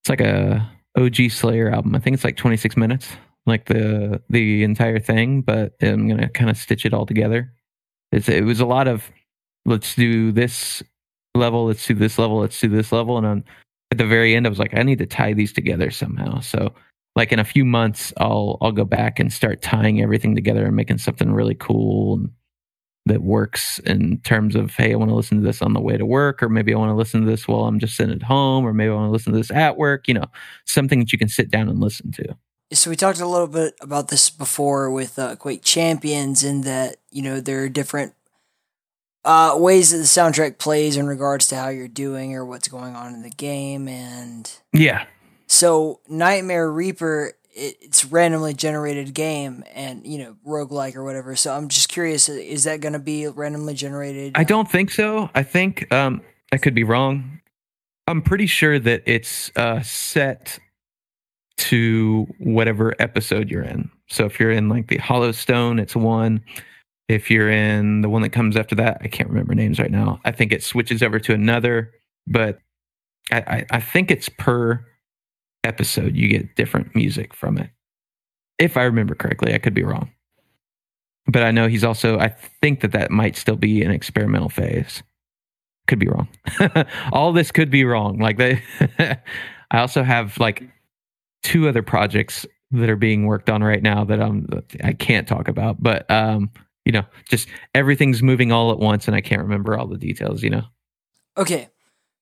it's 0.04 0.10
like 0.10 0.22
a 0.22 0.72
OG 0.96 1.32
Slayer 1.32 1.72
album. 1.72 1.96
I 1.96 2.00
think 2.00 2.14
it's 2.14 2.24
like 2.24 2.38
26 2.38 2.78
minutes, 2.78 3.08
like 3.48 3.66
the 3.66 4.22
the 4.30 4.64
entire 4.64 5.00
thing. 5.00 5.42
But 5.42 5.74
I'm 5.82 6.08
gonna 6.08 6.30
kind 6.30 6.52
of 6.52 6.58
stitch 6.58 6.86
it 6.86 6.94
all 6.94 7.08
together. 7.08 7.52
It's 8.12 8.30
it 8.30 8.44
was 8.44 8.60
a 8.60 8.66
lot 8.68 8.88
of 8.88 9.12
let's 9.66 9.96
do 9.96 10.32
this 10.32 10.84
level, 11.34 11.66
let's 11.66 11.86
do 11.86 11.94
this 11.94 12.18
level, 12.18 12.40
let's 12.40 12.60
do 12.60 12.70
this 12.70 12.92
level, 12.92 13.18
and 13.18 13.26
on 13.26 13.44
at 13.92 13.98
the 13.98 14.06
very 14.06 14.36
end, 14.36 14.46
I 14.46 14.50
was 14.50 14.60
like, 14.60 14.76
I 14.76 14.84
need 14.84 14.98
to 15.00 15.06
tie 15.06 15.34
these 15.34 15.54
together 15.54 15.92
somehow. 15.92 16.40
So 16.40 16.74
like 17.16 17.32
in 17.32 17.40
a 17.40 17.46
few 17.46 17.64
months, 17.66 18.12
I'll 18.18 18.58
I'll 18.62 18.72
go 18.72 18.86
back 18.86 19.20
and 19.20 19.32
start 19.32 19.62
tying 19.62 20.02
everything 20.02 20.36
together 20.36 20.66
and 20.66 20.76
making 20.76 20.98
something 20.98 21.32
really 21.32 21.56
cool 21.56 22.26
that 23.06 23.22
works 23.22 23.80
in 23.80 24.20
terms 24.22 24.56
of 24.56 24.76
hey, 24.76 24.92
I 24.92 24.96
want 24.96 25.10
to 25.10 25.16
listen 25.16 25.40
to 25.40 25.44
this 25.46 25.62
on 25.62 25.74
the 25.74 25.80
way 25.80 25.98
to 25.98 26.06
work, 26.06 26.44
or 26.44 26.50
maybe 26.50 26.74
I 26.74 26.78
want 26.78 26.90
to 26.90 26.96
listen 26.96 27.22
to 27.22 27.28
this 27.28 27.48
while 27.48 27.66
I'm 27.66 27.80
just 27.80 27.96
sitting 27.96 28.16
at 28.16 28.24
home, 28.24 28.66
or 28.66 28.74
maybe 28.74 28.90
I 28.90 28.96
want 28.96 29.08
to 29.08 29.12
listen 29.12 29.32
to 29.34 29.40
this 29.40 29.52
at 29.52 29.78
work. 29.78 30.08
You 30.08 30.16
know, 30.16 30.26
something 30.66 31.00
that 31.00 31.12
you 31.14 31.18
can 31.18 31.30
sit 31.30 31.50
down 31.50 31.70
and 31.70 31.80
listen 31.80 32.12
to. 32.14 32.36
So 32.74 32.90
we 32.90 32.96
talked 32.96 33.22
a 33.22 33.28
little 33.28 33.48
bit 33.48 33.76
about 33.80 34.10
this 34.10 34.30
before 34.30 34.92
with 34.92 35.18
uh, 35.20 35.36
Quake 35.38 35.64
Champions, 35.64 36.44
in 36.44 36.62
that 36.62 36.98
you 37.12 37.22
know 37.22 37.40
there 37.40 37.64
are 37.64 37.70
different 37.70 38.14
uh, 39.26 39.56
ways 39.58 39.92
that 39.92 39.98
the 39.98 40.04
soundtrack 40.04 40.58
plays 40.58 40.96
in 40.96 41.08
regards 41.08 41.48
to 41.48 41.56
how 41.56 41.70
you're 41.70 41.88
doing 41.88 42.36
or 42.36 42.46
what's 42.46 42.68
going 42.68 42.96
on 42.96 43.14
in 43.14 43.24
the 43.24 43.30
game, 43.30 43.88
and 43.88 44.52
Yeah, 44.72 45.06
so 45.48 46.00
Nightmare 46.08 46.72
Reaper, 46.72 47.34
it, 47.52 47.78
it's 47.82 48.06
randomly 48.06 48.54
generated 48.54 49.14
game, 49.14 49.64
and 49.74 50.06
you 50.06 50.20
know 50.20 50.36
roguelike 50.46 50.96
or 50.96 51.04
whatever. 51.04 51.36
So 51.36 51.54
I'm 51.54 51.68
just 51.68 51.90
curious, 51.90 52.30
is 52.30 52.64
that 52.66 52.82
going 52.82 52.94
to 52.94 53.00
be 53.00 53.28
randomly 53.28 53.74
generated? 53.74 54.34
I 54.36 54.44
don't 54.44 54.70
think 54.70 54.92
so. 54.92 55.30
I 55.36 55.44
think 55.44 55.92
um, 55.94 56.22
I 56.52 56.58
could 56.58 56.76
be 56.76 56.84
wrong. 56.84 57.42
I'm 58.08 58.22
pretty 58.22 58.46
sure 58.46 58.78
that 58.80 59.04
it's 59.06 59.52
uh, 59.56 59.82
set 59.82 60.60
to 61.58 62.28
whatever 62.40 62.94
episode 63.00 63.50
you're 63.50 63.64
in. 63.64 63.90
So 64.08 64.26
if 64.26 64.40
you're 64.40 64.52
in 64.52 64.70
like 64.70 64.88
the 64.88 64.98
Hollow 64.98 65.32
Stone, 65.32 65.80
it's 65.80 65.96
one. 65.96 66.44
If 67.08 67.30
you're 67.30 67.50
in 67.50 68.02
the 68.02 68.10
one 68.10 68.24
that 68.24 68.30
comes 68.30 68.58
after 68.58 68.76
that, 68.76 68.98
I 69.02 69.08
can't 69.08 69.30
remember 69.30 69.54
names 69.54 69.80
right 69.80 69.92
now. 69.92 70.20
I 70.26 70.32
think 70.32 70.52
it 70.52 70.64
switches 70.64 71.04
over 71.04 71.20
to 71.20 71.34
another, 71.34 71.92
but 72.26 72.60
I, 73.32 73.38
I, 73.38 73.66
I 73.72 73.80
think 73.80 74.10
it's 74.10 74.30
per 74.30 74.84
episode 75.64 76.16
you 76.16 76.28
get 76.28 76.56
different 76.56 76.96
music 76.96 77.34
from 77.34 77.58
it. 77.58 77.70
If 78.58 78.78
I 78.78 78.84
remember 78.84 79.16
correctly, 79.16 79.54
I 79.54 79.60
could 79.60 79.74
be 79.74 79.84
wrong. 79.84 80.12
But 81.28 81.44
I 81.44 81.52
know 81.52 81.68
he's 81.68 81.84
also, 81.84 82.20
I 82.20 82.30
think 82.62 82.82
that 82.82 82.92
that 82.92 83.12
might 83.12 83.36
still 83.36 83.56
be 83.56 83.82
an 83.84 83.92
experimental 83.92 84.50
phase. 84.50 85.04
Could 85.88 86.00
be 86.00 86.08
wrong. 86.08 86.28
All 87.12 87.34
this 87.34 87.52
could 87.52 87.70
be 87.70 87.84
wrong. 87.84 88.20
Like 88.20 88.38
they, 88.38 88.62
I 89.00 89.80
also 89.80 90.04
have 90.04 90.40
like 90.40 90.64
two 91.44 91.68
other 91.68 91.84
projects 91.84 92.46
that 92.72 92.90
are 92.90 92.96
being 92.96 93.26
worked 93.26 93.50
on 93.50 93.64
right 93.64 93.84
now 93.84 94.04
that 94.06 94.22
I'm 94.22 94.48
I 94.84 94.94
can't 94.94 95.28
talk 95.28 95.48
about. 95.48 95.82
But 95.82 96.10
um, 96.10 96.50
you 96.86 96.92
know, 96.92 97.04
just 97.28 97.48
everything's 97.74 98.24
moving 98.24 98.52
all 98.52 98.72
at 98.72 98.80
once, 98.80 99.08
and 99.08 99.16
I 99.16 99.22
can't 99.22 99.42
remember 99.42 99.78
all 99.78 99.88
the 99.88 99.98
details. 99.98 100.44
You 100.44 100.52
know. 100.52 100.64
Okay, 101.38 101.70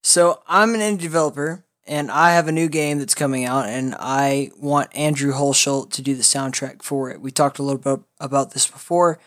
so 0.02 0.42
I'm 0.48 0.74
an 0.74 0.82
indie 0.82 1.02
developer, 1.02 1.66
and 1.86 2.10
I 2.10 2.32
have 2.32 2.48
a 2.48 2.52
new 2.52 2.70
game 2.70 3.00
that's 3.00 3.16
coming 3.16 3.46
out, 3.46 3.68
and 3.68 3.96
I 4.00 4.52
want 4.58 4.96
Andrew 4.96 5.34
Hulshult 5.34 5.92
to 5.92 6.02
do 6.02 6.16
the 6.16 6.24
soundtrack 6.24 6.82
for 6.82 7.12
it. 7.12 7.22
We 7.22 7.32
talked 7.32 7.60
a 7.60 7.64
little 7.64 7.80
bit 7.80 8.04
about 8.20 8.52
this 8.52 8.66
before, 8.66 9.20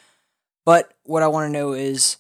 but 0.65 0.93
what 1.05 1.23
I 1.23 1.29
want 1.29 1.47
to 1.47 1.59
know 1.59 1.73
is 1.73 2.17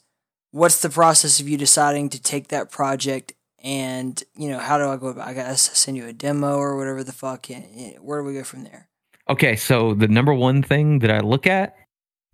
what's 0.52 0.80
the 0.80 0.90
process 0.90 1.40
of 1.40 1.48
you 1.48 1.56
deciding 1.58 2.10
to 2.10 2.22
take 2.22 2.48
that 2.48 2.70
project 2.70 3.32
and 3.62 4.22
you 4.36 4.48
know 4.48 4.58
how 4.58 4.78
do 4.78 4.88
I 4.88 4.96
go 4.96 5.08
about? 5.08 5.26
I 5.26 5.34
guess 5.34 5.76
send 5.76 5.96
you 5.96 6.06
a 6.06 6.12
demo 6.12 6.56
or 6.56 6.76
whatever 6.76 7.02
the 7.02 7.12
fuck. 7.12 7.50
and 7.50 7.96
Where 8.00 8.20
do 8.20 8.26
we 8.26 8.34
go 8.34 8.44
from 8.44 8.62
there? 8.62 8.88
Okay, 9.28 9.56
so 9.56 9.92
the 9.92 10.06
number 10.06 10.32
one 10.32 10.62
thing 10.62 11.00
that 11.00 11.10
I 11.10 11.18
look 11.18 11.46
at 11.48 11.74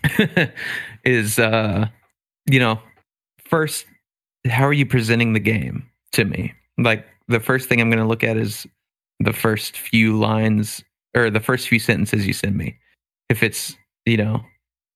is, 1.04 1.38
uh, 1.38 1.86
you 2.50 2.58
know, 2.58 2.80
first, 3.44 3.86
how 4.48 4.64
are 4.64 4.72
you 4.72 4.86
presenting 4.86 5.32
the 5.32 5.40
game 5.40 5.88
to 6.12 6.24
me? 6.24 6.52
Like 6.78 7.06
the 7.28 7.40
first 7.40 7.68
thing 7.68 7.80
I'm 7.80 7.90
going 7.90 8.02
to 8.02 8.06
look 8.06 8.24
at 8.24 8.36
is 8.36 8.66
the 9.20 9.32
first 9.32 9.76
few 9.76 10.18
lines 10.18 10.82
or 11.16 11.30
the 11.30 11.40
first 11.40 11.68
few 11.68 11.78
sentences 11.78 12.26
you 12.26 12.32
send 12.32 12.56
me. 12.56 12.78
If 13.28 13.42
it's, 13.42 13.76
you 14.06 14.16
know, 14.16 14.42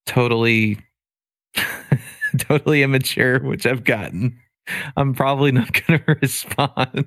totally, 0.05 0.79
totally 2.39 2.83
immature, 2.83 3.39
which 3.39 3.65
I've 3.65 3.83
gotten, 3.83 4.37
I'm 4.95 5.13
probably 5.13 5.51
not 5.51 5.71
going 5.85 5.99
to 6.07 6.17
respond. 6.21 7.05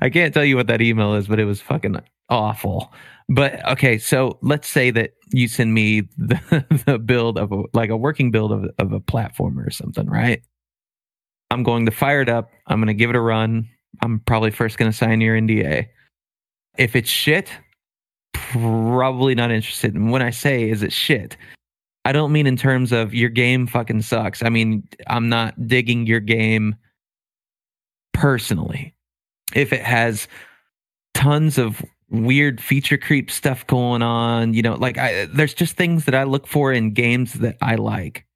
I 0.00 0.10
can't 0.10 0.34
tell 0.34 0.44
you 0.44 0.56
what 0.56 0.66
that 0.66 0.82
email 0.82 1.14
is, 1.14 1.26
but 1.26 1.40
it 1.40 1.44
was 1.44 1.60
fucking 1.60 1.96
awful. 2.28 2.92
But 3.28 3.66
okay, 3.70 3.98
so 3.98 4.38
let's 4.42 4.68
say 4.68 4.90
that 4.90 5.12
you 5.32 5.48
send 5.48 5.72
me 5.72 6.02
the, 6.18 6.82
the 6.86 6.98
build 6.98 7.38
of 7.38 7.52
a 7.52 7.62
like 7.72 7.90
a 7.90 7.96
working 7.96 8.30
build 8.30 8.52
of, 8.52 8.70
of 8.78 8.92
a 8.92 9.00
platformer 9.00 9.66
or 9.66 9.70
something, 9.70 10.06
right? 10.06 10.42
I'm 11.50 11.62
going 11.62 11.86
to 11.86 11.92
fire 11.92 12.22
it 12.22 12.28
up. 12.28 12.50
I'm 12.66 12.78
going 12.78 12.88
to 12.88 12.94
give 12.94 13.10
it 13.10 13.16
a 13.16 13.20
run. 13.20 13.68
I'm 14.02 14.20
probably 14.20 14.50
first 14.50 14.78
going 14.78 14.90
to 14.90 14.96
sign 14.96 15.20
your 15.20 15.38
NDA. 15.38 15.88
If 16.78 16.96
it's 16.96 17.10
shit, 17.10 17.50
probably 18.32 19.34
not 19.34 19.50
interested. 19.50 19.94
And 19.94 20.10
when 20.10 20.22
I 20.22 20.30
say 20.30 20.70
is 20.70 20.82
it 20.82 20.92
shit, 20.92 21.36
I 22.04 22.12
don't 22.12 22.32
mean 22.32 22.46
in 22.46 22.56
terms 22.56 22.90
of 22.90 23.14
your 23.14 23.28
game 23.30 23.66
fucking 23.66 24.02
sucks. 24.02 24.42
I 24.42 24.48
mean, 24.48 24.88
I'm 25.06 25.28
not 25.28 25.68
digging 25.68 26.06
your 26.06 26.20
game 26.20 26.74
personally. 28.12 28.91
If 29.54 29.72
it 29.72 29.82
has 29.82 30.28
tons 31.14 31.58
of 31.58 31.82
weird 32.10 32.60
feature 32.60 32.98
creep 32.98 33.30
stuff 33.30 33.66
going 33.66 34.02
on, 34.02 34.54
you 34.54 34.62
know, 34.62 34.74
like 34.74 34.98
I, 34.98 35.26
there's 35.26 35.54
just 35.54 35.76
things 35.76 36.04
that 36.04 36.14
I 36.14 36.24
look 36.24 36.46
for 36.46 36.72
in 36.72 36.92
games 36.92 37.34
that 37.34 37.56
I 37.60 37.76
like. 37.76 38.26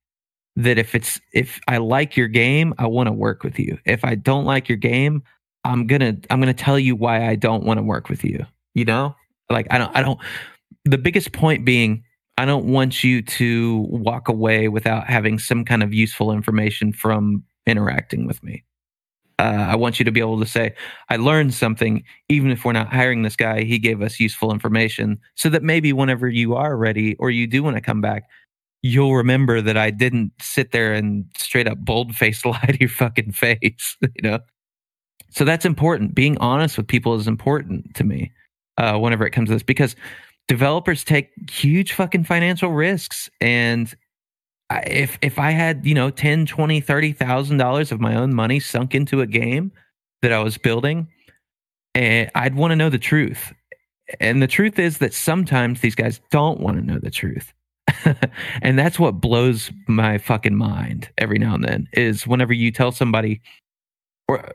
That 0.56 0.78
if 0.78 0.94
it's 0.94 1.20
if 1.34 1.60
I 1.68 1.76
like 1.76 2.16
your 2.16 2.28
game, 2.28 2.72
I 2.78 2.86
want 2.86 3.08
to 3.08 3.12
work 3.12 3.42
with 3.44 3.58
you. 3.58 3.78
If 3.84 4.04
I 4.04 4.14
don't 4.14 4.46
like 4.46 4.70
your 4.70 4.78
game, 4.78 5.22
I'm 5.64 5.86
gonna 5.86 6.16
I'm 6.30 6.40
gonna 6.40 6.54
tell 6.54 6.78
you 6.78 6.96
why 6.96 7.28
I 7.28 7.34
don't 7.36 7.64
want 7.64 7.78
to 7.78 7.82
work 7.82 8.08
with 8.08 8.24
you. 8.24 8.46
You 8.72 8.86
know, 8.86 9.14
like 9.50 9.66
I 9.70 9.78
don't 9.78 9.94
I 9.94 10.02
don't. 10.02 10.18
The 10.86 10.96
biggest 10.96 11.32
point 11.32 11.64
being, 11.66 12.04
I 12.38 12.46
don't 12.46 12.66
want 12.66 13.04
you 13.04 13.20
to 13.22 13.86
walk 13.90 14.28
away 14.28 14.68
without 14.68 15.06
having 15.06 15.38
some 15.38 15.64
kind 15.64 15.82
of 15.82 15.92
useful 15.92 16.32
information 16.32 16.92
from 16.92 17.42
interacting 17.66 18.26
with 18.26 18.42
me. 18.42 18.64
Uh, 19.38 19.66
I 19.68 19.76
want 19.76 19.98
you 19.98 20.04
to 20.04 20.10
be 20.10 20.20
able 20.20 20.40
to 20.40 20.46
say, 20.46 20.74
I 21.10 21.16
learned 21.16 21.52
something, 21.52 22.02
even 22.28 22.50
if 22.50 22.64
we're 22.64 22.72
not 22.72 22.92
hiring 22.92 23.22
this 23.22 23.36
guy, 23.36 23.64
he 23.64 23.78
gave 23.78 24.00
us 24.00 24.18
useful 24.18 24.50
information 24.50 25.18
so 25.34 25.50
that 25.50 25.62
maybe 25.62 25.92
whenever 25.92 26.28
you 26.28 26.54
are 26.54 26.76
ready 26.76 27.16
or 27.16 27.30
you 27.30 27.46
do 27.46 27.62
want 27.62 27.76
to 27.76 27.82
come 27.82 28.00
back, 28.00 28.24
you'll 28.82 29.14
remember 29.14 29.60
that 29.60 29.76
I 29.76 29.90
didn't 29.90 30.32
sit 30.40 30.72
there 30.72 30.94
and 30.94 31.26
straight 31.36 31.68
up 31.68 31.78
bold 31.78 32.14
faced 32.14 32.46
lie 32.46 32.60
to 32.60 32.80
your 32.80 32.88
fucking 32.88 33.32
face, 33.32 33.96
you 34.00 34.22
know? 34.22 34.38
So 35.30 35.44
that's 35.44 35.66
important. 35.66 36.14
Being 36.14 36.38
honest 36.38 36.78
with 36.78 36.88
people 36.88 37.14
is 37.14 37.28
important 37.28 37.94
to 37.96 38.04
me 38.04 38.32
uh, 38.78 38.98
whenever 38.98 39.26
it 39.26 39.32
comes 39.32 39.48
to 39.48 39.54
this 39.54 39.62
because 39.62 39.96
developers 40.48 41.04
take 41.04 41.30
huge 41.50 41.92
fucking 41.92 42.24
financial 42.24 42.70
risks 42.70 43.28
and 43.40 43.94
if 44.70 45.18
if 45.22 45.38
I 45.38 45.50
had, 45.52 45.86
you 45.86 45.94
know, 45.94 46.10
10, 46.10 46.46
20, 46.46 46.80
30,000 46.80 47.56
dollars 47.56 47.92
of 47.92 48.00
my 48.00 48.14
own 48.14 48.34
money 48.34 48.60
sunk 48.60 48.94
into 48.94 49.20
a 49.20 49.26
game 49.26 49.72
that 50.22 50.32
I 50.32 50.42
was 50.42 50.58
building, 50.58 51.08
and 51.94 52.30
I'd 52.34 52.54
want 52.54 52.72
to 52.72 52.76
know 52.76 52.90
the 52.90 52.98
truth. 52.98 53.52
And 54.20 54.42
the 54.42 54.46
truth 54.46 54.78
is 54.78 54.98
that 54.98 55.14
sometimes 55.14 55.80
these 55.80 55.94
guys 55.94 56.20
don't 56.30 56.60
want 56.60 56.78
to 56.78 56.84
know 56.84 56.98
the 57.00 57.10
truth. 57.10 57.52
and 58.62 58.78
that's 58.78 58.98
what 58.98 59.20
blows 59.20 59.70
my 59.88 60.18
fucking 60.18 60.54
mind 60.54 61.08
every 61.18 61.38
now 61.38 61.54
and 61.54 61.64
then 61.64 61.88
is 61.92 62.26
whenever 62.26 62.52
you 62.52 62.72
tell 62.72 62.92
somebody 62.92 63.40
or 64.28 64.52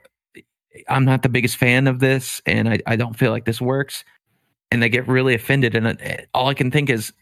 I'm 0.90 1.06
not 1.06 1.24
the 1.24 1.30
biggest 1.30 1.58
fan 1.58 1.88
of 1.88 2.00
this 2.00 2.42
and 2.46 2.68
I, 2.68 2.80
I 2.86 2.96
don't 2.96 3.18
feel 3.18 3.32
like 3.32 3.46
this 3.46 3.62
works 3.62 4.04
and 4.70 4.82
they 4.82 4.90
get 4.90 5.08
really 5.08 5.34
offended 5.34 5.76
and 5.76 5.88
uh, 5.88 6.18
all 6.34 6.48
I 6.48 6.54
can 6.54 6.72
think 6.72 6.90
is 6.90 7.14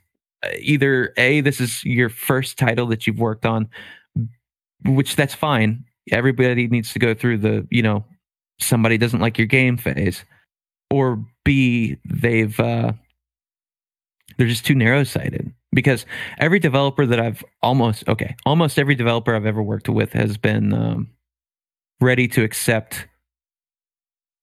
either 0.60 1.14
a 1.18 1.42
this 1.42 1.60
is 1.60 1.84
your 1.84 2.10
first 2.10 2.58
title 2.58 2.88
that 2.88 3.06
you've 3.06 3.20
worked 3.20 3.46
on 3.46 3.70
which 4.86 5.16
that's 5.16 5.36
fine. 5.36 5.84
Everybody 6.12 6.68
needs 6.68 6.94
to 6.94 7.00
go 7.00 7.14
through 7.14 7.40
the 7.40 7.68
you 7.70 7.82
know 7.82 8.06
somebody 8.60 8.98
doesn't 8.98 9.20
like 9.20 9.38
your 9.38 9.48
game 9.48 9.78
phase. 9.78 10.24
Or 10.90 11.24
b 11.46 11.98
they've 12.06 12.60
uh 12.60 12.94
they're 14.38 14.48
just 14.48 14.66
too 14.66 14.76
narrow 14.76 15.04
sighted 15.04 15.54
because 15.72 16.06
every 16.40 16.60
developer 16.60 17.06
that 17.06 17.20
i've 17.20 17.44
almost 17.62 18.08
okay 18.08 18.36
almost 18.46 18.80
every 18.80 18.96
developer 18.96 19.36
i've 19.36 19.46
ever 19.46 19.62
worked 19.62 19.90
with 19.90 20.14
has 20.14 20.38
been 20.38 20.74
um, 20.74 21.10
ready 22.02 22.28
to 22.28 22.44
accept 22.44 23.08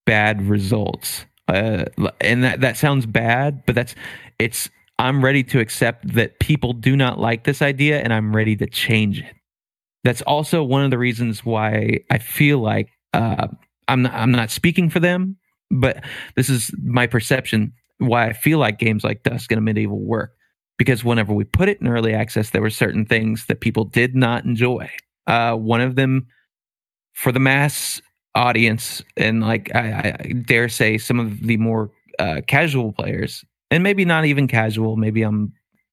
bad 0.05 0.43
results. 0.49 1.27
Uh, 1.49 1.85
and 2.21 2.43
that 2.43 2.61
that 2.61 2.77
sounds 2.77 3.07
bad 3.07 3.65
but 3.67 3.75
that's 3.75 3.95
it's 4.39 4.69
I'm 4.99 5.23
ready 5.23 5.43
to 5.45 5.61
accept 5.61 6.15
that 6.15 6.41
people 6.41 6.73
do 6.73 6.97
not 6.97 7.19
like 7.19 7.45
this 7.45 7.61
idea 7.61 8.01
and 8.01 8.13
I'm 8.13 8.35
ready 8.35 8.57
to 8.57 8.67
change 8.67 9.21
it. 9.21 9.35
That's 10.05 10.23
also 10.23 10.63
one 10.63 10.85
of 10.85 10.91
the 10.91 10.99
reasons 10.99 11.45
why 11.45 12.01
I 12.11 12.19
feel 12.19 12.59
like 12.59 12.91
uh, 13.13 13.49
I'm 13.89 14.03
not, 14.03 14.15
I'm 14.15 14.31
not 14.31 14.51
speaking 14.51 14.89
for 14.89 15.01
them, 15.01 15.37
but 15.71 16.03
this 16.35 16.49
is 16.49 16.71
my 16.83 17.07
perception 17.07 17.73
why 17.99 18.27
I 18.27 18.33
feel 18.33 18.59
like 18.59 18.79
games 18.79 19.05
like 19.05 19.23
Dusk 19.23 19.51
and 19.51 19.59
Amid 19.59 19.79
Evil 19.79 20.01
work 20.01 20.33
because 20.79 21.05
whenever 21.05 21.33
we 21.33 21.45
put 21.45 21.69
it 21.69 21.81
in 21.81 21.89
early 21.89 22.15
access, 22.15 22.51
there 22.51 22.63
were 22.63 22.71
certain 22.71 23.07
things 23.07 23.47
that 23.47 23.61
people 23.61 23.85
did 23.85 24.15
not 24.15 24.45
enjoy. 24.45 24.91
Uh, 25.27 25.55
one 25.55 25.81
of 25.81 25.97
them, 25.97 26.27
for 27.15 27.33
the 27.33 27.41
mass 27.41 28.01
audience, 28.35 29.03
and 29.17 29.41
like 29.41 29.75
I, 29.75 30.15
I 30.21 30.33
dare 30.33 30.69
say, 30.69 30.99
some 30.99 31.19
of 31.19 31.41
the 31.41 31.57
more 31.57 31.91
uh, 32.19 32.43
casual 32.47 32.93
players 32.93 33.45
and 33.71 33.83
maybe 33.83 34.05
not 34.05 34.25
even 34.25 34.49
casual. 34.49 34.97
Maybe 34.97 35.23
I'm 35.23 35.53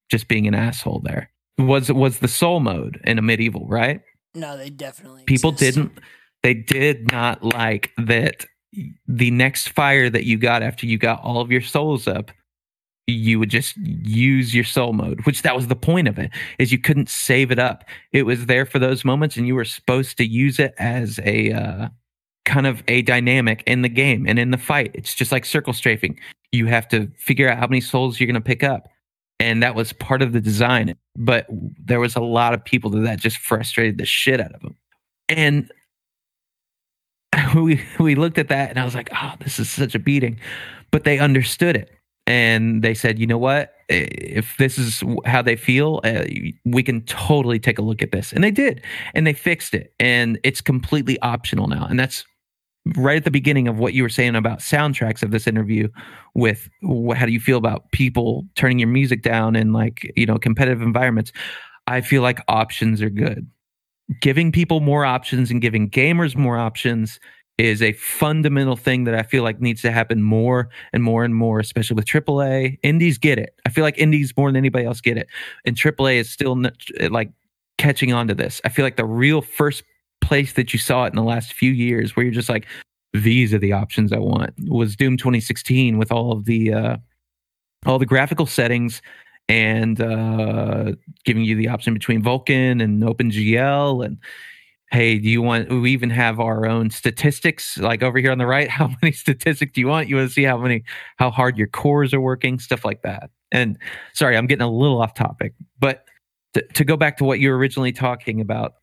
just 0.10 0.28
being 0.28 0.48
an 0.48 0.56
asshole 0.56 1.02
there. 1.04 1.30
Was 1.58 1.92
was 1.92 2.20
the 2.20 2.28
soul 2.28 2.60
mode 2.60 3.00
in 3.06 3.20
Amid 3.20 3.40
Evil, 3.40 3.68
right? 3.68 4.02
No, 4.36 4.58
they 4.58 4.70
definitely 4.70 5.24
people 5.26 5.52
exist. 5.52 5.78
didn't. 5.78 6.00
They 6.42 6.54
did 6.54 7.12
not 7.12 7.44
like 7.44 7.92
that. 7.98 8.46
The 9.08 9.32
next 9.32 9.70
fire 9.70 10.10
that 10.10 10.26
you 10.26 10.38
got 10.38 10.64
after 10.64 10.88
you 10.88 10.98
got 10.98 11.22
all 11.22 11.42
of 11.42 11.52
your 11.52 11.62
souls 11.62 12.08
up, 12.08 12.32
you 13.06 13.38
would 13.38 13.50
just 13.50 13.78
use 13.78 14.56
your 14.56 14.64
soul 14.64 14.94
mode, 14.94 15.26
which 15.26 15.44
that 15.44 15.56
was 15.56 15.68
the 15.68 15.76
point 15.76 16.08
of 16.08 16.18
it. 16.18 16.32
Is 16.58 16.72
you 16.72 16.80
couldn't 16.80 17.10
save 17.10 17.52
it 17.52 17.60
up. 17.60 17.84
It 18.12 18.24
was 18.24 18.48
there 18.48 18.66
for 18.66 18.80
those 18.80 19.06
moments, 19.06 19.38
and 19.38 19.46
you 19.46 19.54
were 19.56 19.66
supposed 19.66 20.18
to 20.18 20.26
use 20.26 20.58
it 20.60 20.74
as 20.80 21.20
a 21.24 21.52
uh, 21.52 21.90
kind 22.46 22.68
of 22.68 22.84
a 22.88 23.02
dynamic 23.04 23.64
in 23.66 23.82
the 23.82 23.90
game 23.90 24.26
and 24.28 24.38
in 24.38 24.52
the 24.52 24.58
fight. 24.58 24.92
It's 24.94 25.16
just 25.16 25.32
like 25.32 25.46
circle 25.46 25.74
strafing 25.74 26.20
you 26.54 26.68
have 26.68 26.88
to 26.88 27.12
figure 27.18 27.50
out 27.50 27.58
how 27.58 27.68
many 27.68 27.82
souls 27.82 28.20
you're 28.20 28.28
going 28.28 28.36
to 28.36 28.42
pick 28.42 28.64
up 28.64 28.88
and 29.40 29.62
that 29.62 29.76
was 29.76 29.92
part 29.92 30.22
of 30.22 30.32
the 30.32 30.40
design 30.40 30.96
but 31.18 31.46
there 31.84 32.00
was 32.00 32.16
a 32.16 32.22
lot 32.22 32.54
of 32.54 32.64
people 32.64 32.90
that 32.92 33.02
that 33.02 33.20
just 33.20 33.38
frustrated 33.38 33.98
the 33.98 34.06
shit 34.06 34.40
out 34.40 34.54
of 34.54 34.62
them 34.62 34.76
and 35.28 35.72
we 37.56 37.82
we 38.00 38.16
looked 38.16 38.38
at 38.38 38.48
that 38.48 38.70
and 38.70 38.80
i 38.80 38.86
was 38.86 38.96
like 38.96 39.10
oh 39.14 39.34
this 39.42 39.60
is 39.60 39.70
such 39.70 39.96
a 39.96 40.00
beating 40.00 40.40
but 40.92 41.04
they 41.04 41.20
understood 41.20 41.76
it 41.76 41.92
and 42.26 42.82
they 42.84 42.94
said, 42.94 43.20
you 43.20 43.28
know 43.28 43.38
what? 43.38 43.74
If 43.90 44.56
this 44.58 44.78
is 44.78 45.04
how 45.26 45.42
they 45.42 45.58
feel, 45.58 46.00
uh, 46.06 46.24
we 46.64 46.82
can 46.82 47.02
totally 47.02 47.60
take 47.60 47.78
a 47.78 47.82
look 47.82 48.02
at 48.02 48.14
this. 48.14 48.32
And 48.32 48.42
they 48.42 48.52
did, 48.52 48.82
and 49.14 49.28
they 49.28 49.34
fixed 49.34 49.74
it, 49.74 49.94
and 50.00 50.40
it's 50.44 50.62
completely 50.62 51.20
optional 51.20 51.68
now. 51.68 51.86
And 51.86 52.00
that's 52.00 52.24
right 52.98 53.18
at 53.18 53.24
the 53.24 53.32
beginning 53.32 53.68
of 53.68 53.80
what 53.80 53.94
you 53.94 54.04
were 54.04 54.10
saying 54.10 54.36
about 54.36 54.60
soundtracks 54.60 55.24
of 55.24 55.32
this 55.32 55.48
interview. 55.48 55.88
With 56.36 56.70
wh- 56.84 57.16
how 57.16 57.26
do 57.26 57.32
you 57.32 57.40
feel 57.40 57.58
about 57.58 57.92
people 57.92 58.46
turning 58.56 58.80
your 58.80 58.90
music 58.90 59.22
down 59.22 59.56
in 59.56 59.74
like 59.74 60.12
you 60.16 60.26
know 60.26 60.38
competitive 60.38 60.82
environments? 60.82 61.32
I 61.88 62.02
feel 62.02 62.22
like 62.22 62.40
options 62.48 63.02
are 63.02 63.10
good. 63.10 63.50
Giving 64.22 64.52
people 64.52 64.80
more 64.80 65.06
options 65.06 65.52
and 65.52 65.62
giving 65.62 65.90
gamers 65.90 66.36
more 66.36 66.58
options 66.58 67.20
is 67.58 67.82
a 67.82 67.94
fundamental 67.94 68.76
thing 68.76 69.04
that 69.04 69.14
I 69.14 69.24
feel 69.24 69.44
like 69.44 69.62
needs 69.62 69.82
to 69.84 69.92
happen 69.92 70.24
more 70.24 70.70
and 70.92 71.04
more 71.04 71.24
and 71.24 71.36
more, 71.36 71.60
especially 71.60 71.96
with 71.96 72.06
AAA. 72.06 72.80
Indies 72.84 73.18
get 73.18 73.38
it. 73.38 73.54
I 73.66 73.70
feel 73.70 73.84
like 73.84 73.98
indies 73.98 74.34
more 74.36 74.50
than 74.50 74.56
anybody 74.56 74.86
else 74.86 75.02
get 75.02 75.18
it, 75.18 75.28
and 75.66 75.76
AAA 75.76 76.16
is 76.16 76.30
still 76.30 76.62
like 77.10 77.32
catching 77.78 78.14
on 78.14 78.28
to 78.28 78.36
this. 78.36 78.60
I 78.66 78.70
feel 78.70 78.86
like 78.86 78.98
the 78.98 79.06
real 79.06 79.42
first 79.42 79.84
place 80.24 80.54
that 80.54 80.74
you 80.74 80.80
saw 80.80 81.06
it 81.06 81.10
in 81.10 81.16
the 81.16 81.24
last 81.24 81.54
few 81.54 81.72
years, 81.72 82.16
where 82.16 82.24
you're 82.24 82.34
just 82.34 82.50
like, 82.50 82.68
these 83.14 83.54
are 83.54 83.60
the 83.60 83.74
options 83.74 84.12
I 84.12 84.20
want, 84.20 84.54
was 84.68 84.96
Doom 84.96 85.18
2016 85.18 85.98
with 85.98 86.12
all 86.12 86.32
of 86.32 86.46
the 86.46 86.74
uh, 86.74 86.98
all 87.86 88.00
the 88.00 88.06
graphical 88.06 88.46
settings 88.46 89.02
and 89.50 90.02
uh, 90.02 90.94
giving 91.26 91.44
you 91.44 91.56
the 91.56 91.68
option 91.68 91.94
between 91.94 92.24
Vulkan 92.24 92.82
and 92.82 93.04
OpenGL 93.04 94.06
and 94.06 94.18
hey, 94.94 95.18
do 95.18 95.28
you 95.28 95.42
want, 95.42 95.70
we 95.70 95.90
even 95.92 96.12
have 96.12 96.40
our 96.40 96.68
own 96.68 96.92
statistics, 96.92 97.80
like 97.80 98.04
over 98.04 98.20
here 98.20 98.32
on 98.32 98.38
the 98.38 98.46
right. 98.46 98.70
How 98.70 98.92
many 99.02 99.12
statistics 99.12 99.72
do 99.74 99.82
you 99.82 99.88
want? 99.88 100.08
You 100.08 100.18
want 100.18 100.30
to 100.30 100.34
see 100.34 100.44
how 100.44 100.58
many, 100.58 100.84
how 101.18 101.32
hard 101.32 101.58
your 101.58 101.66
cores 101.66 102.14
are 102.14 102.22
working, 102.22 102.60
stuff 102.60 102.86
like 102.86 103.02
that. 103.02 103.32
And 103.52 103.78
sorry, 104.14 104.38
I'm 104.38 104.46
getting 104.46 104.62
a 104.62 104.72
little 104.72 105.02
off 105.02 105.16
topic, 105.16 105.54
but 105.80 106.06
to, 106.54 106.62
to 106.74 106.86
go 106.86 106.96
back 106.96 107.18
to 107.18 107.24
what 107.24 107.40
you 107.40 107.50
were 107.50 107.58
originally 107.58 107.92
talking 107.92 108.40
about, 108.40 108.74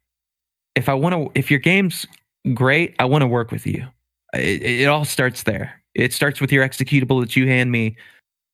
if 0.81 0.89
I 0.89 0.95
want 0.95 1.15
to, 1.15 1.39
if 1.39 1.51
your 1.51 1.61
game's 1.61 2.07
great, 2.55 2.95
I 2.99 3.05
want 3.05 3.21
to 3.21 3.27
work 3.27 3.53
with 3.53 3.67
you. 3.67 3.87
It, 4.33 4.63
it 4.63 4.89
all 4.89 5.05
starts 5.05 5.43
there. 5.43 5.83
It 5.95 6.15
starts 6.15 6.41
with 6.41 6.51
your 6.51 6.67
executable 6.67 7.21
that 7.21 7.37
you 7.37 7.47
hand 7.47 7.71
me. 7.71 7.97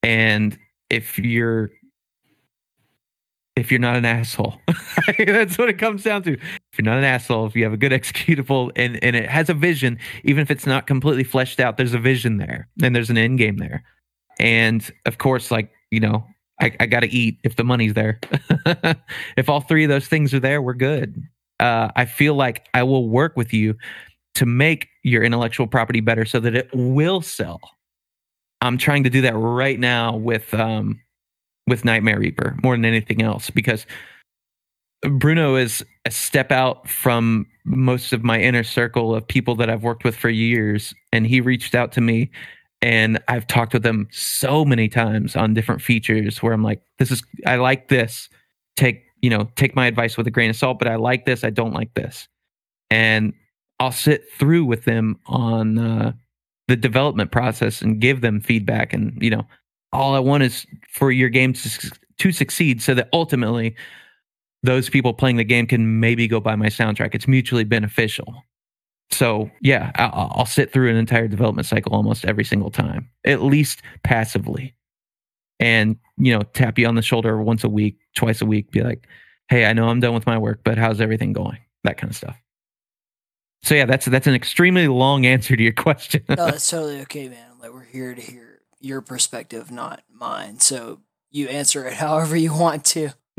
And 0.03 0.59
if 0.91 1.19
you're 1.19 1.71
if 3.55 3.71
you're 3.71 3.81
not 3.81 3.97
an 3.97 4.05
asshole. 4.05 4.61
That's 5.19 5.57
what 5.57 5.71
it 5.71 5.79
comes 5.79 6.03
down 6.03 6.23
to. 6.25 6.33
If 6.33 6.79
you're 6.79 6.85
not 6.85 6.99
an 6.99 7.05
asshole, 7.05 7.47
if 7.47 7.57
you 7.57 7.63
have 7.65 7.73
a 7.73 7.79
good 7.79 7.93
executable 7.93 8.71
and, 8.77 9.03
and 9.03 9.15
it 9.15 9.31
has 9.31 9.49
a 9.49 9.55
vision, 9.55 9.99
even 10.25 10.43
if 10.43 10.51
it's 10.51 10.67
not 10.67 10.87
completely 10.87 11.25
fleshed 11.25 11.61
out, 11.61 11.77
there's 11.77 11.95
a 11.95 11.99
vision 11.99 12.37
there 12.39 12.69
and 12.83 12.95
there's 12.95 13.09
an 13.09 13.17
end 13.17 13.39
game 13.39 13.57
there. 13.57 13.83
And 14.39 14.91
of 15.07 15.19
course, 15.19 15.51
like, 15.51 15.71
you 15.91 16.01
know, 16.01 16.27
I, 16.61 16.75
I 16.81 16.87
got 16.87 17.01
to 17.01 17.09
eat 17.09 17.39
if 17.45 17.57
the 17.57 17.65
money's 17.65 17.95
there. 17.95 18.21
if 19.39 19.49
all 19.49 19.63
three 19.63 19.85
of 19.85 19.91
those 19.91 20.09
things 20.09 20.35
are 20.35 20.41
there, 20.41 20.61
we're 20.61 20.75
good. 20.75 21.23
Uh, 21.61 21.91
I 21.97 22.05
feel 22.05 22.35
like 22.35 22.67
I 22.75 22.83
will 22.83 23.09
work 23.09 23.37
with 23.37 23.53
you 23.53 23.77
to 24.35 24.47
make 24.47 24.89
your 25.03 25.23
intellectual 25.23 25.67
property 25.67 26.01
better 26.01 26.25
so 26.25 26.41
that 26.41 26.55
it 26.55 26.69
will 26.75 27.23
sell. 27.23 27.61
I'm 28.61 28.79
trying 28.79 29.05
to 29.05 29.11
do 29.11 29.21
that 29.23 29.35
right 29.35 29.79
now 29.79 30.17
with 30.17 30.53
um, 30.55 31.01
with 31.67 31.85
Nightmare 31.85 32.19
Reaper 32.19 32.57
more 32.63 32.75
than 32.75 32.85
anything 32.85 33.23
else 33.23 33.51
because 33.51 33.87
Bruno 35.03 35.57
is 35.57 35.85
a 36.05 36.11
step 36.11 36.51
out 36.51 36.89
from 36.89 37.47
most 37.65 38.13
of 38.13 38.23
my 38.23 38.41
inner 38.41 38.65
circle 38.65 39.15
of 39.15 39.27
people 39.27 39.55
that 39.57 39.69
I've 39.69 39.83
worked 39.83 40.05
with 40.05 40.17
for 40.17 40.29
years. 40.29 40.95
And 41.13 41.27
he 41.27 41.41
reached 41.41 41.75
out 41.75 41.93
to 41.93 42.01
me 42.01 42.31
and 42.83 43.19
I've 43.29 43.47
talked 43.47 43.73
with 43.73 43.85
him 43.85 44.09
so 44.11 44.65
many 44.65 44.89
times 44.89 45.37
on 45.37 45.55
different 45.55 45.83
features 45.83 46.43
where 46.43 46.53
I'm 46.53 46.63
like, 46.63 46.83
this 46.99 47.11
is, 47.11 47.23
I 47.47 47.57
like 47.57 47.89
this. 47.89 48.29
Take, 48.77 49.05
you 49.23 49.31
know, 49.31 49.49
take 49.57 49.75
my 49.75 49.87
advice 49.87 50.17
with 50.17 50.27
a 50.27 50.31
grain 50.31 50.51
of 50.51 50.57
salt, 50.57 50.79
but 50.79 50.89
I 50.89 50.97
like 50.97 51.25
this. 51.25 51.45
I 51.45 51.51
don't 51.51 51.73
like 51.73 51.95
this. 51.95 52.29
And 52.91 53.33
I'll 53.81 53.93
sit 53.93 54.25
through 54.39 54.65
with 54.65 54.85
them 54.85 55.19
on 55.27 55.79
uh, 55.79 56.13
the 56.69 56.77
development 56.77 57.33
process 57.33 57.83
and 57.83 58.01
give 58.01 58.21
them 58.21 58.41
feedback. 58.41 58.93
And, 58.93 59.17
you 59.21 59.31
know, 59.31 59.47
all 59.93 60.15
I 60.15 60.19
want 60.19 60.43
is 60.43 60.67
for 60.91 61.11
your 61.11 61.29
game 61.29 61.53
to, 61.53 61.91
to 62.19 62.33
succeed 62.33 62.83
so 62.83 62.95
that 62.95 63.09
ultimately 63.13 63.75
those 64.63 64.89
people 64.89 65.15
playing 65.15 65.37
the 65.37 65.45
game 65.45 65.67
can 65.67 66.01
maybe 66.01 66.29
go 66.29 66.41
buy 66.41 66.57
my 66.57 66.67
soundtrack. 66.67 67.15
It's 67.15 67.29
mutually 67.29 67.65
beneficial. 67.65 68.45
So 69.11 69.51
yeah, 69.61 69.93
I'll, 69.95 70.33
I'll 70.35 70.47
sit 70.47 70.73
through 70.73 70.91
an 70.91 70.97
entire 70.97 71.29
development 71.29 71.67
cycle 71.67 71.93
almost 71.93 72.25
every 72.25 72.45
single 72.45 72.71
time, 72.71 73.09
at 73.25 73.43
least 73.43 73.83
passively, 74.03 74.75
and 75.61 75.97
you 76.19 76.33
know, 76.33 76.43
tap 76.43 76.79
you 76.79 76.87
on 76.87 76.95
the 76.95 77.03
shoulder 77.03 77.41
once 77.41 77.65
a 77.65 77.69
week, 77.69 77.99
twice 78.15 78.41
a 78.41 78.47
week, 78.47 78.71
be 78.71 78.83
like, 78.83 79.07
"Hey, 79.49 79.67
I 79.67 79.73
know 79.73 79.89
I'm 79.89 80.01
done 80.01 80.15
with 80.15 80.27
my 80.27 80.39
work, 80.39 80.61
but 80.65 80.79
how's 80.79 81.01
everything 81.01 81.33
going?" 81.33 81.59
That 81.85 81.99
kind 81.99 82.11
of 82.11 82.17
stuff. 82.17 82.37
So 83.63 83.75
yeah, 83.75 83.85
that's 83.85 84.07
that's 84.07 84.27
an 84.27 84.35
extremely 84.35 84.89
long 84.89 85.27
answer 85.35 85.57
to 85.57 85.63
your 85.63 85.73
question. 85.73 86.23
no, 86.29 86.37
that's 86.37 86.69
totally 86.69 87.01
okay, 87.03 87.29
man. 87.29 87.51
Like 87.61 87.73
we're 87.73 87.85
here 87.85 88.15
to 88.15 88.21
hear 88.21 88.61
your 88.81 89.01
perspective, 89.01 89.71
not 89.71 90.03
mine. 90.13 90.61
So 90.61 91.01
you 91.31 91.49
answer 91.49 91.87
it 91.87 91.95
however 91.99 92.37
you 92.37 92.55
want 92.55 92.85
to. 92.87 93.11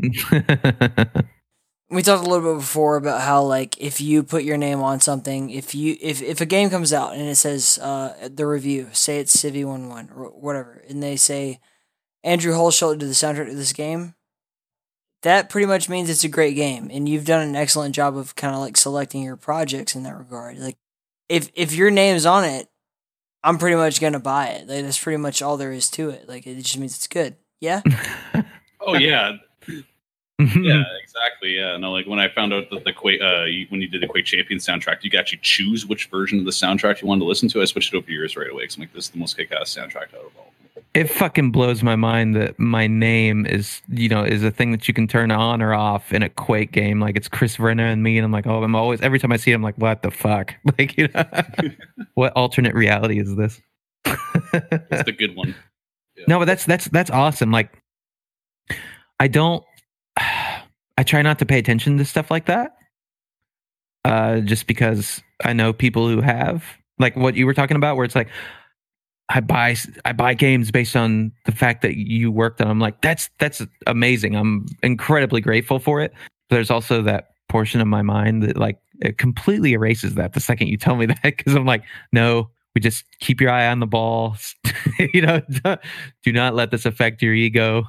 we 1.90 2.02
talked 2.02 2.24
a 2.24 2.28
little 2.28 2.54
bit 2.54 2.60
before 2.60 2.96
about 2.96 3.22
how 3.22 3.42
like 3.42 3.80
if 3.80 4.00
you 4.00 4.22
put 4.22 4.44
your 4.44 4.56
name 4.56 4.80
on 4.80 5.00
something 5.00 5.50
if 5.50 5.74
you 5.74 5.96
if, 6.00 6.22
if 6.22 6.40
a 6.40 6.46
game 6.46 6.70
comes 6.70 6.92
out 6.92 7.14
and 7.14 7.22
it 7.22 7.34
says 7.34 7.80
uh 7.82 8.28
the 8.32 8.46
review 8.46 8.86
say 8.92 9.18
it's 9.18 9.34
Civi 9.34 9.64
1 9.64 9.88
1 9.88 10.10
or 10.14 10.26
whatever 10.26 10.84
and 10.88 11.02
they 11.02 11.16
say 11.16 11.58
andrew 12.24 12.52
hulshult 12.52 12.98
did 12.98 13.08
the 13.08 13.12
soundtrack 13.12 13.48
to 13.48 13.54
this 13.54 13.72
game. 13.72 14.14
That 15.22 15.50
pretty 15.50 15.66
much 15.66 15.88
means 15.88 16.08
it's 16.08 16.22
a 16.24 16.28
great 16.28 16.54
game 16.54 16.90
and 16.92 17.08
you've 17.08 17.24
done 17.24 17.46
an 17.46 17.56
excellent 17.56 17.94
job 17.94 18.16
of 18.16 18.36
kind 18.36 18.54
of 18.54 18.60
like 18.60 18.76
selecting 18.76 19.22
your 19.22 19.36
projects 19.36 19.96
in 19.96 20.04
that 20.04 20.16
regard. 20.16 20.58
Like 20.58 20.76
if 21.28 21.50
if 21.54 21.74
your 21.74 21.90
name's 21.90 22.24
on 22.24 22.44
it 22.44 22.68
i'm 23.44 23.58
pretty 23.58 23.76
much 23.76 24.00
gonna 24.00 24.20
buy 24.20 24.48
it. 24.48 24.68
Like 24.68 24.84
that's 24.84 25.02
pretty 25.02 25.16
much 25.16 25.42
all 25.42 25.56
there 25.56 25.72
is 25.72 25.90
to 25.90 26.10
it. 26.10 26.28
Like 26.28 26.46
it 26.46 26.56
just 26.56 26.78
means 26.78 26.96
it's 26.96 27.06
good. 27.06 27.36
Yeah? 27.60 27.82
Oh 28.80 28.94
yeah, 28.94 29.32
yeah, 30.38 30.84
exactly. 31.02 31.56
Yeah, 31.56 31.76
no, 31.78 31.90
like 31.92 32.06
when 32.06 32.18
I 32.20 32.28
found 32.28 32.52
out 32.52 32.70
that 32.70 32.84
the 32.84 32.92
Quake, 32.92 33.20
uh, 33.20 33.44
you, 33.44 33.66
when 33.70 33.80
you 33.80 33.88
did 33.88 34.02
the 34.02 34.06
Quake 34.06 34.24
Champion 34.24 34.60
soundtrack, 34.60 35.02
you 35.02 35.10
could 35.10 35.18
actually 35.20 35.40
choose 35.42 35.84
which 35.86 36.06
version 36.06 36.38
of 36.38 36.44
the 36.44 36.50
soundtrack 36.52 37.02
you 37.02 37.08
wanted 37.08 37.20
to 37.20 37.26
listen 37.26 37.48
to. 37.50 37.60
I 37.62 37.64
switched 37.64 37.92
it 37.92 37.96
over 37.96 38.06
to 38.06 38.12
yours 38.12 38.36
right 38.36 38.50
away 38.50 38.62
because 38.62 38.76
I'm 38.76 38.82
like, 38.82 38.92
this 38.92 39.04
is 39.06 39.10
the 39.10 39.18
most 39.18 39.36
kick-ass 39.36 39.74
soundtrack 39.74 40.14
out 40.14 40.26
of 40.26 40.30
all. 40.38 40.52
it 40.94 41.10
fucking 41.10 41.50
blows 41.50 41.82
my 41.82 41.96
mind 41.96 42.36
that 42.36 42.56
my 42.58 42.86
name 42.86 43.46
is 43.46 43.82
you 43.88 44.08
know 44.08 44.22
is 44.22 44.44
a 44.44 44.50
thing 44.50 44.70
that 44.70 44.86
you 44.86 44.94
can 44.94 45.08
turn 45.08 45.30
on 45.32 45.60
or 45.60 45.74
off 45.74 46.12
in 46.12 46.22
a 46.22 46.28
quake 46.30 46.70
game 46.72 46.98
like 47.00 47.16
it's 47.16 47.28
chris 47.28 47.56
Vrenna 47.56 47.92
and 47.92 48.02
me 48.02 48.16
and 48.16 48.24
i'm 48.24 48.32
like 48.32 48.46
oh 48.46 48.62
i'm 48.62 48.74
always 48.74 49.00
every 49.02 49.18
time 49.18 49.30
i 49.32 49.36
see 49.36 49.50
it 49.50 49.54
i'm 49.54 49.62
like 49.62 49.74
what 49.76 50.02
the 50.02 50.10
fuck 50.10 50.54
like 50.78 50.96
you 50.96 51.08
know 51.14 51.24
what 52.14 52.32
alternate 52.34 52.74
reality 52.74 53.18
is 53.20 53.34
this 53.36 53.60
It's 54.06 55.04
the 55.04 55.12
good 55.18 55.36
one. 55.36 55.54
no 56.26 56.38
but 56.38 56.46
that's 56.46 56.64
that's 56.64 56.86
that's 56.88 57.10
awesome 57.10 57.50
like 57.50 57.76
i 59.20 59.28
don't 59.28 59.62
i 60.98 61.02
try 61.02 61.22
not 61.22 61.38
to 61.38 61.46
pay 61.46 61.58
attention 61.58 61.98
to 61.98 62.04
stuff 62.04 62.30
like 62.30 62.46
that 62.46 62.76
uh 64.04 64.40
just 64.40 64.66
because 64.66 65.22
i 65.44 65.52
know 65.52 65.72
people 65.72 66.08
who 66.08 66.20
have 66.20 66.64
like 66.98 67.16
what 67.16 67.36
you 67.36 67.46
were 67.46 67.54
talking 67.54 67.76
about 67.76 67.96
where 67.96 68.04
it's 68.04 68.16
like 68.16 68.28
I 69.30 69.40
buy 69.40 69.76
I 70.04 70.12
buy 70.12 70.34
games 70.34 70.70
based 70.70 70.96
on 70.96 71.32
the 71.44 71.52
fact 71.52 71.82
that 71.82 71.96
you 71.96 72.30
worked 72.30 72.60
on. 72.60 72.68
them. 72.68 72.80
like 72.80 73.00
that's 73.02 73.28
that's 73.38 73.62
amazing. 73.86 74.34
I'm 74.34 74.66
incredibly 74.82 75.40
grateful 75.40 75.78
for 75.78 76.00
it. 76.00 76.12
There's 76.48 76.70
also 76.70 77.02
that 77.02 77.30
portion 77.48 77.80
of 77.80 77.86
my 77.86 78.02
mind 78.02 78.42
that 78.42 78.56
like 78.56 78.78
it 79.00 79.18
completely 79.18 79.72
erases 79.72 80.14
that 80.14 80.32
the 80.32 80.40
second 80.40 80.68
you 80.68 80.76
tell 80.76 80.96
me 80.96 81.06
that 81.06 81.22
because 81.22 81.54
I'm 81.54 81.66
like, 81.66 81.84
no, 82.12 82.50
we 82.78 82.80
just 82.80 83.04
keep 83.18 83.40
your 83.40 83.50
eye 83.50 83.66
on 83.66 83.80
the 83.80 83.88
ball. 83.88 84.36
you 85.12 85.20
know, 85.20 85.42
do 86.22 86.32
not 86.32 86.54
let 86.54 86.70
this 86.70 86.86
affect 86.86 87.20
your 87.22 87.34
ego. 87.34 87.82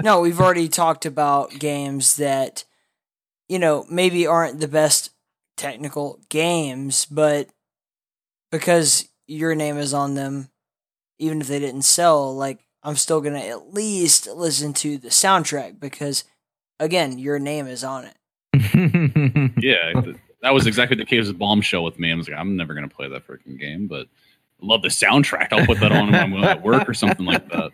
no, 0.00 0.20
we've 0.20 0.38
already 0.38 0.68
talked 0.68 1.06
about 1.06 1.58
games 1.58 2.18
that, 2.18 2.62
you 3.48 3.58
know, 3.58 3.84
maybe 3.90 4.28
aren't 4.28 4.60
the 4.60 4.68
best 4.68 5.10
technical 5.56 6.20
games, 6.28 7.04
but 7.04 7.48
because 8.52 9.08
your 9.26 9.56
name 9.56 9.76
is 9.76 9.92
on 9.92 10.14
them, 10.14 10.48
even 11.18 11.40
if 11.40 11.48
they 11.48 11.58
didn't 11.58 11.82
sell, 11.82 12.32
like 12.36 12.60
I'm 12.84 12.94
still 12.94 13.20
gonna 13.20 13.40
at 13.40 13.74
least 13.74 14.28
listen 14.28 14.72
to 14.74 14.98
the 14.98 15.08
soundtrack 15.08 15.80
because, 15.80 16.22
again, 16.78 17.18
your 17.18 17.40
name 17.40 17.66
is 17.66 17.82
on 17.82 18.04
it. 18.04 18.14
Yeah, 19.60 20.00
th- 20.00 20.16
that 20.42 20.54
was 20.54 20.66
exactly 20.66 20.96
the 20.96 21.04
case 21.04 21.26
with 21.26 21.38
Bombshell 21.38 21.84
with 21.84 21.98
me. 21.98 22.12
I 22.12 22.14
was 22.14 22.28
like, 22.28 22.38
I'm 22.38 22.56
never 22.56 22.74
gonna 22.74 22.88
play 22.88 23.08
that 23.08 23.26
freaking 23.26 23.58
game, 23.58 23.86
but 23.86 24.06
I 24.62 24.66
love 24.66 24.82
the 24.82 24.88
soundtrack. 24.88 25.48
I'll 25.52 25.66
put 25.66 25.80
that 25.80 25.92
on 25.92 26.10
when 26.10 26.14
I'm 26.14 26.44
at 26.44 26.62
work 26.62 26.88
or 26.88 26.94
something 26.94 27.26
like 27.26 27.48
that. 27.50 27.70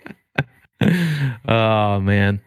oh 1.49 2.01
man 2.01 2.39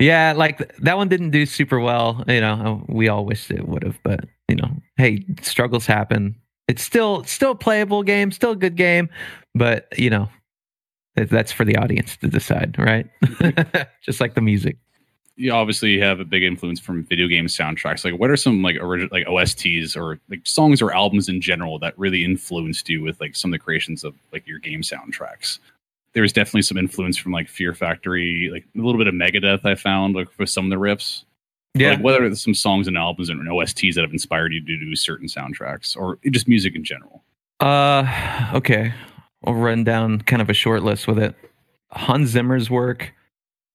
yeah 0.00 0.32
like 0.36 0.76
that 0.78 0.96
one 0.96 1.06
didn't 1.06 1.30
do 1.30 1.46
super 1.46 1.78
well 1.78 2.24
you 2.26 2.40
know 2.40 2.82
uh, 2.88 2.92
we 2.92 3.06
all 3.06 3.24
wished 3.24 3.52
it 3.52 3.68
would 3.68 3.84
have 3.84 3.96
but 4.02 4.24
you 4.48 4.56
know 4.56 4.68
hey 4.96 5.24
struggles 5.42 5.86
happen 5.86 6.34
it's 6.66 6.82
still 6.82 7.22
still 7.22 7.52
a 7.52 7.54
playable 7.54 8.02
game 8.02 8.32
still 8.32 8.50
a 8.50 8.56
good 8.56 8.74
game 8.74 9.08
but 9.54 9.86
you 9.96 10.10
know 10.10 10.28
That's 11.26 11.52
for 11.52 11.64
the 11.64 11.76
audience 11.76 12.16
to 12.18 12.28
decide, 12.28 12.76
right? 12.78 13.06
Just 14.02 14.20
like 14.20 14.34
the 14.34 14.40
music. 14.40 14.76
You 15.38 15.52
obviously 15.52 16.00
have 16.00 16.18
a 16.18 16.24
big 16.24 16.42
influence 16.42 16.80
from 16.80 17.04
video 17.04 17.28
game 17.28 17.46
soundtracks. 17.46 18.04
Like, 18.04 18.18
what 18.18 18.28
are 18.28 18.36
some 18.36 18.60
like 18.60 18.76
original 18.76 19.08
like 19.12 19.24
OSTs 19.26 19.96
or 19.96 20.18
like 20.28 20.40
songs 20.42 20.82
or 20.82 20.92
albums 20.92 21.28
in 21.28 21.40
general 21.40 21.78
that 21.78 21.96
really 21.96 22.24
influenced 22.24 22.88
you 22.88 23.02
with 23.02 23.20
like 23.20 23.36
some 23.36 23.52
of 23.52 23.52
the 23.52 23.64
creations 23.64 24.02
of 24.02 24.14
like 24.32 24.46
your 24.48 24.58
game 24.58 24.82
soundtracks? 24.82 25.60
There 26.12 26.22
was 26.22 26.32
definitely 26.32 26.62
some 26.62 26.76
influence 26.76 27.16
from 27.16 27.30
like 27.30 27.48
Fear 27.48 27.72
Factory, 27.72 28.50
like 28.52 28.64
a 28.76 28.84
little 28.84 28.98
bit 28.98 29.06
of 29.06 29.14
Megadeth. 29.14 29.64
I 29.64 29.76
found 29.76 30.16
like 30.16 30.26
with 30.38 30.50
some 30.50 30.64
of 30.64 30.70
the 30.70 30.76
riffs. 30.76 31.24
Yeah. 31.74 31.90
Like, 31.90 32.00
what 32.00 32.20
are 32.20 32.34
some 32.34 32.54
songs 32.54 32.88
and 32.88 32.98
albums 32.98 33.28
and 33.28 33.40
OSTs 33.46 33.94
that 33.94 34.02
have 34.02 34.12
inspired 34.12 34.52
you 34.52 34.60
to 34.60 34.78
do 34.78 34.96
certain 34.96 35.28
soundtracks 35.28 35.96
or 35.96 36.18
just 36.30 36.48
music 36.48 36.74
in 36.74 36.82
general? 36.82 37.22
Uh, 37.60 38.50
okay. 38.54 38.92
I'll 39.44 39.54
run 39.54 39.84
down 39.84 40.20
kind 40.22 40.42
of 40.42 40.50
a 40.50 40.54
short 40.54 40.82
list 40.82 41.06
with 41.06 41.20
it. 41.20 41.36
Hans 41.92 42.30
Zimmer's 42.30 42.68
work 42.68 43.12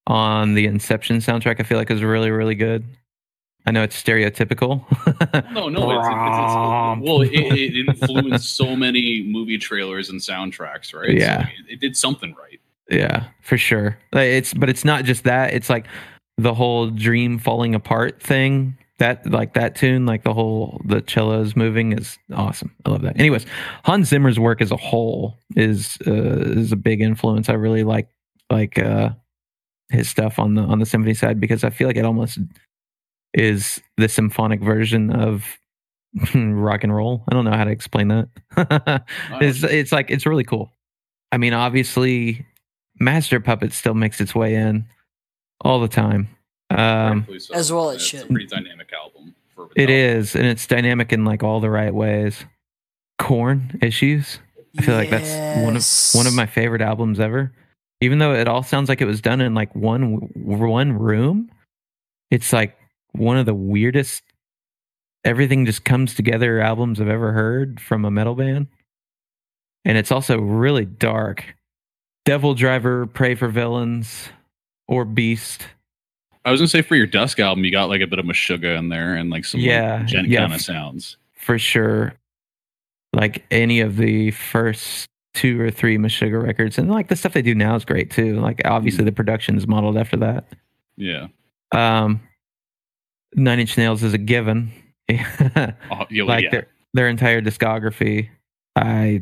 on 0.08 0.54
the 0.54 0.66
Inception 0.66 1.18
soundtrack, 1.18 1.60
I 1.60 1.64
feel 1.64 1.78
like 1.78 1.90
is 1.90 2.04
really, 2.04 2.32
really 2.32 2.56
good. 2.56 2.86
I 3.66 3.72
know 3.72 3.84
it's 3.84 4.02
stereotypical. 4.02 4.84
No, 5.54 5.70
no, 5.70 5.92
it's, 5.92 6.08
it's, 6.08 6.16
it's 6.16 7.02
well, 7.02 7.22
it, 7.22 7.32
it 7.32 7.88
influenced 7.88 8.56
so 8.58 8.76
many 8.76 9.24
movie 9.24 9.58
trailers 9.58 10.10
and 10.10 10.20
soundtracks, 10.20 10.94
right? 10.94 11.18
Yeah. 11.18 11.46
so 11.46 11.50
it, 11.68 11.74
it 11.74 11.80
did 11.80 11.96
something 11.96 12.36
right. 12.36 12.60
yeah, 12.90 13.28
for 13.42 13.58
sure. 13.58 13.98
It's 14.12 14.54
but 14.54 14.70
it's 14.70 14.84
not 14.84 15.06
just 15.06 15.24
that. 15.24 15.54
It's 15.54 15.70
like 15.70 15.86
the 16.38 16.54
whole 16.54 16.90
dream 16.90 17.40
falling 17.40 17.76
apart 17.76 18.22
thing. 18.22 18.78
That 19.00 19.30
like 19.30 19.54
that 19.54 19.76
tune, 19.76 20.06
like 20.06 20.24
the 20.24 20.34
whole 20.34 20.82
the 20.86 21.04
cellos 21.08 21.56
moving 21.56 21.94
is 21.94 22.18
awesome. 22.34 22.76
I 22.86 22.90
love 22.90 23.02
that. 23.04 23.20
Anyways, 23.20 23.46
Hans 23.86 24.10
Zimmer's 24.10 24.40
work 24.40 24.62
as 24.62 24.72
a 24.72 24.78
whole 24.78 25.38
is 25.56 25.98
uh, 26.06 26.12
is 26.12 26.72
a 26.72 26.78
big 26.78 27.02
influence. 27.02 27.50
I 27.50 27.54
really 27.54 27.84
like 27.84 28.10
like 28.50 28.78
uh 28.78 29.12
his 29.94 30.10
stuff 30.10 30.40
on 30.40 30.56
the 30.56 30.62
on 30.64 30.80
the 30.80 30.86
symphony 30.86 31.14
side 31.14 31.40
because 31.40 31.64
I 31.64 31.70
feel 31.70 31.88
like 31.88 31.98
it 31.98 32.06
almost 32.06 32.40
is 33.34 33.82
the 33.98 34.10
symphonic 34.10 34.62
version 34.62 35.12
of 35.12 35.46
rock 36.36 36.84
and 36.84 36.94
roll. 36.96 37.24
I 37.30 37.34
don't 37.34 37.46
know 37.46 37.52
how 37.56 37.64
to 37.64 37.72
explain 37.72 38.10
that. 38.10 39.04
it's 39.42 39.64
it's 39.64 39.92
like 39.92 40.12
it's 40.12 40.26
really 40.26 40.44
cool. 40.44 40.72
I 41.32 41.38
mean, 41.38 41.54
obviously, 41.54 42.46
Master 43.00 43.40
Puppet 43.40 43.74
still 43.74 43.96
makes 43.96 44.22
its 44.22 44.36
way 44.36 44.56
in 44.56 44.86
all 45.62 45.80
the 45.80 45.88
time. 45.88 46.28
Um, 46.70 47.28
so. 47.40 47.54
as 47.54 47.72
well 47.72 47.90
it 47.92 47.96
It's 47.96 48.04
should. 48.06 48.22
a 48.24 48.26
pretty 48.28 48.48
dynamic 48.48 48.92
album. 48.94 49.36
For 49.56 49.70
it 49.76 49.90
and 50.36 50.46
it's 50.46 50.66
dynamic 50.66 51.14
in 51.14 51.26
like 51.26 51.44
all 51.44 51.60
the 51.60 51.70
right 51.70 51.94
ways. 51.94 52.46
Korn 53.20 53.80
issues. 53.82 54.40
I 54.78 54.82
feel 54.82 54.96
like 54.96 55.12
that's 55.12 55.64
one 55.64 55.76
of 55.76 55.86
one 56.16 56.26
of 56.28 56.34
my 56.34 56.48
favorite 56.48 56.82
albums 56.82 57.20
ever. 57.20 57.52
Even 58.02 58.20
though 58.20 58.34
it 58.34 58.48
all 58.48 58.64
sounds 58.64 58.90
like 58.90 59.02
it 59.02 59.06
was 59.06 59.22
done 59.22 59.40
in 59.42 59.54
like 59.54 59.74
one 59.76 60.14
one 60.36 60.94
room, 60.94 61.50
it's 62.32 62.52
like 62.52 62.78
one 63.14 63.38
of 63.38 63.46
the 63.46 63.54
weirdest. 63.54 64.24
Everything 65.26 65.66
just 65.66 65.86
comes 65.86 66.16
together 66.16 66.60
albums 66.60 67.00
I've 67.00 67.08
ever 67.08 67.32
heard 67.32 67.80
from 67.80 68.04
a 68.04 68.12
metal 68.12 68.36
band, 68.36 68.68
and 69.86 69.98
it's 69.98 70.12
also 70.12 70.38
really 70.38 70.84
dark. 70.86 71.56
DevilDriver, 72.26 73.14
Pray 73.14 73.36
for 73.36 73.48
Villains, 73.50 74.30
or 74.88 75.06
Beast. 75.06 75.68
I 76.46 76.52
was 76.52 76.60
gonna 76.60 76.68
say 76.68 76.82
for 76.82 76.96
your 76.98 77.08
Dusk 77.08 77.40
album, 77.40 77.64
you 77.64 77.72
got 77.72 77.88
like 77.88 78.02
a 78.02 78.08
bit 78.08 78.20
of 78.20 78.26
Meshuggah 78.26 78.78
in 78.78 78.90
there 78.90 79.16
and 79.16 79.30
like 79.30 79.46
some 79.46 79.62
Yeah, 79.62 80.00
like, 80.00 80.08
djent 80.08 80.28
yeah. 80.28 80.40
kind 80.42 80.54
of 80.54 80.62
sounds. 80.62 81.18
for 81.34 81.58
sure 81.58 82.14
like 83.14 83.46
any 83.52 83.80
of 83.80 83.96
the 83.98 84.32
first 84.32 85.08
two 85.34 85.60
or 85.60 85.72
three 85.72 85.98
Meshuggah 85.98 86.42
records. 86.42 86.78
And 86.78 86.90
like 86.90 87.08
the 87.08 87.16
stuff 87.16 87.34
they 87.34 87.42
do 87.42 87.56
now 87.56 87.76
is 87.76 87.86
great 87.86 88.12
too. 88.12 88.40
Like 88.40 88.62
obviously 88.66 89.04
the 89.04 89.12
production 89.12 89.58
is 89.58 89.68
modeled 89.68 89.98
after 89.98 90.18
that. 90.18 90.46
Yeah. 90.98 91.28
um 91.72 92.22
nine 93.36 93.60
inch 93.60 93.78
nails 93.78 94.04
is 94.04 94.14
a 94.14 94.18
given. 94.18 94.72
Oh, 95.92 96.06
yeah, 96.10 96.24
like 96.24 96.46
yeah. 96.46 96.50
their 96.50 96.68
their 96.94 97.08
entire 97.10 97.42
discography 97.42 98.30
i 98.76 99.22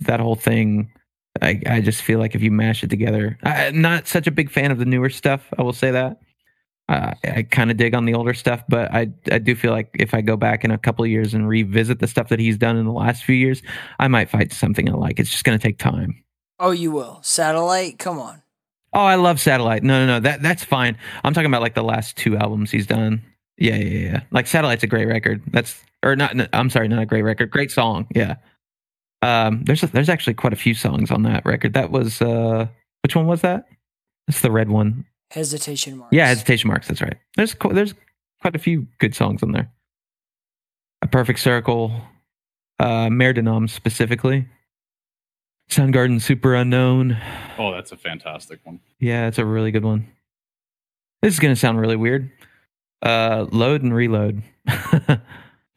that 0.00 0.20
whole 0.20 0.34
thing 0.36 0.92
i 1.40 1.60
i 1.66 1.80
just 1.80 2.02
feel 2.02 2.18
like 2.18 2.34
if 2.34 2.42
you 2.42 2.50
mash 2.50 2.84
it 2.84 2.90
together 2.90 3.38
i'm 3.42 3.80
not 3.80 4.06
such 4.06 4.26
a 4.26 4.30
big 4.30 4.50
fan 4.50 4.70
of 4.70 4.78
the 4.78 4.84
newer 4.84 5.08
stuff 5.10 5.48
i 5.58 5.62
will 5.62 5.72
say 5.72 5.90
that 5.90 6.20
uh, 6.88 7.14
I 7.24 7.42
kind 7.42 7.70
of 7.70 7.76
dig 7.76 7.94
on 7.94 8.04
the 8.04 8.14
older 8.14 8.34
stuff, 8.34 8.62
but 8.68 8.92
I 8.92 9.10
I 9.30 9.38
do 9.38 9.54
feel 9.54 9.70
like 9.70 9.90
if 9.94 10.14
I 10.14 10.20
go 10.20 10.36
back 10.36 10.64
in 10.64 10.70
a 10.70 10.78
couple 10.78 11.04
of 11.04 11.10
years 11.10 11.32
and 11.32 11.48
revisit 11.48 12.00
the 12.00 12.06
stuff 12.06 12.28
that 12.28 12.38
he's 12.38 12.58
done 12.58 12.76
in 12.76 12.84
the 12.84 12.92
last 12.92 13.24
few 13.24 13.36
years, 13.36 13.62
I 13.98 14.08
might 14.08 14.28
find 14.28 14.52
something 14.52 14.88
I 14.88 14.92
like. 14.92 15.18
It's 15.18 15.30
just 15.30 15.44
going 15.44 15.58
to 15.58 15.62
take 15.62 15.78
time. 15.78 16.22
Oh, 16.58 16.70
you 16.70 16.92
will. 16.92 17.18
Satellite? 17.22 17.98
Come 17.98 18.18
on. 18.18 18.42
Oh, 18.92 19.00
I 19.00 19.14
love 19.14 19.40
Satellite. 19.40 19.82
No, 19.82 20.04
no, 20.04 20.14
no, 20.14 20.20
that 20.20 20.42
that's 20.42 20.64
fine. 20.64 20.98
I'm 21.24 21.32
talking 21.32 21.46
about 21.46 21.62
like 21.62 21.74
the 21.74 21.82
last 21.82 22.16
two 22.16 22.36
albums 22.36 22.70
he's 22.70 22.86
done. 22.86 23.22
Yeah, 23.56 23.76
yeah, 23.76 23.98
yeah. 23.98 24.20
Like 24.30 24.46
Satellite's 24.46 24.82
a 24.82 24.86
great 24.86 25.06
record. 25.06 25.42
That's 25.50 25.82
or 26.02 26.14
not. 26.14 26.36
no, 26.36 26.46
I'm 26.52 26.68
sorry, 26.68 26.88
not 26.88 27.02
a 27.02 27.06
great 27.06 27.22
record. 27.22 27.50
Great 27.50 27.70
song. 27.70 28.06
Yeah. 28.14 28.36
Um, 29.22 29.62
there's 29.64 29.80
there's 29.80 30.08
actually 30.08 30.34
quite 30.34 30.52
a 30.52 30.56
few 30.56 30.74
songs 30.74 31.10
on 31.10 31.22
that 31.22 31.46
record. 31.46 31.74
That 31.74 31.90
was 31.90 32.20
uh, 32.20 32.66
which 33.02 33.16
one 33.16 33.26
was 33.26 33.40
that? 33.42 33.66
That's 34.26 34.40
the 34.40 34.50
red 34.50 34.68
one. 34.68 35.06
Hesitation 35.32 35.96
marks. 35.96 36.12
Yeah, 36.12 36.26
hesitation 36.26 36.68
marks. 36.68 36.88
That's 36.88 37.00
right. 37.00 37.16
There's 37.36 37.54
qu- 37.54 37.72
there's 37.72 37.94
quite 38.42 38.54
a 38.54 38.58
few 38.58 38.86
good 38.98 39.14
songs 39.14 39.42
on 39.42 39.52
there. 39.52 39.72
A 41.00 41.06
perfect 41.06 41.38
circle, 41.38 42.02
uh, 42.78 43.08
Mer 43.08 43.32
de 43.32 43.40
Noms 43.40 43.72
specifically. 43.72 44.46
Soundgarden, 45.70 46.20
Superunknown. 46.20 47.18
Oh, 47.58 47.72
that's 47.72 47.92
a 47.92 47.96
fantastic 47.96 48.60
one. 48.64 48.80
Yeah, 48.98 49.26
it's 49.26 49.38
a 49.38 49.46
really 49.46 49.70
good 49.70 49.84
one. 49.84 50.06
This 51.22 51.32
is 51.32 51.40
gonna 51.40 51.56
sound 51.56 51.80
really 51.80 51.96
weird. 51.96 52.30
Uh, 53.00 53.46
load 53.50 53.82
and 53.82 53.94
reload. 53.94 54.42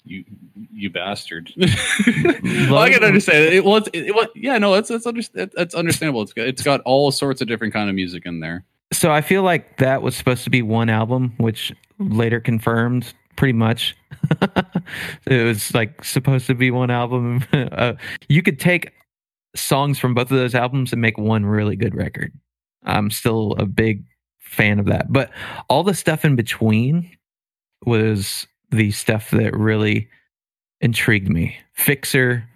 You 0.07 0.23
you 0.71 0.91
bastard. 0.91 1.51
well, 1.57 2.77
I 2.77 2.91
can 2.91 3.03
understand 3.03 3.45
it. 3.45 3.53
it 3.53 3.65
well, 3.65 3.77
it's, 3.77 3.89
it, 3.91 4.13
well, 4.13 4.27
yeah, 4.35 4.59
no, 4.59 4.75
that's 4.75 4.89
that's, 4.89 5.07
under, 5.07 5.21
that's 5.33 5.73
understandable. 5.73 6.21
It's 6.21 6.31
got, 6.31 6.45
it's 6.45 6.61
got 6.61 6.81
all 6.81 7.09
sorts 7.11 7.41
of 7.41 7.47
different 7.47 7.73
kind 7.73 7.89
of 7.89 7.95
music 7.95 8.27
in 8.27 8.39
there. 8.39 8.65
So 8.95 9.11
I 9.11 9.21
feel 9.21 9.43
like 9.43 9.77
that 9.77 10.01
was 10.01 10.15
supposed 10.15 10.43
to 10.45 10.49
be 10.49 10.61
one 10.61 10.89
album, 10.89 11.33
which 11.37 11.73
later 11.99 12.39
confirmed 12.39 13.13
pretty 13.35 13.53
much. 13.53 13.95
it 15.25 15.45
was 15.45 15.73
like 15.73 16.03
supposed 16.03 16.47
to 16.47 16.55
be 16.55 16.71
one 16.71 16.89
album. 16.89 17.43
uh, 17.53 17.93
you 18.29 18.41
could 18.41 18.59
take 18.59 18.91
songs 19.55 19.99
from 19.99 20.13
both 20.13 20.31
of 20.31 20.37
those 20.37 20.55
albums 20.55 20.91
and 20.91 21.01
make 21.01 21.17
one 21.17 21.45
really 21.45 21.75
good 21.75 21.95
record. 21.95 22.33
I'm 22.83 23.09
still 23.11 23.55
a 23.57 23.65
big 23.65 24.03
fan 24.39 24.79
of 24.79 24.85
that. 24.85 25.11
But 25.11 25.31
all 25.69 25.83
the 25.83 25.93
stuff 25.93 26.23
in 26.23 26.35
between 26.35 27.09
was 27.85 28.47
the 28.71 28.91
stuff 28.91 29.31
that 29.31 29.55
really 29.55 30.09
intrigued 30.81 31.29
me. 31.29 31.57
Fixer 31.73 32.47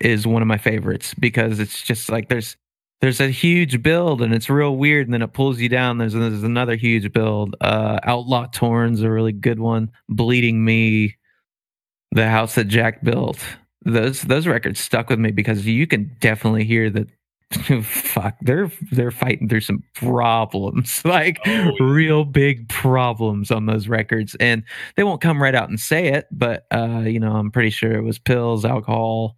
is 0.00 0.26
one 0.26 0.42
of 0.42 0.48
my 0.48 0.58
favorites 0.58 1.14
because 1.14 1.60
it's 1.60 1.82
just 1.82 2.10
like 2.10 2.28
there's 2.28 2.56
there's 3.04 3.20
a 3.20 3.28
huge 3.28 3.82
build 3.82 4.22
and 4.22 4.32
it's 4.32 4.48
real 4.48 4.76
weird 4.76 5.06
and 5.06 5.12
then 5.12 5.20
it 5.20 5.34
pulls 5.34 5.60
you 5.60 5.68
down. 5.68 5.98
There's 5.98 6.14
there's 6.14 6.42
another 6.42 6.74
huge 6.74 7.12
build. 7.12 7.54
Uh 7.60 7.98
outlaw 8.02 8.46
torn's 8.46 9.02
a 9.02 9.10
really 9.10 9.32
good 9.32 9.60
one. 9.60 9.90
Bleeding 10.08 10.64
me 10.64 11.14
the 12.12 12.30
house 12.30 12.54
that 12.54 12.64
jack 12.64 13.04
built. 13.04 13.38
Those 13.84 14.22
those 14.22 14.46
records 14.46 14.80
stuck 14.80 15.10
with 15.10 15.18
me 15.18 15.32
because 15.32 15.66
you 15.66 15.86
can 15.86 16.16
definitely 16.20 16.64
hear 16.64 16.88
that 16.88 17.08
fuck 17.84 18.36
they're 18.40 18.72
they're 18.90 19.10
fighting 19.10 19.50
through 19.50 19.60
some 19.60 19.82
problems 19.94 21.04
like 21.04 21.38
Oh, 21.46 21.50
yeah. 21.50 21.70
real 21.80 22.24
big 22.24 22.70
problems 22.70 23.50
on 23.50 23.66
those 23.66 23.86
records. 23.86 24.34
And 24.40 24.64
they 24.96 25.04
won't 25.04 25.20
come 25.20 25.42
right 25.42 25.54
out 25.54 25.68
and 25.68 25.78
say 25.78 26.06
it 26.06 26.26
but 26.32 26.64
uh 26.72 27.00
you 27.04 27.20
know 27.20 27.32
i'm 27.32 27.50
pretty 27.50 27.68
sure 27.70 27.92
it 27.92 28.02
was 28.02 28.18
pills 28.18 28.64
alcohol 28.64 29.36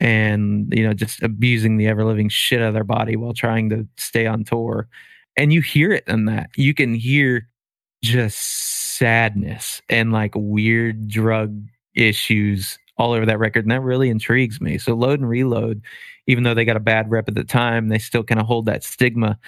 and 0.00 0.72
you 0.74 0.82
know 0.86 0.92
just 0.94 1.22
abusing 1.22 1.76
the 1.76 1.86
ever 1.88 2.04
living 2.04 2.28
shit 2.28 2.60
out 2.60 2.68
of 2.68 2.74
their 2.74 2.84
body 2.84 3.16
while 3.16 3.32
trying 3.34 3.70
to 3.70 3.86
stay 3.96 4.26
on 4.26 4.44
tour. 4.44 4.88
And 5.36 5.52
you 5.52 5.60
hear 5.60 5.92
it 5.92 6.04
in 6.08 6.24
that. 6.26 6.50
You 6.56 6.74
can 6.74 6.94
hear 6.94 7.48
just 8.02 8.38
sadness 8.98 9.82
and 9.88 10.12
like 10.12 10.32
weird 10.34 11.08
drug 11.08 11.60
issues 11.94 12.78
all 12.96 13.12
over 13.12 13.26
that 13.26 13.38
record 13.38 13.64
and 13.64 13.70
that 13.70 13.80
really 13.80 14.08
intrigues 14.08 14.60
me. 14.60 14.78
So 14.78 14.94
load 14.94 15.20
and 15.20 15.28
reload 15.28 15.82
even 16.26 16.44
though 16.44 16.54
they 16.54 16.64
got 16.64 16.76
a 16.76 16.80
bad 16.80 17.10
rep 17.10 17.28
at 17.28 17.34
the 17.34 17.44
time 17.44 17.88
they 17.88 17.98
still 17.98 18.22
kind 18.24 18.40
of 18.40 18.46
hold 18.46 18.66
that 18.66 18.84
stigma. 18.84 19.38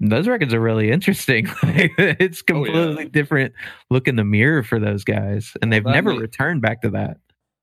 Those 0.00 0.26
records 0.28 0.54
are 0.54 0.60
really 0.60 0.90
interesting. 0.90 1.46
It's 1.62 2.42
Oh, 2.50 2.64
yeah. 2.64 2.72
completely 2.72 3.04
different 3.06 3.52
look 3.90 4.08
in 4.08 4.16
the 4.16 4.24
mirror 4.24 4.62
for 4.62 4.78
those 4.78 5.04
guys 5.04 5.56
and 5.62 5.72
they've 5.72 5.84
That 5.84 5.92
never 5.92 6.10
returned 6.12 6.62
back 6.62 6.80
to 6.82 6.90
that 6.90 7.18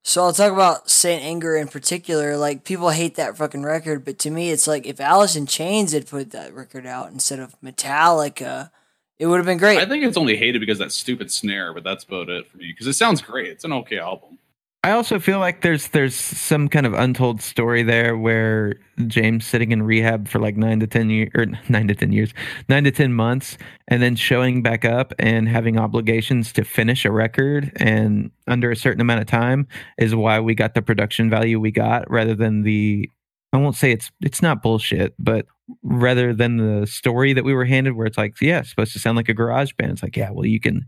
So 0.08 0.24
I'll 0.24 0.32
talk 0.32 0.54
about 0.54 0.90
Saint 0.90 1.22
Anger 1.22 1.58
in 1.58 1.68
particular. 1.68 2.38
Like 2.38 2.64
people 2.64 2.92
hate 2.92 3.16
that 3.16 3.36
fucking 3.36 3.64
record, 3.64 4.06
but 4.06 4.18
to 4.20 4.32
me, 4.32 4.52
it's 4.52 4.66
like 4.66 4.86
if 4.86 5.02
Alice 5.02 5.36
in 5.36 5.48
Chains 5.48 5.92
had 5.92 6.08
put 6.08 6.32
that 6.32 6.54
record 6.54 6.86
out 6.86 7.12
instead 7.12 7.40
of 7.40 7.60
Metallica, 7.60 8.72
it 9.20 9.28
would 9.28 9.36
have 9.36 9.46
been 9.46 9.58
great. 9.58 9.80
I 9.80 9.86
think 9.86 10.06
it's 10.06 10.16
only 10.16 10.38
hated 10.38 10.60
because 10.62 10.80
that 10.80 10.94
stupid 10.94 11.30
snare, 11.30 11.74
but 11.74 11.84
that's 11.84 12.06
about 12.06 12.30
it 12.30 12.50
for 12.50 12.56
me. 12.56 12.68
Because 12.72 12.88
it 12.88 12.94
sounds 12.94 13.22
great. 13.22 13.50
It's 13.50 13.66
an 13.66 13.74
okay 13.74 14.00
album. 14.00 14.40
I 14.88 14.91
also 14.91 15.19
feel 15.19 15.39
like 15.39 15.64
there's 15.64 15.89
there's 15.89 16.15
some 16.15 16.69
kind 16.69 16.85
of 16.85 16.93
untold 16.93 17.41
story 17.41 17.84
there 17.84 18.18
where 18.18 18.76
James 19.07 19.45
sitting 19.45 19.73
in 19.73 19.84
rehab 19.84 20.30
for 20.30 20.39
like 20.39 20.55
nine 20.55 20.80
to 20.80 20.88
ten 20.88 21.09
years 21.09 21.30
or 21.35 21.45
nine 21.69 21.89
to 21.89 21.93
ten 21.93 22.14
years, 22.14 22.34
nine 22.69 22.85
to 22.85 22.91
ten 22.91 23.11
months, 23.11 23.57
and 23.89 24.01
then 24.01 24.15
showing 24.15 24.64
back 24.64 24.85
up 24.85 25.14
and 25.19 25.49
having 25.49 25.77
obligations 25.77 26.53
to 26.53 26.64
finish 26.64 27.03
a 27.03 27.11
record 27.11 27.69
and 27.76 28.31
under 28.47 28.72
a 28.72 28.77
certain 28.77 29.01
amount 29.01 29.19
of 29.19 29.27
time 29.27 29.68
is 29.97 30.15
why 30.15 30.39
we 30.39 30.55
got 30.55 30.73
the 30.73 30.81
production 30.81 31.30
value 31.30 31.59
we 31.59 31.69
got 31.69 32.09
rather 32.09 32.34
than 32.34 32.61
the 32.61 33.11
I 33.51 33.57
won't 33.57 33.76
say 33.76 33.91
it's 33.91 34.09
it's 34.22 34.41
not 34.41 34.64
bullshit, 34.64 35.15
but 35.19 35.47
rather 35.84 36.34
than 36.34 36.55
the 36.55 36.88
story 36.88 37.34
that 37.34 37.43
we 37.43 37.53
were 37.53 37.65
handed 37.65 37.97
where 37.97 38.07
it's 38.07 38.18
like, 38.18 38.39
yeah, 38.39 38.59
it's 38.59 38.69
supposed 38.69 38.93
to 38.93 38.99
sound 38.99 39.18
like 39.18 39.27
a 39.27 39.34
garage 39.34 39.73
band. 39.73 39.91
It's 39.91 40.03
like, 40.03 40.15
yeah, 40.15 40.30
well 40.31 40.45
you 40.45 40.61
can 40.61 40.85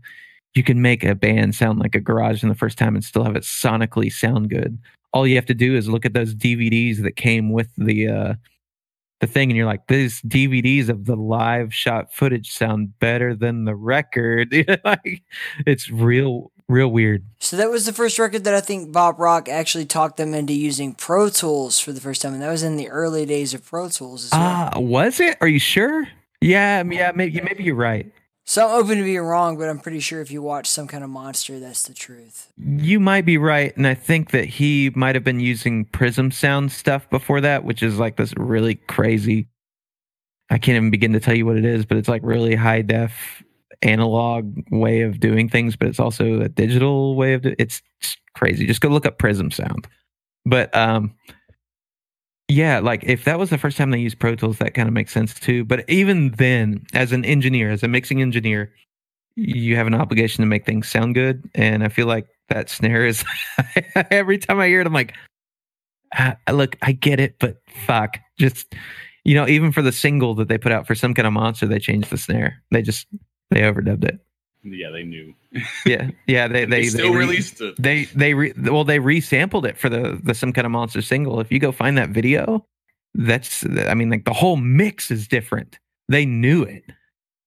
you 0.54 0.62
can 0.62 0.82
make 0.82 1.04
a 1.04 1.14
band 1.14 1.54
sound 1.54 1.78
like 1.78 1.94
a 1.94 2.00
garage 2.00 2.42
in 2.42 2.48
the 2.48 2.54
first 2.54 2.78
time 2.78 2.94
and 2.94 3.04
still 3.04 3.24
have 3.24 3.36
it 3.36 3.44
sonically 3.44 4.12
sound 4.12 4.50
good. 4.50 4.78
All 5.12 5.26
you 5.26 5.36
have 5.36 5.46
to 5.46 5.54
do 5.54 5.76
is 5.76 5.88
look 5.88 6.06
at 6.06 6.14
those 6.14 6.34
DVDs 6.34 7.02
that 7.02 7.16
came 7.16 7.52
with 7.52 7.68
the 7.76 8.08
uh 8.08 8.34
the 9.20 9.26
thing 9.26 9.50
and 9.50 9.56
you're 9.56 9.66
like 9.66 9.86
these 9.86 10.22
DVDs 10.22 10.88
of 10.88 11.04
the 11.04 11.16
live 11.16 11.74
shot 11.74 12.12
footage 12.12 12.50
sound 12.50 12.98
better 12.98 13.34
than 13.34 13.64
the 13.64 13.74
record. 13.74 14.54
like 14.84 15.22
it's 15.66 15.90
real 15.90 16.50
real 16.68 16.88
weird. 16.88 17.24
So 17.38 17.56
that 17.56 17.70
was 17.70 17.84
the 17.84 17.92
first 17.92 18.18
record 18.18 18.44
that 18.44 18.54
I 18.54 18.60
think 18.60 18.92
Bob 18.92 19.18
Rock 19.18 19.48
actually 19.48 19.86
talked 19.86 20.16
them 20.16 20.32
into 20.32 20.54
using 20.54 20.94
Pro 20.94 21.28
Tools 21.28 21.80
for 21.80 21.92
the 21.92 22.00
first 22.00 22.22
time, 22.22 22.32
and 22.32 22.42
that 22.42 22.50
was 22.50 22.62
in 22.62 22.76
the 22.76 22.88
early 22.88 23.26
days 23.26 23.52
of 23.52 23.64
Pro 23.64 23.88
Tools. 23.88 24.26
As 24.26 24.32
well. 24.32 24.70
Ah, 24.74 24.78
was 24.78 25.20
it? 25.20 25.36
Are 25.40 25.48
you 25.48 25.58
sure? 25.58 26.06
Yeah, 26.40 26.82
yeah, 26.84 27.12
maybe 27.14 27.40
maybe 27.40 27.64
you're 27.64 27.74
right. 27.74 28.10
So 28.50 28.66
I'm 28.66 28.82
open 28.82 28.98
to 28.98 29.04
being 29.04 29.20
wrong, 29.20 29.56
but 29.58 29.68
I'm 29.68 29.78
pretty 29.78 30.00
sure 30.00 30.20
if 30.20 30.32
you 30.32 30.42
watch 30.42 30.66
some 30.68 30.88
kind 30.88 31.04
of 31.04 31.10
monster, 31.10 31.60
that's 31.60 31.84
the 31.84 31.94
truth. 31.94 32.52
You 32.58 32.98
might 32.98 33.24
be 33.24 33.38
right, 33.38 33.76
and 33.76 33.86
I 33.86 33.94
think 33.94 34.32
that 34.32 34.46
he 34.46 34.90
might 34.96 35.14
have 35.14 35.22
been 35.22 35.38
using 35.38 35.84
Prism 35.84 36.32
Sound 36.32 36.72
stuff 36.72 37.08
before 37.10 37.40
that, 37.42 37.62
which 37.62 37.80
is 37.80 38.00
like 38.00 38.16
this 38.16 38.34
really 38.36 38.74
crazy. 38.74 39.46
I 40.50 40.58
can't 40.58 40.74
even 40.74 40.90
begin 40.90 41.12
to 41.12 41.20
tell 41.20 41.36
you 41.36 41.46
what 41.46 41.58
it 41.58 41.64
is, 41.64 41.86
but 41.86 41.96
it's 41.96 42.08
like 42.08 42.22
really 42.24 42.56
high 42.56 42.82
def 42.82 43.44
analog 43.82 44.52
way 44.72 45.02
of 45.02 45.20
doing 45.20 45.48
things, 45.48 45.76
but 45.76 45.86
it's 45.86 46.00
also 46.00 46.40
a 46.40 46.48
digital 46.48 47.14
way 47.14 47.34
of 47.34 47.42
do- 47.42 47.54
it's 47.56 47.80
crazy. 48.34 48.66
Just 48.66 48.80
go 48.80 48.88
look 48.88 49.06
up 49.06 49.16
Prism 49.16 49.52
Sound. 49.52 49.86
But 50.44 50.74
um 50.74 51.14
yeah, 52.50 52.80
like 52.80 53.04
if 53.04 53.24
that 53.24 53.38
was 53.38 53.50
the 53.50 53.58
first 53.58 53.76
time 53.76 53.90
they 53.90 53.98
used 53.98 54.18
Pro 54.18 54.34
Tools, 54.34 54.58
that 54.58 54.74
kind 54.74 54.88
of 54.88 54.92
makes 54.92 55.12
sense 55.12 55.34
too. 55.34 55.64
But 55.64 55.88
even 55.88 56.32
then, 56.32 56.84
as 56.92 57.12
an 57.12 57.24
engineer, 57.24 57.70
as 57.70 57.84
a 57.84 57.88
mixing 57.88 58.20
engineer, 58.20 58.72
you 59.36 59.76
have 59.76 59.86
an 59.86 59.94
obligation 59.94 60.42
to 60.42 60.46
make 60.46 60.66
things 60.66 60.88
sound 60.88 61.14
good. 61.14 61.48
And 61.54 61.84
I 61.84 61.88
feel 61.88 62.08
like 62.08 62.26
that 62.48 62.68
snare 62.68 63.06
is 63.06 63.24
every 64.10 64.36
time 64.36 64.58
I 64.58 64.66
hear 64.66 64.80
it, 64.80 64.86
I'm 64.88 64.92
like, 64.92 65.14
ah, 66.18 66.36
look, 66.50 66.76
I 66.82 66.90
get 66.90 67.20
it, 67.20 67.36
but 67.38 67.58
fuck. 67.86 68.18
Just 68.36 68.74
you 69.24 69.34
know, 69.36 69.46
even 69.46 69.70
for 69.70 69.82
the 69.82 69.92
single 69.92 70.34
that 70.34 70.48
they 70.48 70.58
put 70.58 70.72
out 70.72 70.88
for 70.88 70.96
some 70.96 71.14
kind 71.14 71.28
of 71.28 71.32
monster, 71.32 71.66
they 71.66 71.78
changed 71.78 72.10
the 72.10 72.18
snare. 72.18 72.60
They 72.72 72.82
just 72.82 73.06
they 73.50 73.60
overdubbed 73.60 74.04
it. 74.04 74.18
Yeah, 74.62 74.90
they 74.90 75.02
knew. 75.02 75.34
Yeah, 75.86 76.10
yeah. 76.26 76.48
They 76.48 76.64
They, 76.66 76.82
they, 76.82 76.86
still 76.86 77.12
they 77.12 77.18
re- 77.18 77.26
released 77.26 77.60
it. 77.60 77.74
they 77.78 78.04
they 78.06 78.34
re, 78.34 78.52
well 78.56 78.84
they 78.84 78.98
resampled 78.98 79.64
it 79.64 79.78
for 79.78 79.88
the 79.88 80.20
the 80.22 80.34
some 80.34 80.52
kind 80.52 80.66
of 80.66 80.70
monster 80.70 81.02
single. 81.02 81.40
If 81.40 81.50
you 81.50 81.58
go 81.58 81.72
find 81.72 81.96
that 81.98 82.10
video, 82.10 82.66
that's 83.14 83.64
I 83.64 83.94
mean 83.94 84.10
like 84.10 84.24
the 84.24 84.32
whole 84.32 84.56
mix 84.56 85.10
is 85.10 85.26
different. 85.26 85.78
They 86.08 86.26
knew 86.26 86.62
it. 86.62 86.84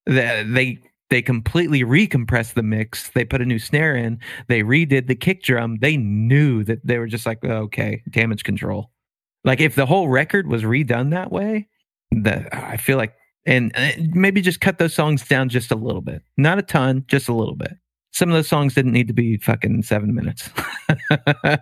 They 0.06 0.44
they 0.48 0.80
they 1.10 1.22
completely 1.22 1.84
recompressed 1.84 2.56
the 2.56 2.64
mix. 2.64 3.10
They 3.12 3.24
put 3.26 3.42
a 3.42 3.46
new 3.46 3.60
snare 3.60 3.96
in. 3.96 4.20
They 4.48 4.62
redid 4.64 5.08
the 5.08 5.16
kick 5.16 5.44
drum. 5.44 5.78
They 5.80 5.98
knew 5.98 6.64
that 6.64 6.86
they 6.86 6.98
were 6.98 7.08
just 7.08 7.26
like 7.26 7.40
oh, 7.44 7.64
okay, 7.64 8.02
damage 8.10 8.44
control. 8.44 8.90
Like 9.44 9.62
if 9.62 9.76
the 9.76 9.86
whole 9.86 10.08
record 10.08 10.48
was 10.48 10.64
redone 10.64 11.12
that 11.12 11.32
way, 11.32 11.68
that 12.12 12.54
I 12.54 12.78
feel 12.78 12.98
like 12.98 13.14
and 13.46 13.72
uh, 13.76 13.90
maybe 14.14 14.42
just 14.42 14.62
cut 14.62 14.78
those 14.78 14.94
songs 14.94 15.26
down 15.28 15.50
just 15.50 15.72
a 15.72 15.76
little 15.76 16.02
bit. 16.02 16.22
Not 16.38 16.60
a 16.60 16.62
ton, 16.62 17.04
just 17.08 17.28
a 17.30 17.34
little 17.34 17.56
bit. 17.56 17.74
Some 18.12 18.30
of 18.30 18.36
those 18.36 18.48
songs 18.48 18.76
didn't 18.76 18.92
need 18.92 19.08
to 19.08 19.14
be 19.14 19.38
fucking 19.38 19.82
seven 19.84 20.14
minutes. 20.14 20.50
Trying 21.10 21.58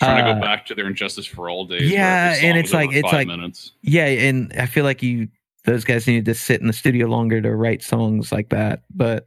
to 0.00 0.02
Uh, 0.02 0.34
go 0.34 0.40
back 0.40 0.66
to 0.66 0.74
their 0.74 0.86
And 0.86 0.96
Justice 0.96 1.26
for 1.26 1.48
All 1.48 1.64
days. 1.66 1.90
yeah, 1.90 2.36
and 2.42 2.58
it's 2.58 2.72
like- 2.72 2.92
it's 2.92 3.12
like- 3.12 3.28
minutes. 3.28 3.72
Yeah, 3.82 4.06
and 4.06 4.52
I 4.58 4.66
feel 4.66 4.84
like 4.84 5.02
you 5.02 5.28
those 5.64 5.84
guys 5.84 6.06
need 6.06 6.26
to 6.26 6.34
sit 6.34 6.60
in 6.60 6.66
the 6.66 6.72
studio 6.74 7.06
longer 7.06 7.40
to 7.40 7.54
write 7.54 7.82
songs 7.82 8.30
like 8.32 8.50
that. 8.50 8.82
But 8.94 9.26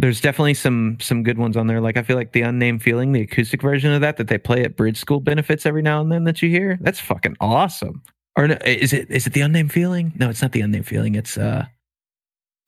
there's 0.00 0.20
definitely 0.20 0.54
some 0.54 0.96
some 1.00 1.22
good 1.22 1.38
ones 1.38 1.56
on 1.56 1.66
there. 1.66 1.80
Like 1.80 1.96
I 1.96 2.02
feel 2.02 2.16
like 2.16 2.32
the 2.32 2.42
unnamed 2.42 2.82
feeling, 2.82 3.12
the 3.12 3.20
acoustic 3.22 3.62
version 3.62 3.92
of 3.92 4.00
that 4.00 4.16
that 4.16 4.28
they 4.28 4.38
play 4.38 4.64
at 4.64 4.76
bridge 4.76 4.96
school 4.96 5.20
benefits 5.20 5.64
every 5.66 5.82
now 5.82 6.00
and 6.00 6.10
then 6.10 6.24
that 6.24 6.40
you 6.42 6.48
hear. 6.48 6.78
That's 6.80 6.98
fucking 7.00 7.36
awesome. 7.40 8.02
Or 8.38 8.46
no, 8.46 8.56
is 8.64 8.92
it 8.92 9.10
is 9.10 9.26
it 9.26 9.32
the 9.32 9.40
unnamed 9.40 9.72
feeling? 9.72 10.12
No, 10.14 10.30
it's 10.30 10.40
not 10.40 10.52
the 10.52 10.60
unnamed 10.60 10.86
feeling. 10.86 11.16
It's 11.16 11.36
uh 11.36 11.66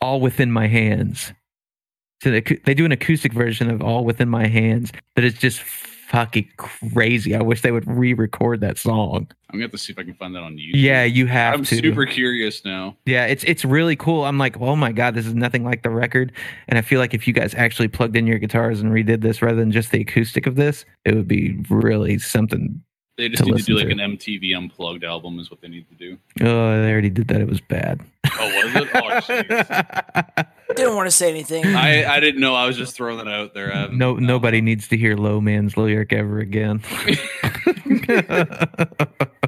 all 0.00 0.20
within 0.20 0.50
my 0.50 0.66
hands. 0.66 1.32
So 2.22 2.30
they, 2.32 2.40
they 2.40 2.74
do 2.74 2.84
an 2.84 2.92
acoustic 2.92 3.32
version 3.32 3.70
of 3.70 3.80
all 3.80 4.04
within 4.04 4.28
my 4.28 4.46
hands 4.46 4.92
that 5.14 5.24
is 5.24 5.34
just 5.34 5.60
fucking 5.62 6.48
crazy. 6.56 7.36
I 7.36 7.40
wish 7.40 7.62
they 7.62 7.70
would 7.70 7.86
re-record 7.86 8.60
that 8.62 8.78
song. 8.78 9.28
I'm 9.48 9.58
gonna 9.58 9.64
have 9.64 9.70
to 9.70 9.78
see 9.78 9.92
if 9.92 9.98
I 9.98 10.02
can 10.02 10.14
find 10.14 10.34
that 10.34 10.42
on 10.42 10.54
YouTube. 10.56 10.72
Yeah, 10.74 11.04
you 11.04 11.26
have 11.26 11.54
I'm 11.54 11.64
to. 11.64 11.76
super 11.76 12.04
curious 12.04 12.64
now. 12.64 12.96
Yeah, 13.06 13.26
it's 13.26 13.44
it's 13.44 13.64
really 13.64 13.94
cool. 13.94 14.24
I'm 14.24 14.38
like, 14.38 14.60
oh 14.60 14.74
my 14.74 14.90
god, 14.90 15.14
this 15.14 15.24
is 15.24 15.34
nothing 15.36 15.64
like 15.64 15.84
the 15.84 15.90
record. 15.90 16.32
And 16.66 16.78
I 16.78 16.82
feel 16.82 16.98
like 16.98 17.14
if 17.14 17.28
you 17.28 17.32
guys 17.32 17.54
actually 17.54 17.86
plugged 17.88 18.16
in 18.16 18.26
your 18.26 18.38
guitars 18.38 18.80
and 18.80 18.90
redid 18.90 19.20
this 19.20 19.40
rather 19.40 19.56
than 19.56 19.70
just 19.70 19.92
the 19.92 20.00
acoustic 20.00 20.48
of 20.48 20.56
this, 20.56 20.84
it 21.04 21.14
would 21.14 21.28
be 21.28 21.64
really 21.70 22.18
something. 22.18 22.82
They 23.20 23.28
just 23.28 23.44
To 23.44 23.50
need 23.50 23.58
to 23.58 23.62
do 23.64 23.74
like 23.76 23.84
listen 23.86 24.00
an 24.00 24.16
MTV 24.16 24.56
Unplugged 24.56 25.04
album, 25.04 25.38
is 25.38 25.50
what 25.50 25.60
they 25.60 25.68
need 25.68 25.86
to 25.90 25.94
do. 25.94 26.16
Oh, 26.40 26.82
they 26.82 26.90
already 26.90 27.10
did 27.10 27.28
that. 27.28 27.40
It 27.40 27.48
was 27.48 27.60
bad. 27.60 28.00
Oh, 28.38 28.62
was 28.64 28.74
it? 29.28 29.44
Oh. 29.44 30.42
Didn't 30.74 30.94
want 30.96 31.06
to 31.06 31.10
say 31.10 31.28
anything. 31.28 31.66
I, 31.66 32.14
I 32.14 32.20
didn't 32.20 32.40
know. 32.40 32.54
I 32.54 32.64
was 32.64 32.76
just 32.78 32.94
throwing 32.94 33.18
it 33.18 33.28
out 33.28 33.52
there. 33.54 33.74
I 33.74 33.80
haven't- 33.80 33.98
no, 33.98 34.14
nobody 34.16 34.60
needs 34.62 34.88
to 34.88 34.96
hear 34.96 35.16
Low 35.16 35.38
Man's 35.40 35.76
lyric 35.76 36.12
ever 36.14 36.38
again. 36.38 36.80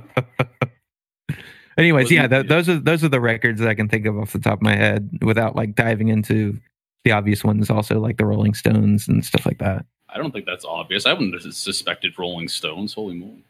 Anyways, 1.79 2.11
yeah, 2.11 2.29
th- 2.29 2.49
those 2.49 2.69
are 2.69 2.79
those 2.79 3.03
are 3.03 3.09
the 3.09 3.21
records 3.21 3.59
that 3.61 3.69
I 3.69 3.75
can 3.75 3.89
think 3.89 4.05
of 4.05 4.19
off 4.19 4.33
the 4.33 4.39
top 4.41 4.59
of 4.59 4.63
my 4.63 4.77
head 4.77 5.09
without 5.23 5.57
like 5.57 5.75
diving 5.75 6.09
into 6.09 6.59
the 7.05 7.13
obvious 7.13 7.43
ones, 7.43 7.71
also 7.71 7.99
like 7.99 8.19
the 8.19 8.27
Rolling 8.27 8.53
Stones 8.55 9.09
and 9.09 9.25
stuff 9.25 9.47
like 9.47 9.59
that. 9.59 9.87
I 10.11 10.19
don't 10.19 10.33
think 10.33 10.45
that's 10.45 10.67
obvious. 10.67 11.07
I 11.07 11.15
wouldn't 11.15 11.33
have 11.43 11.55
suspected 11.55 12.19
Rolling 12.19 12.49
Stones. 12.49 12.93
Holy 12.93 13.15
moly! 13.15 13.43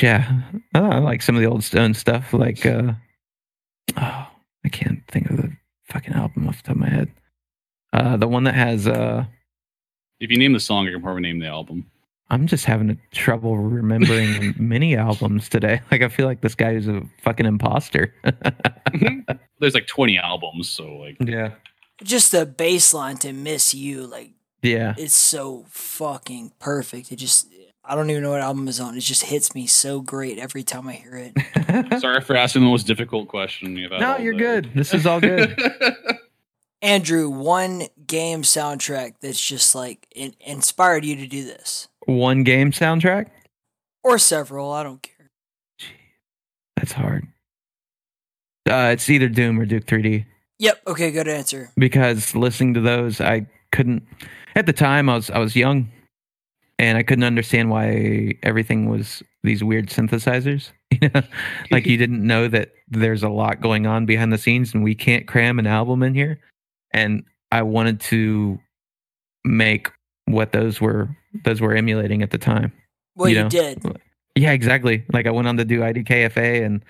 Yeah, 0.00 0.40
oh, 0.74 0.84
I 0.84 0.98
like 0.98 1.22
some 1.22 1.34
of 1.36 1.42
the 1.42 1.48
old 1.48 1.62
Stone 1.64 1.94
stuff. 1.94 2.32
Like, 2.32 2.64
uh, 2.64 2.92
oh, 3.96 4.26
I 4.64 4.68
can't 4.70 5.02
think 5.08 5.28
of 5.30 5.36
the 5.36 5.52
fucking 5.90 6.14
album 6.14 6.48
off 6.48 6.62
the 6.62 6.68
top 6.68 6.76
of 6.76 6.80
my 6.80 6.88
head. 6.88 7.10
Uh, 7.92 8.16
the 8.16 8.28
one 8.28 8.44
that 8.44 8.54
has. 8.54 8.86
Uh, 8.88 9.26
If 10.20 10.30
you 10.30 10.38
name 10.38 10.52
the 10.54 10.60
song, 10.60 10.88
I 10.88 10.92
can 10.92 11.02
probably 11.02 11.22
name 11.22 11.40
the 11.40 11.46
album. 11.48 11.90
I'm 12.28 12.46
just 12.48 12.64
having 12.64 12.90
a 12.90 12.96
trouble 13.14 13.56
remembering 13.58 14.54
many 14.58 14.96
albums 14.96 15.48
today. 15.48 15.80
Like, 15.92 16.02
I 16.02 16.08
feel 16.08 16.26
like 16.26 16.40
this 16.40 16.54
guy 16.56 16.72
is 16.72 16.88
a 16.88 17.02
fucking 17.22 17.46
imposter. 17.46 18.12
There's 19.60 19.74
like 19.74 19.86
20 19.86 20.18
albums, 20.18 20.68
so 20.68 20.84
like 20.96 21.16
yeah, 21.20 21.52
Just 22.02 22.32
the 22.32 22.44
bass 22.46 22.92
line 22.92 23.16
to 23.18 23.32
Miss 23.32 23.74
You, 23.74 24.06
like, 24.06 24.32
yeah. 24.62 24.94
it's 24.98 25.14
so 25.14 25.66
fucking 25.68 26.52
perfect. 26.58 27.12
It 27.12 27.16
just, 27.16 27.46
I 27.88 27.94
don't 27.94 28.10
even 28.10 28.22
know 28.22 28.32
what 28.32 28.40
album 28.40 28.66
is 28.68 28.80
on. 28.80 28.96
It 28.96 29.00
just 29.00 29.22
hits 29.24 29.54
me 29.54 29.66
so 29.66 30.00
great 30.00 30.38
every 30.38 30.62
time 30.62 30.88
I 30.88 30.94
hear 30.94 31.32
it. 31.34 32.00
sorry 32.00 32.20
for 32.20 32.36
asking 32.36 32.62
the 32.62 32.68
most 32.68 32.86
difficult 32.86 33.28
question 33.28 33.76
you've 33.76 33.92
no, 33.92 34.16
you're 34.18 34.32
day. 34.32 34.38
good. 34.38 34.70
This 34.74 34.92
is 34.92 35.06
all 35.06 35.20
good. 35.20 35.56
Andrew, 36.82 37.28
one 37.28 37.84
game 38.06 38.42
soundtrack 38.42 39.14
that's 39.20 39.40
just 39.44 39.74
like 39.74 40.06
in- 40.14 40.34
inspired 40.40 41.04
you 41.04 41.16
to 41.16 41.26
do 41.26 41.44
this, 41.44 41.88
one 42.06 42.42
game 42.44 42.70
soundtrack. 42.70 43.28
or 44.04 44.18
several. 44.18 44.70
I 44.72 44.82
don't 44.82 45.02
care. 45.02 45.30
That's 46.76 46.92
hard. 46.92 47.26
Uh, 48.68 48.90
it's 48.92 49.08
either 49.08 49.28
Doom 49.28 49.58
or 49.60 49.64
Duke 49.64 49.86
3D. 49.86 50.26
Yep. 50.58 50.82
Okay. 50.86 51.10
Good 51.10 51.28
answer. 51.28 51.70
because 51.76 52.34
listening 52.34 52.74
to 52.74 52.80
those 52.80 53.20
I 53.20 53.46
couldn't 53.72 54.02
at 54.54 54.66
the 54.66 54.72
time 54.72 55.08
I 55.08 55.14
was 55.14 55.30
I 55.30 55.38
was 55.38 55.54
young 55.56 55.90
and 56.78 56.98
I 56.98 57.02
couldn't 57.02 57.24
understand 57.24 57.70
why 57.70 58.34
everything 58.42 58.88
was 58.90 59.22
these 59.42 59.64
weird 59.64 59.88
synthesizers. 59.88 60.72
You 61.02 61.10
know, 61.12 61.22
like 61.72 61.84
you 61.84 61.98
didn't 61.98 62.24
know 62.26 62.48
that 62.48 62.70
there's 62.88 63.22
a 63.22 63.28
lot 63.28 63.60
going 63.60 63.86
on 63.86 64.06
behind 64.06 64.32
the 64.32 64.38
scenes 64.38 64.72
and 64.72 64.82
we 64.82 64.94
can't 64.94 65.26
cram 65.26 65.58
an 65.58 65.66
album 65.66 66.02
in 66.02 66.14
here. 66.14 66.38
And 66.92 67.24
I 67.52 67.62
wanted 67.62 68.00
to 68.02 68.58
make 69.44 69.90
what 70.24 70.52
those 70.52 70.80
were 70.80 71.14
those 71.44 71.60
were 71.60 71.74
emulating 71.74 72.22
at 72.22 72.30
the 72.30 72.38
time. 72.38 72.72
Well, 73.14 73.28
You 73.28 73.36
you, 73.36 73.42
know, 73.42 73.48
did. 73.50 73.82
Yeah, 74.36 74.52
exactly. 74.52 75.04
Like 75.12 75.26
I 75.26 75.32
went 75.32 75.48
on 75.48 75.56
to 75.58 75.64
do 75.66 75.80
IDKFA 75.80 76.64
and 76.64 76.84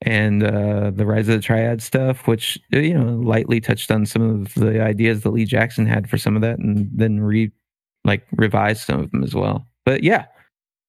and 0.00 0.42
uh, 0.42 0.90
the 0.90 1.06
Rise 1.06 1.28
of 1.28 1.36
the 1.36 1.42
Triad 1.42 1.82
stuff, 1.82 2.26
which 2.26 2.58
you 2.70 2.94
know 2.94 3.12
lightly 3.20 3.60
touched 3.60 3.90
on 3.90 4.06
some 4.06 4.22
of 4.22 4.54
the 4.54 4.82
ideas 4.82 5.22
that 5.22 5.30
Lee 5.30 5.44
Jackson 5.44 5.86
had 5.86 6.08
for 6.08 6.18
some 6.18 6.34
of 6.34 6.42
that, 6.42 6.58
and 6.58 6.88
then 6.92 7.20
re 7.20 7.52
like 8.04 8.26
revise 8.32 8.82
some 8.82 9.00
of 9.00 9.10
them 9.10 9.22
as 9.24 9.34
well. 9.34 9.66
But 9.84 10.02
yeah, 10.02 10.26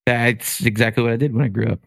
That's 0.06 0.64
exactly 0.64 1.04
what 1.04 1.14
I 1.14 1.18
did 1.18 1.34
when 1.34 1.44
I 1.46 1.48
grew 1.48 1.68
up. 1.68 1.80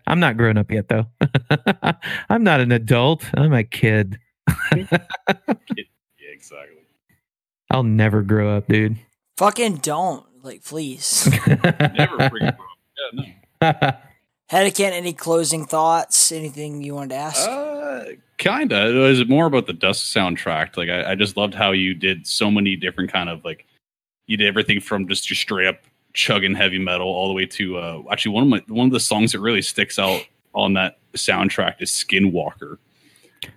I'm 0.06 0.20
not 0.20 0.36
grown 0.36 0.56
up 0.56 0.70
yet, 0.70 0.88
though. 0.88 1.06
I'm 2.30 2.44
not 2.44 2.60
an 2.60 2.70
adult. 2.72 3.24
I'm 3.34 3.52
a 3.52 3.64
kid. 3.64 4.18
Yeah, 4.78 6.32
exactly. 6.32 6.76
I'll 7.70 7.82
never 7.82 8.22
grow 8.22 8.56
up, 8.56 8.66
dude. 8.68 8.98
Fucking 9.38 9.76
don't. 9.76 10.24
Like, 10.42 10.64
please. 10.64 11.28
Never 11.46 12.28
bring 12.30 12.44
it 12.44 12.54
up. 12.54 12.58
Yeah, 13.62 13.72
no. 13.72 13.90
Hedekin, 14.50 14.90
any 14.92 15.12
closing 15.12 15.64
thoughts? 15.66 16.32
Anything 16.32 16.82
you 16.82 16.94
wanted 16.94 17.10
to 17.10 17.14
ask? 17.16 17.48
Uh, 17.48 18.04
kinda. 18.38 18.86
Is 18.86 19.20
it 19.20 19.22
was 19.22 19.28
more 19.28 19.46
about 19.46 19.66
the 19.66 19.72
Dusk 19.72 20.04
soundtrack. 20.06 20.76
Like 20.76 20.88
I, 20.88 21.12
I 21.12 21.14
just 21.14 21.36
loved 21.36 21.54
how 21.54 21.72
you 21.72 21.94
did 21.94 22.26
so 22.26 22.50
many 22.50 22.74
different 22.76 23.12
kind 23.12 23.28
of 23.28 23.44
like 23.44 23.66
you 24.30 24.36
did 24.36 24.46
everything 24.46 24.80
from 24.80 25.08
just 25.08 25.28
your 25.28 25.36
straight 25.36 25.66
up 25.66 25.78
chugging 26.12 26.54
heavy 26.54 26.78
metal 26.78 27.06
all 27.08 27.26
the 27.28 27.34
way 27.34 27.46
to 27.46 27.76
uh 27.78 28.02
actually 28.10 28.32
one 28.32 28.42
of 28.44 28.48
my 28.48 28.62
one 28.74 28.86
of 28.86 28.92
the 28.92 29.00
songs 29.00 29.32
that 29.32 29.40
really 29.40 29.62
sticks 29.62 29.98
out 29.98 30.22
on 30.54 30.74
that 30.74 30.98
soundtrack 31.14 31.80
is 31.80 31.90
Skinwalker. 31.90 32.78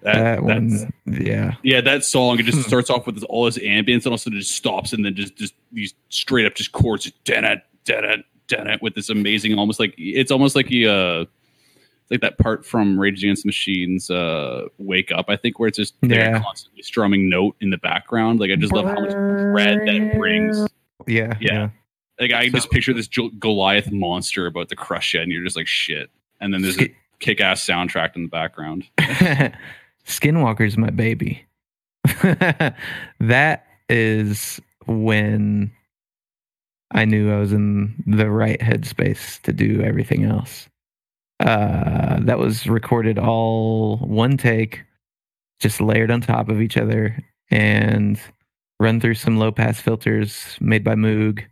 That, 0.02 0.14
that 0.14 0.48
that's- 0.48 0.86
one, 1.06 1.22
yeah. 1.26 1.56
yeah, 1.62 1.82
that 1.82 2.04
song 2.04 2.40
it 2.40 2.44
just 2.44 2.60
Hmm. 2.60 2.64
starts 2.68 2.90
off 2.90 3.06
with 3.06 3.16
this, 3.16 3.24
all 3.26 3.46
this 3.46 3.58
ambience 3.58 4.06
and 4.06 4.08
also 4.08 4.30
it 4.30 4.34
just 4.34 4.52
stops 4.56 4.94
and 4.94 5.04
then 5.06 5.14
just 5.16 5.36
just 5.36 5.54
these 5.72 5.94
straight 6.10 6.46
up 6.46 6.56
just 6.56 6.72
chords, 6.72 7.04
just 7.04 7.24
den 7.24 7.44
it, 7.46 7.62
den 7.86 8.04
it, 8.06 8.26
den 8.48 8.68
it 8.68 8.82
with 8.82 8.96
this 8.96 9.10
amazing, 9.10 9.58
almost 9.60 9.80
like 9.80 9.94
it's 9.98 10.32
almost 10.32 10.56
like 10.56 10.72
you 10.72 10.90
uh, 10.90 11.26
like 12.12 12.22
that 12.22 12.38
part 12.38 12.66
from 12.66 13.00
Rage 13.00 13.24
Against 13.24 13.44
the 13.44 13.48
Machines, 13.48 14.10
uh, 14.10 14.68
"Wake 14.78 15.12
Up," 15.12 15.26
I 15.30 15.36
think, 15.38 15.60
where 15.60 15.68
it's 15.68 15.78
just 15.78 15.96
they're 16.02 16.20
Yeah. 16.32 16.40
constantly 16.42 16.84
strumming 16.84 17.30
note 17.30 17.56
in 17.62 17.70
the 17.70 17.78
background. 17.78 18.40
Like 18.40 18.52
I 18.52 18.56
just 18.56 18.74
love 18.74 18.86
how 18.86 19.00
much 19.00 19.14
red 19.16 19.80
that 19.88 19.96
it 19.96 20.18
brings. 20.18 20.68
Yeah. 21.08 21.34
Yeah. 21.40 21.70
Like 22.20 22.32
I 22.32 22.50
just 22.50 22.70
picture 22.72 22.94
this 22.94 23.08
Goliath 23.40 23.92
monster 23.92 24.46
about 24.46 24.70
to 24.70 24.76
crush 24.76 25.14
you, 25.14 25.22
and 25.22 25.32
you're 25.32 25.44
just 25.44 25.56
like 25.58 25.68
shit. 25.68 26.10
And 26.40 26.54
then 26.54 26.62
there's 26.62 26.80
a 26.80 26.94
kick-ass 27.20 27.66
soundtrack 27.66 28.16
in 28.16 28.24
the 28.24 28.28
background. 28.30 28.86
yeah. 29.00 29.56
Skinwalker's 30.06 30.78
my 30.78 30.90
baby. 30.90 31.46
that 33.20 33.66
is 33.90 34.60
when 34.86 35.72
I 36.92 37.06
knew 37.06 37.32
I 37.34 37.40
was 37.40 37.54
in 37.54 37.96
the 38.06 38.30
right 38.30 38.60
headspace 38.60 39.42
to 39.44 39.54
do 39.54 39.82
everything 39.82 40.24
else. 40.26 40.68
Uh, 41.44 42.20
that 42.22 42.40
was 42.40 42.68
recorded 42.68 43.20
all 43.20 43.98
one 43.98 44.38
take, 44.38 44.82
just 45.60 45.82
layered 45.82 46.10
on 46.10 46.22
top 46.22 46.50
of 46.50 46.62
each 46.62 46.78
other, 46.78 47.18
and 47.52 48.20
run 48.80 49.00
through 49.00 49.16
some 49.16 49.38
low 49.38 49.52
pass 49.52 49.80
filters 49.80 50.58
made 50.62 50.84
by 50.84 50.96
Moog, 50.96 51.44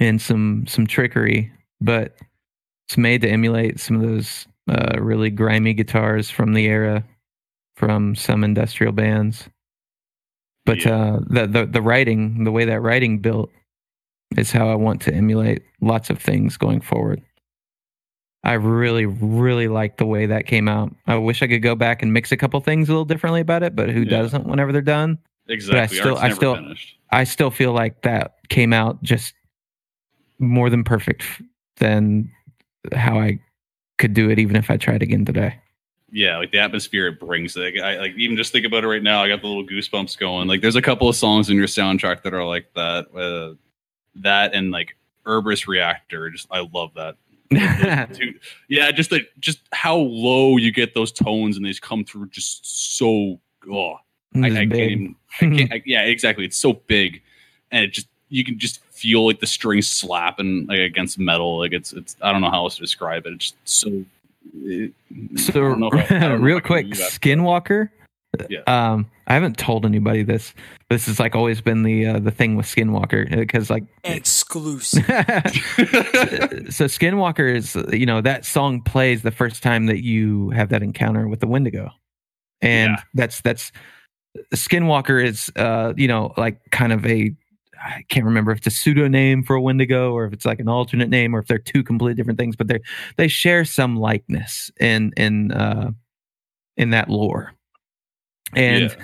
and 0.00 0.20
some 0.20 0.66
some 0.66 0.86
trickery, 0.86 1.52
but 1.80 2.16
it's 2.88 2.96
made 2.98 3.20
to 3.22 3.28
emulate 3.28 3.78
some 3.80 3.96
of 3.96 4.02
those 4.02 4.46
uh, 4.68 4.96
really 5.00 5.30
grimy 5.30 5.74
guitars 5.74 6.30
from 6.30 6.54
the 6.54 6.66
era, 6.66 7.04
from 7.76 8.14
some 8.14 8.42
industrial 8.42 8.92
bands. 8.92 9.48
But 10.64 10.84
Yeah. 10.84 10.96
uh, 10.96 11.20
the, 11.28 11.46
the 11.46 11.66
the 11.66 11.82
writing, 11.82 12.44
the 12.44 12.52
way 12.52 12.64
that 12.64 12.80
writing 12.80 13.18
built, 13.18 13.50
is 14.36 14.50
how 14.50 14.68
I 14.70 14.74
want 14.76 15.02
to 15.02 15.14
emulate 15.14 15.62
lots 15.80 16.10
of 16.10 16.18
things 16.18 16.56
going 16.56 16.80
forward. 16.80 17.22
I 18.46 18.52
really, 18.52 19.06
really 19.06 19.66
like 19.66 19.96
the 19.96 20.06
way 20.06 20.26
that 20.26 20.46
came 20.46 20.68
out. 20.68 20.94
I 21.08 21.16
wish 21.16 21.42
I 21.42 21.48
could 21.48 21.62
go 21.62 21.74
back 21.74 22.00
and 22.00 22.12
mix 22.12 22.30
a 22.30 22.36
couple 22.36 22.60
things 22.60 22.88
a 22.88 22.92
little 22.92 23.04
differently 23.04 23.40
about 23.40 23.64
it, 23.64 23.74
but 23.74 23.88
who 23.90 24.02
Yeah. 24.02 24.10
doesn't 24.22 24.46
whenever 24.46 24.70
they're 24.70 24.82
done? 24.82 25.18
Exactly. 25.48 25.98
still- 25.98 26.16
I 26.16 26.30
still- 26.30 26.54
finished. 26.54 26.96
I 27.10 27.24
still 27.24 27.50
feel 27.50 27.72
like 27.72 28.02
that 28.02 28.36
came 28.48 28.72
out 28.72 29.02
just 29.02 29.34
more 30.38 30.70
than 30.70 30.84
perfect 30.84 31.24
than 31.76 32.30
how 32.94 33.18
I 33.18 33.40
could 33.98 34.14
do 34.14 34.30
it, 34.30 34.38
even 34.38 34.54
if 34.56 34.70
I 34.70 34.76
tried 34.76 35.02
again 35.02 35.24
today. 35.24 35.56
yeah, 36.12 36.38
like 36.38 36.52
the 36.52 36.58
atmosphere 36.58 37.08
it 37.08 37.18
brings. 37.20 37.56
Like 37.56 37.74
I 37.78 37.98
like 37.98 38.12
even 38.16 38.36
just 38.36 38.52
think 38.52 38.64
about 38.64 38.84
it 38.84 38.88
right 38.88 39.02
now. 39.02 39.22
I 39.24 39.28
got 39.28 39.40
the 39.42 39.48
little 39.48 39.66
goosebumps 39.66 40.16
going. 40.18 40.46
Like 40.48 40.60
there's 40.62 40.76
a 40.76 40.82
couple 40.82 41.08
of 41.08 41.16
songs 41.16 41.50
in 41.50 41.56
your 41.56 41.66
soundtrack 41.66 42.22
that 42.22 42.32
are 42.32 42.44
like 42.44 42.66
that. 42.74 43.06
Uh, 43.14 43.54
that 44.22 44.54
and 44.54 44.70
like 44.70 44.96
Herberus 45.26 45.66
Reactor. 45.66 46.30
Just 46.30 46.46
I 46.50 46.60
love 46.72 46.92
that. 46.94 47.16
Dude, 48.12 48.40
yeah, 48.68 48.90
just 48.90 49.12
like 49.12 49.28
just 49.38 49.60
how 49.72 49.96
low 49.96 50.56
you 50.56 50.72
get 50.72 50.94
those 50.94 51.12
tones 51.12 51.56
and 51.56 51.64
they 51.64 51.70
just 51.70 51.82
come 51.82 52.04
through 52.04 52.28
just 52.28 52.96
so. 52.96 53.38
Oh, 53.70 53.96
mm, 54.34 54.44
I, 54.44 54.48
I 54.48 54.66
can't 54.66 54.74
even. 54.74 55.16
I 55.40 55.56
can't, 55.56 55.72
I, 55.74 55.82
yeah, 55.86 56.02
exactly. 56.02 56.44
It's 56.44 56.56
so 56.58 56.72
big, 56.74 57.22
and 57.70 57.84
it 57.84 57.92
just 57.92 58.08
you 58.28 58.44
can 58.44 58.58
just 58.58 58.82
feel 58.86 59.24
like 59.26 59.40
the 59.40 59.46
strings 59.46 59.88
slapping 59.88 60.66
like 60.66 60.78
against 60.80 61.18
metal. 61.18 61.58
Like 61.58 61.72
it's 61.72 61.92
it's. 61.92 62.16
I 62.22 62.32
don't 62.32 62.40
know 62.40 62.50
how 62.50 62.64
else 62.64 62.76
to 62.76 62.82
describe 62.82 63.26
it. 63.26 63.32
It's 63.34 63.44
just 63.52 63.56
so. 63.64 64.04
it- 64.62 64.92
So, 65.36 65.52
don't 65.52 65.80
know 65.80 65.90
I- 65.92 66.06
I 66.10 66.18
don't 66.28 66.42
real 66.42 66.60
quick. 66.60 66.86
Skinwalker. 66.88 67.90
Yeah. 68.50 68.60
Um, 68.66 69.10
I 69.26 69.34
haven't 69.34 69.56
told 69.58 69.84
anybody 69.86 70.22
this. 70.22 70.54
This 70.90 71.06
has 71.06 71.18
like 71.18 71.34
always 71.34 71.60
been 71.60 71.82
the 71.82 72.06
uh, 72.06 72.18
the 72.20 72.30
thing 72.30 72.56
with 72.56 72.66
Skinwalker 72.66 73.28
because 73.36 73.70
like 73.70 73.84
Exclusive. 74.04 75.04
so 75.06 76.84
Skinwalker 76.86 77.54
is 77.54 77.76
you 77.92 78.06
know 78.06 78.20
that 78.20 78.44
song 78.44 78.80
plays 78.82 79.22
the 79.22 79.30
first 79.30 79.62
time 79.62 79.86
that 79.86 80.02
you 80.04 80.50
have 80.50 80.68
that 80.70 80.82
encounter 80.82 81.28
with 81.28 81.40
the 81.40 81.46
Wendigo, 81.46 81.90
and 82.60 82.92
Yeah. 82.92 83.02
that's 83.14 83.40
that's 83.40 83.72
Skinwalker 84.54 85.24
is 85.24 85.50
uh 85.56 85.92
you 85.96 86.08
know 86.08 86.32
like 86.36 86.60
kind 86.70 86.92
of 86.92 87.04
a 87.06 87.34
I 87.78 88.02
can't 88.08 88.24
remember 88.26 88.52
if 88.52 88.58
it's 88.58 88.66
a 88.68 88.70
pseudo 88.70 89.06
name 89.06 89.42
for 89.42 89.54
a 89.54 89.60
Wendigo 89.60 90.12
or 90.12 90.24
if 90.24 90.32
it's 90.32 90.44
like 90.46 90.60
an 90.60 90.68
alternate 90.68 91.08
name 91.10 91.36
or 91.36 91.40
if 91.40 91.46
they're 91.46 91.58
two 91.58 91.82
completely 91.84 92.14
different 92.14 92.38
things, 92.38 92.56
but 92.56 92.68
they 92.68 92.80
they 93.16 93.28
share 93.28 93.64
some 93.64 93.96
likeness 93.96 94.70
in 94.80 95.12
in 95.16 95.52
uh 95.52 95.90
in 96.76 96.90
that 96.90 97.08
lore, 97.08 97.52
and 98.54 98.96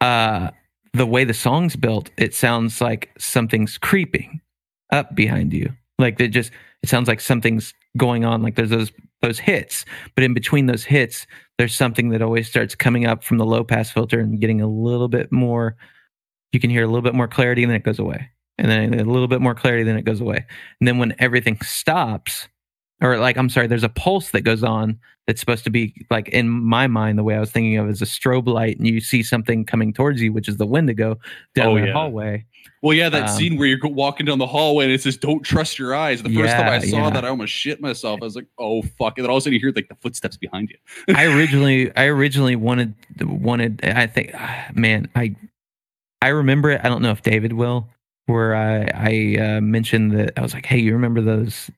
uh 0.00 0.50
the 0.94 1.06
way 1.06 1.24
the 1.24 1.34
song's 1.34 1.74
built, 1.74 2.10
it 2.16 2.34
sounds 2.34 2.80
like 2.80 3.10
something's 3.18 3.78
creeping 3.78 4.40
up 4.92 5.14
behind 5.14 5.52
you. 5.52 5.72
Like 5.98 6.20
it 6.20 6.28
just 6.28 6.52
it 6.82 6.88
sounds 6.88 7.08
like 7.08 7.20
something's 7.20 7.74
going 7.96 8.24
on. 8.24 8.42
Like 8.42 8.54
there's 8.54 8.70
those 8.70 8.92
those 9.20 9.38
hits, 9.38 9.84
but 10.14 10.24
in 10.24 10.34
between 10.34 10.66
those 10.66 10.84
hits, 10.84 11.26
there's 11.58 11.74
something 11.74 12.10
that 12.10 12.22
always 12.22 12.48
starts 12.48 12.74
coming 12.74 13.06
up 13.06 13.24
from 13.24 13.38
the 13.38 13.46
low 13.46 13.64
pass 13.64 13.90
filter 13.90 14.20
and 14.20 14.40
getting 14.40 14.60
a 14.60 14.66
little 14.66 15.08
bit 15.08 15.32
more. 15.32 15.76
You 16.52 16.60
can 16.60 16.70
hear 16.70 16.84
a 16.84 16.86
little 16.86 17.02
bit 17.02 17.14
more 17.14 17.28
clarity, 17.28 17.62
and 17.62 17.70
then 17.70 17.76
it 17.76 17.84
goes 17.84 17.98
away, 17.98 18.30
and 18.58 18.70
then 18.70 18.94
a 18.94 19.04
little 19.04 19.28
bit 19.28 19.40
more 19.40 19.54
clarity, 19.54 19.82
then 19.82 19.96
it 19.96 20.04
goes 20.04 20.20
away, 20.20 20.44
and 20.80 20.86
then 20.86 20.98
when 20.98 21.14
everything 21.18 21.58
stops, 21.62 22.48
or 23.00 23.18
like 23.18 23.36
I'm 23.36 23.48
sorry, 23.48 23.66
there's 23.66 23.84
a 23.84 23.88
pulse 23.88 24.30
that 24.30 24.42
goes 24.42 24.62
on 24.64 24.98
that's 25.26 25.40
supposed 25.40 25.64
to 25.64 25.70
be 25.70 25.94
like 26.10 26.28
in 26.28 26.48
my 26.50 26.86
mind 26.86 27.18
the 27.18 27.22
way 27.22 27.34
I 27.34 27.40
was 27.40 27.50
thinking 27.50 27.78
of 27.78 27.88
is 27.88 28.02
a 28.02 28.06
strobe 28.06 28.46
light, 28.46 28.78
and 28.78 28.86
you 28.86 29.00
see 29.00 29.22
something 29.22 29.64
coming 29.64 29.92
towards 29.92 30.20
you, 30.20 30.32
which 30.32 30.48
is 30.48 30.56
the 30.58 30.66
Wendigo 30.66 31.18
down 31.54 31.68
Oh, 31.68 31.80
the 31.80 31.86
yeah. 31.86 31.92
hallway. 31.92 32.44
Well, 32.82 32.94
yeah, 32.94 33.08
that 33.08 33.30
Um, 33.30 33.36
scene 33.36 33.56
where 33.56 33.66
you're 33.66 33.78
walking 33.82 34.26
down 34.26 34.38
the 34.38 34.46
hallway 34.46 34.84
and 34.84 34.92
it 34.92 35.00
says 35.00 35.16
"Don't 35.16 35.42
trust 35.42 35.78
your 35.78 35.94
eyes." 35.94 36.22
The 36.22 36.34
first 36.34 36.52
time 36.54 36.68
I 36.68 36.78
saw 36.80 37.04
yeah. 37.04 37.10
that, 37.10 37.24
I 37.24 37.28
almost 37.28 37.52
shit 37.52 37.80
myself. 37.80 38.20
I 38.20 38.24
was 38.24 38.36
like, 38.36 38.46
"Oh 38.58 38.82
fuck!" 38.82 39.16
And 39.16 39.24
then 39.24 39.30
all 39.30 39.36
of 39.36 39.40
a 39.40 39.44
sudden 39.44 39.54
you 39.54 39.60
hear 39.60 39.72
like 39.74 39.88
the 39.88 39.94
footsteps 39.96 40.36
behind 40.36 40.70
you. 40.70 40.76
I 41.14 41.24
originally 41.34 41.94
I 41.96 42.04
originally 42.04 42.56
wanted 42.56 42.94
wanted 43.22 43.82
I 43.84 44.06
think 44.06 44.32
ah, 44.34 44.66
man 44.74 45.08
I 45.14 45.34
I 46.20 46.28
remember 46.28 46.70
it 46.70 46.80
I 46.84 46.88
don't 46.88 47.00
know 47.02 47.10
if 47.10 47.22
David 47.22 47.54
will 47.54 47.88
where 48.26 48.54
I 48.54 48.90
I 48.94 49.42
uh, 49.56 49.60
mentioned 49.62 50.12
that 50.12 50.32
I 50.36 50.42
was 50.42 50.52
like 50.52 50.66
hey 50.66 50.78
you 50.78 50.92
remember 50.92 51.20
those 51.22 51.70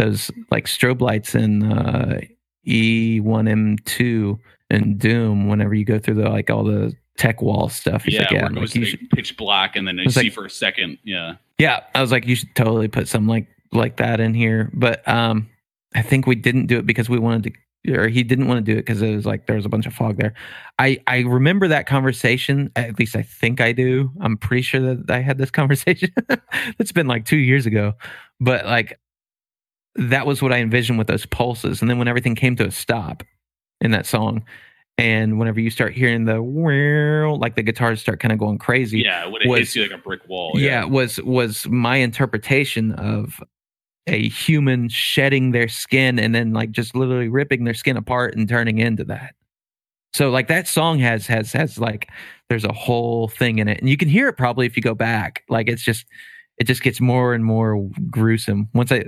those 0.00 0.30
like 0.50 0.66
strobe 0.66 1.00
lights 1.00 1.34
in 1.34 1.62
uh, 1.70 2.20
E1M2 2.66 4.38
and 4.70 4.98
Doom 4.98 5.48
whenever 5.48 5.74
you 5.74 5.84
go 5.84 5.98
through 5.98 6.14
the 6.14 6.28
like 6.28 6.50
all 6.50 6.64
the 6.64 6.94
tech 7.18 7.42
wall 7.42 7.68
stuff 7.68 8.06
yeah, 8.08 8.22
like, 8.22 8.30
where 8.30 8.44
it 8.46 8.54
goes 8.54 8.76
like, 8.76 8.86
should- 8.86 9.10
pitch 9.10 9.36
black 9.36 9.76
and 9.76 9.86
then 9.86 9.98
you 9.98 10.08
see 10.10 10.24
like- 10.24 10.32
for 10.32 10.44
a 10.46 10.50
second. 10.50 10.98
Yeah, 11.04 11.34
yeah 11.58 11.84
I 11.94 12.00
was 12.00 12.12
like 12.12 12.26
you 12.26 12.34
should 12.34 12.54
totally 12.54 12.88
put 12.88 13.08
something 13.08 13.28
like 13.28 13.46
like 13.72 13.98
that 13.98 14.18
in 14.20 14.34
here 14.34 14.70
but 14.74 15.06
um 15.06 15.48
I 15.94 16.02
think 16.02 16.26
we 16.26 16.34
didn't 16.34 16.66
do 16.66 16.78
it 16.78 16.86
because 16.86 17.08
we 17.08 17.18
wanted 17.18 17.44
to 17.44 17.52
or 17.88 18.08
he 18.08 18.22
didn't 18.22 18.46
want 18.46 18.64
to 18.64 18.72
do 18.72 18.78
it 18.78 18.82
because 18.82 19.00
it 19.02 19.14
was 19.14 19.26
like 19.26 19.46
there 19.46 19.56
was 19.56 19.64
a 19.64 19.68
bunch 19.68 19.86
of 19.86 19.94
fog 19.94 20.16
there. 20.18 20.34
I 20.78 20.98
I 21.06 21.20
remember 21.20 21.66
that 21.68 21.86
conversation. 21.86 22.70
At 22.76 22.98
least 22.98 23.16
I 23.16 23.22
think 23.22 23.60
I 23.60 23.72
do. 23.72 24.10
I'm 24.20 24.36
pretty 24.36 24.62
sure 24.62 24.80
that 24.80 25.10
I 25.10 25.20
had 25.20 25.38
this 25.38 25.50
conversation. 25.60 26.12
it's 26.78 26.92
been 26.92 27.06
like 27.06 27.24
two 27.24 27.38
years 27.38 27.64
ago, 27.66 27.94
but 28.38 28.66
like 28.66 28.98
that 29.96 30.26
was 30.26 30.40
what 30.42 30.52
I 30.52 30.58
envisioned 30.58 30.98
with 30.98 31.06
those 31.08 31.26
pulses. 31.26 31.80
And 31.80 31.90
then 31.90 31.98
when 31.98 32.08
everything 32.08 32.34
came 32.34 32.56
to 32.56 32.66
a 32.66 32.70
stop 32.70 33.22
in 33.80 33.90
that 33.90 34.06
song, 34.06 34.44
and 34.98 35.38
whenever 35.38 35.60
you 35.60 35.70
start 35.70 35.94
hearing 35.94 36.26
the 36.26 36.40
like 37.40 37.56
the 37.56 37.62
guitars 37.62 38.00
start 38.02 38.20
kind 38.20 38.32
of 38.32 38.38
going 38.38 38.58
crazy, 38.58 39.00
yeah. 39.00 39.26
When 39.26 39.40
it 39.42 39.48
Was- 39.48 39.60
hits 39.60 39.76
you 39.76 39.82
like 39.82 39.92
a 39.92 39.98
brick 39.98 40.28
wall. 40.28 40.52
yeah, 40.56 40.84
was 40.84 41.18
was 41.22 41.66
my 41.68 41.96
interpretation 41.96 42.92
of 42.92 43.40
a 44.06 44.28
human 44.28 44.88
shedding 44.88 45.52
their 45.52 45.68
skin 45.68 46.18
and 46.18 46.34
then 46.34 46.52
like 46.52 46.70
just 46.72 46.94
literally 46.96 47.28
ripping 47.28 47.64
their 47.64 47.74
skin 47.74 47.96
apart 47.96 48.34
and 48.34 48.48
turning 48.48 48.78
into 48.78 49.04
that. 49.04 49.34
So 50.12 50.30
like 50.30 50.48
that 50.48 50.66
song 50.68 50.98
has 50.98 51.26
has 51.28 51.52
has 51.52 51.78
like 51.78 52.10
there's 52.48 52.64
a 52.64 52.72
whole 52.72 53.28
thing 53.28 53.58
in 53.58 53.68
it 53.68 53.78
and 53.80 53.88
you 53.88 53.96
can 53.96 54.08
hear 54.08 54.28
it 54.28 54.36
probably 54.36 54.66
if 54.66 54.76
you 54.76 54.82
go 54.82 54.94
back. 54.94 55.44
Like 55.48 55.68
it's 55.68 55.82
just 55.82 56.04
it 56.58 56.64
just 56.64 56.82
gets 56.82 57.00
more 57.00 57.32
and 57.32 57.44
more 57.44 57.88
gruesome. 58.10 58.68
Once 58.74 58.90
I 58.92 59.04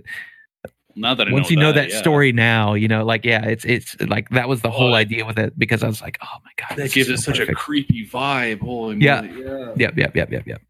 Now 0.97 1.14
that 1.14 1.28
I 1.28 1.32
once 1.32 1.47
know 1.47 1.51
you 1.51 1.56
know 1.56 1.73
that, 1.73 1.81
that 1.89 1.90
yeah. 1.90 1.98
story 1.98 2.32
now, 2.32 2.74
you 2.74 2.89
know, 2.89 3.05
like 3.05 3.24
yeah, 3.24 3.44
it's 3.47 3.64
it's 3.64 4.01
like 4.01 4.28
that 4.31 4.48
was 4.48 4.60
the 4.62 4.70
whole 4.70 4.93
Oh, 4.93 4.97
idea 4.97 5.24
with 5.24 5.39
it 5.39 5.59
because 5.59 5.82
I 5.82 5.86
was 5.86 6.01
like, 6.02 6.19
oh 6.23 6.39
my 6.44 6.51
god, 6.56 6.77
that 6.78 6.93
gives 6.93 7.09
is 7.09 7.20
it 7.20 7.23
so 7.23 7.32
such 7.32 7.48
a 7.48 7.55
creepy 7.55 8.06
vibe. 8.06 8.60
Holy 8.60 8.97
Yeah. 8.98 9.23
moly, 9.23 9.43
yeah. 9.44 9.73
Yep, 9.77 9.97
yep, 9.97 10.16
yep, 10.16 10.32
yep, 10.32 10.47
yep. 10.47 10.62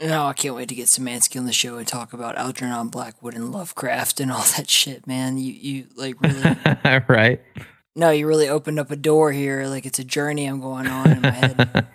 No, 0.00 0.22
oh, 0.24 0.26
I 0.26 0.32
can't 0.34 0.54
wait 0.54 0.68
to 0.68 0.74
get 0.74 0.86
Szymanski 0.86 1.38
on 1.38 1.46
the 1.46 1.52
show 1.52 1.76
and 1.78 1.86
talk 1.86 2.12
about 2.12 2.36
Algernon 2.36 2.88
Blackwood 2.88 3.34
and 3.34 3.50
Lovecraft 3.52 4.20
and 4.20 4.30
all 4.30 4.42
that 4.56 4.68
shit, 4.70 5.06
man. 5.06 5.38
You 5.38 5.52
you 5.52 5.86
like 5.96 6.20
really 6.20 6.56
right. 7.08 7.40
No, 7.94 8.10
you 8.10 8.26
really 8.26 8.48
opened 8.48 8.78
up 8.78 8.90
a 8.90 8.96
door 8.96 9.32
here. 9.32 9.66
Like 9.66 9.86
it's 9.86 9.98
a 9.98 10.04
journey 10.04 10.46
I'm 10.46 10.60
going 10.60 10.86
on 10.86 11.10
in 11.10 11.20
my 11.22 11.30
head. 11.30 11.86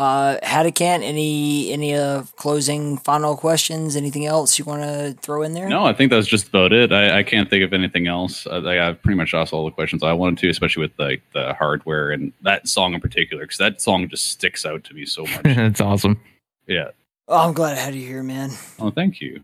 Uh 0.00 0.38
Haddocan, 0.42 1.02
any 1.02 1.70
any 1.72 1.94
uh 1.94 2.22
closing 2.36 2.96
final 2.96 3.36
questions? 3.36 3.96
Anything 3.96 4.24
else 4.24 4.58
you 4.58 4.64
wanna 4.64 5.12
throw 5.20 5.42
in 5.42 5.52
there? 5.52 5.68
No, 5.68 5.84
I 5.84 5.92
think 5.92 6.10
that's 6.10 6.26
just 6.26 6.48
about 6.48 6.72
it. 6.72 6.90
I, 6.90 7.18
I 7.18 7.22
can't 7.22 7.50
think 7.50 7.62
of 7.62 7.74
anything 7.74 8.06
else. 8.06 8.46
I, 8.46 8.56
like, 8.58 8.78
I've 8.78 9.02
pretty 9.02 9.16
much 9.18 9.34
asked 9.34 9.52
all 9.52 9.66
the 9.66 9.70
questions 9.70 10.02
I 10.02 10.14
wanted 10.14 10.38
to, 10.38 10.48
especially 10.48 10.80
with 10.84 10.92
like 10.98 11.20
the 11.34 11.52
hardware 11.52 12.12
and 12.12 12.32
that 12.40 12.66
song 12.66 12.94
in 12.94 13.00
particular, 13.02 13.42
because 13.44 13.58
that 13.58 13.82
song 13.82 14.08
just 14.08 14.28
sticks 14.28 14.64
out 14.64 14.84
to 14.84 14.94
me 14.94 15.04
so 15.04 15.24
much. 15.24 15.42
That's 15.44 15.82
awesome. 15.82 16.18
yeah. 16.66 16.88
Oh, 17.28 17.46
I'm 17.46 17.52
glad 17.52 17.76
I 17.76 17.80
had 17.80 17.94
you 17.94 18.06
here, 18.06 18.22
man. 18.22 18.52
Oh, 18.78 18.90
thank 18.90 19.20
you. 19.20 19.42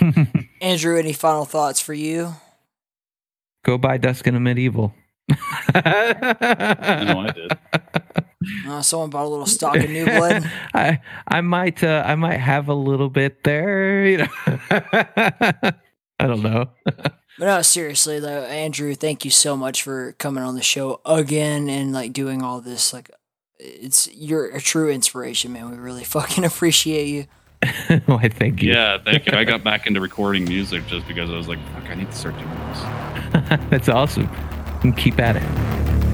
Andrew, 0.60 0.96
any 0.98 1.12
final 1.12 1.44
thoughts 1.44 1.80
for 1.80 1.94
you? 1.94 2.34
Go 3.64 3.76
buy 3.76 3.96
Dusk 3.98 4.24
in 4.28 4.36
Amid 4.36 4.58
Evil. 4.58 4.94
I 5.74 7.04
know 7.06 7.20
I 7.20 7.30
did. 7.32 7.52
Uh, 8.66 8.80
someone 8.80 9.10
bought 9.10 9.26
a 9.26 9.28
little 9.28 9.46
stock 9.58 9.76
of 9.76 9.90
new 9.90 10.04
blood. 10.04 10.50
I 10.74 11.00
I 11.26 11.40
might 11.40 11.82
uh, 11.84 12.02
I 12.06 12.14
might 12.14 12.38
have 12.38 12.68
a 12.68 12.74
little 12.74 13.10
bit 13.10 13.44
there. 13.44 14.06
You 14.06 14.18
know, 14.18 14.28
I 14.50 16.26
don't 16.26 16.42
know. 16.42 16.70
But 17.38 17.46
no, 17.46 17.62
seriously 17.62 18.20
though, 18.20 18.42
Andrew, 18.42 18.94
thank 18.94 19.24
you 19.24 19.30
so 19.30 19.56
much 19.56 19.82
for 19.82 20.12
coming 20.18 20.44
on 20.44 20.56
the 20.56 20.62
show 20.62 21.00
again 21.06 21.70
and 21.70 21.90
like 21.90 22.12
doing 22.12 22.42
all 22.42 22.60
this. 22.60 22.92
Like, 22.92 23.10
it's 23.58 24.12
you're 24.12 24.54
a 24.54 24.60
true 24.60 24.90
inspiration, 24.90 25.54
man. 25.54 25.70
We 25.70 25.78
really 25.78 26.04
fucking 26.04 26.44
appreciate 26.44 27.06
you. 27.06 27.26
Why, 28.04 28.28
thank 28.28 28.62
you. 28.62 28.74
Yeah, 28.74 28.98
thank 29.02 29.24
you. 29.24 29.38
I 29.38 29.44
got 29.44 29.64
back 29.64 29.86
into 29.86 30.02
recording 30.02 30.44
music 30.44 30.86
just 30.86 31.08
because 31.08 31.30
I 31.30 31.36
was 31.36 31.48
like, 31.48 31.60
fuck, 31.72 31.88
I 31.88 31.94
need 31.94 32.10
to 32.10 32.16
start 32.16 32.34
doing 32.36 32.50
this. 32.50 33.70
That's 33.70 33.88
awesome. 33.88 34.28
And 34.82 34.94
keep 34.94 35.18
at 35.18 35.36
it. 35.36 36.09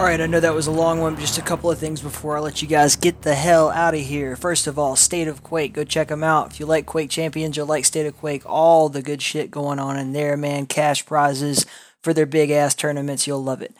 All 0.00 0.06
right, 0.06 0.18
I 0.18 0.26
know 0.26 0.40
that 0.40 0.54
was 0.54 0.66
a 0.66 0.70
long 0.70 1.00
one, 1.00 1.14
but 1.14 1.20
just 1.20 1.36
a 1.36 1.42
couple 1.42 1.70
of 1.70 1.78
things 1.78 2.00
before 2.00 2.34
I 2.34 2.40
let 2.40 2.62
you 2.62 2.66
guys 2.66 2.96
get 2.96 3.20
the 3.20 3.34
hell 3.34 3.68
out 3.68 3.92
of 3.92 4.00
here. 4.00 4.34
First 4.34 4.66
of 4.66 4.78
all, 4.78 4.96
State 4.96 5.28
of 5.28 5.42
Quake, 5.42 5.74
go 5.74 5.84
check 5.84 6.08
them 6.08 6.24
out. 6.24 6.52
If 6.52 6.58
you 6.58 6.64
like 6.64 6.86
Quake 6.86 7.10
Champions, 7.10 7.54
you'll 7.54 7.66
like 7.66 7.84
State 7.84 8.06
of 8.06 8.16
Quake. 8.16 8.42
All 8.46 8.88
the 8.88 9.02
good 9.02 9.20
shit 9.20 9.50
going 9.50 9.78
on 9.78 9.98
in 9.98 10.14
there, 10.14 10.38
man. 10.38 10.64
Cash 10.64 11.04
prizes 11.04 11.66
for 12.02 12.14
their 12.14 12.24
big 12.24 12.50
ass 12.50 12.74
tournaments, 12.74 13.26
you'll 13.26 13.44
love 13.44 13.60
it. 13.60 13.76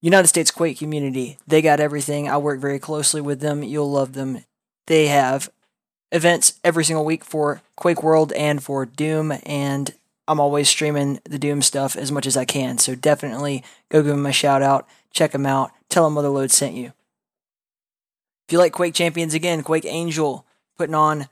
United 0.00 0.28
States 0.28 0.50
Quake 0.50 0.78
community, 0.78 1.36
they 1.46 1.60
got 1.60 1.80
everything. 1.80 2.26
I 2.26 2.38
work 2.38 2.58
very 2.58 2.78
closely 2.78 3.20
with 3.20 3.40
them. 3.40 3.62
You'll 3.62 3.90
love 3.90 4.14
them. 4.14 4.42
They 4.86 5.08
have 5.08 5.50
events 6.10 6.54
every 6.64 6.86
single 6.86 7.04
week 7.04 7.26
for 7.26 7.60
Quake 7.76 8.02
World 8.02 8.32
and 8.32 8.62
for 8.62 8.86
Doom, 8.86 9.34
and 9.44 9.92
I'm 10.28 10.38
always 10.40 10.68
streaming 10.68 11.20
the 11.24 11.38
Doom 11.38 11.62
stuff 11.62 11.96
as 11.96 12.12
much 12.12 12.26
as 12.26 12.36
I 12.36 12.44
can. 12.44 12.76
So 12.76 12.94
definitely 12.94 13.64
go 13.88 14.02
give 14.02 14.14
them 14.14 14.26
a 14.26 14.32
shout 14.32 14.62
out, 14.62 14.86
check 15.10 15.32
them 15.32 15.46
out, 15.46 15.72
tell 15.88 16.04
them 16.04 16.14
Motherload 16.14 16.50
sent 16.50 16.74
you. 16.74 16.92
If 18.46 18.52
you 18.52 18.58
like 18.58 18.74
Quake 18.74 18.94
Champions 18.94 19.32
again, 19.32 19.62
Quake 19.62 19.86
Angel 19.86 20.44
putting 20.76 20.94
on 20.94 21.28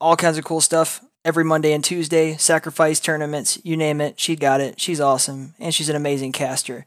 all 0.00 0.16
kinds 0.16 0.38
of 0.38 0.44
cool 0.44 0.60
stuff 0.60 1.04
every 1.24 1.44
Monday 1.44 1.72
and 1.72 1.84
Tuesday, 1.84 2.36
sacrifice 2.36 3.00
tournaments, 3.00 3.58
you 3.64 3.76
name 3.76 4.00
it, 4.00 4.18
she 4.18 4.36
got 4.36 4.60
it. 4.60 4.80
She's 4.80 5.00
awesome, 5.00 5.54
and 5.58 5.74
she's 5.74 5.88
an 5.88 5.96
amazing 5.96 6.32
caster. 6.32 6.86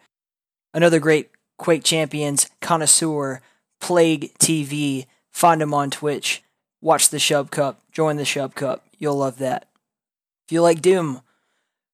Another 0.74 1.00
great 1.00 1.32
Quake 1.58 1.84
Champions 1.84 2.50
connoisseur, 2.62 3.42
Plague 3.80 4.34
TV. 4.40 5.06
Find 5.32 5.62
him 5.62 5.74
on 5.74 5.90
Twitch. 5.90 6.44
Watch 6.82 7.10
the 7.10 7.18
Shub 7.18 7.52
Cup. 7.52 7.82
Join 7.92 8.18
the 8.18 8.24
Shub 8.24 8.56
Cup. 8.56 8.86
You'll 8.98 9.18
love 9.18 9.38
that. 9.40 9.68
If 10.46 10.52
you 10.52 10.62
like 10.62 10.82
Doom, 10.82 11.22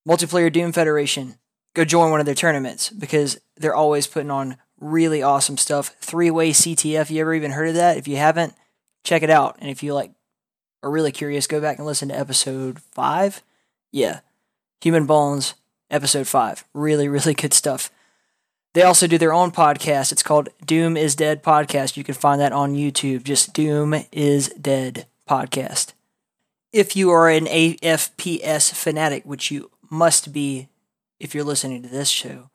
Multiplayer 0.08 0.52
Doom 0.52 0.72
Federation, 0.72 1.38
go 1.74 1.86
join 1.86 2.12
one 2.12 2.20
of 2.20 2.26
their 2.26 2.36
tournaments 2.36 2.90
because 2.90 3.40
they're 3.58 3.76
always 3.76 4.08
putting 4.08 4.32
on 4.32 4.58
really 4.80 5.22
awesome 5.22 5.58
stuff. 5.58 5.96
Three 6.02 6.32
way 6.32 6.52
CTF. 6.52 7.10
You 7.10 7.22
ever 7.22 7.34
even 7.34 7.52
heard 7.52 7.70
of 7.70 7.76
that? 7.76 7.98
If 7.98 8.08
you 8.08 8.18
haven't, 8.18 8.54
check 9.04 9.24
it 9.24 9.30
out. 9.30 9.58
And 9.60 9.70
if 9.70 9.84
you 9.84 9.94
like 9.94 10.12
are 10.84 10.92
really 10.92 11.12
curious, 11.12 11.48
go 11.48 11.62
back 11.62 11.78
and 11.78 11.86
listen 11.86 12.10
to 12.10 12.20
episode 12.20 12.80
five. 12.80 13.42
Yeah, 13.92 14.22
Human 14.82 15.06
Bones, 15.06 15.54
episode 15.90 16.28
five. 16.28 16.66
Really, 16.74 17.08
really 17.08 17.34
good 17.34 17.54
stuff. 17.54 17.90
They 18.74 18.84
also 18.84 19.06
do 19.06 19.18
their 19.18 19.34
own 19.34 19.52
podcast. 19.52 20.12
It's 20.12 20.24
called 20.24 20.50
Doom 20.66 20.96
is 20.96 21.14
Dead 21.16 21.44
Podcast. 21.44 21.98
You 21.98 22.06
can 22.06 22.16
find 22.16 22.40
that 22.40 22.54
on 22.54 22.74
YouTube. 22.74 23.24
Just 23.24 23.54
Doom 23.54 23.94
is 24.14 24.48
Dead 24.50 25.08
Podcast. 25.30 25.92
If 26.74 26.96
you 26.96 27.10
are 27.12 27.30
an 27.30 27.46
AFPS 27.46 28.74
fanatic, 28.74 29.24
which 29.26 29.52
you 29.52 29.72
must 29.90 30.32
be 30.32 30.70
if 31.20 31.36
you're 31.36 31.44
listening 31.44 31.84
to 31.84 31.90
this 31.90 32.10
show, 32.10 32.50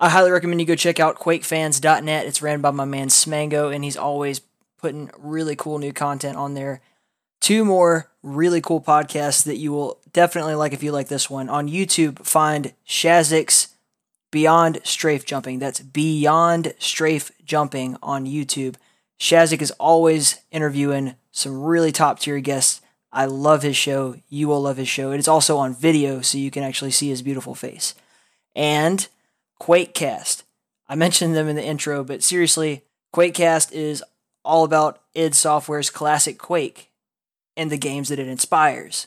I 0.00 0.08
highly 0.08 0.32
recommend 0.32 0.60
you 0.60 0.66
go 0.66 0.74
check 0.74 0.98
out 0.98 1.20
QuakeFans.net. 1.20 2.26
It's 2.26 2.42
ran 2.42 2.60
by 2.60 2.72
my 2.72 2.84
man 2.84 3.08
Smango, 3.08 3.72
and 3.72 3.84
he's 3.84 3.96
always 3.96 4.40
putting 4.76 5.10
really 5.16 5.54
cool 5.54 5.78
new 5.78 5.92
content 5.92 6.36
on 6.36 6.54
there. 6.54 6.80
Two 7.40 7.64
more 7.64 8.10
really 8.22 8.60
cool 8.60 8.80
podcasts 8.80 9.44
that 9.44 9.56
you 9.58 9.70
will 9.70 10.00
definitely 10.12 10.56
like 10.56 10.72
if 10.72 10.82
you 10.82 10.90
like 10.90 11.06
this 11.08 11.30
one. 11.30 11.48
On 11.48 11.68
YouTube, 11.68 12.18
find 12.24 12.74
Shazik's 12.86 13.68
Beyond 14.32 14.80
Strafe 14.82 15.24
Jumping. 15.24 15.60
That's 15.60 15.80
Beyond 15.80 16.74
Strafe 16.80 17.30
Jumping 17.44 17.96
on 18.02 18.26
YouTube. 18.26 18.74
Shazik 19.20 19.62
is 19.62 19.70
always 19.72 20.40
interviewing 20.50 21.14
some 21.30 21.62
really 21.62 21.92
top 21.92 22.18
tier 22.18 22.40
guests. 22.40 22.80
I 23.12 23.26
love 23.26 23.62
his 23.62 23.76
show. 23.76 24.16
You 24.28 24.48
will 24.48 24.62
love 24.62 24.78
his 24.78 24.88
show. 24.88 25.12
It 25.12 25.18
is 25.18 25.28
also 25.28 25.58
on 25.58 25.74
video, 25.74 26.22
so 26.22 26.38
you 26.38 26.50
can 26.50 26.62
actually 26.62 26.92
see 26.92 27.10
his 27.10 27.22
beautiful 27.22 27.54
face. 27.54 27.94
And 28.56 29.06
QuakeCast. 29.60 30.44
I 30.88 30.94
mentioned 30.94 31.36
them 31.36 31.48
in 31.48 31.56
the 31.56 31.64
intro, 31.64 32.04
but 32.04 32.22
seriously, 32.22 32.82
QuakeCast 33.14 33.72
is 33.72 34.02
all 34.44 34.64
about 34.64 35.00
id 35.14 35.34
Software's 35.34 35.90
classic 35.90 36.38
Quake 36.38 36.90
and 37.56 37.70
the 37.70 37.78
games 37.78 38.08
that 38.08 38.18
it 38.18 38.28
inspires. 38.28 39.06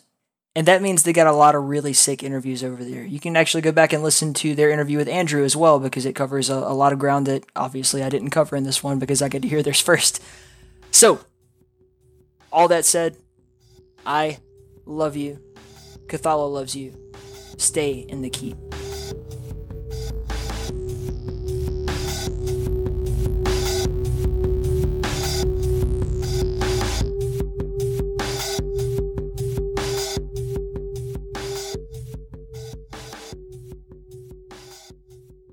And 0.55 0.67
that 0.67 0.81
means 0.81 1.03
they 1.03 1.11
got 1.11 1.27
a 1.27 1.33
lot 1.33 1.55
of 1.55 1.65
really 1.65 1.91
sick 1.91 2.23
interviews 2.23 2.63
over 2.63 2.83
there. 2.83 3.03
You 3.03 3.19
can 3.19 3.35
actually 3.35 3.61
go 3.61 3.73
back 3.73 3.91
and 3.91 4.01
listen 4.01 4.33
to 4.35 4.55
their 4.55 4.69
interview 4.69 4.97
with 4.97 5.09
Andrew 5.09 5.43
as 5.43 5.55
well 5.55 5.79
because 5.79 6.05
it 6.05 6.15
covers 6.15 6.49
a, 6.49 6.53
a 6.53 6.73
lot 6.73 6.93
of 6.93 6.99
ground 6.99 7.25
that 7.25 7.45
obviously 7.55 8.01
I 8.01 8.09
didn't 8.09 8.29
cover 8.29 8.55
in 8.55 8.63
this 8.63 8.81
one 8.81 8.97
because 8.97 9.21
I 9.21 9.27
get 9.27 9.41
to 9.41 9.49
hear 9.49 9.61
theirs 9.61 9.81
first. 9.81 10.23
So, 10.91 11.19
all 12.53 12.69
that 12.69 12.85
said, 12.85 13.17
I 14.05 14.37
love 14.85 15.15
you. 15.15 15.39
Cathala 16.05 16.51
loves 16.51 16.75
you. 16.75 16.93
Stay 17.57 18.05
in 18.07 18.21
the 18.21 18.29
keep. 18.29 18.55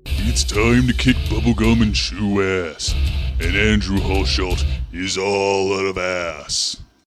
It's 0.05 0.43
time 0.43 0.87
to 0.87 0.93
kick 0.93 1.15
bubblegum 1.29 1.81
and 1.81 1.95
chew 1.95 2.41
ass. 2.41 2.93
And 3.39 3.55
Andrew 3.55 3.97
Hulshult 3.97 4.63
is 4.91 5.17
all 5.17 5.73
out 5.79 5.85
of 5.85 5.97
ass. 5.97 6.82